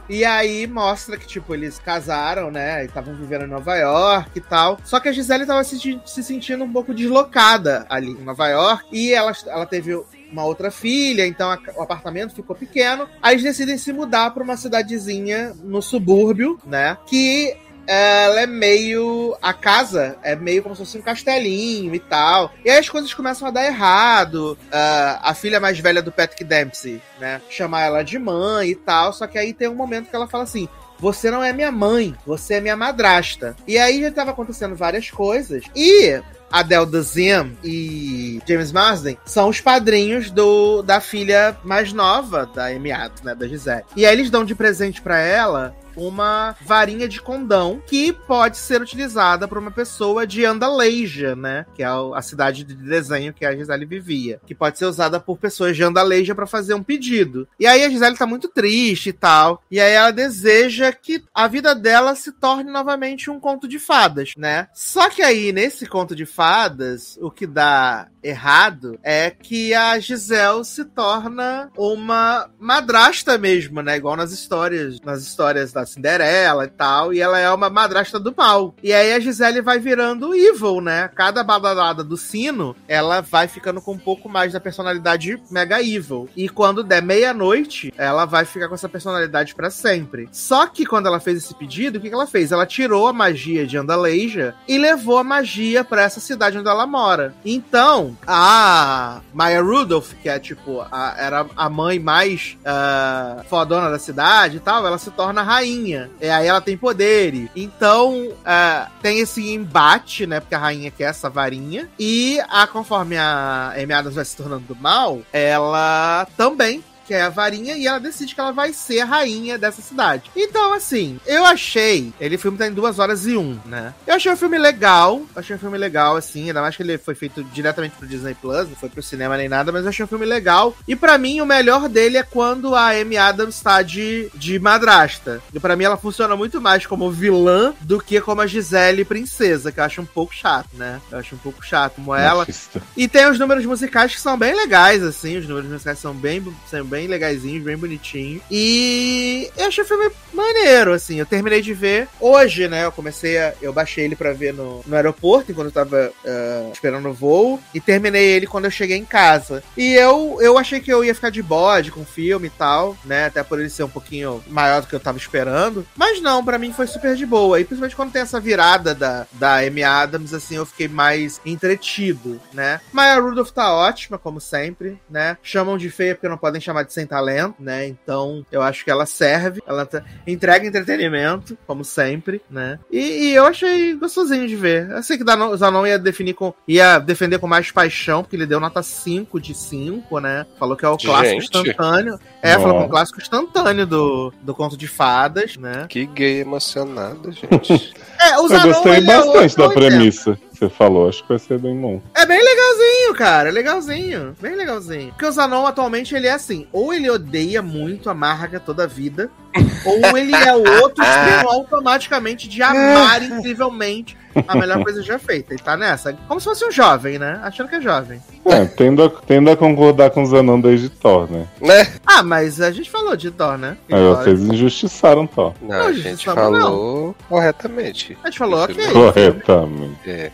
[0.08, 2.82] E aí mostra que, tipo, eles casaram, né?
[2.82, 4.78] E estavam vivendo em Nova York e tal.
[4.84, 8.84] Só que a Gisele tava se, se sentindo um pouco deslocada ali em Nova York.
[8.92, 10.00] E ela, ela teve
[10.30, 13.08] uma outra filha, então a- o apartamento ficou pequeno.
[13.22, 16.96] Aí eles decidem se mudar pra uma cidadezinha no subúrbio, né?
[17.06, 19.36] Que ela é meio.
[19.40, 22.52] A casa é meio como se fosse um castelinho e tal.
[22.64, 24.58] E aí as coisas começam a dar errado.
[24.72, 27.40] Ah, a filha mais velha do Patrick Dempsey, né?
[27.48, 29.12] Chamar ela de mãe e tal.
[29.12, 30.68] Só que aí tem um momento que ela fala assim.
[30.98, 33.54] Você não é minha mãe, você é minha madrasta.
[33.68, 35.62] E aí já tava acontecendo várias coisas.
[35.76, 36.20] E
[36.50, 43.22] Adele Dazeem e James Marsden são os padrinhos do, da filha mais nova da Adams,
[43.22, 43.84] né, da Gisele.
[43.96, 48.80] E aí eles dão de presente pra ela uma varinha de condão que pode ser
[48.82, 51.66] utilizada por uma pessoa de Andaleja, né?
[51.74, 54.40] Que é a cidade de desenho que a Gisele vivia.
[54.46, 57.48] Que pode ser usada por pessoas de Andaleja para fazer um pedido.
[57.58, 59.62] E aí a Gisele tá muito triste e tal.
[59.70, 64.32] E aí ela deseja que a vida dela se torne novamente um conto de fadas,
[64.36, 64.68] né?
[64.74, 70.64] Só que aí, nesse conto de fadas, o que dá errado é que a Gisele
[70.64, 73.96] se torna uma madrasta mesmo, né?
[73.96, 78.34] Igual nas histórias, nas histórias da Cinderela e tal, e ela é uma madrasta do
[78.36, 78.74] mal.
[78.82, 81.08] E aí a Gisele vai virando evil, né?
[81.14, 86.28] Cada badalada do sino, ela vai ficando com um pouco mais da personalidade mega evil.
[86.36, 90.28] E quando der meia-noite, ela vai ficar com essa personalidade pra sempre.
[90.32, 92.52] Só que quando ela fez esse pedido, o que, que ela fez?
[92.52, 96.86] Ela tirou a magia de Andaleja e levou a magia pra essa cidade onde ela
[96.86, 97.34] mora.
[97.44, 103.98] Então, a Maya Rudolph, que é tipo, a- era a mãe mais ah, fodona da
[103.98, 105.75] cidade e tal, ela se torna rainha.
[106.20, 107.48] E aí ela tem poderes.
[107.54, 110.40] Então, ah, tem esse embate, né?
[110.40, 111.88] Porque a rainha quer essa varinha.
[111.98, 117.22] E a, conforme a Amy Adams vai se tornando do mal, ela também que é
[117.22, 120.30] a varinha, e ela decide que ela vai ser a rainha dessa cidade.
[120.34, 122.12] Então, assim, eu achei.
[122.20, 123.94] Ele filme tá em duas horas e um, né?
[124.06, 125.22] Eu achei o filme legal.
[125.34, 126.48] Achei o filme legal, assim.
[126.48, 129.48] Ainda mais que ele foi feito diretamente pro Disney Plus, não foi pro cinema nem
[129.48, 130.76] nada, mas eu achei um filme legal.
[130.86, 135.42] E pra mim, o melhor dele é quando a Amy Adams tá de, de madrasta.
[135.52, 139.72] E pra mim, ela funciona muito mais como vilã do que como a Gisele princesa,
[139.72, 141.00] que eu acho um pouco chato, né?
[141.10, 142.40] Eu acho um pouco chato como ela.
[142.40, 142.82] Machista.
[142.96, 145.36] E tem os números musicais que são bem legais, assim.
[145.36, 148.42] Os números musicais são bem, são bem legaisinhos, bem bonitinhos.
[148.48, 151.18] E eu achei o filme maneiro, assim.
[151.18, 152.84] Eu terminei de ver hoje, né?
[152.84, 153.54] Eu comecei a.
[153.60, 157.60] Eu baixei ele pra ver no, no aeroporto, enquanto eu tava ah, esperando o voo.
[157.74, 159.62] E terminei ele quando eu cheguei em casa.
[159.76, 162.96] E eu, eu achei que eu ia ficar de bode com o filme e tal,
[163.04, 163.26] né?
[163.26, 165.86] Até por ele ser um pouquinho maior do que eu tava esperando.
[165.96, 167.60] Mas não, pra mim foi super de boa.
[167.60, 172.40] E principalmente quando tem essa virada da, da Amy Adams, assim, eu fiquei mais entretido,
[172.52, 172.80] né?
[172.92, 175.36] Maya Rudolph tá ótima, como sempre, né?
[175.42, 177.86] Chamam de feia porque não podem chamar de sem talento, né?
[177.86, 182.78] Então, eu acho que ela serve, ela tá- entrega entretenimento, como sempre, né?
[182.90, 182.98] E,
[183.30, 184.88] e eu achei gostosinho de ver.
[184.90, 186.54] Eu sei que Danon- o Zanon ia definir com.
[186.66, 190.46] ia defender com mais paixão, porque ele deu nota 5 de 5, né?
[190.58, 191.44] Falou que é o clássico Gente.
[191.44, 192.18] instantâneo.
[192.42, 192.88] É, falou que é Nossa.
[192.90, 195.86] clássico instantâneo do, do conto de fadas, né?
[195.88, 197.94] Que gay emocionado, gente.
[198.18, 199.74] É, o Eu Zanon, gostei ele é bastante da 880.
[199.74, 201.08] premissa você falou.
[201.08, 202.00] Acho que vai ser bem bom.
[202.14, 203.48] É bem legalzinho, cara.
[203.48, 204.36] é Legalzinho.
[204.40, 205.08] Bem legalzinho.
[205.08, 208.86] Porque o Zanon atualmente ele é assim: ou ele odeia muito a Marga toda a
[208.86, 209.30] vida,
[209.84, 214.16] ou ele é o outro extremo automaticamente de amar incrivelmente
[214.46, 215.54] a melhor coisa já feita.
[215.54, 216.12] E tá nessa.
[216.28, 217.40] Como se fosse um jovem, né?
[217.42, 218.20] Achando que é jovem.
[218.44, 221.46] É, tendo a, tendo a concordar com o Zanon desde Thor, né?
[221.60, 221.86] né?
[222.06, 223.76] Ah, mas a gente falou de Thor, né?
[223.90, 225.52] Aí vocês injustiçaram Thor.
[225.60, 228.16] Não, Não, a gente, falou corretamente.
[228.22, 228.92] A gente falou, Isso ok.
[228.92, 230.10] Corretamente.
[230.10, 230.30] É.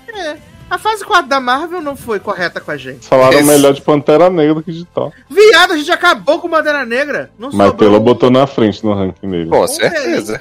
[0.73, 3.07] A fase 4 da Marvel não foi correta com a gente.
[3.07, 5.13] Falaram Esse- melhor de Pantera Negra do que de Thor.
[5.29, 7.31] Viado, a gente acabou com Bandeira Negra.
[7.39, 9.51] Não Mas sobrou pelo botou na frente no ranking dele.
[9.51, 10.41] Com certeza.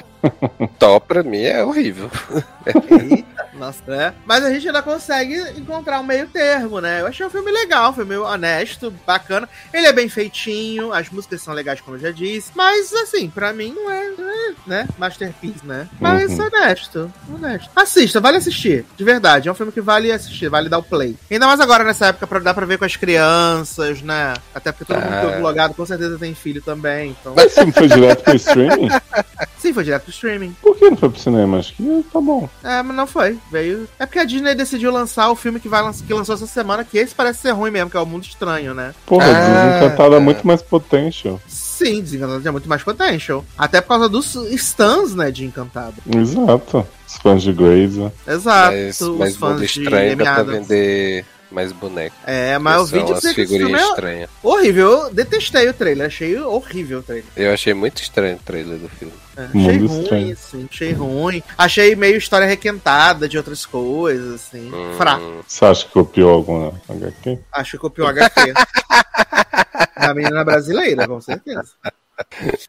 [0.80, 2.10] Top pra mim é horrível.
[2.66, 4.14] Eita, Nossa, né?
[4.26, 7.02] Mas a gente ainda consegue encontrar um meio termo, né?
[7.02, 9.48] Eu achei um filme legal, um filme honesto, bacana.
[9.72, 12.50] Ele é bem feitinho, as músicas são legais, como eu já disse.
[12.56, 14.88] Mas, assim, pra mim não é, não é, né?
[14.98, 15.88] Masterpiece, né?
[16.00, 16.48] Mas Uhum.
[16.48, 17.70] honesto, honesto.
[17.76, 19.48] Assista, vale assistir, de verdade.
[19.48, 21.16] É um filme que vale assistir, vale dar o play.
[21.30, 24.34] Ainda mais agora nessa época, pra dar pra ver com as crianças, né?
[24.56, 27.34] Até porque todo mundo que ouve logado com certeza tem filho também, então...
[27.36, 28.90] Mas esse foi direto pro streaming?
[29.60, 30.56] Sim, foi direto pro streaming.
[30.60, 31.60] Por que não foi pro cinema?
[31.60, 32.50] Acho que tá bom.
[32.64, 33.38] É, mas não foi.
[33.52, 33.88] Veio.
[34.00, 36.86] É porque a Disney decidiu lançar o filme que, vai lanç- que lançou essa semana,
[36.86, 38.94] que esse parece ser ruim mesmo, que é o Mundo Estranho, né?
[39.06, 39.34] Porra, Ah,
[39.80, 40.24] Desencantada é tá.
[40.24, 41.40] muito mais potential.
[41.48, 43.44] Sim, Desencantado tinha muito mais potential.
[43.58, 45.96] Até por causa dos stands, né, de Encantado.
[46.16, 46.88] Exato.
[47.08, 48.12] Os fãs de Grace.
[48.28, 48.74] Exato.
[48.78, 52.16] Mas, os mas fãs mundo de estranho dá pra vender mais boneco.
[52.26, 54.30] É, mas o vídeo as figurinhas é estranhas.
[54.42, 54.90] horrível.
[54.90, 56.08] Eu detestei o trailer.
[56.08, 57.26] Achei horrível o trailer.
[57.36, 59.14] Eu achei muito estranho o trailer do filme.
[59.42, 60.34] É, achei Mundo ruim, estranho.
[60.34, 60.68] assim.
[60.72, 61.44] Achei ruim.
[61.58, 64.72] Achei meio história requentada de outras coisas, assim.
[64.74, 65.44] Hum, Fraco.
[65.48, 67.40] Você acha que copiou alguma HQ?
[67.52, 68.54] Acho que copiou HQ.
[70.00, 71.72] da menina brasileira, com certeza.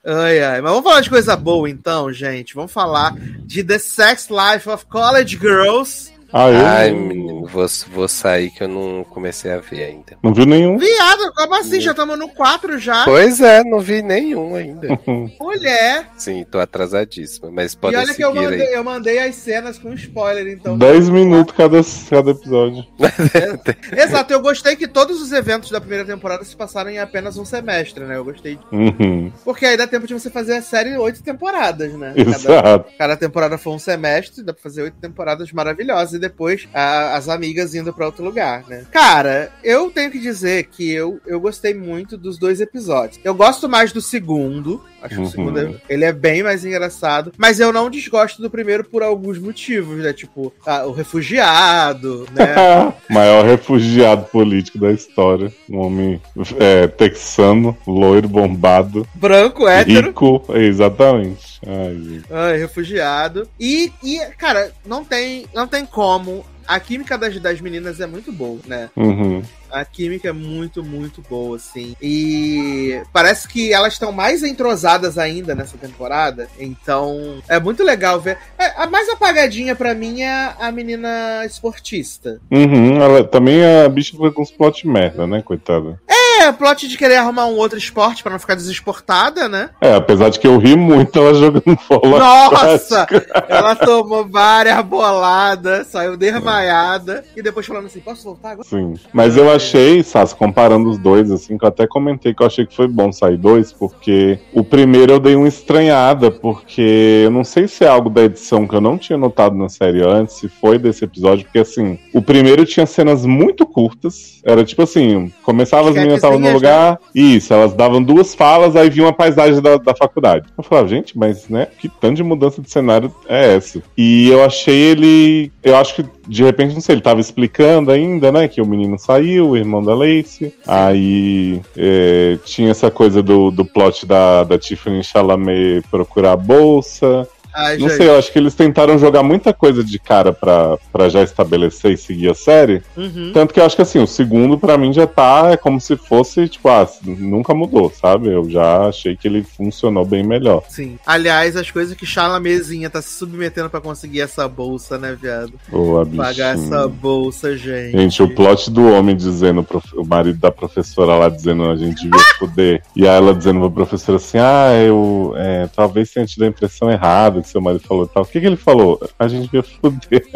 [0.04, 0.60] Ai, ai.
[0.60, 2.54] Mas vamos falar de coisa boa então, gente.
[2.54, 6.11] Vamos falar de The Sex Life of College Girls.
[6.32, 10.16] Ah, eu Ai, menino, vou, vou sair que eu não comecei a ver ainda.
[10.22, 10.78] não viu nenhum.
[10.78, 11.80] Viado, como assim?
[11.80, 13.04] Já estamos no 4 já.
[13.04, 14.88] Pois é, não vi nenhum ainda.
[15.40, 16.08] Mulher.
[16.16, 18.34] Sim, tô atrasadíssima, mas E pode olha que eu aí.
[18.34, 20.78] mandei, eu mandei as cenas com spoiler, então.
[20.78, 22.84] 10 minutos cada, cada episódio.
[23.96, 27.44] Exato, eu gostei que todos os eventos da primeira temporada se passaram em apenas um
[27.44, 28.16] semestre, né?
[28.16, 28.58] Eu gostei.
[28.72, 29.30] Uhum.
[29.44, 32.14] Porque aí dá tempo de você fazer a série oito temporadas, né?
[32.16, 32.90] Cada, Exato.
[32.98, 37.28] cada temporada foi um semestre, dá pra fazer oito temporadas maravilhosas e depois a- as
[37.28, 38.86] amigas indo pra outro lugar, né?
[38.90, 43.20] Cara, eu tenho que dizer que eu, eu gostei muito dos dois episódios.
[43.22, 44.82] Eu gosto mais do segundo.
[45.02, 45.26] Acho que Uhum.
[45.26, 47.32] o segundo é- ele é bem mais engraçado.
[47.36, 50.12] Mas eu não desgosto do primeiro por alguns motivos, né?
[50.12, 52.44] Tipo, ah, o refugiado, né?
[53.10, 55.52] Maior refugiado político da história.
[55.68, 56.20] Um homem
[56.58, 60.08] é, texano, loiro, bombado, Branco, hétero.
[60.08, 60.42] rico.
[60.54, 61.60] Exatamente.
[61.66, 62.22] Ai.
[62.30, 63.48] Ai, refugiado.
[63.58, 66.44] E, e, cara, não tem, não tem como.
[66.66, 68.88] A química das, das meninas é muito boa, né?
[68.96, 69.42] Uhum.
[69.72, 71.96] A química é muito, muito boa, assim.
[72.00, 76.48] E parece que elas estão mais entrosadas ainda nessa temporada.
[76.58, 78.36] Então, é muito legal ver.
[78.58, 82.40] É, a mais apagadinha pra mim é a menina esportista.
[82.50, 83.00] Uhum.
[83.00, 86.00] Ela, também a bicha foi com uns plot merda, né, coitada?
[86.06, 86.21] É,
[86.58, 89.70] plot de querer arrumar um outro esporte pra não ficar desesportada, né?
[89.80, 92.18] É, apesar de que eu ri muito ela jogando bola.
[92.18, 93.06] Nossa!
[93.48, 98.68] Ela tomou várias boladas, saiu desmaiada e depois falando assim: posso voltar agora?
[98.68, 98.94] Sim.
[99.12, 102.66] Mas eu achei, Sassi, comparando os dois, assim, que eu até comentei que eu achei
[102.66, 107.44] que foi bom sair dois, porque o primeiro eu dei uma estranhada, porque eu não
[107.44, 110.48] sei se é algo da edição que eu não tinha notado na série antes, se
[110.48, 115.90] foi desse episódio, porque assim, o primeiro tinha cenas muito curtas, era tipo assim, começava
[115.90, 119.76] as meninas estavam no lugar, isso, elas davam duas falas, aí vinha uma paisagem da,
[119.76, 120.46] da faculdade.
[120.56, 123.82] Eu falava, gente, mas né, que tanto de mudança de cenário é essa?
[123.96, 128.30] E eu achei ele, eu acho que de repente, não sei, ele tava explicando ainda,
[128.30, 130.54] né, que o menino saiu, o irmão da Lacey.
[130.66, 137.28] Aí é, tinha essa coisa do, do plot da, da Tiffany Chalamet procurar a bolsa.
[137.54, 137.98] Ai, Não gente.
[137.98, 141.92] sei, eu acho que eles tentaram jogar muita coisa de cara pra, pra já estabelecer
[141.92, 142.82] e seguir a série.
[142.96, 143.30] Uhum.
[143.34, 145.96] Tanto que eu acho que assim, o segundo pra mim já tá é como se
[145.96, 148.28] fosse, tipo, ah, nunca mudou, sabe?
[148.28, 150.62] Eu já achei que ele funcionou bem melhor.
[150.68, 150.98] Sim.
[151.06, 155.52] Aliás, as coisas que Chalamezinha tá se submetendo pra conseguir essa bolsa, né, viado?
[155.70, 157.92] Ô, a Pagar essa bolsa, gente.
[157.96, 162.02] Gente, o plot do homem dizendo, prof- o marido da professora lá dizendo a gente
[162.02, 162.82] devia fuder.
[162.96, 166.90] E aí ela dizendo pra professora assim: Ah, eu é, talvez tenha tido a impressão
[166.90, 168.22] errada que seu marido falou tal.
[168.22, 169.00] O que, que ele falou?
[169.18, 170.26] A gente devia fuder.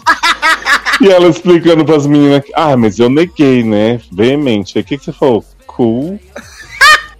[1.00, 4.00] e ela explicando pras meninas: Ah, mas eu neguei, né?
[4.10, 4.78] Veemente.
[4.78, 5.44] O que, que você falou?
[5.66, 6.18] Cool.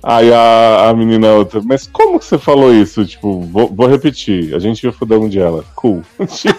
[0.03, 3.05] Aí a, a menina outra, mas como que você falou isso?
[3.05, 5.63] Tipo, vou, vou repetir, a gente ia fuder um dia ela.
[5.75, 6.03] Cool.
[6.27, 6.59] tipo,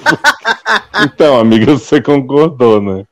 [1.04, 3.04] então, amiga, você concordou, né?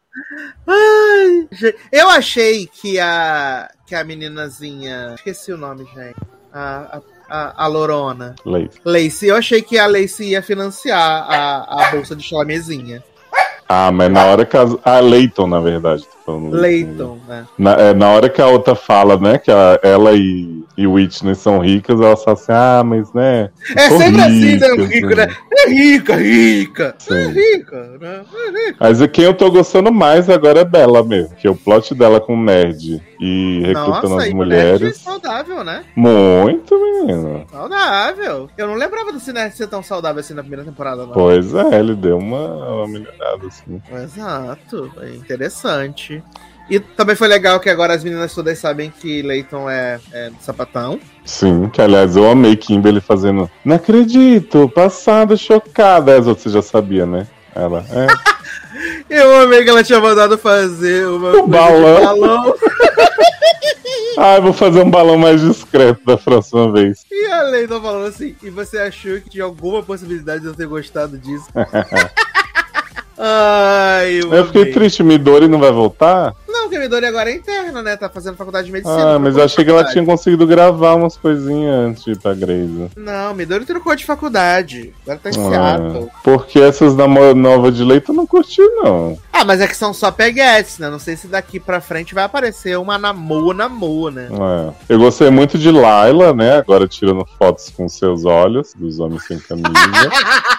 [0.68, 1.48] Ai.
[1.92, 6.16] Eu achei que a que a meninazinha, esqueci o nome, gente.
[6.54, 8.36] A, a, a, a Lorona.
[8.46, 8.80] Leite.
[8.84, 13.04] Lacey, eu achei que a Lacey ia financiar a, a bolsa de Chalamezinha.
[13.68, 14.58] Ah, mas na hora que.
[14.84, 16.04] Ah, Leighton, na verdade.
[16.34, 16.52] Falando.
[16.52, 17.46] Leighton, né?
[17.58, 21.36] Na, é, na hora que a outra fala, né, que a- ela e, e Whitney
[21.36, 23.50] são ricas, elas falam assim, ah, mas né.
[23.76, 24.86] É sempre assim, né?
[24.86, 25.28] Rico, né?
[25.52, 26.96] É rica, rica.
[27.00, 27.32] É Sim.
[27.32, 28.22] rica, né?
[28.34, 28.78] É rica.
[28.80, 32.20] Mas quem eu tô gostando mais agora é Bela mesmo, que é o plot dela
[32.20, 34.80] com o nerd e recrutando Nossa, as mulheres.
[34.82, 35.84] mulher saudável, né?
[35.96, 37.46] Muito, menino.
[37.52, 38.50] Saudável.
[38.58, 41.14] Eu não lembrava do Cinerd ser tão saudável assim na primeira temporada, não.
[41.14, 43.82] Pois é, ele deu uma, uma melhorada, assim.
[43.92, 44.92] Exato.
[45.02, 46.19] É interessante.
[46.70, 51.00] E também foi legal que agora as meninas todas sabem que Leighton é, é sapatão.
[51.26, 53.50] Sim, que aliás eu amei Kimberly fazendo.
[53.66, 56.16] Não acredito, passada, chocada.
[56.18, 57.28] As outras você já sabia, né?
[57.56, 58.08] Ela, é.
[59.10, 62.04] Eu amei que ela tinha mandado fazer uma Um balão.
[62.04, 62.56] balão.
[64.22, 67.06] Ah, vou fazer um balão mais discreto da próxima vez.
[67.10, 70.68] E a Leighton falando assim, e você achou que tinha alguma possibilidade de eu ter
[70.68, 71.46] gostado disso?
[73.22, 76.34] Ai, eu, Eu fiquei triste, Midori não vai voltar?
[76.48, 77.98] Não, porque Midori agora é interna, né?
[77.98, 79.16] Tá fazendo faculdade de medicina.
[79.16, 82.34] Ah, mas eu achei que ela tinha conseguido gravar umas coisinhas antes de ir pra
[82.34, 82.70] Grey's.
[82.96, 84.94] Não, Midori trocou de faculdade.
[85.04, 89.18] Agora tá em Ah, porque essas namoro nova de leite eu não curti, não.
[89.34, 90.90] Ah, mas é que são só peguetes, né?
[90.90, 94.30] Não sei se daqui pra frente vai aparecer uma namor, namor, né?
[94.32, 94.94] É.
[94.94, 96.58] Eu gostei muito de Laila, né?
[96.58, 99.70] Agora tirando fotos com seus olhos, dos homens sem camisa.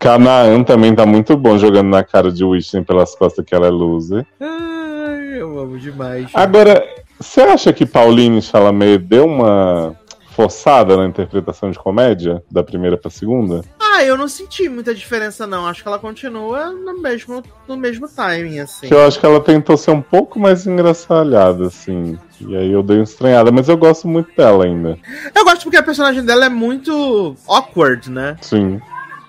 [0.00, 3.70] Canaan também tá muito bom jogando na cara de Whitney pelas costas que ela é
[3.70, 4.26] loser.
[4.40, 6.30] Ai, eu amo demais.
[6.32, 6.82] Agora,
[7.18, 9.94] você acha que Pauline Chalamet deu uma
[10.30, 13.62] forçada na interpretação de comédia da primeira pra segunda?
[13.78, 15.66] Ah, eu não senti muita diferença, não.
[15.66, 18.88] Acho que ela continua no mesmo, no mesmo timing, assim.
[18.88, 22.18] Que eu acho que ela tentou ser um pouco mais engraçalhada, assim.
[22.40, 24.96] E aí eu dei uma estranhada, mas eu gosto muito dela ainda.
[25.34, 28.38] Eu gosto porque a personagem dela é muito awkward, né?
[28.40, 28.80] Sim.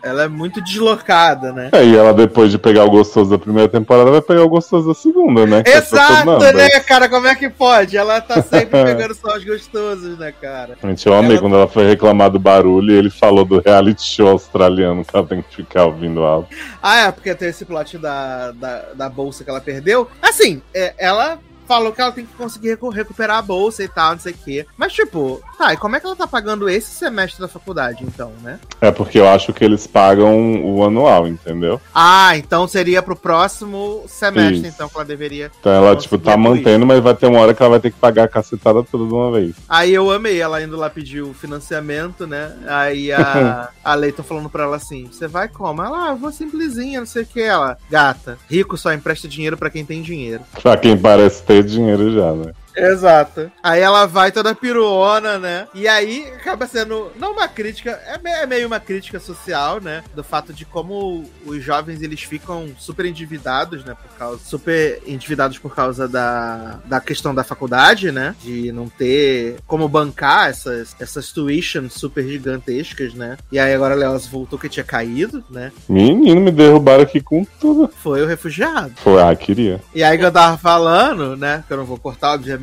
[0.03, 1.69] Ela é muito deslocada, né?
[1.71, 4.87] É, e ela, depois de pegar o gostoso da primeira temporada, vai pegar o gostoso
[4.87, 5.63] da segunda, né?
[5.65, 7.07] É Exato, né, cara?
[7.07, 7.95] Como é que pode?
[7.95, 10.77] Ela tá sempre pegando só os gostosos, né, cara?
[10.83, 14.01] Gente, eu amei Ela- quando ela foi reclamar do barulho e ele falou do reality
[14.03, 16.49] show australiano que ela tem que ficar ouvindo alto.
[16.81, 20.07] Ah, é, porque tem esse plot da, da, da bolsa que ela perdeu.
[20.21, 21.37] Assim, é, ela
[21.71, 24.37] falou que ela tem que conseguir recu- recuperar a bolsa e tal, não sei o
[24.43, 24.65] quê.
[24.75, 28.33] Mas, tipo, tá, e como é que ela tá pagando esse semestre da faculdade, então,
[28.41, 28.59] né?
[28.81, 31.79] É porque eu acho que eles pagam o anual, entendeu?
[31.95, 34.67] Ah, então seria pro próximo semestre, Isso.
[34.67, 35.49] então, que ela deveria.
[35.61, 37.97] Então ela, tipo, tá mantendo, mas vai ter uma hora que ela vai ter que
[37.99, 39.55] pagar a cacetada toda de uma vez.
[39.69, 42.51] Aí eu amei ela indo lá pedir o financiamento, né?
[42.67, 45.81] Aí a, a Leighton falando pra ela assim: você vai como?
[45.81, 47.39] Ela, ah, eu vou simplesinha, não sei o que.
[47.41, 50.41] Ela, gata, rico só empresta dinheiro pra quem tem dinheiro.
[50.61, 52.53] Pra quem parece ter dinheiro já, né?
[52.75, 53.51] Exato.
[53.61, 55.67] Aí ela vai toda piruona, né?
[55.73, 60.03] E aí acaba sendo, não uma crítica, é é meio uma crítica social, né?
[60.15, 63.95] Do fato de como os jovens eles ficam super endividados, né?
[63.95, 68.35] Por causa, super endividados por causa da, da questão da faculdade, né?
[68.41, 73.37] De não ter como bancar essas, essas tuitions super gigantescas, né?
[73.51, 75.71] E aí agora a Leoz voltou que tinha caído, né?
[75.89, 77.89] Menino, me derrubaram aqui com tudo.
[78.01, 78.93] Foi o refugiado.
[78.97, 79.81] Foi, ah, queria.
[79.93, 81.63] E aí que eu tava falando, né?
[81.67, 82.60] Que eu não vou cortar, obviamente,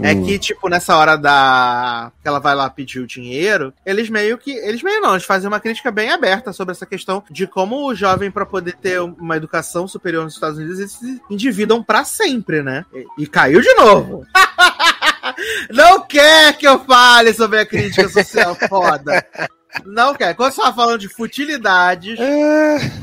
[0.00, 0.24] é Hum.
[0.24, 2.12] que, tipo, nessa hora da.
[2.22, 4.50] que ela vai lá pedir o dinheiro, eles meio que.
[4.52, 7.94] Eles meio não, eles fazem uma crítica bem aberta sobre essa questão de como o
[7.94, 12.62] jovem, pra poder ter uma educação superior nos Estados Unidos, eles se endividam pra sempre,
[12.62, 12.84] né?
[12.94, 14.24] E, e caiu de novo.
[15.70, 19.24] Não quer que eu fale sobre a crítica social foda.
[19.84, 20.34] Não quer.
[20.34, 22.18] Quando você tava falando de futilidades,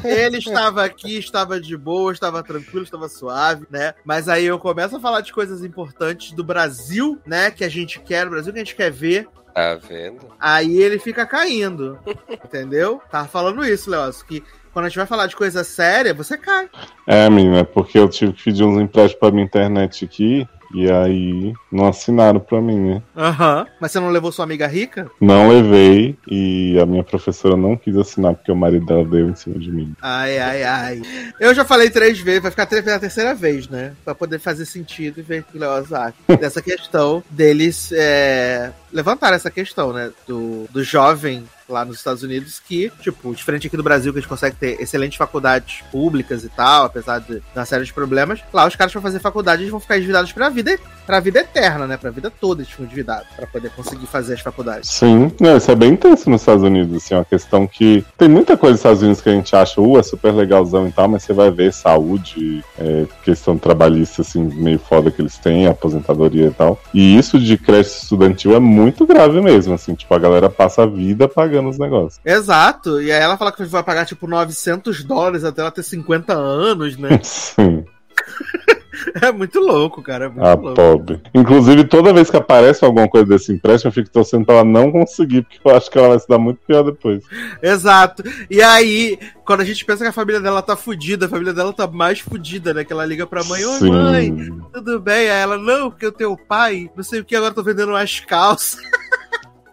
[0.04, 3.94] ele estava aqui, estava de boa, estava tranquilo, estava suave, né?
[4.04, 7.52] Mas aí eu começo a falar de coisas importantes do Brasil, né?
[7.52, 9.28] Que a gente quer, o Brasil que a gente quer ver.
[9.54, 10.20] Tá vendo?
[10.40, 11.98] Aí ele fica caindo.
[12.30, 13.02] entendeu?
[13.10, 16.70] Tava falando isso, Leócio, que quando a gente vai falar de coisa séria, você cai.
[17.08, 20.48] É, menina, porque eu tive que pedir uns empréstimos pra minha internet aqui.
[20.74, 23.02] E aí não assinaram pra mim, né?
[23.16, 23.66] Aham.
[23.80, 25.10] Mas você não levou sua amiga rica?
[25.20, 29.36] Não levei e a minha professora não quis assinar porque o marido dela deu em
[29.36, 29.94] cima de mim.
[30.02, 31.02] Ai, ai, ai.
[31.40, 33.94] Eu já falei três vezes, vai ficar três vezes a terceira vez, né?
[34.04, 36.14] Pra poder fazer sentido e ver que o acha.
[36.40, 40.12] Dessa questão deles é, levantar essa questão, né?
[40.28, 44.22] Do, do jovem lá nos Estados Unidos que, tipo, diferente aqui do Brasil, que a
[44.22, 48.66] gente consegue ter excelentes faculdades públicas e tal, apesar de uma série de problemas, lá
[48.66, 51.98] os caras pra fazer faculdade eles vão ficar endividados pra vida, pra vida eterna, né?
[51.98, 54.90] Pra vida toda eles ficam endividados pra poder conseguir fazer as faculdades.
[54.90, 58.30] Sim, não, isso é bem intenso nos Estados Unidos, assim, é uma questão que tem
[58.30, 61.08] muita coisa nos Estados Unidos que a gente acha, uh, é super legalzão e tal,
[61.08, 66.48] mas você vai ver saúde, é, questão trabalhista, assim, meio foda que eles têm, aposentadoria
[66.48, 66.80] e tal.
[66.94, 70.86] E isso de crédito estudantil é muito grave mesmo, assim, tipo, a galera passa a
[70.86, 72.22] vida pagando os negócios.
[72.26, 76.34] Exato, e aí ela fala que vai pagar tipo 900 dólares até ela ter 50
[76.34, 77.20] anos, né?
[77.24, 77.86] Sim.
[79.22, 80.26] É muito louco, cara.
[80.26, 80.74] É muito A louco.
[80.76, 81.22] pobre.
[81.34, 84.92] Inclusive, toda vez que aparece alguma coisa desse empréstimo, eu fico torcendo pra ela não
[84.92, 87.24] conseguir, porque eu acho que ela vai se dar muito pior depois.
[87.62, 88.24] Exato.
[88.50, 91.74] E aí, quando a gente pensa que a família dela tá fudida, a família dela
[91.74, 92.84] tá mais fudida, né?
[92.84, 95.30] Que ela liga pra mãe, oi mãe, tudo bem?
[95.30, 97.90] Aí ela, não, porque o teu pai, não sei o que, agora eu tô vendendo
[97.90, 98.78] umas calças.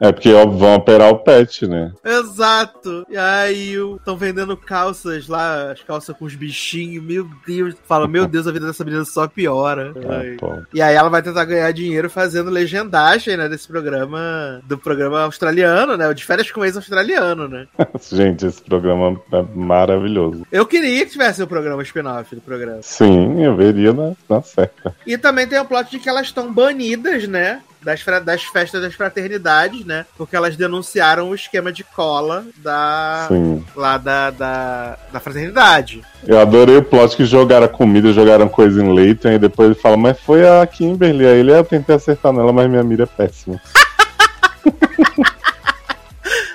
[0.01, 1.93] É porque vão operar o pet, né?
[2.05, 3.07] Exato.
[3.09, 7.75] E aí estão vendendo calças lá, as calças com os bichinhos, meu Deus.
[7.87, 9.93] Fala, meu Deus, a vida dessa menina só piora.
[10.39, 10.65] Pobre.
[10.73, 15.97] E aí ela vai tentar ganhar dinheiro fazendo legendagem, né, desse programa, do programa australiano,
[15.97, 17.67] né, o de férias com ex australiano, né.
[18.11, 20.47] Gente, esse programa é maravilhoso.
[20.51, 22.83] Eu queria que tivesse o programa spin-off do programa.
[22.83, 24.95] Sim, eu veria na, na certa.
[25.07, 27.63] E também tem o plot de que elas estão banidas, né?
[27.85, 30.07] Das, das festas das fraternidades, né?
[30.17, 33.27] Porque elas denunciaram o esquema de cola da.
[33.29, 33.65] Sim.
[33.77, 36.03] lá da, da, da fraternidade.
[36.27, 39.97] Eu adorei o plot que jogaram comida, jogaram coisa em leite, e depois ele fala,
[39.97, 41.27] mas foi a Kimberly.
[41.27, 43.61] Aí ele, "É, eu tentei acertar nela, mas minha mira é péssima.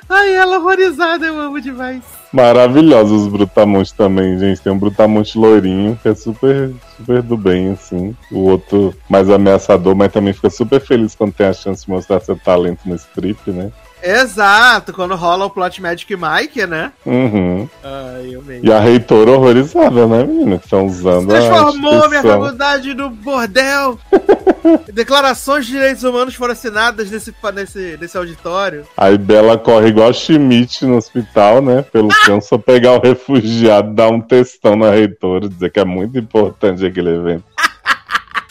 [0.09, 2.03] Ai, ela horrorizada, eu amo demais.
[2.33, 4.59] Maravilhosos os brutamontes também, gente.
[4.59, 8.15] Tem um brutamonte loirinho, que é super, super do bem, assim.
[8.31, 12.19] O outro mais ameaçador, mas também fica super feliz quando tem a chance de mostrar
[12.21, 13.71] seu talento no strip, né?
[14.01, 16.91] Exato, quando rola o plot Magic Mike, né?
[17.05, 17.67] Uhum.
[17.83, 18.65] Ai, eu mesmo.
[18.65, 20.57] E a reitora horrorizada, né, menina?
[20.57, 22.41] Que estão usando a Transformou minha instituição.
[22.41, 23.99] faculdade no bordel.
[24.93, 28.85] Declarações de direitos humanos foram assinadas nesse, nesse, nesse auditório.
[28.95, 31.81] Aí Bela corre igual Schmidt no hospital, né?
[31.81, 32.09] Pelo
[32.41, 37.09] só pegar o refugiado, dar um textão na reitora, dizer que é muito importante aquele
[37.09, 37.43] evento.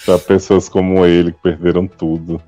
[0.08, 2.40] Pra pessoas como ele, que perderam tudo.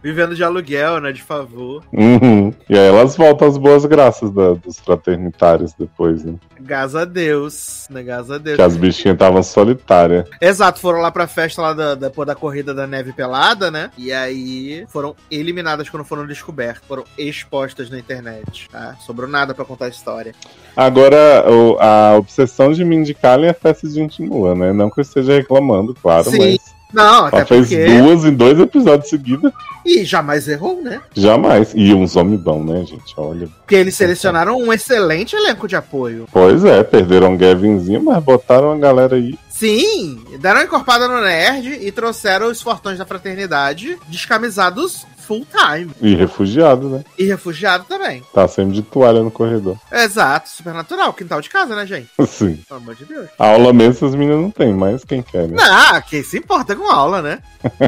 [0.00, 1.10] Vivendo de aluguel, né?
[1.10, 1.82] De favor.
[1.92, 2.52] Uhum.
[2.68, 6.34] E aí elas voltam às boas graças da- dos fraternitários depois, né?
[6.60, 7.86] Graças a Deus.
[7.90, 8.04] Né?
[8.04, 8.54] Graças a Deus.
[8.56, 10.28] Que as bichinhas estavam solitárias.
[10.40, 13.90] Exato, foram lá pra festa lá da, depois da corrida da neve pelada, né?
[13.98, 16.82] E aí foram eliminadas quando foram descobertas.
[16.86, 18.68] Foram expostas na internet.
[18.70, 18.94] Tá?
[19.04, 20.32] Sobrou nada pra contar a história.
[20.76, 24.72] Agora, o- a obsessão de Mindy Kaling é festa de continua, né?
[24.72, 26.59] Não que eu esteja reclamando, claro, Sim, mas
[26.92, 27.86] Não, até ela fez porque.
[27.86, 29.52] duas em dois episódios seguidos.
[29.84, 31.00] E jamais errou, né?
[31.14, 31.72] Jamais.
[31.74, 33.14] E uns homens bom, né, gente?
[33.16, 33.48] Olha.
[33.60, 36.26] Porque eles selecionaram um excelente elenco de apoio.
[36.30, 39.38] Pois é, perderam o Gavinzinho, mas botaram a galera aí.
[39.48, 45.90] Sim, deram uma encorpada no nerd e trouxeram os fortões da fraternidade descamisados full time.
[46.00, 47.04] E refugiado, né?
[47.18, 48.22] E refugiado também.
[48.32, 49.78] Tá sempre de toalha no corredor.
[49.92, 52.08] Exato, supernatural, quintal de casa, né, gente?
[52.26, 52.56] Sim.
[52.68, 53.28] Pelo amor de Deus.
[53.38, 55.56] A aula mesmo essas meninas não tem, mas quem quer, né?
[55.56, 57.38] Não, quem se importa com aula, né?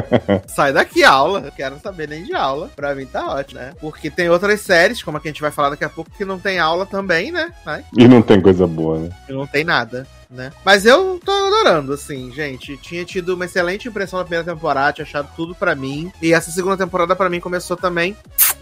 [0.47, 1.41] Sai daqui aula.
[1.45, 2.69] Eu quero saber nem de aula.
[2.75, 3.73] Pra mim tá ótimo, né?
[3.79, 6.25] Porque tem outras séries, como a que a gente vai falar daqui a pouco, que
[6.25, 7.51] não tem aula também, né?
[7.97, 9.09] E não tem coisa boa, né?
[9.27, 10.07] e não tem nada.
[10.29, 10.51] Né?
[10.65, 12.75] Mas eu tô adorando, assim, gente.
[12.77, 16.11] Tinha tido uma excelente impressão na primeira temporada, tinha achado tudo pra mim.
[16.19, 18.17] E essa segunda temporada, pra mim, começou também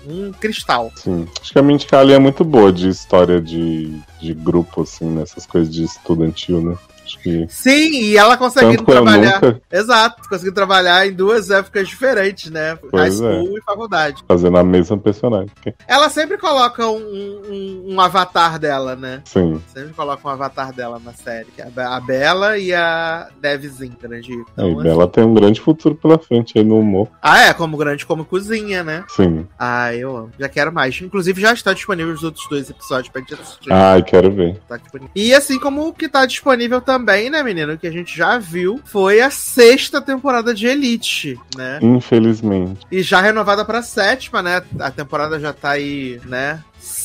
[0.08, 0.92] um cristal.
[0.96, 1.28] Sim.
[1.42, 5.46] Acho que a Mindy Kaling é muito boa de história de, de grupo, assim, nessas
[5.46, 6.78] coisas de estudantil, né?
[7.22, 7.46] Que.
[7.50, 8.38] Sim, e ela
[8.82, 9.42] eu trabalhar.
[9.42, 12.72] nunca Exato, conseguindo trabalhar em duas épocas diferentes, né?
[12.72, 14.24] High Pois school e faculdade.
[14.28, 15.52] fazendo a mesma personagem.
[15.88, 19.22] Ela sempre coloca um, um- um avatar dela, né?
[19.26, 19.62] Sim.
[19.74, 21.48] Sempre coloca um avatar dela na série.
[21.58, 24.32] é a a Bela e a Devzinha, grande.
[24.32, 27.08] Aí, Então, assim- Bela tem um grande futuro pela frente aí no humor.
[27.22, 29.04] Ah, é, como grande como cozinha, né?
[29.10, 29.46] Sim.
[29.60, 30.32] Ah, eu amo.
[30.40, 31.00] Já quero mais.
[31.02, 33.72] Inclusive, já está disponível os outros dois episódios pra gente assistir.
[33.72, 34.60] Ai, quero ver.
[34.68, 34.80] Tá.
[35.16, 37.78] E assim como o que tá disponível também, né, menino?
[37.78, 41.80] Que a gente já viu, foi a sexta temporada de Elite, né?
[41.82, 42.86] Infelizmente.
[42.92, 44.62] E já renovada pra sétima, né?
[44.80, 46.64] A temporada já tá aí, né?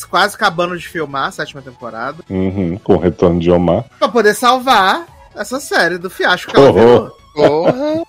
[0.09, 2.23] Quase acabando de filmar a sétima temporada.
[2.31, 2.79] Uhum.
[2.83, 3.85] Com o retorno de Omar.
[3.99, 7.13] Pra poder salvar essa série do fiasco que ela.
[7.35, 8.03] Porra.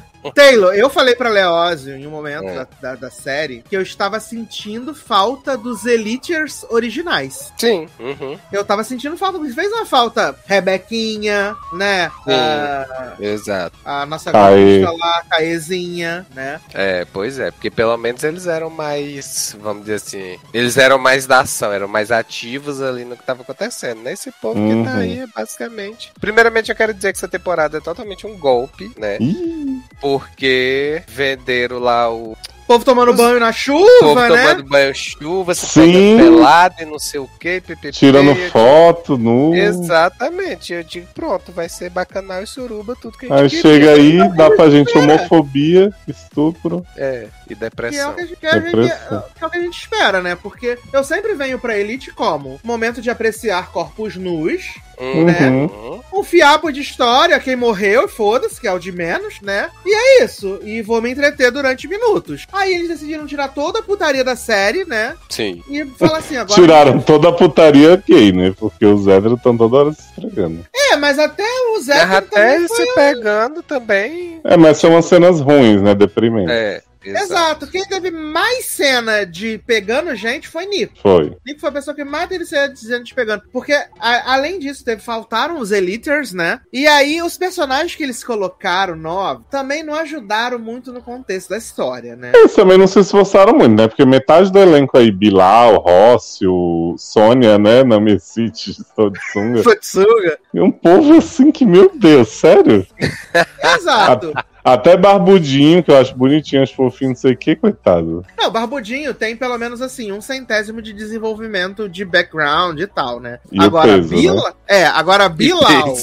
[0.32, 2.54] Taylor, eu falei pra Leózio em um momento É.
[2.54, 7.52] da, da, da série que eu estava sentindo falta dos Eliters originais.
[7.58, 7.88] Sim.
[7.98, 8.38] Uhum.
[8.52, 12.10] Eu tava sentindo falta, porque fez uma falta Rebequinha, né?
[12.24, 12.32] Sim.
[12.32, 13.76] A, Exato.
[13.84, 16.60] a nossa gaúcha lá, Caezinha, né?
[16.72, 21.26] É, pois é, porque pelo menos eles eram mais, vamos dizer assim, eles eram mais
[21.26, 24.02] da ação, eram mais ativos ali no que tava acontecendo.
[24.02, 24.84] Nesse povo que Uhum.
[24.84, 26.12] tá aí, é basicamente.
[26.20, 29.16] Primeiramente, eu quero dizer que essa temporada é totalmente um golpe, né?
[29.20, 29.80] Ih,
[30.14, 32.36] Porque venderam lá o
[32.74, 34.26] Povo tomando banho na chuva, povo né?
[34.28, 36.16] tomando banho chuva, se Sim.
[36.16, 39.54] pelado e não sei o que, tirando foto nu.
[39.54, 43.62] Exatamente, eu digo, pronto, vai ser bacanal e suruba, tudo que a gente Aí queria.
[43.62, 46.84] chega aí, dá pra gente homofobia, estupro.
[46.96, 48.10] É, e Que é, depressão.
[48.10, 49.24] o que, a gente, que, a gente, Depressão.
[49.40, 50.34] é o que a gente espera, né?
[50.34, 54.64] Porque eu sempre venho pra Elite como momento de apreciar corpos nus,
[55.00, 55.50] né?
[55.50, 56.00] Uhum.
[56.12, 59.68] Um fiapo de história, quem morreu, foda-se, que é o de menos, né?
[59.84, 60.60] E é isso.
[60.62, 62.46] E vou me entreter durante minutos.
[62.52, 65.14] Aí eles decidiram tirar toda a putaria da série, né?
[65.28, 65.62] Sim.
[65.68, 66.60] E falar assim, agora.
[66.60, 68.54] Tiraram toda a putaria gay, né?
[68.58, 70.64] Porque os héteros estão toda hora se estragando.
[70.74, 72.04] É, mas até o Zé.
[72.04, 74.40] Mas até se pegando também.
[74.44, 75.94] É, mas são umas cenas ruins, né?
[75.94, 76.50] Deprimentes.
[76.50, 77.24] É, exato.
[77.24, 77.66] Exato.
[77.68, 80.94] Quem teve mais cena de pegando gente foi Nico.
[81.00, 81.36] Foi.
[81.46, 83.42] Nico foi a pessoa que mais teve cena de gente pegando.
[83.52, 86.60] Porque, a- além disso, teve, faltaram os Eliters, né?
[86.72, 91.58] E aí, os personagens que eles colocaram novos também não ajudaram muito no contexto da
[91.58, 92.32] história, né?
[92.34, 93.88] Eles também não se esforçaram muito, né?
[93.88, 97.82] Porque metade do elenco aí, Bilal, Rócio, Sônia, né?
[97.84, 99.62] Nami City, estou de sunga.
[99.62, 100.38] Futsuga.
[100.52, 102.86] E um povo assim que, meu Deus, sério?
[103.62, 104.32] Exato.
[104.64, 108.24] Até Barbudinho, que eu acho bonitinho, acho fofinho, não sei o que, coitado.
[108.38, 113.40] Não, Barbudinho tem pelo menos assim, um centésimo de desenvolvimento de background e tal, né?
[113.52, 114.54] E agora, peso, Bila...
[114.66, 115.94] É, agora Bilal.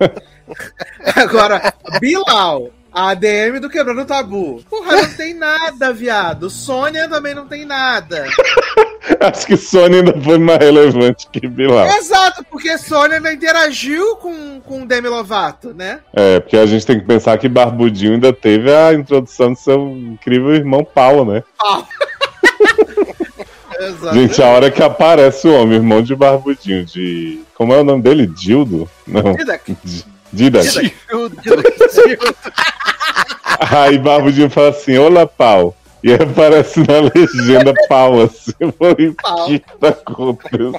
[1.14, 2.70] Agora, Bilal.
[2.92, 4.62] A ADM do Quebrando Tabu.
[4.68, 6.50] Porra, não tem nada, viado.
[6.50, 8.26] Sônia também não tem nada.
[9.20, 11.86] Acho que Sônia ainda foi mais relevante que Bilal.
[11.88, 16.00] Exato, porque Sônia ainda interagiu com, com Demi Lovato, né?
[16.12, 19.88] É, porque a gente tem que pensar que Barbudinho ainda teve a introdução do seu
[19.88, 21.42] incrível irmão Paulo, né?
[23.80, 24.14] Exato.
[24.14, 27.40] Gente, a hora que aparece o homem, irmão de Barbudinho, de.
[27.54, 28.26] Como é o nome dele?
[28.26, 28.88] Dildo?
[29.06, 29.34] Não.
[29.34, 29.74] Didac.
[30.32, 30.66] D- Didac.
[31.42, 32.34] Didac.
[33.70, 35.76] Aí Barbudinho fala assim: Olá, pau.
[36.02, 38.52] E aparece na legenda pau, assim.
[38.58, 40.70] Eu falei, o que tá acontecendo?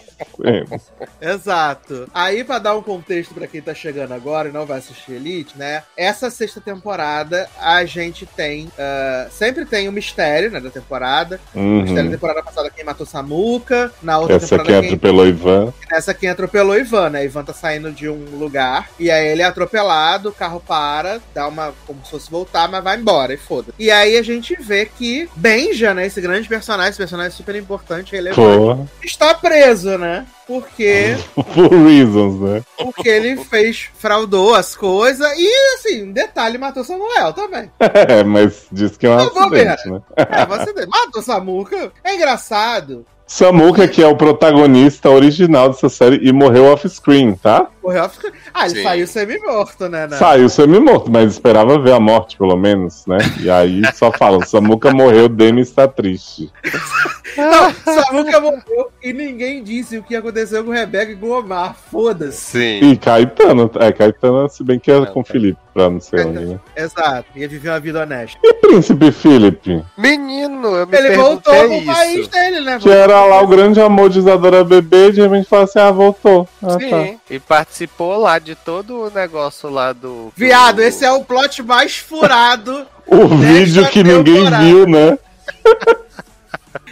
[1.21, 2.07] Exato.
[2.13, 5.57] Aí, pra dar um contexto pra quem tá chegando agora e não vai assistir Elite,
[5.57, 5.83] né?
[5.95, 8.71] Essa sexta temporada, a gente tem.
[8.77, 10.59] ah, sempre tem o mistério, né?
[10.59, 11.39] Da temporada.
[11.53, 12.11] O mistério da Uhum.
[12.11, 13.91] temporada passada, quem matou Samuca.
[14.01, 15.73] Na outra Essa temporada, aqui quem atropelou Ivan.
[15.91, 17.25] Essa quem atropelou Ivan, né?
[17.25, 21.47] Ivan tá saindo de um lugar e aí ele é atropelado, o carro para, dá
[21.47, 21.73] uma.
[21.85, 23.73] como se fosse voltar, mas vai embora e foda.
[23.77, 26.05] E aí a gente vê que Benja, né?
[26.05, 28.87] Esse grande personagem, esse personagem super importante, relevante, Porra.
[29.03, 30.25] está preso, né?
[30.47, 32.63] Porque, For reasons, né?
[32.77, 37.71] porque ele fez, fraudou as coisas e, assim, detalhe, matou Samuel também.
[38.07, 40.01] É, mas diz que é um Não, acidente, né?
[40.17, 41.91] É, você matou Samuca.
[42.03, 43.05] É engraçado.
[43.31, 47.69] Samuka, que é o protagonista original dessa série e morreu off-screen, tá?
[47.81, 48.11] Morreu.
[48.53, 48.83] Ah, ele Sim.
[48.83, 50.05] saiu semi-morto, né?
[50.05, 50.17] né?
[50.17, 53.17] Saiu semi-morto, mas esperava ver a morte, pelo menos, né?
[53.39, 56.51] E aí só falam, Samuka morreu, Demi está triste.
[57.37, 61.77] Não, Samuca morreu e ninguém disse o que aconteceu com Rebeca e com o Omar.
[61.89, 62.79] Foda-se.
[62.81, 62.91] Sim.
[62.91, 66.59] E Caetano, é, Caetano, se bem que é com Felipe, pra não sei onde, né?
[66.75, 67.25] Exato.
[67.35, 68.37] Ia viver uma vida honesta.
[68.43, 72.31] E Príncipe Felipe, Menino, eu me Ele voltou pro país isso.
[72.31, 72.77] dele, né?
[72.79, 76.47] que era lá o grande amor de Isadora Bebê, de repente fala assim, ah, voltou.
[76.61, 76.79] Ah, tá.
[76.79, 80.31] Sim, e participou lá de todo o negócio lá do.
[80.35, 82.85] Viado, do- esse é o plot mais furado.
[83.07, 84.63] O vídeo que ninguém temporada.
[84.63, 85.17] viu, né?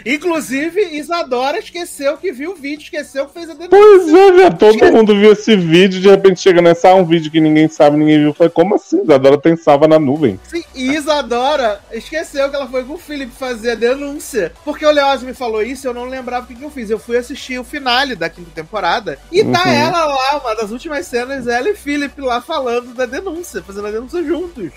[0.04, 3.70] Inclusive, Isadora esqueceu que viu o vídeo, esqueceu que fez a denúncia.
[3.70, 7.30] Pois é, velho, todo mundo viu esse vídeo, de repente chega nessa, ah, um vídeo
[7.30, 8.34] que ninguém sabe, ninguém viu.
[8.34, 9.02] Foi como assim?
[9.02, 10.38] Isadora tem salva na nuvem.
[10.48, 14.52] Sim, e Isadora esqueceu que ela foi com o Felipe fazer a denúncia.
[14.64, 16.90] Porque o Leoz me falou isso eu não lembrava o que, que eu fiz.
[16.90, 19.70] Eu fui assistir o finale da quinta temporada e tá Uhum.
[19.72, 23.90] ela lá, uma das últimas cenas, ela e Felipe lá falando da denúncia, fazendo a
[23.90, 24.70] denúncia juntos.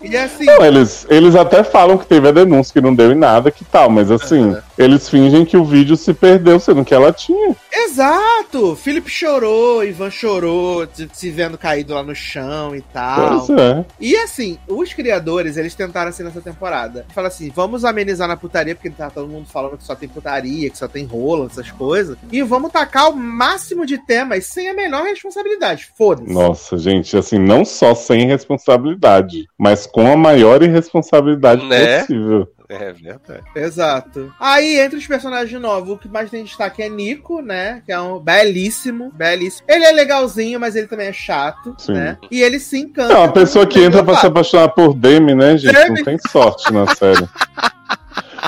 [0.00, 3.16] E assim, Não, eles, eles até falam que teve a denúncia, que não deu em
[3.16, 4.43] nada, que tal, mas assim,
[4.78, 7.54] eles fingem que o vídeo se perdeu, sendo que ela tinha.
[7.72, 8.76] exato!
[8.76, 13.46] Felipe chorou, Ivan chorou, se- se vendo caído lá no chão e tal.
[13.46, 13.84] Pois é.
[14.00, 17.06] E assim, os criadores, eles tentaram assim nessa temporada.
[17.14, 20.70] Fala assim, vamos amenizar na putaria, porque tá todo mundo falando que só tem putaria,
[20.70, 22.16] que só tem rola, essas coisas.
[22.30, 25.88] E vamos tacar o máximo de temas sem a menor responsabilidade.
[25.96, 26.32] Foda-se.
[26.32, 32.00] Nossa, gente, assim, não só sem responsabilidade, mas com a maior irresponsabilidade Né?
[32.00, 32.48] possível.
[32.68, 33.42] É verdade.
[33.54, 34.32] Exato.
[34.40, 37.82] Aí, entre os personagens novos, o que mais tem destaque é Nico, né?
[37.84, 39.66] Que é um belíssimo, belíssimo.
[39.68, 41.92] Ele é legalzinho, mas ele também é chato, Sim.
[41.92, 42.16] né?
[42.30, 43.12] E ele se encanta.
[43.12, 45.74] É uma pessoa que entra pra se apaixonar por Demi, né, gente?
[45.74, 45.98] Demi.
[45.98, 47.28] Não tem sorte na série.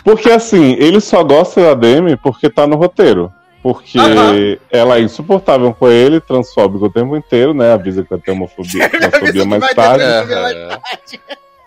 [0.02, 3.32] Porque assim, ele só gosta da Demi porque tá no roteiro.
[3.62, 4.56] Porque Aham.
[4.70, 7.72] ela é insuportável com ele, transfóbico o tempo inteiro, né?
[7.72, 10.04] Avisa que vai ter homofobia, homofobia mais tarde.
[10.04, 10.68] transfobia.
[10.68, 10.80] Aham.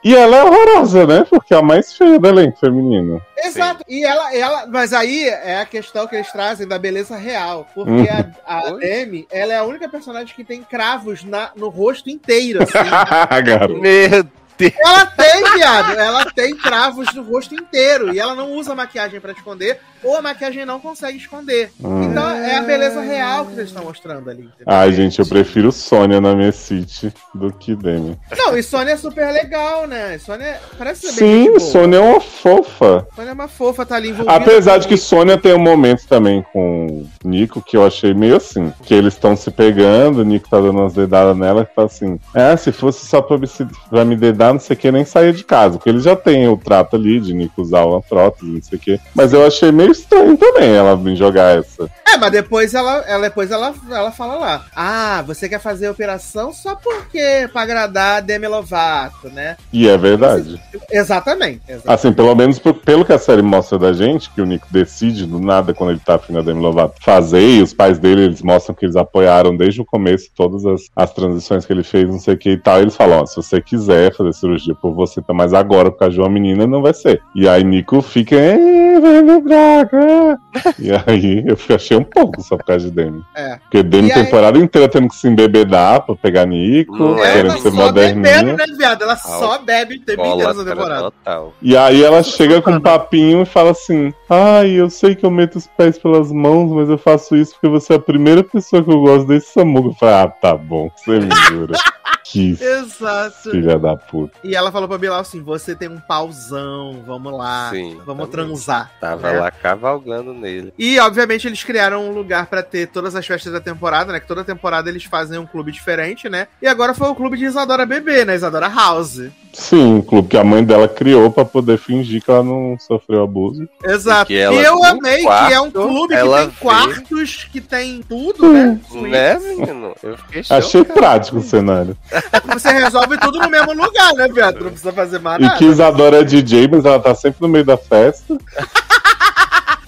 [0.04, 1.26] E ela é horrorosa, né?
[1.30, 3.22] Porque é a mais feia do elenco feminino.
[3.38, 3.84] Exato.
[3.88, 7.68] E ela, ela, mas aí é a questão que eles trazem da beleza real.
[7.76, 8.32] Porque Uhum.
[8.46, 8.72] a, a?
[8.72, 12.78] Demi, ela é a única personagem que tem cravos na, no rosto inteiro, assim.
[13.80, 14.26] Meu
[14.65, 14.76] inteiro.
[14.86, 15.99] Ela tem, viado.
[15.99, 18.14] Ela tem cravos no rosto inteiro.
[18.14, 21.72] E ela não usa maquiagem pra esconder, ou a maquiagem não consegue esconder.
[21.84, 22.03] Hum.
[22.03, 24.44] Então é a beleza real que eles estão mostrando ali.
[24.44, 24.65] entendeu?
[24.65, 28.18] Ai, gente, eu prefiro Sônia na minha City do que Demi.
[28.38, 30.18] Não, e Sônia é super legal, né?
[30.19, 31.60] Sônia parece ser bem Sim, boa.
[31.60, 33.07] Sônia é uma fofa.
[33.15, 34.36] Sônia é uma fofa, tá ali envolvida.
[34.36, 38.38] Apesar de que Sônia tem um momento também com o Nico que eu achei meio
[38.38, 38.73] assim.
[38.84, 42.19] Que eles estão se pegando, o Nico tá dando umas dedadas nela que tá assim.
[42.34, 43.48] É, se fosse só pra me,
[43.90, 45.78] pra me dedar, não sei o que, nem saía de casa.
[45.78, 48.82] Porque ele já tem o trato ali de Nico usar uma prótese, não sei o
[48.82, 49.00] que.
[49.16, 51.90] Mas eu achei meio estranho também ela vir jogar essa.
[52.08, 54.66] É, mas depois ela, ela, depois ela, ela fala lá.
[54.76, 59.58] Ah, você quer fazer a operação só porque pra agradar a Demi Lovato, né?
[59.72, 60.60] E é verdade.
[60.92, 61.62] Exatamente.
[61.68, 61.84] exatamente.
[61.88, 65.26] Assim, pelo menos por- pelo que a série mostra da gente, que o Nico decide
[65.26, 68.42] do nada quando ele tá afim da Demi Lovato fazer, e os pais dele, eles
[68.42, 72.20] mostram que eles apoiaram desde o começo todas as, as transições que ele fez, não
[72.20, 72.80] sei o que e tal.
[72.80, 75.99] E eles falam, ó, se você quiser fazer cirurgia por você, tá mais agora por
[75.99, 77.22] causa de uma menina, não vai ser.
[77.36, 80.40] E aí Nico fica, "É, vai me draga.
[80.80, 83.22] e aí eu achei um pouco só por causa de Demi.
[83.36, 83.57] É.
[83.57, 87.52] Porque Demi E aí- temporada inteira tendo que se embebedar pra pegar Nico, é, querendo
[87.52, 88.53] ela ser bebendo, moderninha.
[88.57, 89.02] né, viado?
[89.03, 91.02] Ela só bebe o tempo inteiro essa Bola temporada.
[91.03, 91.53] total.
[91.61, 95.32] E aí ela chega com um papinho e fala assim: Ai, eu sei que eu
[95.32, 98.84] meto os pés pelas mãos, mas eu faço isso porque você é a primeira pessoa
[98.84, 99.90] que eu gosto desse Samuca.
[99.90, 101.74] Eu falei, ah, tá bom, você me jura.
[102.26, 103.49] que Exato.
[103.52, 104.28] filha da puta.
[104.43, 108.47] E ela falou pra Bilal assim: você tem um pauzão, vamos lá, Sim, vamos também.
[108.47, 108.91] transar.
[108.99, 109.39] Tava né?
[109.39, 110.73] lá cavalgando nele.
[110.77, 114.19] E, obviamente, eles criaram um lugar pra ter todas as festas da temporada, né?
[114.19, 116.47] Que toda temporada eles fazem um clube diferente, né?
[116.61, 118.35] E agora foi o clube de Isadora Bebê, né?
[118.35, 119.22] Isadora House.
[119.52, 123.24] Sim, um clube que a mãe dela criou pra poder fingir que ela não sofreu
[123.24, 123.68] abuso.
[123.84, 124.32] Exato.
[124.32, 128.54] E eu amei que é um quarto, clube que tem vê- quartos, que tem tudo,
[128.54, 128.80] né?
[128.92, 129.94] Né, menino?
[130.04, 131.00] Eu fiquei Achei chocado.
[131.00, 131.98] prático o cenário.
[132.54, 134.60] Você resolve tudo no mesmo lugar, né, viado?
[134.64, 135.58] Não precisa fazer mais E nada.
[135.58, 138.38] que Isadora é DJ, mas ela tá sempre no meio da festa.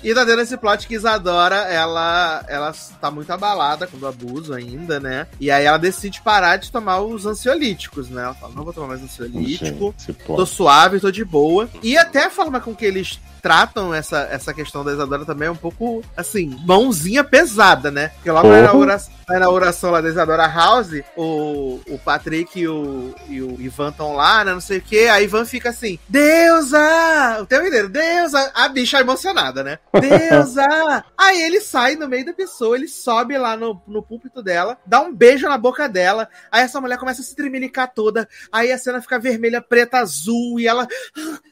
[0.04, 4.54] E tá dando esse plot que Isadora, ela, ela tá muito abalada com o abuso
[4.54, 5.28] ainda, né?
[5.40, 8.24] E aí ela decide parar de tomar os ansiolíticos, né?
[8.24, 9.94] Ela fala, não vou tomar mais ansiolítico.
[9.98, 11.70] Gente, Tô suave, tô de boa.
[11.84, 15.52] E até a forma com que eles tratam essa, essa questão da Isadora também é
[15.52, 18.10] um pouco, assim, mãozinha pesada, né?
[18.10, 18.64] Porque logo na Porra.
[18.64, 23.90] inauguração, na inauguração lá da Isadora House, o, o Patrick e o, e o Ivan
[23.90, 24.54] estão lá, né?
[24.54, 25.10] Não sei o quê.
[25.12, 27.40] A Ivan fica assim, Deusa!
[27.42, 28.52] O tempo inteiro, Deusa!
[28.54, 29.80] A bicha emocionada, né?
[30.00, 31.04] Deusa!
[31.18, 35.02] Aí ele sai no meio da pessoa, ele sobe lá no, no púlpito dela, dá
[35.02, 36.30] um beijo na boca dela.
[36.52, 38.28] Aí essa mulher começa a se tremelicar toda.
[38.52, 40.60] Aí a cena fica vermelha, preta, azul.
[40.60, 40.88] E ela,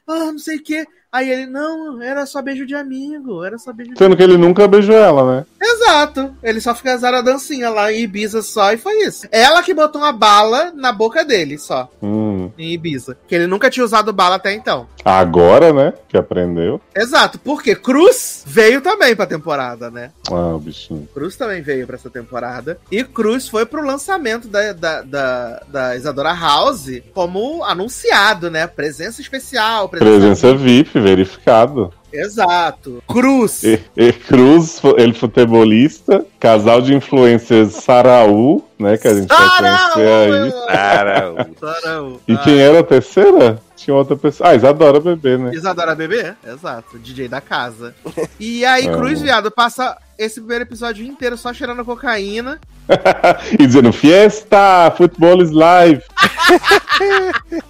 [0.07, 0.85] ah, não sei o quê.
[1.11, 4.37] Aí ele, não, era só beijo de amigo, era só beijo de Sendo que ele
[4.37, 5.45] nunca beijou ela, né?
[5.59, 6.35] Exato.
[6.43, 9.27] Ele só fica a dancinha lá em Ibiza só e foi isso.
[9.31, 12.51] Ela que botou uma bala na boca dele só, Hum.
[12.57, 13.17] em Ibiza.
[13.27, 14.87] Que ele nunca tinha usado bala até então.
[15.03, 15.93] Agora, né?
[16.07, 16.79] Que aprendeu.
[16.95, 20.11] Exato, porque Cruz veio também pra temporada, né?
[20.31, 21.07] Ah, o bichinho.
[21.13, 22.79] Cruz também veio pra essa temporada.
[22.91, 28.67] E Cruz foi pro lançamento da, da, da, da Isadora House como anunciado, né?
[28.67, 29.89] Presença especial.
[29.89, 31.93] Presença VIP, verificado.
[32.11, 33.03] Exato.
[33.07, 33.63] Cruz.
[33.63, 38.97] E, e Cruz, ele futebolista, casal de influencers Saraú, né?
[38.97, 39.91] Que a gente vai Sarau!
[39.93, 40.51] conhecer aí.
[40.75, 42.21] Cara, Sarau.
[42.27, 43.61] E Ah, quem era a terceira?
[43.75, 44.49] Tinha outra pessoa.
[44.49, 45.51] Ah, Isadora Bebê, né?
[45.53, 46.33] Isadora Bebê?
[46.45, 47.93] Exato, DJ da casa.
[48.39, 48.97] E aí, Amo.
[48.97, 52.59] Cruz, viado, passa esse primeiro episódio inteiro só cheirando cocaína.
[53.59, 56.01] e dizendo, Fiesta, Futebol is live.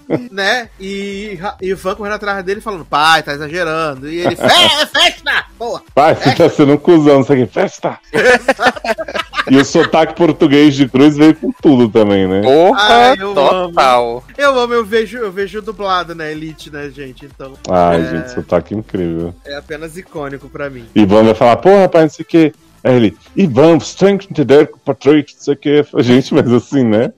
[0.31, 0.69] né?
[0.79, 4.09] E, e Ivan correndo atrás dele falando, pai, tá exagerando.
[4.09, 5.45] E ele, é, festa!
[5.57, 5.81] Porra!
[5.93, 7.99] Pai, você tá sendo um cuzão, isso aqui, festa.
[9.49, 12.41] e o sotaque português de Cruz veio com tudo também, né?
[12.41, 14.23] porra Ai, eu total.
[14.37, 16.31] Eu amo, eu vejo, eu vejo dublado, né?
[16.31, 17.25] Elite, né, gente?
[17.25, 18.09] Então, Ai, É.
[18.09, 19.35] gente, sotaque incrível.
[19.45, 20.85] é apenas icônico pra mim.
[20.95, 22.53] Ivan vai falar, porra, pai, não sei o quê.
[22.83, 25.85] Aí ele, Ivan, strength entender com Patrick, não sei o quê.
[25.99, 27.11] Gente, mas assim, né?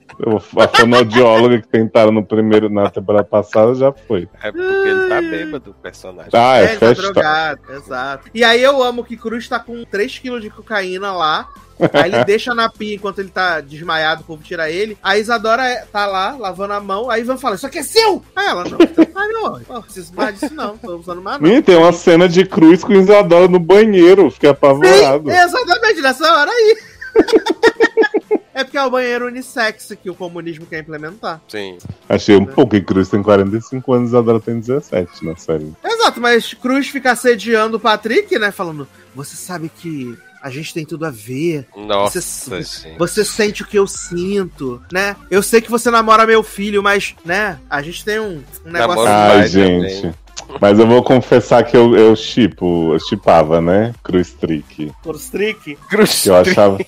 [0.56, 4.28] A fonoaudióloga que tentaram no primeiro, na temporada passada já foi.
[4.42, 6.30] É porque ele tá bêbado, o personagem.
[6.32, 7.02] Ah, é, ele tá festa.
[7.02, 8.30] drogado, exato.
[8.32, 11.48] E aí eu amo que Cruz tá com 3kg de cocaína lá.
[11.92, 14.96] Aí ele deixa na pia enquanto ele tá desmaiado, o povo tira ele.
[15.02, 17.10] A Isadora é- tá lá, lavando a mão.
[17.10, 18.22] Aí Ivan fala, isso aqui é seu!
[18.36, 21.42] Aí ela, não, ah, não, não preciso mais disso não, tô usando mais não.
[21.48, 25.28] Menino, tem uma cena de Cruz com Isadora no banheiro, fiquei apavorado.
[25.28, 26.76] Sim, exatamente, nessa hora aí.
[28.54, 31.40] é porque é o banheiro unissex que o comunismo quer implementar.
[31.48, 31.78] Sim.
[32.08, 35.72] Achei um pouco, e Cruz tem 45 anos e Isadora tem 17 na série.
[35.84, 38.50] Exato, mas Cruz fica assediando o Patrick, né?
[38.50, 41.66] Falando, você sabe que a gente tem tudo a ver.
[41.76, 42.98] Nossa, Você- gente.
[42.98, 45.14] Você sente o que eu sinto, né?
[45.30, 47.58] Eu sei que você namora meu filho, mas, né?
[47.70, 49.04] A gente tem um, um negócio.
[49.04, 50.00] Namoro Ai, Vai gente.
[50.02, 50.14] também.
[50.60, 53.94] Mas eu vou confessar que eu, eu chipo, eu chipava, né?
[54.02, 54.92] Cruz Trick.
[55.02, 55.76] Por streak.
[55.88, 56.22] Cruz.
[56.22, 56.78] Que eu achava.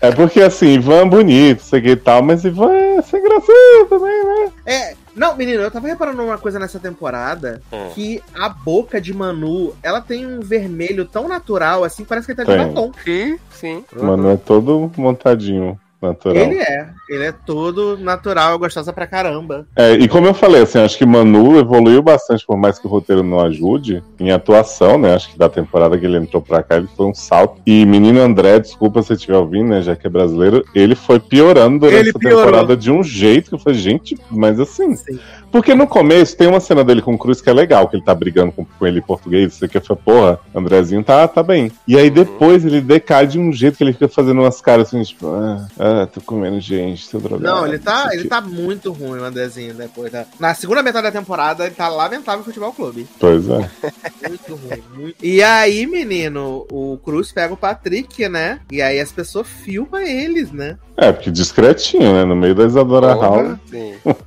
[0.00, 3.86] É porque assim, Ivan é bonito, sei que e tal, mas Ivan é sem gracinha
[3.88, 4.52] também, né?
[4.64, 4.94] É.
[5.16, 7.88] Não, menino, eu tava reparando uma coisa nessa temporada Hum.
[7.92, 12.36] que a boca de Manu, ela tem um vermelho tão natural, assim, parece que ele
[12.36, 12.68] tá de Tem.
[12.68, 12.92] batom.
[13.04, 13.84] Sim, sim.
[14.00, 16.36] Mano, é todo montadinho, natural.
[16.42, 16.88] Ele é.
[17.08, 19.66] Ele é todo natural gostosa pra caramba.
[19.74, 22.90] É, e como eu falei, assim, acho que Manu evoluiu bastante, por mais que o
[22.90, 25.14] roteiro não ajude, em atuação, né?
[25.14, 27.60] Acho que da temporada que ele entrou pra cá, ele foi um salto.
[27.66, 29.82] E menino André, desculpa se estiver ouvindo, né?
[29.82, 32.44] Já que é brasileiro, ele foi piorando durante Ele essa piorou.
[32.44, 34.94] temporada de um jeito que eu falei, gente, mas assim.
[34.96, 35.18] Sim.
[35.50, 38.04] Porque no começo tem uma cena dele com o Cruz que é legal, que ele
[38.04, 41.72] tá brigando com, com ele em português, você que foi, porra, Andrezinho tá, tá bem.
[41.86, 45.02] E aí depois ele decai de um jeito que ele fica fazendo umas caras assim,
[45.02, 47.42] tipo, ah, ah tô comendo gente, tô drogado.
[47.42, 50.26] Não, ele tá, ele que- tá muito ruim, o Andrezinho, depois da...
[50.38, 53.06] Na segunda metade da temporada, ele tá lamentável no futebol clube.
[53.18, 53.70] Pois é.
[54.28, 55.24] Muito ruim, muito.
[55.24, 58.60] E aí, menino, o Cruz pega o Patrick, né?
[58.70, 60.76] E aí as pessoas filmam eles, né?
[60.96, 62.24] É, porque discretinho, né?
[62.24, 63.56] No meio da Isadora Hall.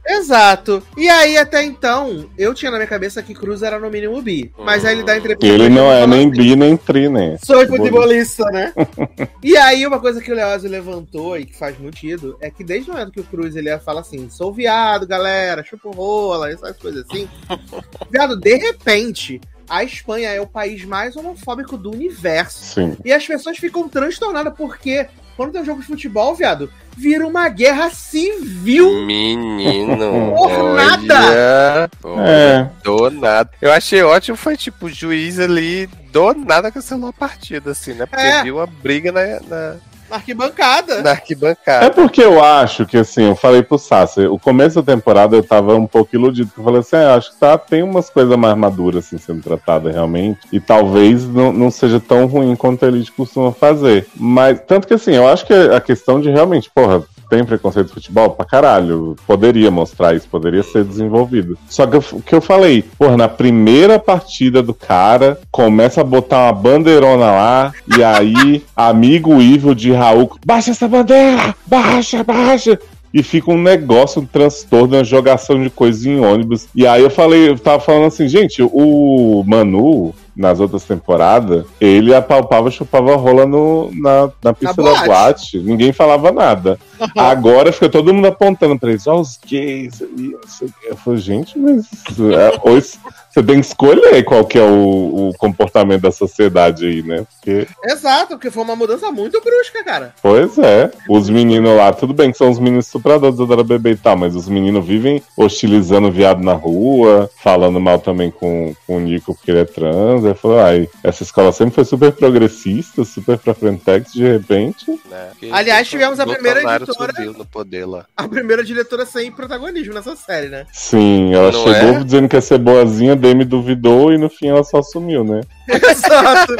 [0.07, 0.81] Exato.
[0.97, 4.51] E aí, até então, eu tinha na minha cabeça que Cruz era no mínimo bi.
[4.57, 5.45] Mas aí ele dá entrevista.
[5.45, 7.37] Ele não é nem assim, bi nem tri, né?
[7.43, 8.73] Sou futebolista, né?
[9.43, 12.63] e aí, uma coisa que o Leozio levantou e que faz muito sentido é que
[12.63, 16.77] desde o momento que o Cruz ele fala assim: sou viado, galera, chupo rola, essas
[16.77, 17.27] coisas assim.
[18.09, 19.39] viado, de repente,
[19.69, 22.63] a Espanha é o país mais homofóbico do universo.
[22.63, 22.97] Sim.
[23.05, 25.07] E as pessoas ficam transtornadas porque
[25.37, 29.05] quando tem um jogo de futebol, viado, vira uma guerra civil.
[29.05, 30.33] Menino.
[30.35, 32.69] Por olha, olha, É.
[32.83, 33.49] Do nada.
[33.61, 38.05] Eu achei ótimo, foi tipo, o juiz ali, do nada cancelou a partida, assim, né?
[38.05, 38.43] Porque É.
[38.43, 39.75] viu uma briga na, na,
[40.11, 41.01] Na arquibancada.
[41.01, 41.89] na É arquibancada.
[41.91, 45.75] porque eu acho que, assim, eu falei pro Sassi, o começo da temporada eu tava
[45.75, 48.55] um pouco iludido, porque eu falei assim, ah, acho que tá, tem umas coisas mais
[48.57, 53.53] maduras, assim, sendo tratadas realmente, e talvez não, não seja tão ruim quanto ele costuma
[53.53, 54.05] fazer.
[54.15, 57.93] Mas, tanto que, assim, eu acho que a questão de realmente, porra, tem preconceito de
[57.93, 58.31] futebol?
[58.31, 59.15] Pra caralho.
[59.25, 61.57] Poderia mostrar isso, poderia ser desenvolvido.
[61.69, 66.47] Só que o que eu falei, porra, na primeira partida do cara, começa a botar
[66.47, 71.55] uma bandeirona lá, e aí, amigo Ivo de Raul, baixa essa bandeira!
[71.65, 72.77] Baixa, baixa!
[73.13, 76.67] E fica um negócio, um transtorno, uma jogação de coisas em ônibus.
[76.75, 82.13] E aí eu falei, eu tava falando assim, gente, o Manu, nas outras temporadas, ele
[82.13, 85.59] apalpava, chupava rola no, na, na pista da boate.
[85.59, 86.79] Ninguém falava nada.
[87.15, 90.87] Agora fica todo mundo apontando pra eles, ó, os gays ali, não sei o quê.
[90.89, 91.85] Eu falei, gente, mas
[92.19, 92.99] é, hoje
[93.31, 97.25] você tem que escolher qual que é o, o comportamento da sociedade aí, né?
[97.31, 100.13] Porque, Exato, porque foi uma mudança muito brusca, cara.
[100.21, 103.97] pois é, os meninos lá, tudo bem que são os meninos estupradores da bebê e
[103.97, 108.97] tal, mas os meninos vivem hostilizando o viado na rua, falando mal também com, com
[108.97, 110.25] o Nico porque ele é trans.
[110.31, 114.85] Eu falei, ai, essa escola sempre foi super progressista, super pra frentex, de repente.
[115.09, 115.31] Né?
[115.51, 118.05] Aliás, tivemos a primeira subiu no poder lá.
[118.15, 120.65] A primeira diretora sem protagonismo nessa série, né?
[120.71, 122.03] Sim, ela Não chegou é?
[122.03, 125.41] dizendo que ia ser boazinha, Demi duvidou e no fim ela só sumiu, né?
[125.89, 126.55] Exato.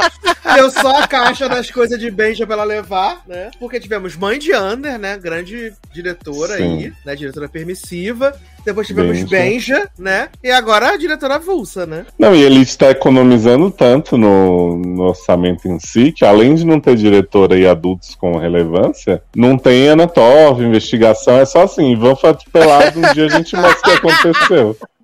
[0.54, 3.50] Deu só a caixa das coisas de Benja pra ela levar, né?
[3.58, 5.18] Porque tivemos Mãe de Under, né?
[5.18, 6.62] Grande diretora Sim.
[6.62, 7.14] aí, né?
[7.14, 8.34] Diretora permissiva.
[8.64, 9.28] Depois tivemos Benja.
[9.28, 10.28] Benja, né?
[10.42, 12.06] E agora a diretora avulsa, né?
[12.18, 16.80] Não, e ele está economizando tanto no, no orçamento em si, que além de não
[16.80, 22.98] ter diretora e adultos com relevância, não tem Anatov, investigação, é só assim, vamos atropelado,
[22.98, 24.76] um dia a gente mostra o que aconteceu.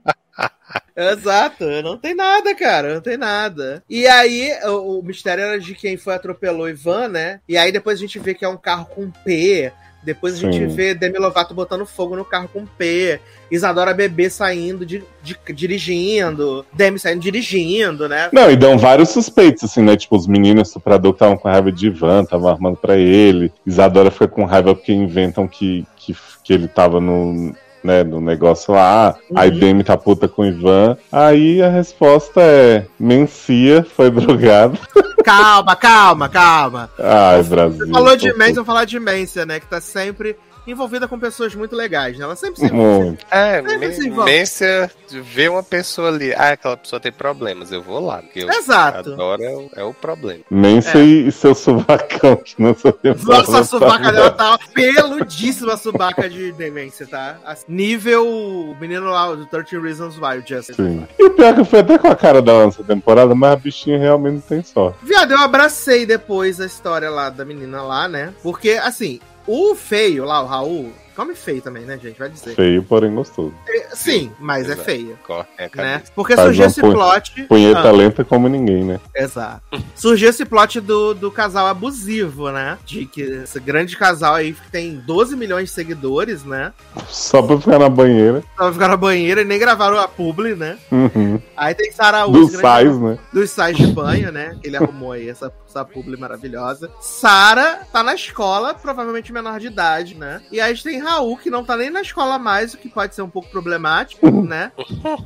[0.96, 3.82] Exato, não tem nada, cara, não tem nada.
[3.88, 7.40] E aí, o, o mistério era de quem foi atropelou Ivan, né?
[7.48, 9.72] E aí depois a gente vê que é um carro com P.
[10.02, 10.68] Depois a gente Sim.
[10.68, 13.20] vê Demi Lovato botando fogo no carro com P.
[13.50, 16.64] Isadora Bebê saindo, de, de- dirigindo.
[16.72, 18.28] Demi saindo dirigindo, né?
[18.32, 19.96] Não, e dão vários suspeitos, assim, né?
[19.96, 23.52] Tipo, os meninos estuprador que estavam com raiva de Ivan, estavam armando pra ele.
[23.66, 28.74] Isadora fica com raiva porque inventam que, que, que ele tava no, né, no negócio
[28.74, 29.16] lá.
[29.30, 29.58] Uhum.
[29.58, 30.96] Demi tá puta com Ivan.
[31.10, 34.78] Aí a resposta é: Mencia foi drogado.
[35.24, 36.90] Calma, calma, calma.
[36.98, 37.86] Ai, Brasil.
[37.86, 39.60] Você falou de eu vou falar de Mensah, né?
[39.60, 40.36] Que tá sempre
[40.70, 42.24] envolvida com pessoas muito legais, né?
[42.24, 43.06] Ela sempre se envolve.
[43.06, 43.26] Muito.
[43.30, 43.62] É.
[43.62, 48.50] Mência vê uma pessoa ali, ah, aquela pessoa tem problemas, eu vou lá, porque eu
[48.50, 49.12] Exato.
[49.12, 50.42] adoro é o, é o problema.
[50.50, 55.76] Mensa e, e seu suvacão, que não sabia Nossa, a subaca dela tá peludíssima, a
[55.76, 57.38] subaca de demência, tá?
[57.44, 60.74] Assim, Nível menino lá do 13 Reasons Why, o Justin.
[60.74, 61.08] Sim.
[61.18, 63.52] E o pior é que eu fui até com a cara dela nessa temporada, mas
[63.52, 64.98] a bichinha realmente não tem sorte.
[65.02, 68.32] Viado, eu abracei depois a história lá da menina lá, né?
[68.42, 72.16] Porque, assim, o feio lá, o Raul, come feio também, né, gente?
[72.18, 72.54] Vai dizer.
[72.54, 73.52] Feio, porém gostoso.
[73.68, 74.84] É, Sim, mas é Exato.
[74.84, 75.16] feia.
[75.26, 76.02] Corre a Né?
[76.14, 77.42] Porque Faz surgiu esse plot.
[77.48, 79.00] Punheta Ah, lenta como ninguém, né?
[79.16, 79.60] exato.
[79.96, 82.78] Surgiu esse plot do, do casal abusivo, né?
[82.86, 86.72] De que esse grande casal aí que tem 12 milhões de seguidores, né?
[87.08, 88.42] Só pra ficar na banheira.
[88.56, 90.78] Tava ficar na banheira e nem gravaram a publi, né?
[90.92, 91.40] Uhum.
[91.56, 93.18] Aí tem Sarah Dos grande- sais, né?
[93.32, 94.56] dos sais de banho, né?
[94.62, 96.90] Que ele arrumou aí essa, essa publi maravilhosa.
[97.00, 100.40] Sara tá na escola, provavelmente menor de idade, né?
[100.52, 102.88] E aí a gente tem Raul, que não tá nem na escola mais, o que
[102.88, 104.72] pode ser um pouco problemático, né?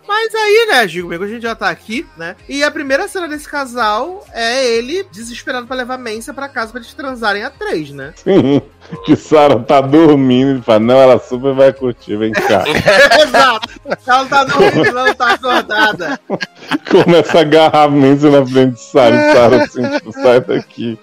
[0.07, 2.37] Mas aí, né, Gigo, a gente já tá aqui, né?
[2.49, 6.81] E a primeira cena desse casal é ele desesperado pra levar Mensa pra casa pra
[6.81, 8.15] eles transarem a três, né?
[8.17, 8.63] Sim.
[9.05, 12.65] Que Sara tá dormindo e fala, não, ela super vai curtir, vem cá.
[13.23, 13.69] Exato!
[14.07, 16.21] Ela tá dormindo, não tá acordada.
[16.91, 19.33] Começa a agarrar a Mensa na frente de Sara.
[19.33, 20.99] Sara assim, tipo, sai daqui.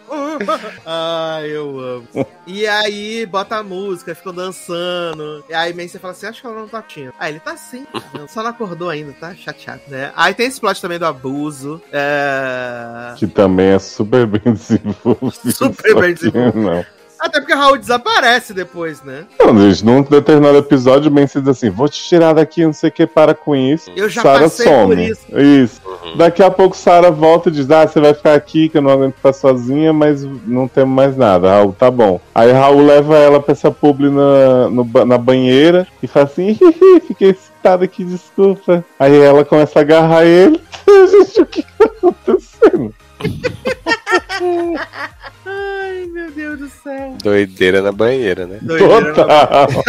[0.86, 2.28] Ai, eu amo.
[2.48, 5.44] E aí, bota a música, ficam dançando.
[5.50, 7.12] E aí, Mensa fala assim: Acho que ela não tá tinha.
[7.20, 7.86] Aí ele tá sim,
[8.30, 10.12] só não acordou ainda, tá chateado, né?
[10.16, 11.82] Aí tem esse plot também do abuso.
[11.92, 13.14] É...
[13.18, 15.52] Que também é super bem desenvolvido.
[15.52, 16.60] Super bem desenvolvido.
[16.60, 16.99] Não.
[17.20, 19.26] Até porque o Raul desaparece depois, né?
[19.38, 22.90] Não, gente, num determinado episódio, o Mensa diz assim: vou te tirar daqui, não sei
[22.90, 23.92] o que, para com isso.
[23.96, 24.96] Eu já Sara passei some.
[24.96, 25.22] por isso.
[25.38, 25.82] Isso.
[25.86, 26.18] Uhum.
[26.18, 28.92] Daqui a pouco Sara volta e diz: Ah, você vai ficar aqui, que eu não
[28.92, 31.50] aguento ficar sozinha, mas não temos mais nada.
[31.50, 32.22] Raul, tá bom.
[32.34, 37.02] Aí Raul leva ela pra essa publi na, no na banheira e fala assim: Hihi,
[37.06, 38.84] fiquei excitada aqui, desculpa.
[38.98, 40.62] Aí ela começa a agarrar ele.
[40.88, 42.94] Gente, o que tá acontecendo?
[45.60, 47.16] Ai, meu Deus do céu.
[47.24, 48.60] Doideira na banheira, né?
[48.62, 49.68] Doideira, Total.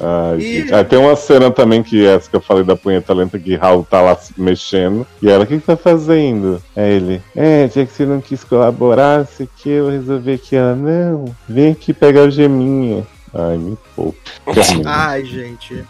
[0.00, 0.74] Ai, E- gente.
[0.74, 3.84] Aí tem uma cena também que essa que eu falei da punheta lenta que Raul
[3.88, 5.06] tá lá se mexendo.
[5.22, 6.60] E ela, o que, que tá fazendo?
[6.76, 10.56] Aí ele, é, já que você não quis colaborar, sei o que, eu resolvi aqui.
[10.56, 13.06] Ela, não, vem aqui pegar o geminho.
[13.32, 14.18] Ai, me poupe.
[14.84, 15.84] Ai, gente.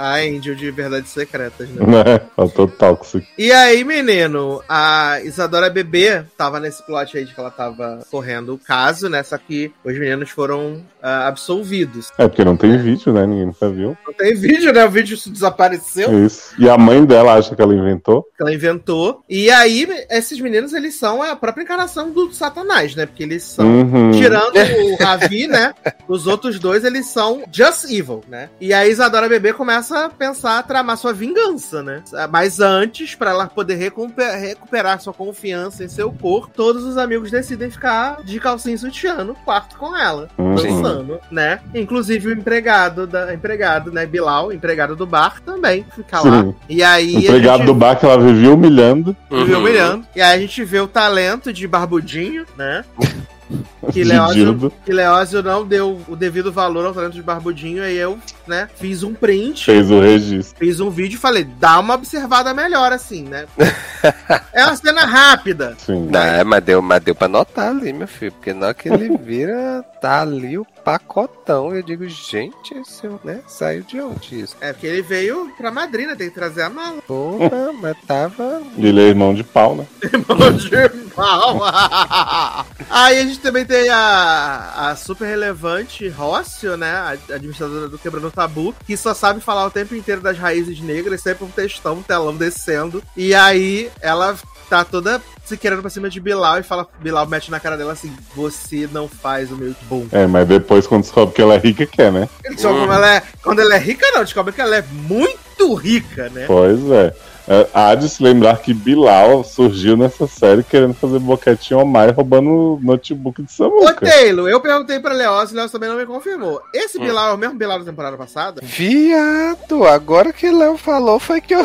[0.00, 1.84] A Angel de Verdades Secretas, né?
[1.86, 2.20] né?
[2.38, 3.26] Eu tô tóxico.
[3.36, 8.54] E aí, menino, a Isadora Bebê tava nesse plot aí de que ela tava correndo
[8.54, 9.22] o caso, né?
[9.22, 12.10] Só que os meninos foram ah, absolvidos.
[12.16, 13.26] É porque não tem vídeo, né?
[13.26, 13.94] Ninguém nunca viu.
[14.06, 14.86] Não tem vídeo, né?
[14.86, 16.54] O vídeo desapareceu, Isso.
[16.58, 18.22] E a mãe dela acha que ela inventou.
[18.22, 19.22] que ela inventou.
[19.28, 23.04] E aí, esses meninos, eles são a própria encarnação do Satanás, né?
[23.04, 23.66] Porque eles são.
[23.66, 24.12] Uhum.
[24.12, 25.74] Tirando o Ravi, né?
[26.08, 28.48] Os outros dois, eles são just evil, né?
[28.60, 32.02] E a Isadora Bebê começa a pensar, a tramar sua vingança, né?
[32.30, 37.30] Mas antes, pra ela poder recuper- recuperar sua confiança em seu corpo, todos os amigos
[37.30, 40.54] decidem ficar de calcinha e sutiã no quarto com ela, Uhum.
[40.54, 41.60] dançando, né?
[41.74, 44.06] Inclusive o empregado, da, empregado, né?
[44.06, 46.42] Bilal, empregado do bar, também fica lá.
[46.42, 46.54] Sim.
[46.68, 47.16] E aí.
[47.16, 49.16] Empregado gente do bar que ela vivia humilhando.
[49.30, 49.60] vive Uhum.
[49.60, 50.06] humilhando.
[50.14, 52.84] E aí a gente vê o talento de Barbudinho, né?
[53.92, 58.18] Que Leózio, que Leózio não deu o devido valor ao talento de Barbudinho, aí eu,
[58.46, 60.58] né, fiz um print, Fez o registro.
[60.58, 63.46] fiz um vídeo e falei, dá uma observada melhor, assim, né?
[64.52, 65.74] é uma cena rápida.
[65.78, 66.08] Sim.
[66.10, 68.32] Não, é, mas deu, mas deu pra notar ali, meu filho.
[68.32, 71.74] Porque na hora que ele vira, tá ali o pacotão.
[71.74, 73.40] Eu digo, gente, esse, né?
[73.46, 74.56] Saiu de onde isso?
[74.60, 76.14] É porque ele veio pra Madrid, né?
[76.16, 77.02] Tem que trazer a mala.
[77.02, 78.62] Porra, mas tava.
[78.76, 79.86] Ele é irmão de pau, né?
[80.02, 81.60] Irmão de irmão.
[82.90, 86.90] Aí a gente também tem a, a super relevante Rócio, né?
[86.90, 91.20] A administradora do Quebrando Tabu, que só sabe falar o tempo inteiro das raízes negras,
[91.20, 93.02] sempre um textão, um telão descendo.
[93.16, 94.36] E aí ela
[94.70, 97.92] tá toda se querendo pra cima de Bilal e fala, Bilal mete na cara dela
[97.92, 100.06] assim: Você não faz o meu bom.
[100.12, 102.28] É, mas depois quando descobre que ela é rica, quer, né?
[102.48, 103.22] Descobre como ela é.
[103.42, 106.44] Quando ela é rica, não, descobre que ela é muito rica, né?
[106.46, 107.12] Pois é.
[107.48, 112.10] É, Há de se lembrar que Bilal surgiu nessa série querendo fazer boquetinho ao Mai
[112.10, 114.06] roubando o notebook de Ô, Samuca.
[114.06, 116.60] Taylor, eu perguntei pra Leoz e Leoz também não me confirmou.
[116.74, 118.60] Esse Bilal é o mesmo Bilal da temporada passada?
[118.62, 121.60] Viado, agora que Léo falou foi que eu.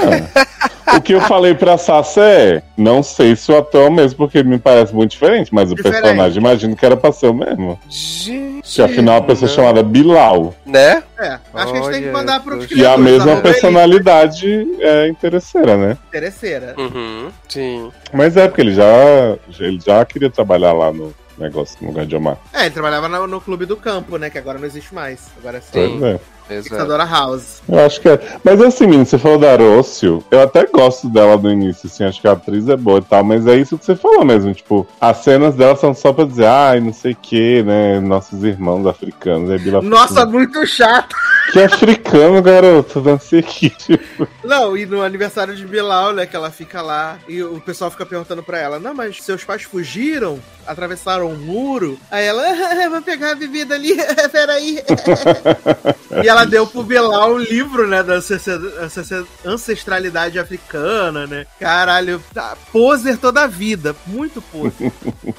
[0.96, 4.18] O que eu falei pra Sassa é: não sei se o ator é o mesmo,
[4.18, 6.02] porque me parece muito diferente, mas o Diferente.
[6.02, 7.80] personagem imagino que era pra ser o mesmo.
[7.90, 8.56] Gente.
[8.76, 9.56] Que afinal é uma pessoa né?
[9.56, 10.54] chamada Bilal.
[10.66, 11.04] Né?
[11.18, 12.66] É, acho que a gente tem que mandar pro.
[12.74, 15.08] E a mesma ele, personalidade é
[15.66, 15.98] interesseira, né?
[16.08, 16.76] Interesseira.
[16.78, 17.92] Uhum, sim.
[18.14, 22.16] Mas é, porque ele já, ele já queria trabalhar lá no, negócio no lugar de
[22.16, 22.38] Omar.
[22.54, 24.30] É, ele trabalhava no, no clube do campo, né?
[24.30, 25.28] Que agora não existe mais.
[25.38, 26.20] Agora é só Pois é.
[26.62, 27.62] Dictadora House.
[27.68, 28.20] Eu acho que é.
[28.44, 32.22] Mas assim, menino, você falou da Arócio, eu até gosto dela no início, assim, acho
[32.22, 34.88] que a atriz é boa e tal, mas é isso que você falou mesmo, tipo,
[35.02, 38.86] as cenas dela são só pra dizer, ai, não sei o que, né, nossos irmãos
[38.86, 39.60] africanos.
[39.60, 41.16] Bila Nossa, muito chato!
[41.52, 44.28] Que africano, garoto, não sei o que, tipo.
[44.44, 48.06] Não, e no aniversário de Bilal, né, que ela fica lá e o pessoal fica
[48.06, 50.40] perguntando pra ela: Não, mas seus pais fugiram?
[50.68, 52.00] Atravessaram um muro?
[52.10, 52.42] Aí ela,
[52.86, 53.96] "Ah, vou pegar a bebida ali,
[54.32, 54.80] peraí.
[56.24, 61.46] e ela deu pro Bilal um livro, né, da ancestra- ancestra- ancestralidade africana, né?
[61.60, 64.92] Caralho, tá, poser toda a vida, muito poser.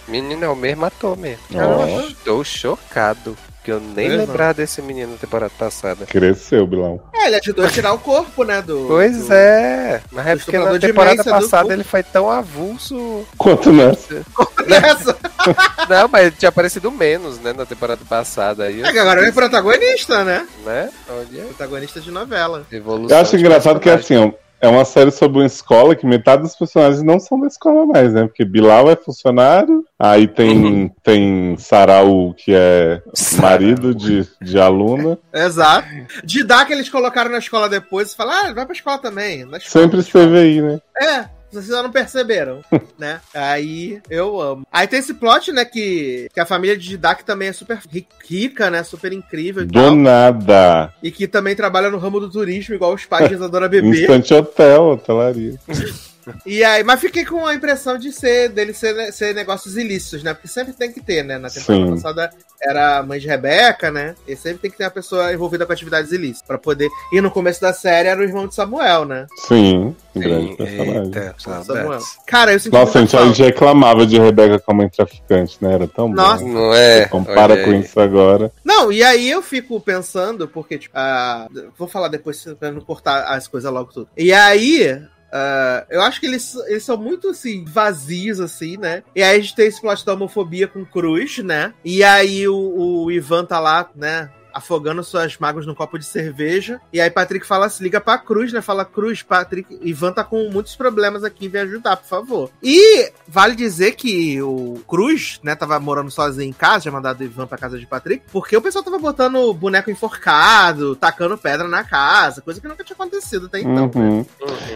[0.09, 1.43] Menino é o mesmo ator mesmo.
[1.55, 2.01] Ó.
[2.09, 3.37] Estou chocado.
[3.67, 6.07] Que eu nem lembrava desse menino na temporada passada.
[6.07, 7.01] Cresceu, Bilão.
[7.13, 8.85] É, ele ajudou a tirar o corpo, né, do...
[8.87, 10.01] Pois do- é.
[10.13, 13.27] Mas é porque na temporada passada ele foi tão avulso.
[13.37, 14.23] Quanto nessa?
[14.69, 15.17] Nessa.
[15.91, 18.65] Não, mas ele tinha aparecido menos, né, na temporada passada.
[18.67, 20.47] Aí, É que agora ele é protagonista, né?
[20.65, 20.89] né?
[21.09, 22.65] Olha, Protagonista de novela.
[22.71, 23.17] evolução.
[23.17, 24.29] Eu acho engraçado que personagem.
[24.29, 27.47] assim, ó, é uma série sobre uma escola que metade dos personagens não são da
[27.47, 28.23] escola mais, né?
[28.27, 30.91] Porque Bilal é funcionário, aí tem, Uhum.
[31.03, 33.03] tem Sarau, que é
[33.41, 35.19] marido de, de aluna.
[35.33, 35.89] Exato.
[36.25, 39.45] Didac eles colocaram na escola depois e falaram, ah, vai pra escola também.
[39.45, 40.25] Na escola, Sempre escola.
[40.25, 40.81] esteve aí, né?
[41.01, 42.61] É, vocês não perceberam,
[42.99, 43.21] né?
[43.35, 44.67] Aí eu amo.
[44.73, 48.07] Aí tem esse plot, né, que, que a família de Didac também é super ri-
[48.29, 48.83] rica, né?
[48.83, 49.95] Super incrível Do tal.
[49.97, 50.93] nada.
[51.03, 54.01] E que também trabalha no ramo do turismo, igual os pais de Isadora Bebê.
[54.03, 55.59] Instante hotel, hotelaria.
[56.45, 60.35] E aí, mas fiquei com a impressão de ser dele ser, ser negócios ilícitos, né?
[60.35, 61.39] Porque sempre tem que ter, né?
[61.39, 61.95] Na temporada Sim.
[61.95, 62.31] passada
[62.61, 64.15] era a mãe de Rebeca, né?
[64.27, 66.89] E sempre tem que ter uma pessoa envolvida com atividades ilícitas pra poder.
[67.13, 69.27] E no começo da série era o irmão de Samuel, né?
[69.47, 71.05] Sim, um Sim, grande personagem.
[71.05, 72.01] eita, Samuel.
[72.27, 75.75] Cara, eu senti Nossa, a gente, a gente reclamava de Rebeca como mãe traficante, né?
[75.75, 76.43] Era tão Nossa.
[76.43, 76.51] bom.
[76.51, 77.07] Não é?
[77.07, 77.81] Compara Olha com aí.
[77.81, 78.51] isso agora.
[78.65, 81.47] Não, e aí eu fico pensando, porque, tipo, ah,
[81.79, 84.09] vou falar depois pra não cortar as coisas logo tudo.
[84.17, 85.01] E aí.
[85.33, 89.03] Ah, eu acho que eles, eles são muito assim, vazios, assim, né?
[89.15, 91.75] E aí a gente tem esse plot da homofobia com Cruz, né?
[91.85, 92.57] E aí o,
[93.05, 94.31] o Ivan tá lá, né?
[94.57, 96.81] Afogando suas mágoas num copo de cerveja.
[96.93, 98.63] E aí Patrick fala assim: liga pra Cruz, né?
[98.63, 102.51] Fala, Cruz, Patrick, Ivan tá com muitos problemas aqui, vem ajudar, por favor.
[102.63, 107.25] E vale dizer que o Cruz, né, tava morando sozinho em casa, tinha mandado o
[107.25, 111.85] Ivan pra casa de Patrick, porque o pessoal tava botando boneco enforcado, tacando pedra na
[111.85, 113.75] casa, coisa que nunca tinha acontecido até então.
[113.75, 113.91] né?
[113.95, 114.17] Uhum.
[114.19, 114.27] Uhum.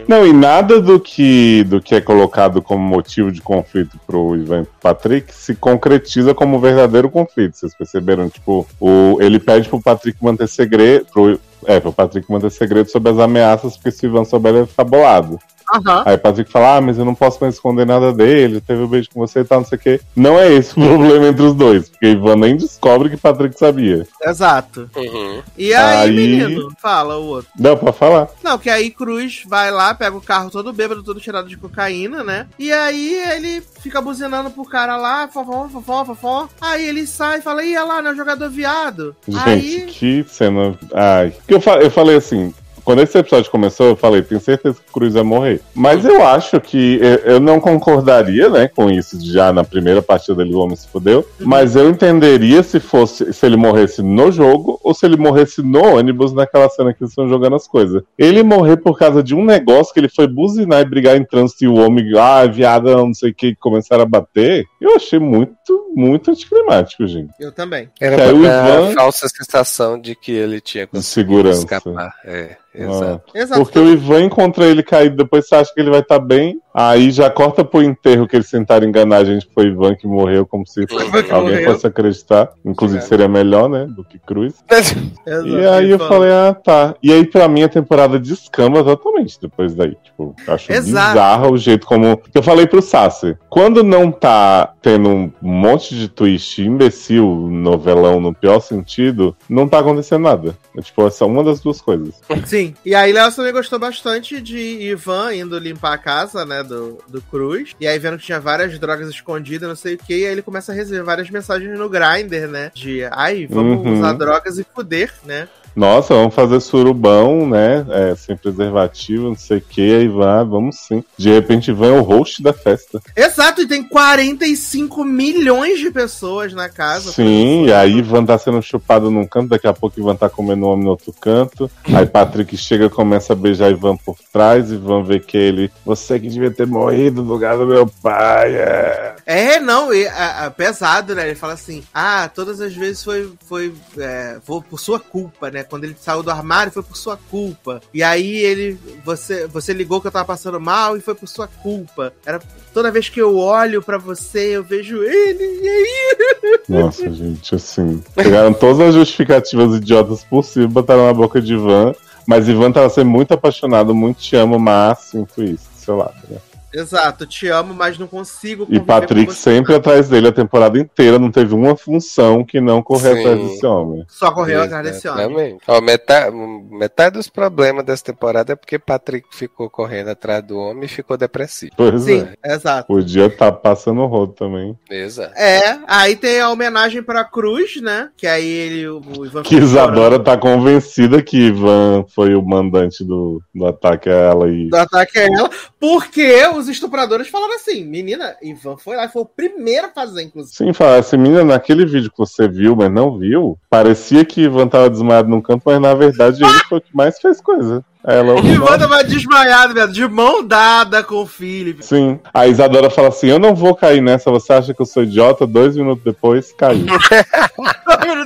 [0.06, 4.66] Não, e nada do que, do que é colocado como motivo de conflito pro Ivan
[4.80, 7.56] Patrick se concretiza como um verdadeiro conflito.
[7.56, 8.28] Vocês perceberam?
[8.28, 11.06] Tipo, o, ele pede pro Patrick manter segredo.
[11.06, 14.58] Pro, é, pro Patrick manter segredo sobre as ameaças, porque se o Ivan souber, ele
[14.60, 15.38] vai ficar bolado.
[15.72, 16.02] Aham.
[16.06, 18.86] Aí o Patrick fala, ah, mas eu não posso mais esconder nada dele, teve um
[18.88, 20.00] beijo com você e tal, não sei o quê.
[20.16, 24.06] Não é esse o problema entre os dois, porque Ivan nem descobre que Patrick sabia.
[24.22, 24.90] Exato.
[24.96, 25.42] Uhum.
[25.56, 27.50] E aí, Aí- menino, fala o outro.
[27.56, 28.28] Dá pra falar.
[28.42, 32.22] Não, que aí Cruz vai lá, pega o carro todo bêbado, todo cheirado de cocaína,
[32.24, 32.46] né?
[32.58, 36.48] E aí ele fica buzinando pro cara lá, fofó, fofó, fofó.
[36.60, 39.14] Aí ele sai e fala, ia lá, né, o jogador viado.
[39.28, 40.78] Gente, Aí, que cena.
[40.94, 41.32] Ai.
[41.46, 42.52] Que eu, fa- eu falei assim.
[42.90, 45.60] Quando esse episódio começou, eu falei, tenho certeza que o Cruz vai morrer.
[45.72, 50.34] Mas eu acho que eu, eu não concordaria, né, com isso já na primeira partida
[50.34, 51.24] dele, o homem se fudeu.
[51.38, 55.84] Mas eu entenderia se fosse se ele morresse no jogo ou se ele morresse no
[55.98, 58.02] ônibus naquela cena que eles estão jogando as coisas.
[58.18, 61.62] Ele morrer por causa de um negócio que ele foi buzinar e brigar em trânsito
[61.62, 64.64] e o homem, ah, viada, não sei o que, começaram a bater.
[64.80, 65.54] Eu achei muito,
[65.94, 67.30] muito anticlimático, gente.
[67.38, 67.88] eu também.
[68.00, 71.58] Era pra dar Ivan- a falsa sensação de que ele tinha conseguido segurança.
[71.60, 72.14] escapar.
[72.24, 73.20] É, Ah.
[73.34, 73.60] exato.
[73.62, 77.10] Porque o Ivan encontra ele caído, depois você acha que ele vai estar bem, aí
[77.10, 80.66] já corta pro enterro que eles tentaram enganar a gente foi Ivan que morreu, como
[80.66, 80.86] se
[81.30, 81.72] alguém morreu.
[81.72, 82.50] fosse acreditar.
[82.64, 83.06] Inclusive É.
[83.06, 84.54] seria melhor, né, do que Cruz.
[84.70, 85.46] Exato.
[85.46, 86.94] E aí eu falei, ah, tá.
[87.02, 89.96] E aí pra mim a temporada descamba totalmente depois daí.
[90.04, 91.08] Tipo, acho Exato.
[91.12, 92.20] bizarro o jeito como.
[92.34, 98.34] Eu falei pro Sassi, quando não tá tendo um monte de twist imbecil, novelão no
[98.34, 100.56] pior sentido, não tá acontecendo nada.
[100.76, 102.20] É, tipo, essa é uma das duas coisas.
[102.46, 102.74] Sim.
[102.84, 107.20] E aí Léo também gostou bastante de Ivan indo limpar a casa, né, do, do
[107.22, 107.74] Cruz.
[107.80, 110.12] E aí vendo que tinha várias drogas escondidas, não sei o que.
[110.14, 112.70] E aí ele começa a receber várias mensagens no Grindr, né?
[112.74, 113.98] De, ai, vamos Uhum.
[113.98, 115.48] usar drogas e fuder, né?
[115.74, 117.84] Nossa, vamos fazer surubão, né?
[117.90, 121.02] É, sem preservativo, não sei o que, aí vai, vamos sim.
[121.16, 123.00] De repente vem o host da festa.
[123.16, 127.12] Exato, e tem 45 milhões de pessoas na casa.
[127.12, 130.66] Sim, e aí Ivan tá sendo chupado num canto, daqui a pouco Ivan tá comendo
[130.66, 131.70] homem no outro canto.
[131.94, 135.70] Aí Patrick chega e começa a beijar Ivan por trás, Ivan vê que ele.
[135.84, 138.54] Você que devia ter morrido no lugar do meu pai.
[138.54, 139.14] É.
[139.26, 141.26] É, não, e, a- a- pesado, né?
[141.26, 145.62] Ele fala assim: ah, todas as vezes foi, foi, é, foi por sua culpa, né?
[145.70, 147.80] Quando ele saiu do armário foi por sua culpa.
[147.94, 151.46] E aí ele, você, você ligou que eu tava passando mal e foi por sua
[151.46, 152.12] culpa.
[152.26, 152.40] Era
[152.74, 156.60] toda vez que eu olho pra você, eu vejo ele, e aí?
[156.68, 158.02] Nossa, gente, assim.
[158.14, 161.94] Pegaram todas as justificativas idiotas possíveis, botaram na boca de Ivan.
[162.26, 166.38] Mas Ivan tava sendo muito apaixonado, muito te amo, mas sinto isso seu lado, né?
[166.72, 168.66] Exato, te amo, mas não consigo.
[168.68, 169.54] E Patrick com você.
[169.54, 173.20] sempre atrás dele a temporada inteira, não teve uma função que não correr Sim.
[173.20, 174.04] atrás desse homem.
[174.08, 175.58] Só correu atrás desse homem.
[175.66, 180.84] Ó, metade, metade dos problemas dessa temporada é porque Patrick ficou correndo atrás do homem
[180.84, 181.72] e ficou depressivo.
[181.76, 182.54] Pois Sim, é.
[182.54, 182.86] exato.
[182.86, 184.78] Podia estar passando o rodo também.
[184.88, 185.34] Exato.
[185.36, 188.10] É, aí tem a homenagem pra Cruz, né?
[188.16, 193.04] Que aí ele, o o Ivan Que Isadora tá convencida que Ivan foi o mandante
[193.04, 194.68] do, do ataque a ela e.
[194.68, 196.22] do ataque a ela, porque
[196.60, 200.56] os estupradores falaram assim: menina, Ivan foi lá e foi o primeiro a fazer, inclusive.
[200.56, 204.68] Sim, fala assim, menina, naquele vídeo que você viu, mas não viu, parecia que Ivan
[204.68, 207.84] tava desmaiado num canto, mas na verdade ele foi o que mais fez coisa.
[208.02, 211.84] Ela, O Ivan tava desmaiado, velho, de mão dada com o Felipe.
[211.84, 212.18] Sim.
[212.32, 215.46] A Isadora fala assim: Eu não vou cair nessa, você acha que eu sou idiota?
[215.46, 216.86] Dois minutos depois, caiu.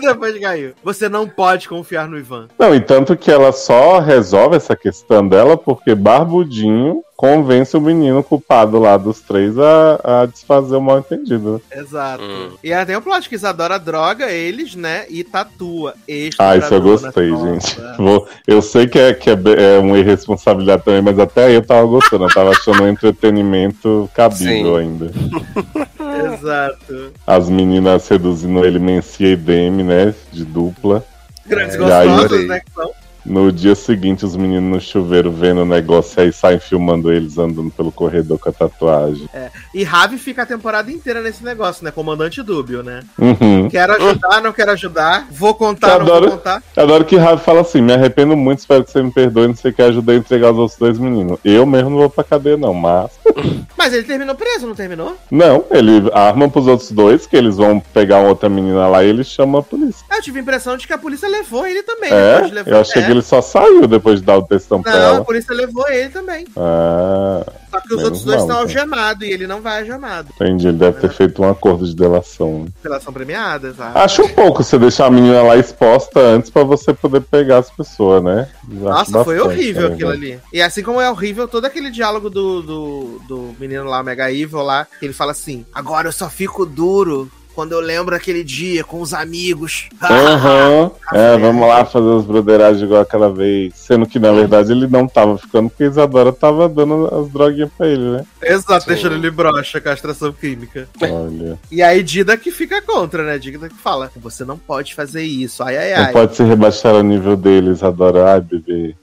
[0.00, 0.74] Depois caiu.
[0.84, 2.48] Você não pode confiar no Ivan.
[2.58, 8.22] não, e tanto que ela só resolve essa questão dela porque Barbudinho convence o menino
[8.22, 11.60] culpado lá dos três a, a desfazer o mal entendido.
[11.72, 12.22] Exato.
[12.24, 12.50] Hum.
[12.62, 15.06] E aí tem o plot que Isadora droga eles, né?
[15.08, 15.94] E tatua.
[16.38, 17.76] Ah, isso eu gostei, gente.
[17.96, 21.62] Vou- eu sei que, é, que é, é uma irresponsabilidade também, mas até aí eu
[21.62, 22.24] tava gostando.
[22.24, 24.78] Eu tava achando um entretenimento cabível Sim.
[24.78, 25.10] ainda.
[26.34, 27.12] Exato.
[27.26, 30.14] As meninas seduzindo ele Mencia e Demi, né?
[30.32, 31.04] De dupla.
[31.46, 32.60] Grandes É, e aí- gostosas, né?
[32.60, 32.90] Que são.
[33.24, 37.70] No dia seguinte, os meninos no chuveiro vendo o negócio aí saem filmando eles andando
[37.70, 39.28] pelo corredor com a tatuagem.
[39.72, 41.90] E Ravi fica a temporada inteira nesse negócio, né?
[41.90, 43.00] Comandante dúbio, né?
[43.18, 43.68] Uhum.
[43.70, 45.26] Quero ajudar, não quero ajudar.
[45.30, 46.28] Vou contar, Eu não adoro.
[46.28, 46.62] vou contar.
[46.76, 49.56] Eu adoro que Ravi fala assim: me arrependo muito, espero que você me perdoe, não
[49.56, 51.38] sei o que, ajudei a entregar os outros dois meninos.
[51.44, 53.10] Eu mesmo não vou pra cadeia, não, mas.
[53.76, 55.14] Mas ele terminou preso, não terminou?
[55.30, 59.08] Não, ele arma pros outros dois, que eles vão pegar uma outra menina lá e
[59.08, 60.02] ele chama a polícia.
[60.10, 62.10] Eu tive a impressão de que a polícia levou ele também.
[62.10, 63.04] É, eu achei é.
[63.04, 65.24] que ele só saiu depois de dar o textão pra Não, a ela.
[65.24, 66.46] polícia levou ele também.
[66.56, 68.58] Ah, Só que os outros dois estão então.
[68.60, 70.28] algemados e ele não vai algemado.
[70.34, 70.68] entendi.
[70.68, 72.64] Ele deve ter feito um acordo de delação.
[72.64, 72.68] né?
[72.84, 73.92] Elas são premiadas, tá?
[73.94, 77.70] Acho um pouco você deixar a menina lá exposta antes pra você poder pegar as
[77.70, 78.48] pessoas, né?
[78.64, 78.74] Acho
[79.12, 80.40] Nossa, foi bastante, horrível né, aquilo ali.
[80.52, 84.30] E assim como é horrível todo aquele diálogo do, do, do menino lá, o Mega
[84.32, 88.42] Evil lá, que ele fala assim: agora eu só fico duro quando eu lembro aquele
[88.42, 89.88] dia com os amigos.
[90.02, 90.90] Aham.
[91.10, 93.72] Ah, É, vamos lá fazer os brotheragens igual aquela vez.
[93.76, 97.70] Sendo que, na verdade, ele não tava ficando porque a Isadora tava dando as droguinhas
[97.76, 98.24] pra ele, né?
[98.42, 98.88] Exato, Sim.
[98.90, 100.88] deixando ele broxa, castração química.
[101.00, 101.58] Olha.
[101.70, 103.38] E aí Dida que fica contra, né?
[103.38, 105.62] Dida que fala: você não pode fazer isso.
[105.62, 106.12] Ai, ai, Não ai.
[106.12, 108.32] pode se rebaixar ao nível dele, Isadora.
[108.32, 108.94] Ai, bebê.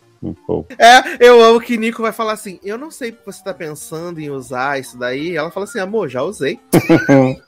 [0.77, 3.53] É, eu amo que Nico vai falar assim: eu não sei o que você tá
[3.53, 5.35] pensando em usar isso daí.
[5.35, 6.59] Ela fala assim: amor, já usei.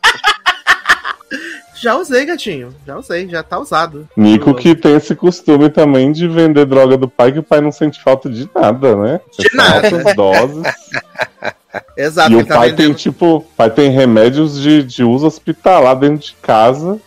[1.75, 2.73] já usei, gatinho.
[2.85, 4.07] Já usei, já tá usado.
[4.15, 7.71] Nico que tem esse costume também de vender droga do pai, que o pai não
[7.71, 9.21] sente falta de nada, né?
[9.37, 10.13] De nada.
[10.13, 10.63] doses.
[11.97, 12.87] Exato, e o tá pai vendendo.
[12.87, 16.99] tem, tipo, pai tem remédios de, de uso hospitalar dentro de casa,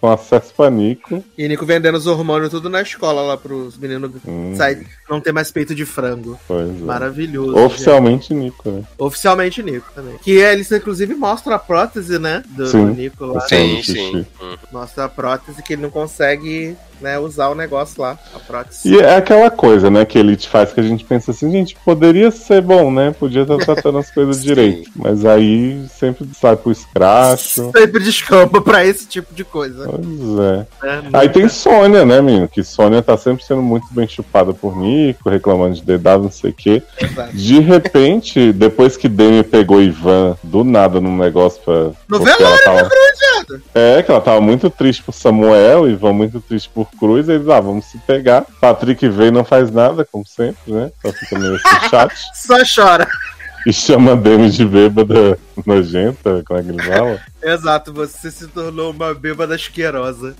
[0.00, 1.22] com acesso pra Nico.
[1.36, 5.32] E Nico vendendo os hormônios tudo na escola lá pros meninos Hum, sair, não ter
[5.32, 6.38] mais peito de frango.
[6.46, 6.72] pois é.
[6.84, 7.56] Maravilhoso.
[7.56, 8.76] Oficialmente Nico, né?
[8.78, 8.88] gente.
[8.98, 10.16] Oficialmente Nico também.
[10.22, 12.42] Que eles inclusive mostram a prótese, né?
[12.48, 12.86] Do, Sim.
[12.86, 13.40] do Nico lá.
[13.42, 13.92] Sim, Xixi.
[13.92, 14.26] sim.
[14.72, 18.18] Mostra a prótese que ele não consegue né, usar o negócio lá.
[18.34, 18.88] A prótese.
[18.88, 21.76] E é aquela coisa, né, que ele te faz que a gente pensa assim, gente,
[21.84, 23.10] poderia ser bom, né?
[23.18, 24.90] Podia estar tratando as coisas direito.
[24.94, 27.70] Mas aí sempre sai pro escracho.
[27.76, 29.61] Sempre descampa pra esse tipo de coisa.
[29.70, 30.56] Pois é.
[30.56, 30.66] né?
[31.12, 32.48] Aí tem Sônia, né, menino?
[32.48, 36.50] Que Sônia tá sempre sendo muito bem chupada por Nico, reclamando de DW, não sei
[36.50, 36.82] o quê.
[37.00, 37.36] Exato.
[37.36, 41.90] De repente, depois que Demi pegou Ivan do nada num negócio pra.
[42.08, 43.62] No velório, tava- viado.
[43.74, 47.60] É, que ela tava muito triste por Samuel, Ivan muito triste por Cruz, eles, ah,
[47.60, 48.44] vamos se pegar.
[48.60, 50.90] Patrick veio e não faz nada, como sempre, né?
[51.02, 52.12] Só fica meio assim, chat.
[52.34, 53.06] Só chora.
[53.66, 57.20] E chama a Demi de bêbada nojenta, como é que ele fala?
[57.42, 60.34] Exato, você se tornou uma bêbada asquerosa.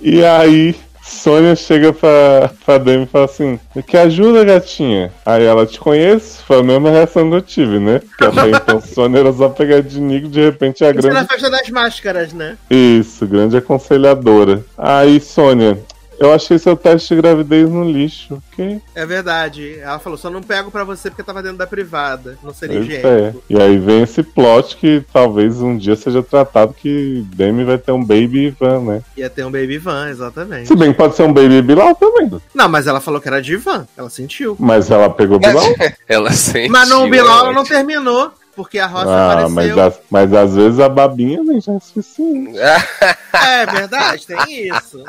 [0.00, 5.12] e aí Sônia chega pra, pra Demi e fala assim: Que ajuda, gatinha?
[5.26, 6.42] Aí ela te conhece?
[6.42, 8.00] Foi a mesma reação que eu tive, né?
[8.16, 11.10] Que até então Sônia era só pegar de Nico, de repente a Isso é na
[11.10, 11.28] grande.
[11.28, 12.56] festa das máscaras, né?
[12.70, 14.64] Isso, grande aconselhadora.
[14.78, 15.78] Aí, Sônia,
[16.18, 18.42] eu achei seu teste de gravidez no lixo.
[18.52, 18.80] Que?
[18.94, 19.78] É verdade.
[19.80, 22.38] Ela falou, só não pego pra você porque tava dentro da privada.
[22.42, 22.82] Não seria é.
[22.82, 23.42] higiênico.
[23.48, 27.92] E aí vem esse plot que talvez um dia seja tratado que Demi vai ter
[27.92, 29.02] um baby Ivan, né?
[29.16, 30.68] Ia ter um baby van, exatamente.
[30.68, 32.30] Se bem que pode ser um baby Bilal também.
[32.54, 33.86] Não, mas ela falou que era de van.
[33.96, 34.56] Ela sentiu.
[34.58, 35.64] Mas ela pegou Bilal.
[36.08, 36.68] Ela sente.
[36.68, 38.32] Mas no Bilal ela não terminou.
[38.54, 39.82] Porque a roça Ah, mas, apareceu.
[39.82, 42.52] às- mas às vezes a babinha nem já é suficiente.
[43.34, 45.02] É verdade, tem isso.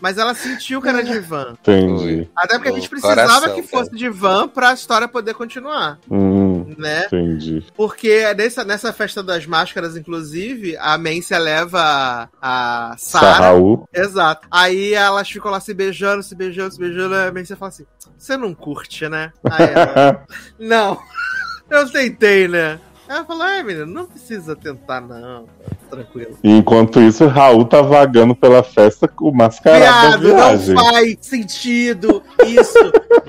[0.00, 1.54] Mas ela sentiu que era de van.
[1.60, 2.28] Entendi.
[2.36, 6.74] Até porque a gente precisava coração, que fosse de van pra história poder continuar, Hum,
[6.76, 7.06] né?
[7.06, 7.64] entendi.
[7.74, 13.52] Porque nessa, nessa festa das máscaras, inclusive, a Mência leva a Sarah.
[13.94, 14.46] Exato.
[14.50, 17.14] Aí elas ficam lá se beijando, se beijando, se beijando.
[17.14, 17.86] A Mência fala assim:
[18.18, 19.32] Você não curte, né?
[19.50, 20.24] Aí ela,
[20.58, 20.98] Não.
[21.70, 22.78] Eu tentei, né?
[23.08, 25.44] Ela falou: É, menino, não precisa tentar, não.
[25.88, 26.36] Tranquilo.
[26.42, 32.78] Enquanto isso, Raul tá vagando pela festa com o mascarado Viado, não faz sentido isso.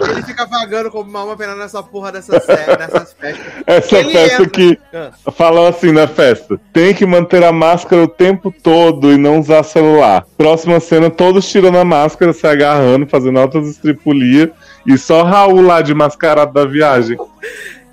[0.10, 3.46] Ele fica vagando como uma alma penando nessa porra dessa série, nessas festas.
[3.68, 4.50] Essa Ele festa entra.
[4.50, 5.12] que Ah.
[5.32, 9.62] falam assim na festa: tem que manter a máscara o tempo todo e não usar
[9.62, 10.26] celular.
[10.36, 14.50] Próxima cena, todos tirando a máscara, se agarrando, fazendo altas estripulias.
[14.86, 17.18] E só Raul lá de mascarado da viagem.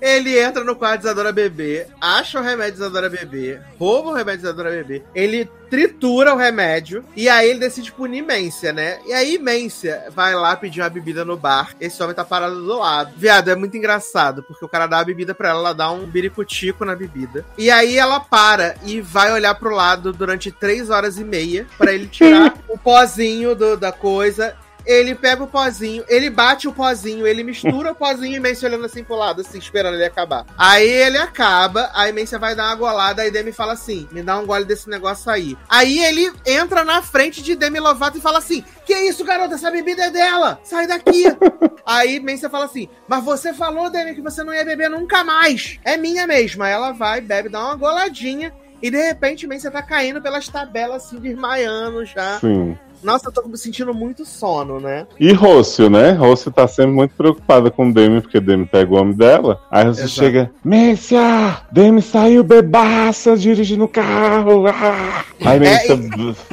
[0.05, 4.13] Ele entra no quarto de Isadora Bebê, acha o remédio de Isadora Bebê, rouba o
[4.13, 8.99] remédio de Isadora Bebê, ele tritura o remédio e aí ele decide punir Mência, né?
[9.07, 11.71] E aí Mência vai lá pedir uma bebida no bar.
[11.81, 13.13] Esse homem tá parado do lado.
[13.17, 16.05] Viado, é muito engraçado, porque o cara dá a bebida pra ela, ela dá um
[16.05, 17.43] biricutico na bebida.
[17.57, 21.91] E aí ela para e vai olhar pro lado durante três horas e meia pra
[21.91, 24.55] ele tirar o pozinho do- da coisa
[24.85, 28.85] ele pega o pozinho, ele bate o pozinho, ele mistura o pozinho e Mência olhando
[28.85, 30.45] assim pro lado, assim, esperando ele acabar.
[30.57, 34.37] Aí ele acaba, aí Mência vai dar uma golada, aí Demi fala assim: me dá
[34.37, 35.57] um gole desse negócio aí.
[35.69, 39.55] Aí ele entra na frente de Demi Lovato e fala assim: Que isso, garota?
[39.55, 40.59] Essa bebida é dela!
[40.63, 41.25] Sai daqui!
[41.85, 45.79] aí Mência fala assim: Mas você falou, Demi, que você não ia beber nunca mais.
[45.83, 46.63] É minha mesmo.
[46.63, 48.53] Aí ela vai, bebe, dá uma goladinha.
[48.81, 52.39] E de repente, Mência tá caindo pelas tabelas, assim, desmaiando já.
[52.39, 52.77] Sim.
[53.05, 55.05] Nossa, eu tô me sentindo muito sono, né?
[55.19, 56.11] E Rócio, né?
[56.13, 59.61] Rócio tá sempre muito preocupada com Demi, porque Demi pega o homem dela.
[59.69, 60.09] Aí você Exato.
[60.15, 61.61] chega, Mência!
[61.71, 64.65] Demi saiu bebaça dirigindo o carro.
[64.67, 65.23] Ah!
[65.45, 65.99] Aí Mência,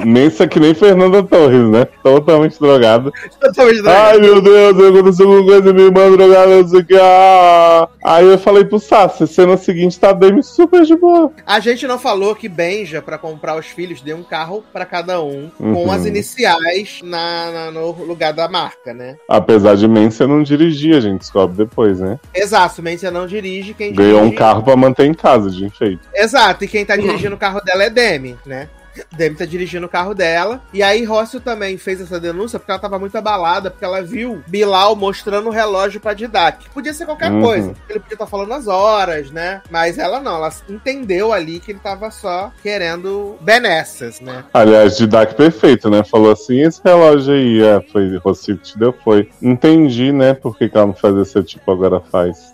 [0.05, 1.85] Mência que nem Fernanda Torres, né?
[2.03, 3.11] Totalmente drogada.
[3.39, 4.07] Totalmente drogado.
[4.13, 6.95] Ai meu Deus, aconteceu alguma coisa, minha irmã drogada, não sei o que.
[7.01, 7.87] Ah!
[8.05, 11.31] Aí eu falei pro Sassi, cena seguinte tá Demi super de boa.
[11.47, 15.19] A gente não falou que Benja, pra comprar os filhos, deu um carro pra cada
[15.19, 15.91] um, com Uhum.
[15.91, 16.42] as iniciais
[17.03, 19.17] na, na- no lugar da marca, né?
[19.27, 22.19] Apesar de Mência não dirigir, a gente descobre depois, né?
[22.33, 24.37] Exato, Mência não dirige, quem Ganhou um dirige...
[24.37, 26.01] carro pra manter em casa de enfeite.
[26.13, 28.67] Exato, e quem tá dirigindo o carro dela é Demi, né?
[29.11, 30.61] Demi tá dirigindo o carro dela.
[30.73, 34.43] E aí Rócio também fez essa denúncia porque ela tava muito abalada, porque ela viu
[34.47, 36.69] Bilal mostrando o relógio pra Didac.
[36.69, 37.41] Podia ser qualquer Uhum.
[37.41, 37.73] coisa.
[37.89, 39.61] Ele podia estar falando as horas, né?
[39.71, 44.43] Mas ela não, ela entendeu ali que ele tava só querendo benesses, né?
[44.53, 46.03] Aliás, Didac perfeito, né?
[46.03, 49.29] Falou assim, esse relógio aí, é, foi Rocio que te deu, foi.
[49.41, 50.33] Entendi, né?
[50.33, 52.52] Por que, que ela não faz esse tipo agora faz.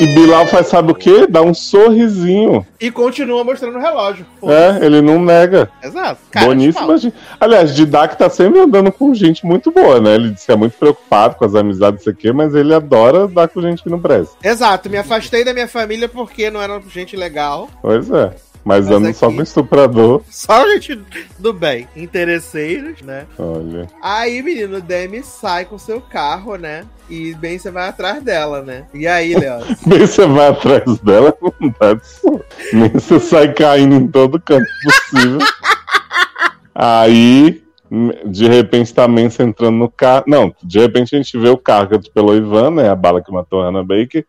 [0.00, 1.26] E Bilal faz, sabe o quê?
[1.28, 2.66] Dá um sorrisinho.
[2.80, 4.26] E continua mostrando o relógio.
[4.42, 5.70] É, ele não nega.
[5.82, 6.20] Exato.
[6.30, 6.98] Cara Boníssima pau.
[6.98, 7.14] gente.
[7.40, 10.14] Aliás, Didac tá sempre andando com gente muito boa, né?
[10.14, 13.48] Ele disse que é muito preocupado com as amizades, isso aqui, mas ele adora dar
[13.48, 14.36] com gente que não presta.
[14.42, 17.68] Exato, me afastei da minha família porque não era gente legal.
[17.80, 18.32] Pois é.
[18.64, 20.22] Mas, Mas ando só com estuprador.
[20.30, 21.00] Só gente
[21.38, 21.88] do bem.
[21.96, 23.26] Interesseiros, né?
[23.38, 23.88] Olha.
[24.00, 26.84] Aí, menino, Demi sai com seu carro, né?
[27.10, 28.86] E bem você vai atrás dela, né?
[28.94, 29.60] E aí, Léo?
[29.86, 32.44] Nem você vai atrás dela, vontade sua.
[32.72, 35.38] Nem você sai caindo em todo canto possível.
[36.74, 37.62] Aí,
[38.24, 40.24] de repente, tá a Mensa entrando no carro.
[40.26, 42.88] Não, de repente a gente vê o carro que atropelou Ivan, né?
[42.88, 44.24] A bala que matou a Hannah Baker.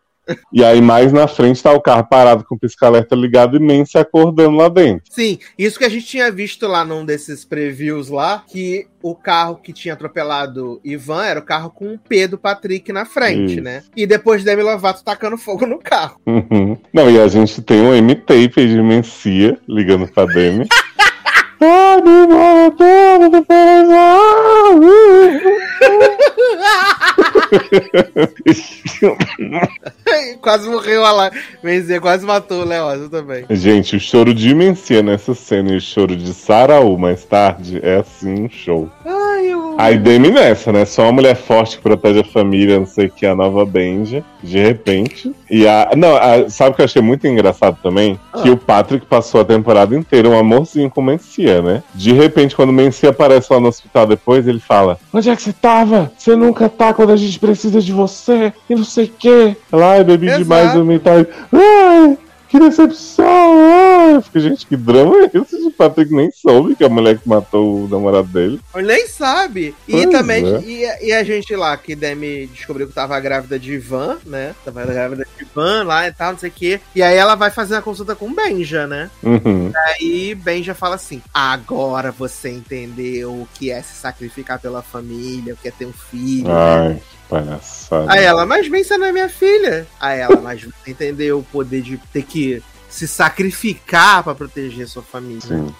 [0.52, 4.00] E aí, mais na frente, tá o carro parado com o pisca-alerta ligado e Mensa
[4.00, 5.04] acordando lá dentro.
[5.10, 9.56] Sim, isso que a gente tinha visto lá num desses previews lá, que o carro
[9.56, 13.62] que tinha atropelado Ivan era o carro com o P do Patrick na frente, Isso.
[13.62, 13.82] né?
[13.94, 16.18] E depois Demi Lovato tacando fogo no carro.
[16.26, 16.76] Uhum.
[16.92, 20.66] Não, e a gente tem um M-Tape de Mencia ligando pra Demi.
[30.06, 31.30] Ah, quase morreu lá.
[31.62, 33.44] Benzer quase matou o Leózio também.
[33.50, 37.96] Gente, o choro de Mencia nessa cena e o choro de Saraú mais tarde é
[37.96, 38.90] assim um show.
[39.50, 39.74] Eu...
[39.78, 40.84] Aí Demi nessa, né?
[40.84, 44.22] Só uma mulher forte que protege a família, não sei o que, a nova Benja,
[44.42, 45.32] de repente.
[45.50, 45.90] E a.
[45.96, 48.18] Não, a- sabe o que eu achei muito engraçado também?
[48.42, 51.82] Que o Patrick passou a temporada inteira um amorzinho com Mencia, né?
[51.94, 55.52] De repente, quando Mencia aparece lá no hospital depois, ele fala: Onde é que você
[55.52, 56.12] tava?
[56.16, 59.56] Você nunca tá quando a gente precisa de você, e não sei o quê.
[59.72, 60.42] Ela, ai, bebi Exato.
[60.42, 61.26] demais o metade.
[61.52, 62.18] Ai,
[62.54, 63.24] que decepção!
[63.26, 64.14] Ai.
[64.16, 65.56] Eu fiquei, gente, que drama é esse?
[65.56, 68.60] O Patrick nem soube que a mulher que matou o namorado dele.
[68.76, 69.74] Ele nem sabe.
[69.88, 70.60] E Pois também, é.
[70.60, 74.54] e, a- e a gente lá, que Demi descobriu que tava grávida de Ivan, né?
[74.64, 76.80] Tava grávida de Ivan lá e tal, não sei o quê.
[76.94, 79.10] E aí ela vai fazer a consulta com Benja, né?
[79.22, 79.72] Uhum.
[79.88, 85.56] Aí Benja fala assim: agora você entendeu o que é se sacrificar pela família, o
[85.56, 86.48] que é ter um filho.
[86.48, 86.54] né?
[86.54, 88.12] Ai, que palhaçada.
[88.12, 89.86] Aí ela, mas bem, você não é minha filha.
[90.00, 95.02] Aí ela, mas você entendeu o poder de ter que se sacrificar pra proteger sua
[95.02, 95.40] família.
[95.40, 95.74] Sim.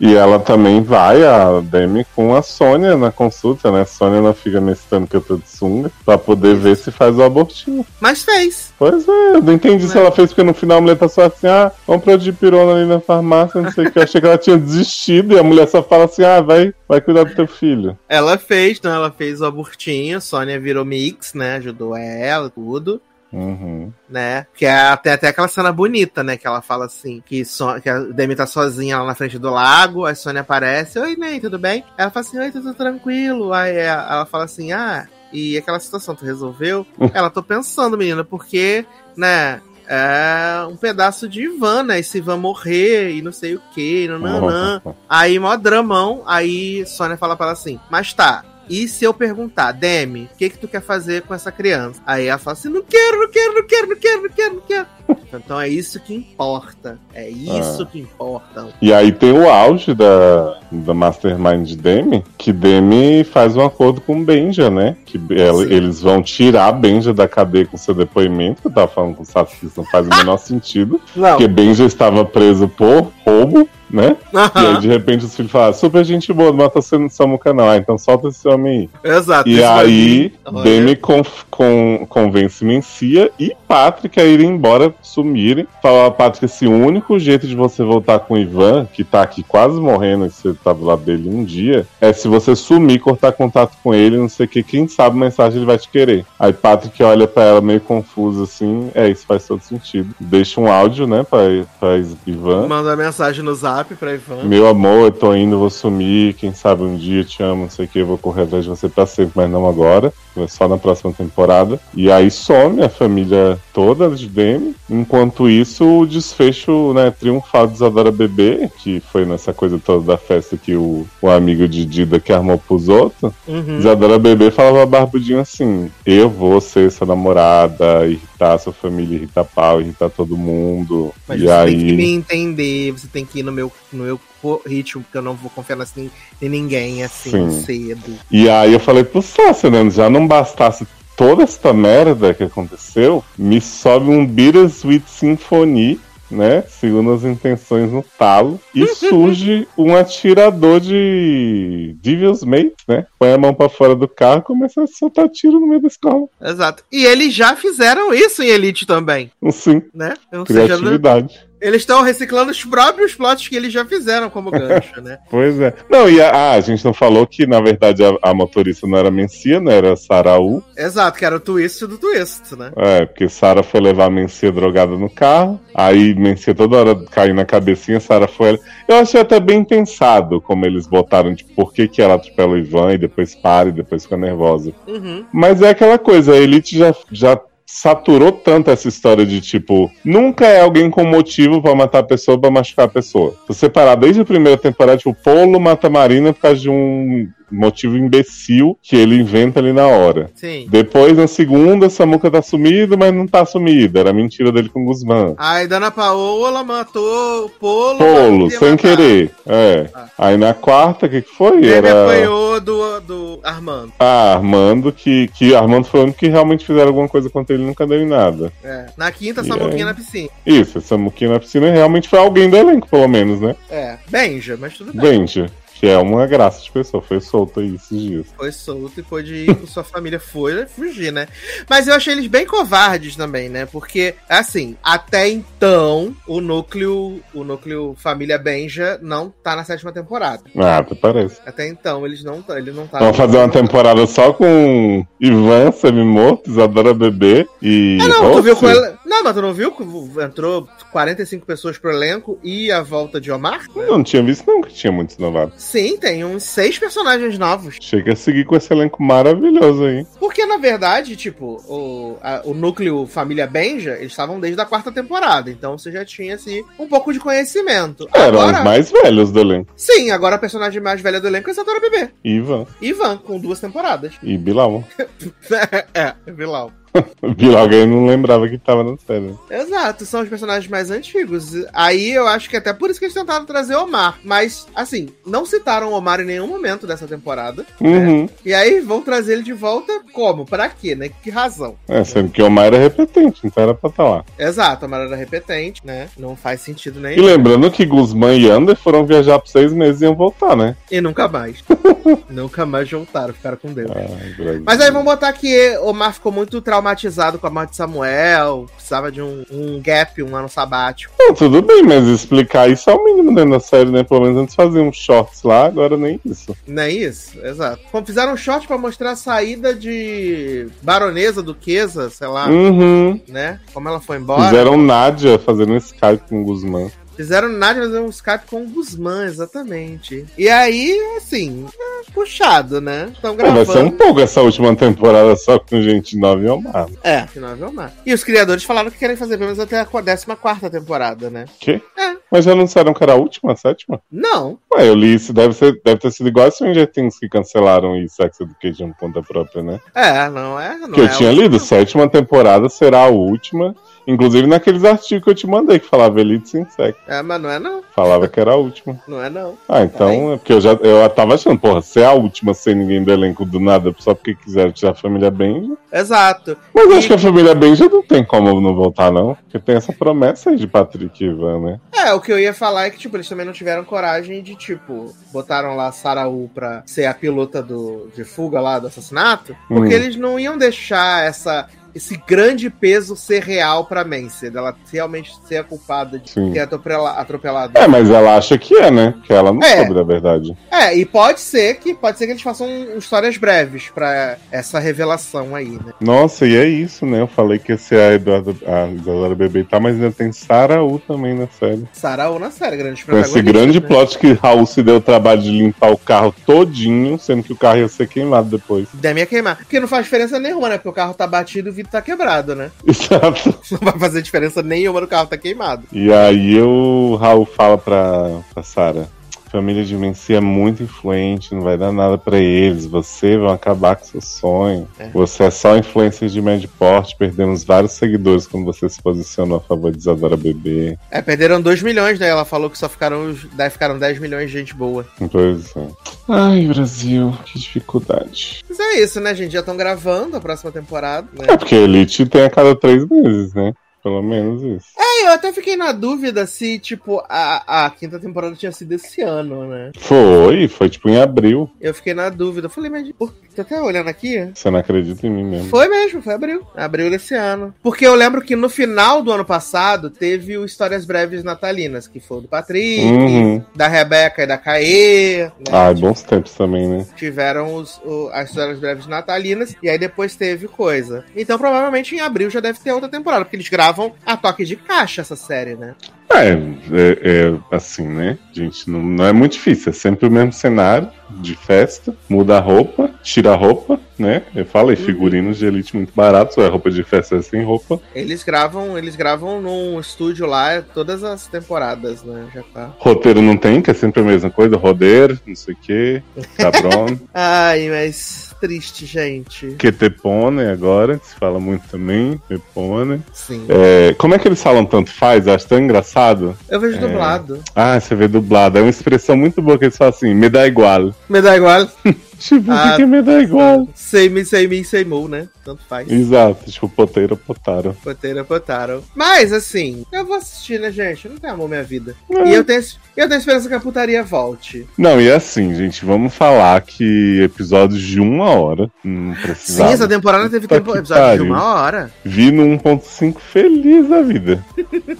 [0.00, 3.82] E ela também vai, a Demi, com a Sônia na consulta, né?
[3.82, 6.90] A Sônia não fica nesse tanto que eu tô de sunga, pra poder ver se
[6.90, 7.84] faz o abortinho.
[8.00, 8.72] Mas fez.
[8.78, 10.00] Pois é, eu não entendi se Né?
[10.00, 12.86] ela fez, porque no final a mulher tá só assim, ah, compra de pirona ali
[12.86, 13.98] na farmácia, não sei o que.
[13.98, 17.00] Eu achei que ela tinha desistido e a mulher só fala assim, ah, vai, vai
[17.02, 17.98] cuidar do teu filho.
[18.08, 21.56] Ela fez, então ela fez o abortinho, Sônia virou mix, né?
[21.56, 23.02] Ajudou ela, tudo.
[23.32, 23.92] Uhum.
[24.08, 24.46] né?
[24.54, 26.36] Que é até, até aquela cena bonita, né?
[26.36, 29.50] Que ela fala assim, que, so, que a Demi tá sozinha lá na frente do
[29.50, 31.84] lago, a Sônia aparece, oi, Ney, tudo bem?
[31.96, 33.52] Ela fala assim, oi, tudo tranquilo.
[33.52, 36.86] Aí é, ela fala assim, ah, e aquela situação, tu resolveu?
[37.14, 38.84] ela, tô pensando, menina, porque,
[39.16, 39.60] né?
[39.92, 41.98] É um pedaço de Ivan, né?
[41.98, 44.80] Esse Ivan morrer e não sei o que, nananã.
[45.08, 46.22] Aí, mó dramão.
[46.26, 48.44] Aí, Sônia fala pra ela assim: Mas tá.
[48.70, 52.00] E se eu perguntar, Demi, o que que tu quer fazer com essa criança?
[52.06, 54.62] Aí ela fala assim: Não quero, não quero, não quero, não quero, não quero, não
[54.62, 54.86] quero.
[55.32, 56.98] Então é isso que importa.
[57.14, 57.86] É isso Ah.
[57.86, 58.68] que importa.
[58.82, 64.00] E aí tem o auge da, da Mastermind de Demi, que Demi faz um acordo
[64.00, 64.96] com Benja, né?
[65.06, 68.88] Que ela- eles vão tirar a Benja da cadeia com seu depoimento, que eu tava
[68.88, 71.00] falando com o que isso não faz o menor sentido.
[71.14, 71.30] Não.
[71.30, 74.16] Porque Benja estava preso por roubo, né?
[74.32, 77.52] E aí, de repente, os filhos falaram, super gente boa, não mata você no Samuca
[77.52, 77.68] não.
[77.68, 79.12] Ah, então solta esse homem aí.
[79.12, 79.48] Exato.
[79.48, 80.32] E aí.
[80.62, 85.66] Demi conf- con- convence Mencia e Patrick a irem embora, sumirem.
[85.82, 89.80] Fala Patrick o único jeito de você voltar com o Ivan, que tá aqui quase
[89.80, 93.76] morrendo, e você tá do lado dele um dia, é se você sumir, cortar contato
[93.82, 96.24] com ele, não sei o que, quem sabe mensagem ele vai te querer.
[96.38, 100.12] Aí Patrick olha pra ela meio confuso assim: é, isso faz todo sentido.
[100.18, 101.38] Deixa um áudio, né, pra,
[101.78, 101.96] pra
[102.26, 102.66] Ivan.
[102.66, 104.44] Manda mensagem no zap pra Ivan.
[104.44, 106.34] Meu amor, eu tô indo, vou sumir.
[106.34, 108.64] Quem sabe um dia eu te amo, não sei o que, eu vou correr atrás
[108.64, 110.12] de você pra sempre, mas não agora.
[110.36, 111.80] É só na próxima temporada.
[111.94, 114.74] E aí some a família toda de Demi.
[114.88, 120.16] Enquanto isso, o desfecho, né, triunfal de Isadora Bebê, que foi nessa coisa toda da
[120.16, 123.32] festa que o, o amigo de Dida que armou pros outros.
[123.46, 123.78] Uhum.
[123.78, 129.80] Isadora Bebê falava barbudinho assim: Eu vou ser sua namorada, irritar sua família, irritar pau,
[129.80, 131.12] irritar todo mundo.
[131.26, 131.76] Mas e você aí.
[131.76, 134.20] tem que me entender, você tem que ir no meu, no meu
[134.66, 136.10] ritmo, porque eu não vou confiar assim,
[136.40, 137.62] em ninguém assim Sim.
[137.62, 138.18] cedo.
[138.30, 139.88] E aí eu falei pro Sassi, né?
[139.90, 140.86] Já não bastasse
[141.16, 146.62] toda esta merda que aconteceu, me sobe um Bittersweet Symphony, né?
[146.62, 148.58] Segundo as intenções no talo.
[148.74, 153.06] E surge um atirador de Devil's Mate, né?
[153.18, 155.88] Põe a mão pra fora do carro e começa a soltar tiro no meio da
[155.88, 156.26] escola.
[156.40, 156.84] Exato.
[156.90, 160.14] E eles já fizeram isso em Elite também, Assim, né?
[160.32, 161.49] Ou seja, criatividade.
[161.60, 165.18] Eles estão reciclando os próprios plots que eles já fizeram como gancho, né?
[165.30, 165.74] Pois é.
[165.88, 169.10] Não, e a, a gente não falou que, na verdade, a, a motorista não era
[169.10, 169.76] Mencia, né?
[169.76, 170.62] Era Saraú.
[170.76, 172.72] Exato, que era o twist do twist, né?
[172.76, 175.60] É, porque Sara foi levar a Mencia drogada no carro.
[175.74, 178.58] Aí Mencia toda hora caiu na cabecinha, Sara foi.
[178.88, 182.58] Eu achei até bem pensado como eles botaram, tipo, por que, que ela atropela o
[182.58, 184.72] Ivan e depois para e depois fica nervosa.
[184.86, 185.24] Uhum.
[185.32, 187.40] Mas é aquela coisa, a Elite já, já
[187.72, 192.38] saturou tanto essa história de tipo, nunca é alguém com motivo pra matar a pessoa
[192.38, 193.30] pra machucar a pessoa.
[193.46, 197.28] Se você parar desde a primeira temporada, tipo, Polo mata Marina por causa de um
[197.50, 200.30] motivo imbecil que ele inventa ali na hora.
[200.34, 200.66] Sim.
[200.68, 203.98] Depois, na segunda, Samuca tá sumido, mas não tá sumido.
[203.98, 205.34] Era mentira dele com o Guzmán.
[205.38, 207.98] Aí Dana Paola matou o Polo.
[207.98, 208.76] Polo, sem matar.
[208.78, 209.30] querer.
[209.46, 209.86] É.
[209.94, 210.06] Ah.
[210.18, 211.58] Aí na quarta, o que, que foi?
[211.58, 212.04] Ele Era.
[212.04, 213.92] apanhou do, do Armando.
[213.98, 217.62] Ah, Armando, que, que Armando foi o único que realmente fizeram alguma coisa contra ele
[217.64, 218.52] e nunca deu em nada.
[218.62, 218.86] É.
[218.96, 219.84] Na quinta, E Samuquinha aí?
[219.84, 220.28] na piscina.
[220.44, 223.54] Isso, essa Samuquinha na piscina realmente foi alguém do elenco, pelo menos, né?
[223.70, 223.96] É.
[224.08, 225.00] Benja, mas tudo bem.
[225.20, 225.50] Benja.
[225.80, 227.02] Que é uma graça de pessoa.
[227.02, 228.26] Foi solto aí esses dias.
[228.36, 231.26] Foi solto e pôde ir com sua família, foi fugir, né?
[231.68, 233.64] Mas eu achei eles bem covardes também, né?
[233.64, 240.42] Porque, assim, até então, o núcleo, o núcleo Família Benja não tá na sétima temporada.
[240.54, 241.40] Ah, até parece.
[241.46, 242.98] Até então, eles não, tá- ele não tá.
[242.98, 247.96] Vamos fazer uma temporada só com Ivan, semi-morto, Isadora Bebê e.
[248.02, 248.98] Ah, não, tu viu com ela.
[249.06, 249.82] Não, mas tu não viu que
[250.22, 253.64] entrou 45 pessoas pro elenco e a volta de Omar?
[253.74, 255.69] Eu não tinha visto, não, que tinha muitos novatos.
[255.70, 257.76] Sim, tem uns seis personagens novos.
[257.80, 260.04] Chega a seguir com esse elenco maravilhoso aí.
[260.18, 264.90] Porque, na verdade, tipo, o, a- o núcleo Família Benja, eles estavam desde a quarta
[264.90, 265.48] temporada.
[265.50, 268.08] Então você já tinha, assim, um pouco de conhecimento.
[268.12, 269.72] Eram Agora, os mais velhos do elenco.
[269.76, 272.10] sim, agora a personagem mais velha do elenco é a Isadora Bebê.
[272.24, 274.12] Ivan Ivan, com duas temporadas.
[274.22, 274.82] e Bilal.
[275.94, 276.36] é, Vilão.
[276.36, 276.72] Bilal
[277.58, 279.34] alguém não lembrava que tava na série.
[279.50, 281.52] Exato, são os personagens mais antigos.
[281.72, 284.18] Aí eu acho que até por isso que eles tentaram trazer Omar.
[284.24, 287.64] Mas, assim, não citaram Omar em nenhum momento dessa temporada.
[287.80, 288.28] Uhum.
[288.44, 290.44] E aí vão trazer ele de volta como?
[290.44, 291.10] Pra quê, né?
[291.22, 291.76] Que razão?
[291.88, 294.24] É, sendo que Omar era repetente, então era pra estar lá.
[294.38, 296.08] Exato, Omar era repetente, né?
[296.18, 297.24] Não faz sentido E nenhum.
[297.24, 300.76] lembrando que Guzmán e Ander foram viajar por seis meses e iam voltar, né?
[300.90, 301.62] E nunca mais.
[302.28, 303.90] nunca mais voltaram, ficaram com Deus.
[303.90, 304.62] Brasil.
[304.64, 309.10] Mas aí vamos botar que Omar ficou muito traumatizado com a morte de Samuel, precisava
[309.12, 311.12] de um, um gap, um ano sabático.
[311.18, 314.02] Não, tudo bem, mas explicar isso é o mínimo dentro da série, né?
[314.02, 316.56] Pelo menos antes faziam uns shorts lá, agora nem isso.
[316.66, 317.38] Não é isso?
[317.44, 317.80] Exato.
[317.90, 323.20] Como fizeram um short pra mostrar a saída de baronesa duquesa, sei lá, Uhum.
[323.28, 323.60] né?
[323.72, 324.48] Como ela foi embora.
[324.48, 326.88] Fizeram Nádia fazendo um Skype com o Guzmán.
[327.20, 330.24] Fizeram nada fazer um Skype com o Guzmán, exatamente.
[330.38, 333.10] E aí, assim, é puxado, né?
[333.12, 333.92] Estão Pô, vai ser um gravando.
[333.92, 336.88] pouco essa última temporada só com gente nova e Omar.
[337.02, 337.92] É, que não é Vilmar.
[338.06, 340.24] E os criadores falaram que querem fazer pelo menos até a 14
[340.70, 341.44] temporada, né?
[341.60, 341.82] Quê?
[341.98, 342.16] É.
[342.30, 344.00] Mas já anunciaram que era a última, a sétima?
[344.10, 344.58] Não.
[344.72, 347.98] Ué, eu li isso, deve, ser, deve ter sido igual a Stranger Things que cancelaram
[347.98, 349.78] e Sex Education por conta própria, né?
[349.94, 350.74] É, não é.
[350.78, 353.74] Não que eu é tinha a lido, sétima temporada será a última.
[354.06, 357.00] Inclusive naqueles artigos que eu te mandei, que falava Elite sem sexo.
[357.06, 357.80] É, mas não é não.
[357.94, 358.98] Falava que era a última.
[359.06, 359.54] Não é não.
[359.68, 362.74] Ah, então é porque eu já eu tava achando, porra, se é a última sem
[362.74, 365.74] ninguém do elenco do nada, só porque quiseram tirar a família Benja.
[365.92, 366.56] Exato.
[366.74, 369.34] Mas E- acho que a família Benja não tem como não voltar, não.
[369.34, 371.80] Porque tem essa promessa aí de Patrick e Ivan, né?
[371.92, 374.54] É, o que eu ia falar é que, tipo, eles também não tiveram coragem de,
[374.54, 379.54] tipo, botaram lá a Saraú pra ser a pilota do, de fuga lá do assassinato,
[379.68, 379.98] porque Hum.
[379.98, 385.58] eles não iam deixar essa, esse grande peso ser real pra Mancy, dela realmente ser
[385.58, 386.52] a culpada de Sim.
[386.52, 387.72] ter atropela, atropelado.
[387.76, 389.14] É, mas ela acha que é, né?
[389.24, 389.76] Que ela não É.
[389.78, 390.56] soube da verdade.
[390.70, 395.54] É, e pode ser que pode ser que eles façam histórias breves pra essa revelação
[395.54, 395.92] aí, né?
[396.00, 397.20] Nossa, e é isso, né?
[397.20, 400.98] Eu falei que ia ser a Eduardo, a Isadora Bebê tal, mas ainda tem Saraú
[400.98, 401.84] também na série.
[401.92, 403.86] Saraú na série, grande Com esse grande né?
[403.86, 407.56] plot que Raul se deu o trabalho de limpar o carro todinho, sendo que o
[407.56, 408.88] carro ia ser queimado depois.
[408.94, 409.56] Deve ia queimar.
[409.56, 410.76] Porque não faz diferença nenhuma, né?
[410.76, 412.70] Porque o carro tá batido e vidro tá quebrado, né?
[412.86, 413.54] Exato.
[413.72, 415.84] Não vai fazer diferença nenhuma no carro tá queimado.
[415.92, 419.08] E aí o Raul fala pra, pra Sarah.
[419.50, 422.86] Família de Menci é muito influente, não vai dar nada pra eles.
[422.86, 424.86] Você vai acabar com seu sonho.
[424.98, 425.08] É.
[425.10, 429.60] Você é só influencer de médio porte, perdemos vários seguidores quando você se posicionou a
[429.60, 430.96] favor de Isadora Bebê.
[431.10, 432.28] É, perderam 2 milhões, né?
[432.28, 433.34] Ela falou que só ficaram,
[433.70, 435.04] ficaram 10 milhões de gente boa.
[435.30, 435.86] Pois é.
[436.28, 438.62] Ai, Brasil, que dificuldade.
[438.68, 439.52] Mas é isso, né, gente?
[439.52, 441.56] Já estão gravando a próxima temporada, É né?
[441.56, 443.72] porque Elite tem a cada três meses, né?
[444.02, 444.86] Pelo menos isso.
[444.98, 449.22] É, eu até fiquei na dúvida se, tipo, a, a quinta temporada tinha sido esse
[449.22, 449.92] ano, né?
[449.98, 451.70] Foi, foi tipo em abril.
[451.80, 452.66] Eu fiquei na dúvida.
[452.66, 453.10] Eu falei, mas.
[453.12, 454.50] Pô, tô até olhando aqui.
[454.54, 455.68] Você não acredita em mim mesmo.
[455.68, 456.66] Foi mesmo, foi abril.
[456.74, 457.74] Abril desse ano.
[457.82, 462.20] Porque eu lembro que no final do ano passado teve o Histórias Breves Natalinas, que
[462.20, 463.62] foi o do Patrick, Uhum.
[463.74, 465.44] da Rebeca e da Caê.
[465.44, 465.50] né?
[465.72, 467.06] Ai, bons tempos também, né?
[467.16, 471.24] tiveram os, o- as histórias breves natalinas e aí depois teve coisa.
[471.36, 474.76] Então provavelmente em abril já deve ter outra temporada, porque eles gravam a toque de
[474.76, 475.94] caixa essa série, né?
[476.32, 478.38] É, é, é assim, né?
[478.52, 479.90] Gente, não, não é muito difícil.
[479.90, 482.14] É sempre o mesmo cenário de festa.
[482.28, 484.42] Muda a roupa, tira a roupa, né?
[484.54, 486.56] Eu falei, figurinos de elite muito baratos.
[486.58, 488.00] É roupa de festa é sem roupa.
[488.14, 492.48] Eles gravam, eles gravam num estúdio lá todas as temporadas, né?
[492.54, 492.94] Já tá.
[492.98, 494.76] Roteiro não tem, que é sempre a mesma coisa.
[494.76, 496.22] Rodeiro, não sei o quê.
[496.56, 497.18] Cabron.
[497.34, 499.74] Ai, mas triste, gente.
[499.78, 502.40] Ketepone agora, que se fala muito também.
[502.48, 503.22] Ketepone.
[503.32, 503.64] Sim.
[503.68, 505.46] É, como é que eles falam tanto faz?
[505.46, 506.56] Eu acho tão engraçado.
[506.68, 507.60] Eu vejo dublado.
[507.74, 508.78] Ah, você vê dublado.
[508.78, 511.14] É uma expressão muito boa que eles falam assim, me dá igual.
[511.28, 511.88] Me dá igual.
[512.40, 513.86] Tipo, Ah, que, que é me dá igual?
[513.94, 515.46] Sei me, sei me, sei mo, né?
[515.70, 516.10] tanto faz.
[516.10, 517.96] Exato, tipo, poteira, potaro.
[518.02, 519.02] Poteira, potaram.
[519.14, 521.26] Mas, assim, eu vou assistir, né, gente?
[521.26, 522.16] Eu não tenho amor minha vida.
[522.30, 522.48] É.
[522.48, 522.82] E eu tenho,
[523.16, 524.86] eu tenho esperança que a putaria volte.
[524.98, 528.90] Não, e assim, gente, vamos falar que episódios de uma hora.
[529.04, 532.10] Não Sim, essa temporada teve tempo, episódio de uma hora.
[532.24, 534.64] Vi no 1.5 feliz da vida.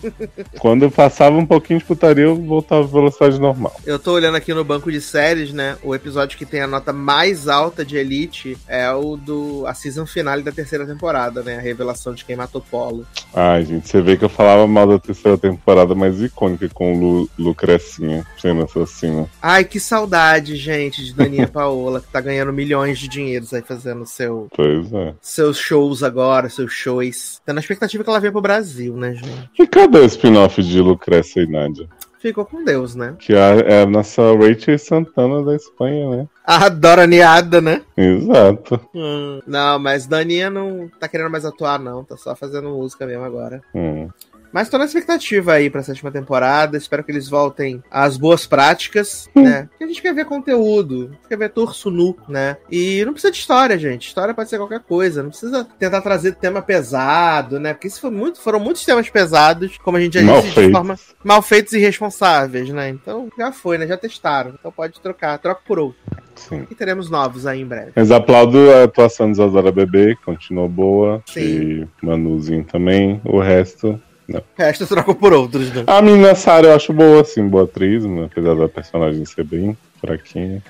[0.59, 3.75] Quando eu passava um pouquinho de putaria, eu voltava à velocidade normal.
[3.87, 5.77] Eu tô olhando aqui no banco de séries, né?
[5.83, 10.07] O episódio que tem a nota mais alta de Elite é o do a season
[10.07, 11.57] finale da terceira temporada, né?
[11.57, 13.07] A revelação de quem matou Polo.
[13.35, 16.99] Ai, gente, você vê que eu falava mal da terceira temporada mais icônica com o
[16.99, 19.29] Lu, Lucrecinha sendo assassino.
[19.41, 24.07] Ai, que saudade, gente, de Daninha Paola, que tá ganhando milhões de dinheiros aí fazendo
[24.07, 25.15] seu, é.
[25.21, 27.41] seus shows agora, seus shows.
[27.45, 29.51] Tá na expectativa que ela venha pro Brasil, né, gente?
[29.59, 31.89] E cadê o spin-off de Lucrécia e Nádia?
[32.21, 33.15] Ficou com Deus, né?
[33.19, 36.29] Que é, é a nossa Rachel Santana da Espanha, né?
[36.45, 37.81] A Doraniada, né?
[37.97, 38.79] Exato.
[38.95, 42.05] Hum, Não, mas Daninha não tá querendo mais atuar, não.
[42.05, 43.63] Tá só fazendo música mesmo agora.
[43.75, 44.11] Hum.
[44.53, 46.77] Mas tô na expectativa aí pra sétima temporada.
[46.77, 49.69] Espero que eles voltem às boas práticas, né?
[49.71, 52.57] Porque a gente quer ver conteúdo, quer ver torso nu, né?
[52.71, 54.09] E não precisa de história, gente.
[54.09, 55.23] História pode ser qualquer coisa.
[55.23, 57.73] Não precisa tentar trazer tema pesado, né?
[57.73, 60.73] Porque isso foi muito, foram muitos temas pesados, como a gente já Mal disse, de
[60.73, 62.89] forma mal feitos e irresponsáveis, né?
[62.89, 63.87] Então já foi, né?
[63.87, 64.55] Já testaram.
[64.59, 65.39] Então pode trocar.
[65.39, 66.01] Troca por outro.
[66.35, 66.67] Sim.
[66.71, 67.93] E teremos novos aí em breve.
[67.95, 71.23] Mas aplaudo a atuação de Zazara Bebê, que continuou boa.
[71.27, 71.41] Sim.
[71.41, 73.21] E Manuzinho também.
[73.25, 74.01] O resto.
[74.39, 75.85] O resto troca por outros, né?
[75.87, 78.29] A menina Sarah eu acho boa, assim, boa atriz, né?
[78.31, 80.63] apesar da personagem ser bem fraquinha.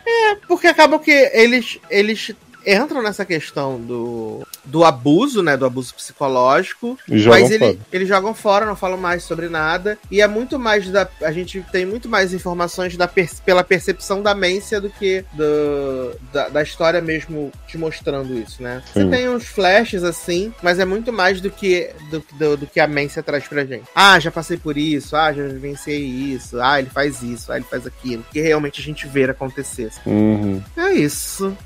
[0.48, 2.34] Porque acaba que eles, eles
[2.66, 5.56] entram nessa questão do, do abuso, né?
[5.56, 6.98] Do abuso psicológico.
[7.08, 9.98] E mas ele- eles jogam fora, não falam mais sobre nada.
[10.10, 11.08] E é muito mais da.
[11.22, 13.08] A gente tem muito mais informações da
[13.44, 18.82] pela percepção da Mência do que do, da, da história mesmo te mostrando isso, né?
[18.92, 19.10] Você Sim.
[19.10, 22.86] tem uns flashes assim, mas é muito mais do que, do, do, do que a
[22.86, 23.84] Mência traz pra gente.
[23.94, 27.66] Ah, já passei por isso, ah, já vivenciei isso, ah, ele faz isso, ah, ele
[27.68, 28.24] faz aquilo.
[28.32, 29.90] Que realmente a gente vê acontecer.
[30.06, 30.62] Uhum.
[30.76, 31.56] É isso.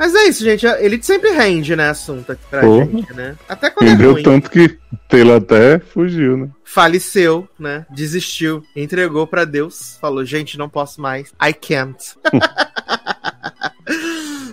[0.00, 0.64] Mas é isso, gente.
[0.66, 2.86] Ele sempre rende, né, assunto aqui pra Porra.
[2.86, 3.36] gente, né?
[3.46, 4.22] Até quando é Entendeu ruim.
[4.22, 6.48] tanto que Taylor até fugiu, né?
[6.64, 7.84] Faleceu, né?
[7.90, 8.62] Desistiu.
[8.74, 9.98] Entregou pra Deus.
[10.00, 11.34] Falou, gente, não posso mais.
[11.38, 12.02] I can't.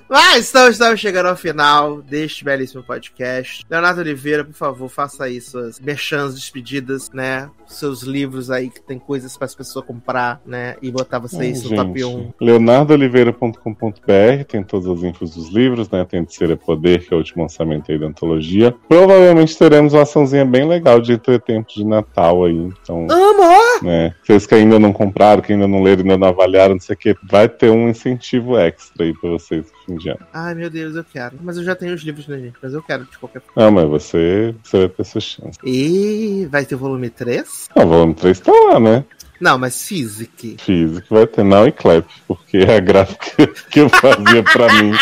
[0.10, 3.66] Mas então estamos chegando ao final deste belíssimo podcast.
[3.70, 7.50] Leonardo Oliveira, por favor, faça aí suas merchans despedidas, né?
[7.66, 10.78] Seus livros aí que tem coisas para as pessoas comprar, né?
[10.82, 12.34] E botar vocês no top 1.
[12.40, 16.06] leonardooliveira.com.br tem todas as infos dos livros, né?
[16.06, 18.74] Tem de Ser é Poder, que é o último lançamento aí da antologia.
[18.88, 22.72] Provavelmente teremos uma açãozinha bem legal de entretempo de Natal aí.
[22.82, 23.84] Então, Amor!
[23.84, 24.16] né?
[24.24, 26.98] Vocês que ainda não compraram, que ainda não leram, ainda não avaliaram, não sei o
[26.98, 30.20] que, vai ter um incentivo extra aí pra vocês ano.
[30.34, 31.38] Ai, meu Deus, eu quero.
[31.42, 32.56] Mas eu já tenho os livros, né, gente?
[32.62, 33.64] Mas eu quero de qualquer forma.
[33.64, 35.60] Não, mas você, você vai ter essa chance.
[35.64, 37.70] E vai ter o volume 3?
[37.76, 39.06] Ah, o volume 3 tá lá, né?
[39.40, 40.58] Não, mas Physic.
[40.60, 44.94] Físico vai ter não e clap, porque a gráfica que eu fazia pra mim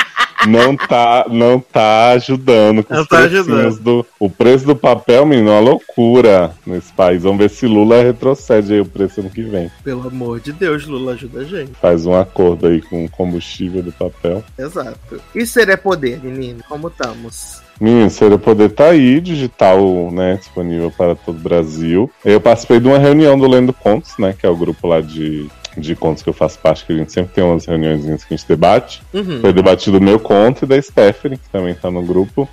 [0.48, 3.80] não tá, não tá ajudando com Não os tá ajudando.
[3.80, 4.06] do.
[4.19, 7.24] O preço do papel, menino, é uma loucura nesse país.
[7.24, 9.72] Vamos ver se Lula retrocede aí o preço ano que vem.
[9.83, 11.72] Pelo amor de Deus, Lula ajuda a gente.
[11.82, 14.43] Faz um acordo aí com o combustível do papel.
[14.57, 15.22] Exato.
[15.33, 16.61] E ser é poder, menino.
[16.67, 17.64] Como estamos?
[17.80, 22.09] Menino, Seria Poder tá aí, digital, né, disponível para todo o Brasil.
[22.24, 25.49] Eu participei de uma reunião do Lendo Contos, né, que é o grupo lá de,
[25.77, 28.37] de contos que eu faço parte, que a gente sempre tem umas reuniões que a
[28.37, 29.01] gente debate.
[29.13, 29.41] Uhum.
[29.41, 32.47] Foi debatido o meu conto e da Stephanie, que também tá no grupo.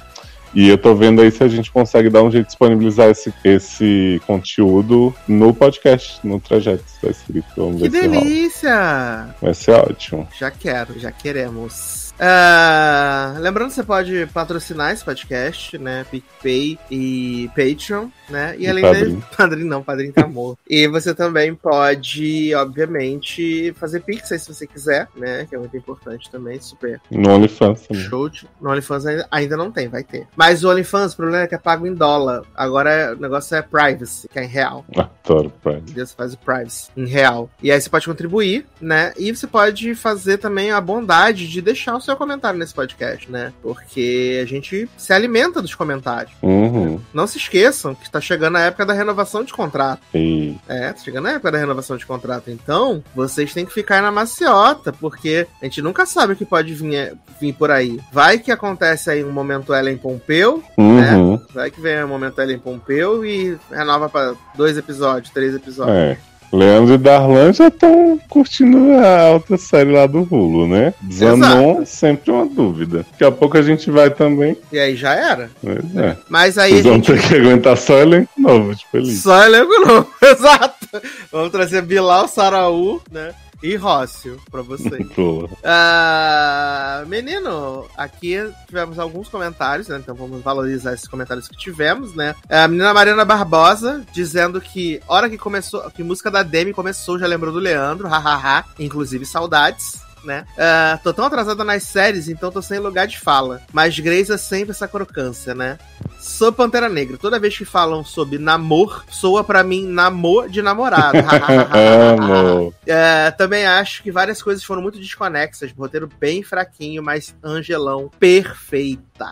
[0.54, 3.32] E eu tô vendo aí se a gente consegue dar um jeito de disponibilizar esse,
[3.42, 7.46] esse conteúdo no podcast, no trajeto, está escrito.
[7.56, 8.20] Vamos Que ver se rola.
[8.20, 9.34] delícia!
[9.40, 10.28] Vai ser ótimo.
[10.38, 12.01] Já quero, já queremos.
[12.18, 16.04] Ah, lembrando que você pode patrocinar esse podcast, né?
[16.10, 18.54] PicPay e Patreon, né?
[18.58, 19.16] E, E além Padrim.
[19.16, 19.22] de.
[19.36, 20.58] Padrim não, Padrim tá morto.
[20.68, 25.46] e você também pode, obviamente, fazer Pix aí se você quiser, né?
[25.48, 28.04] Que é muito importante também, super No OnlyFans também.
[28.04, 28.28] show.
[28.28, 30.26] de- No OnlyFans ainda- não tem, vai ter.
[30.36, 32.42] Mas o OnlyFans, o problema é que é pago em dólar.
[32.54, 34.84] Agora é- o negócio é privacy, que é em real.
[34.96, 35.52] Adoro.
[35.66, 36.06] Entendeu?
[36.06, 37.50] Você faz o privacy em real.
[37.62, 39.12] E aí você pode contribuir, né?
[39.18, 43.52] E você pode fazer também a bondade de deixar o seu comentário nesse podcast, né?
[43.62, 46.32] Porque a gente se alimenta dos comentários.
[46.42, 47.00] Uhum.
[47.14, 50.00] Não se esqueçam que está chegando a época da renovação de contrato.
[50.14, 52.50] E É, tá chegando a época da renovação de contrato.
[52.50, 56.74] Então, vocês têm que ficar na maciota, porque a gente nunca sabe o que pode
[56.74, 58.00] vir, vir por aí.
[58.12, 61.40] Vai que acontece aí um momento Ellen Pompeu, Uhum.
[61.54, 65.96] vai que vem um momento Ellen Pompeu e renova para dois episódios, três episódios.
[65.96, 66.18] É.
[66.52, 70.92] Leandro e Darlan já estão curtindo a outra série lá do Hulu, né?
[71.10, 73.06] Zanon, sempre uma dúvida.
[73.12, 74.56] Daqui a pouco a gente vai também.
[74.70, 75.50] E aí já era.
[75.62, 76.16] Pois é.
[76.28, 77.06] Mas aí Vocês vão gente.
[77.12, 79.14] ter que aguentar só elenco novo, tipo ali.
[79.16, 80.86] Só elenco novo, exato.
[81.30, 83.30] Vamos trazer Bilal, Saraú, né?
[83.62, 85.06] E Rócio pra vocês.
[85.14, 85.48] Pô.
[85.62, 89.98] Ah, menino, aqui tivemos alguns comentários, né?
[89.98, 92.34] Então vamos valorizar esses comentários que tivemos, né?
[92.48, 97.26] A menina Mariana Barbosa dizendo que hora que começou, que música da Demi começou, já
[97.26, 100.00] lembrou do Leandro, hahaha, inclusive saudades.
[100.24, 100.44] Né?
[100.56, 103.60] Ah, tô tão atrasada nas séries, então tô sem lugar de fala.
[103.72, 105.78] Mas Grace é sempre essa crocância, né?
[106.22, 107.18] Sou Pantera Negra.
[107.18, 111.18] Toda vez que falam sobre namor, soa pra mim namor de namorado.
[111.74, 112.72] Amo.
[112.86, 115.72] É, também acho que várias coisas foram muito desconexas.
[115.72, 119.26] Roteiro bem fraquinho, mas Angelão perfeita.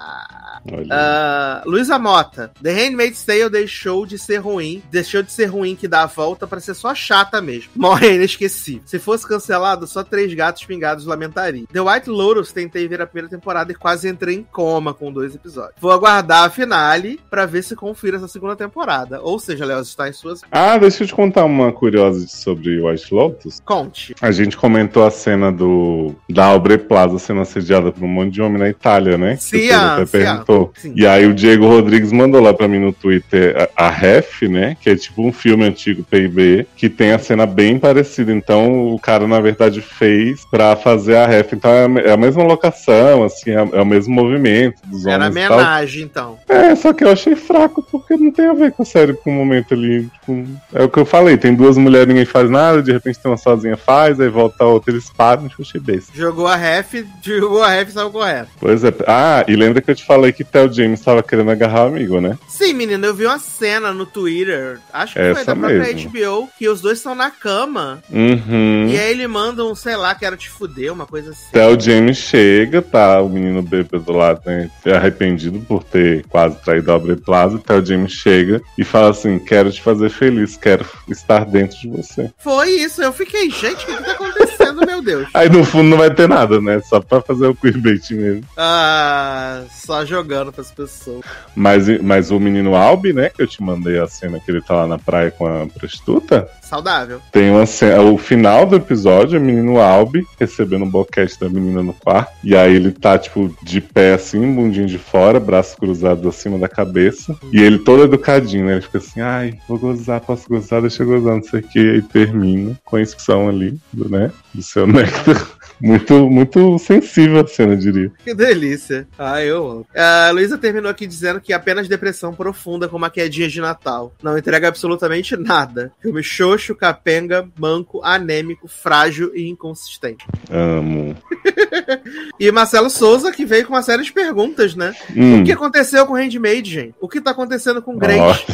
[0.91, 2.53] Ah, Luísa Mota.
[2.61, 4.83] The Handmaid's Tale deixou de ser ruim.
[4.91, 7.71] Deixou de ser ruim que dá a volta pra ser só chata mesmo.
[7.77, 8.83] Morre inesquecível.
[8.85, 11.65] Se fosse cancelado, só três gatos pingados lamentaria.
[11.73, 15.35] The White Lotus tentei ver a primeira temporada e quase entrei em coma com dois
[15.35, 15.75] episódios.
[15.81, 19.21] Vou aguardar a finale pra ver se confiro essa segunda temporada.
[19.21, 20.43] Ou seja, Léo, está em suas.
[20.51, 23.61] Ah, deixa eu te contar uma curiosidade sobre White Lotus.
[23.65, 24.15] Conte.
[24.21, 28.43] A gente comentou a cena do da Aubrey Plaza sendo assediada por um monte de
[28.43, 29.37] homem na Itália, né?
[29.37, 30.73] Sim, ah, até sim, perguntou.
[30.75, 30.93] ah, sim.
[30.97, 34.77] E aí o Diego Rodrigues mandou lá pra mim no Twitter a, a Ref, né?
[34.81, 38.33] Que é tipo um filme antigo PIB, que tem a cena bem parecida.
[38.33, 41.53] Então o cara, na verdade, fez pra fazer a Ref.
[41.53, 45.27] Então é a é a mesma locação, assim, é, é o mesmo movimento dos Era
[45.27, 45.57] homens e tal.
[45.59, 46.39] homenagem, então.
[46.49, 49.31] É, só que eu achei fraco, porque não tem a ver com a série com
[49.31, 50.09] o momento ali.
[50.09, 53.31] Tipo, é o que eu falei, tem duas mulheres, ninguém faz nada, de repente tem
[53.31, 56.13] uma sozinha faz, aí volta a outra, eles param, tipo, achei besta.
[56.15, 58.51] Jogou a ref, jogou a ref e saiu correto.
[58.59, 58.93] Pois é.
[59.07, 62.21] Ah, e lembra que eu te falei que Theo James tava querendo agarrar o amigo,
[62.21, 62.39] né?
[62.49, 66.11] Sim, menino, eu vi uma cena no Twitter, acho que foi Essa da própria mesmo.
[66.11, 68.03] HBO, que os dois estão na cama.
[68.11, 68.87] Uhum.
[68.89, 71.51] E aí ele manda um, sei lá, quero te fuder, uma coisa assim.
[71.53, 73.23] Theo James chega, tá?
[73.23, 74.71] O menino bêbado lá, né?
[74.95, 77.59] Arrependido por ter quase traído a Aubrey Plaza.
[77.59, 82.31] Theo James chega e fala assim: Quero te fazer feliz, quero estar dentro de você.
[82.39, 84.40] Foi isso, eu fiquei, gente, o que, que tá acontecendo,
[84.87, 85.29] meu Deus?
[85.35, 86.81] Aí no fundo não vai ter nada, né?
[86.81, 88.45] Só pra fazer o queerbait mesmo.
[88.57, 91.25] Ah, só jogando pras pessoas.
[91.55, 93.31] Mas, mas o menino Albi, né?
[93.31, 96.49] Que eu te mandei a cena que ele tá lá na praia com a prostituta.
[96.63, 97.21] Saudável.
[97.33, 98.01] Tem uma cena.
[98.03, 102.33] O final do episódio o menino Albi recebendo um boquete da menina no quarto.
[102.45, 106.69] E aí ele tá, tipo, de pé assim, bundinho de fora, braços cruzados acima da
[106.69, 107.37] cabeça.
[107.53, 108.73] E ele todo educadinho, né?
[108.73, 111.81] Ele fica assim, ai, vou gozar, posso gozar, deixa eu gozar, não sei o que.
[111.81, 114.31] E termina com a expulsão ali, né?
[114.55, 115.60] Do seu néctar.
[115.81, 118.13] Muito, muito sensível a cena, eu diria.
[118.23, 119.07] Que delícia.
[119.19, 119.87] Ah, eu amo.
[119.95, 124.13] A Luísa terminou aqui dizendo que apenas depressão profunda com uma quedinha de Natal.
[124.23, 125.93] Não entrega absolutamente nada.
[126.01, 130.27] Filme xoxo, capenga, manco, anêmico, frágil e inconsistente.
[130.51, 131.17] Amo.
[132.39, 134.95] E Marcelo Souza, que veio com uma série de perguntas, né?
[135.15, 135.41] Hum.
[135.41, 136.95] O que aconteceu com Handmaid, gente?
[136.99, 138.45] O que tá acontecendo com Grace?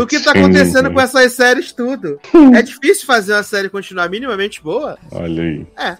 [0.00, 2.18] O que tá acontecendo com essas séries tudo?
[2.56, 4.98] É difícil fazer uma série continuar minimamente boa?
[5.10, 5.66] Olha aí.
[5.76, 5.96] É.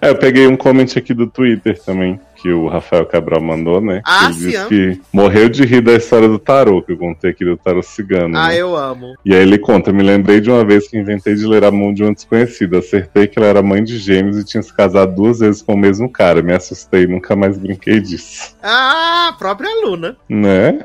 [0.00, 4.00] É, eu peguei um comment aqui do Twitter também, que o Rafael Cabral mandou, né?
[4.04, 4.68] Ah, ele sim, disse amo.
[4.68, 8.36] que morreu de rir da história do tarô, que eu contei aqui do tarô cigano.
[8.38, 8.56] Ah, né?
[8.58, 9.14] eu amo.
[9.24, 11.92] E aí ele conta, me lembrei de uma vez que inventei de ler a mão
[11.92, 12.78] de uma desconhecida.
[12.78, 15.78] Acertei que ela era mãe de gêmeos e tinha se casado duas vezes com o
[15.78, 16.42] mesmo cara.
[16.42, 18.56] Me assustei, nunca mais brinquei disso.
[18.62, 20.16] Ah, a própria Luna.
[20.38, 20.84] Né?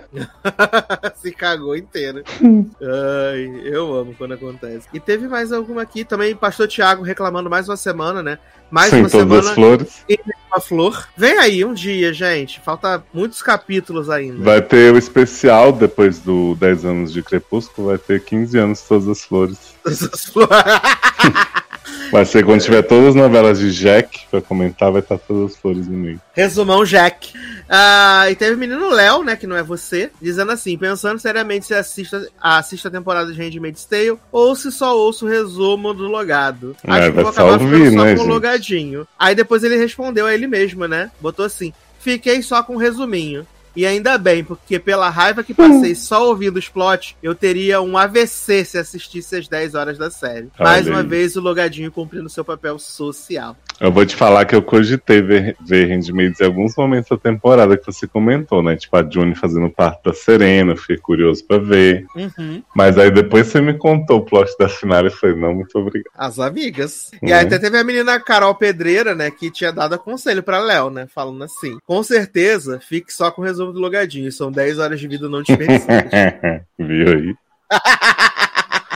[1.15, 2.23] Se cagou inteira.
[2.41, 4.87] Ai, eu amo quando acontece.
[4.91, 8.39] E teve mais alguma aqui também, Pastor Tiago reclamando mais uma semana, né?
[8.71, 10.05] Mais Sem uma todas semana as flores.
[10.51, 11.07] uma flor.
[11.15, 12.59] Vem aí um dia, gente.
[12.59, 14.43] Falta muitos capítulos ainda.
[14.43, 19.07] Vai ter o especial depois do 10 anos de Crepúsculo, vai ter 15 anos todas
[19.07, 19.57] as flores.
[19.85, 20.53] Essas flores.
[22.11, 25.57] Vai ser quando tiver todas as novelas de Jack pra comentar, vai estar todas as
[25.57, 26.21] flores no meio.
[26.33, 27.33] Resumão Jack.
[27.75, 31.65] Ah, e teve o menino Léo, né, que não é você, dizendo assim, pensando seriamente
[31.65, 36.03] se assista, assista a temporada de Handmaid's Tale ou se só ouço o resumo do
[36.03, 36.75] logado.
[36.83, 39.07] É, Acho que vou acabar ouvir, ficando só né, com o logadinho.
[39.17, 41.09] Aí depois ele respondeu a ele mesmo, né?
[41.19, 43.43] Botou assim, fiquei só com o resuminho.
[43.75, 47.97] E ainda bem, porque pela raiva que passei só ouvindo os plots, eu teria um
[47.97, 50.49] AVC se assistisse às 10 horas da série.
[50.59, 51.07] Olha Mais uma aí.
[51.07, 53.57] vez, o Logadinho cumprindo seu papel social.
[53.79, 57.75] Eu vou te falar que eu cogitei ver, ver Handmaids em alguns momentos da temporada
[57.77, 58.75] que você comentou, né?
[58.77, 62.05] Tipo, a June fazendo parte da Serena, eu fiquei curioso pra ver.
[62.15, 62.63] Uhum.
[62.75, 65.77] Mas aí depois você me contou o plot da final e eu falei, não, muito
[65.77, 66.11] obrigado.
[66.15, 67.11] As amigas.
[67.21, 67.33] E Uhum.
[67.35, 71.07] aí até teve a menina Carol Pedreira, né, que tinha dado conselho pra Léo, né,
[71.13, 74.31] falando assim: com certeza, fique só com o resumo do logadinho.
[74.31, 76.11] São 10 horas de vida não desperdiçadas.
[76.79, 77.35] Viu aí?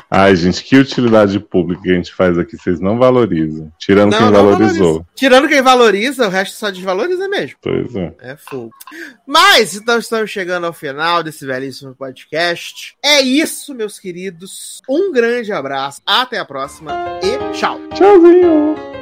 [0.09, 3.71] Ai, gente, que utilidade pública que a gente faz aqui, vocês não valorizam.
[3.77, 4.87] Tirando não, quem não valorizou.
[4.87, 5.07] Valoriza.
[5.15, 7.57] Tirando quem valoriza, o resto só desvaloriza mesmo.
[7.61, 8.13] Pois é.
[8.19, 8.71] É fogo.
[9.25, 12.95] Mas, então estamos chegando ao final desse belíssimo podcast.
[13.03, 14.81] É isso, meus queridos.
[14.89, 17.79] Um grande abraço, até a próxima e tchau.
[17.93, 18.96] Tchauzinho.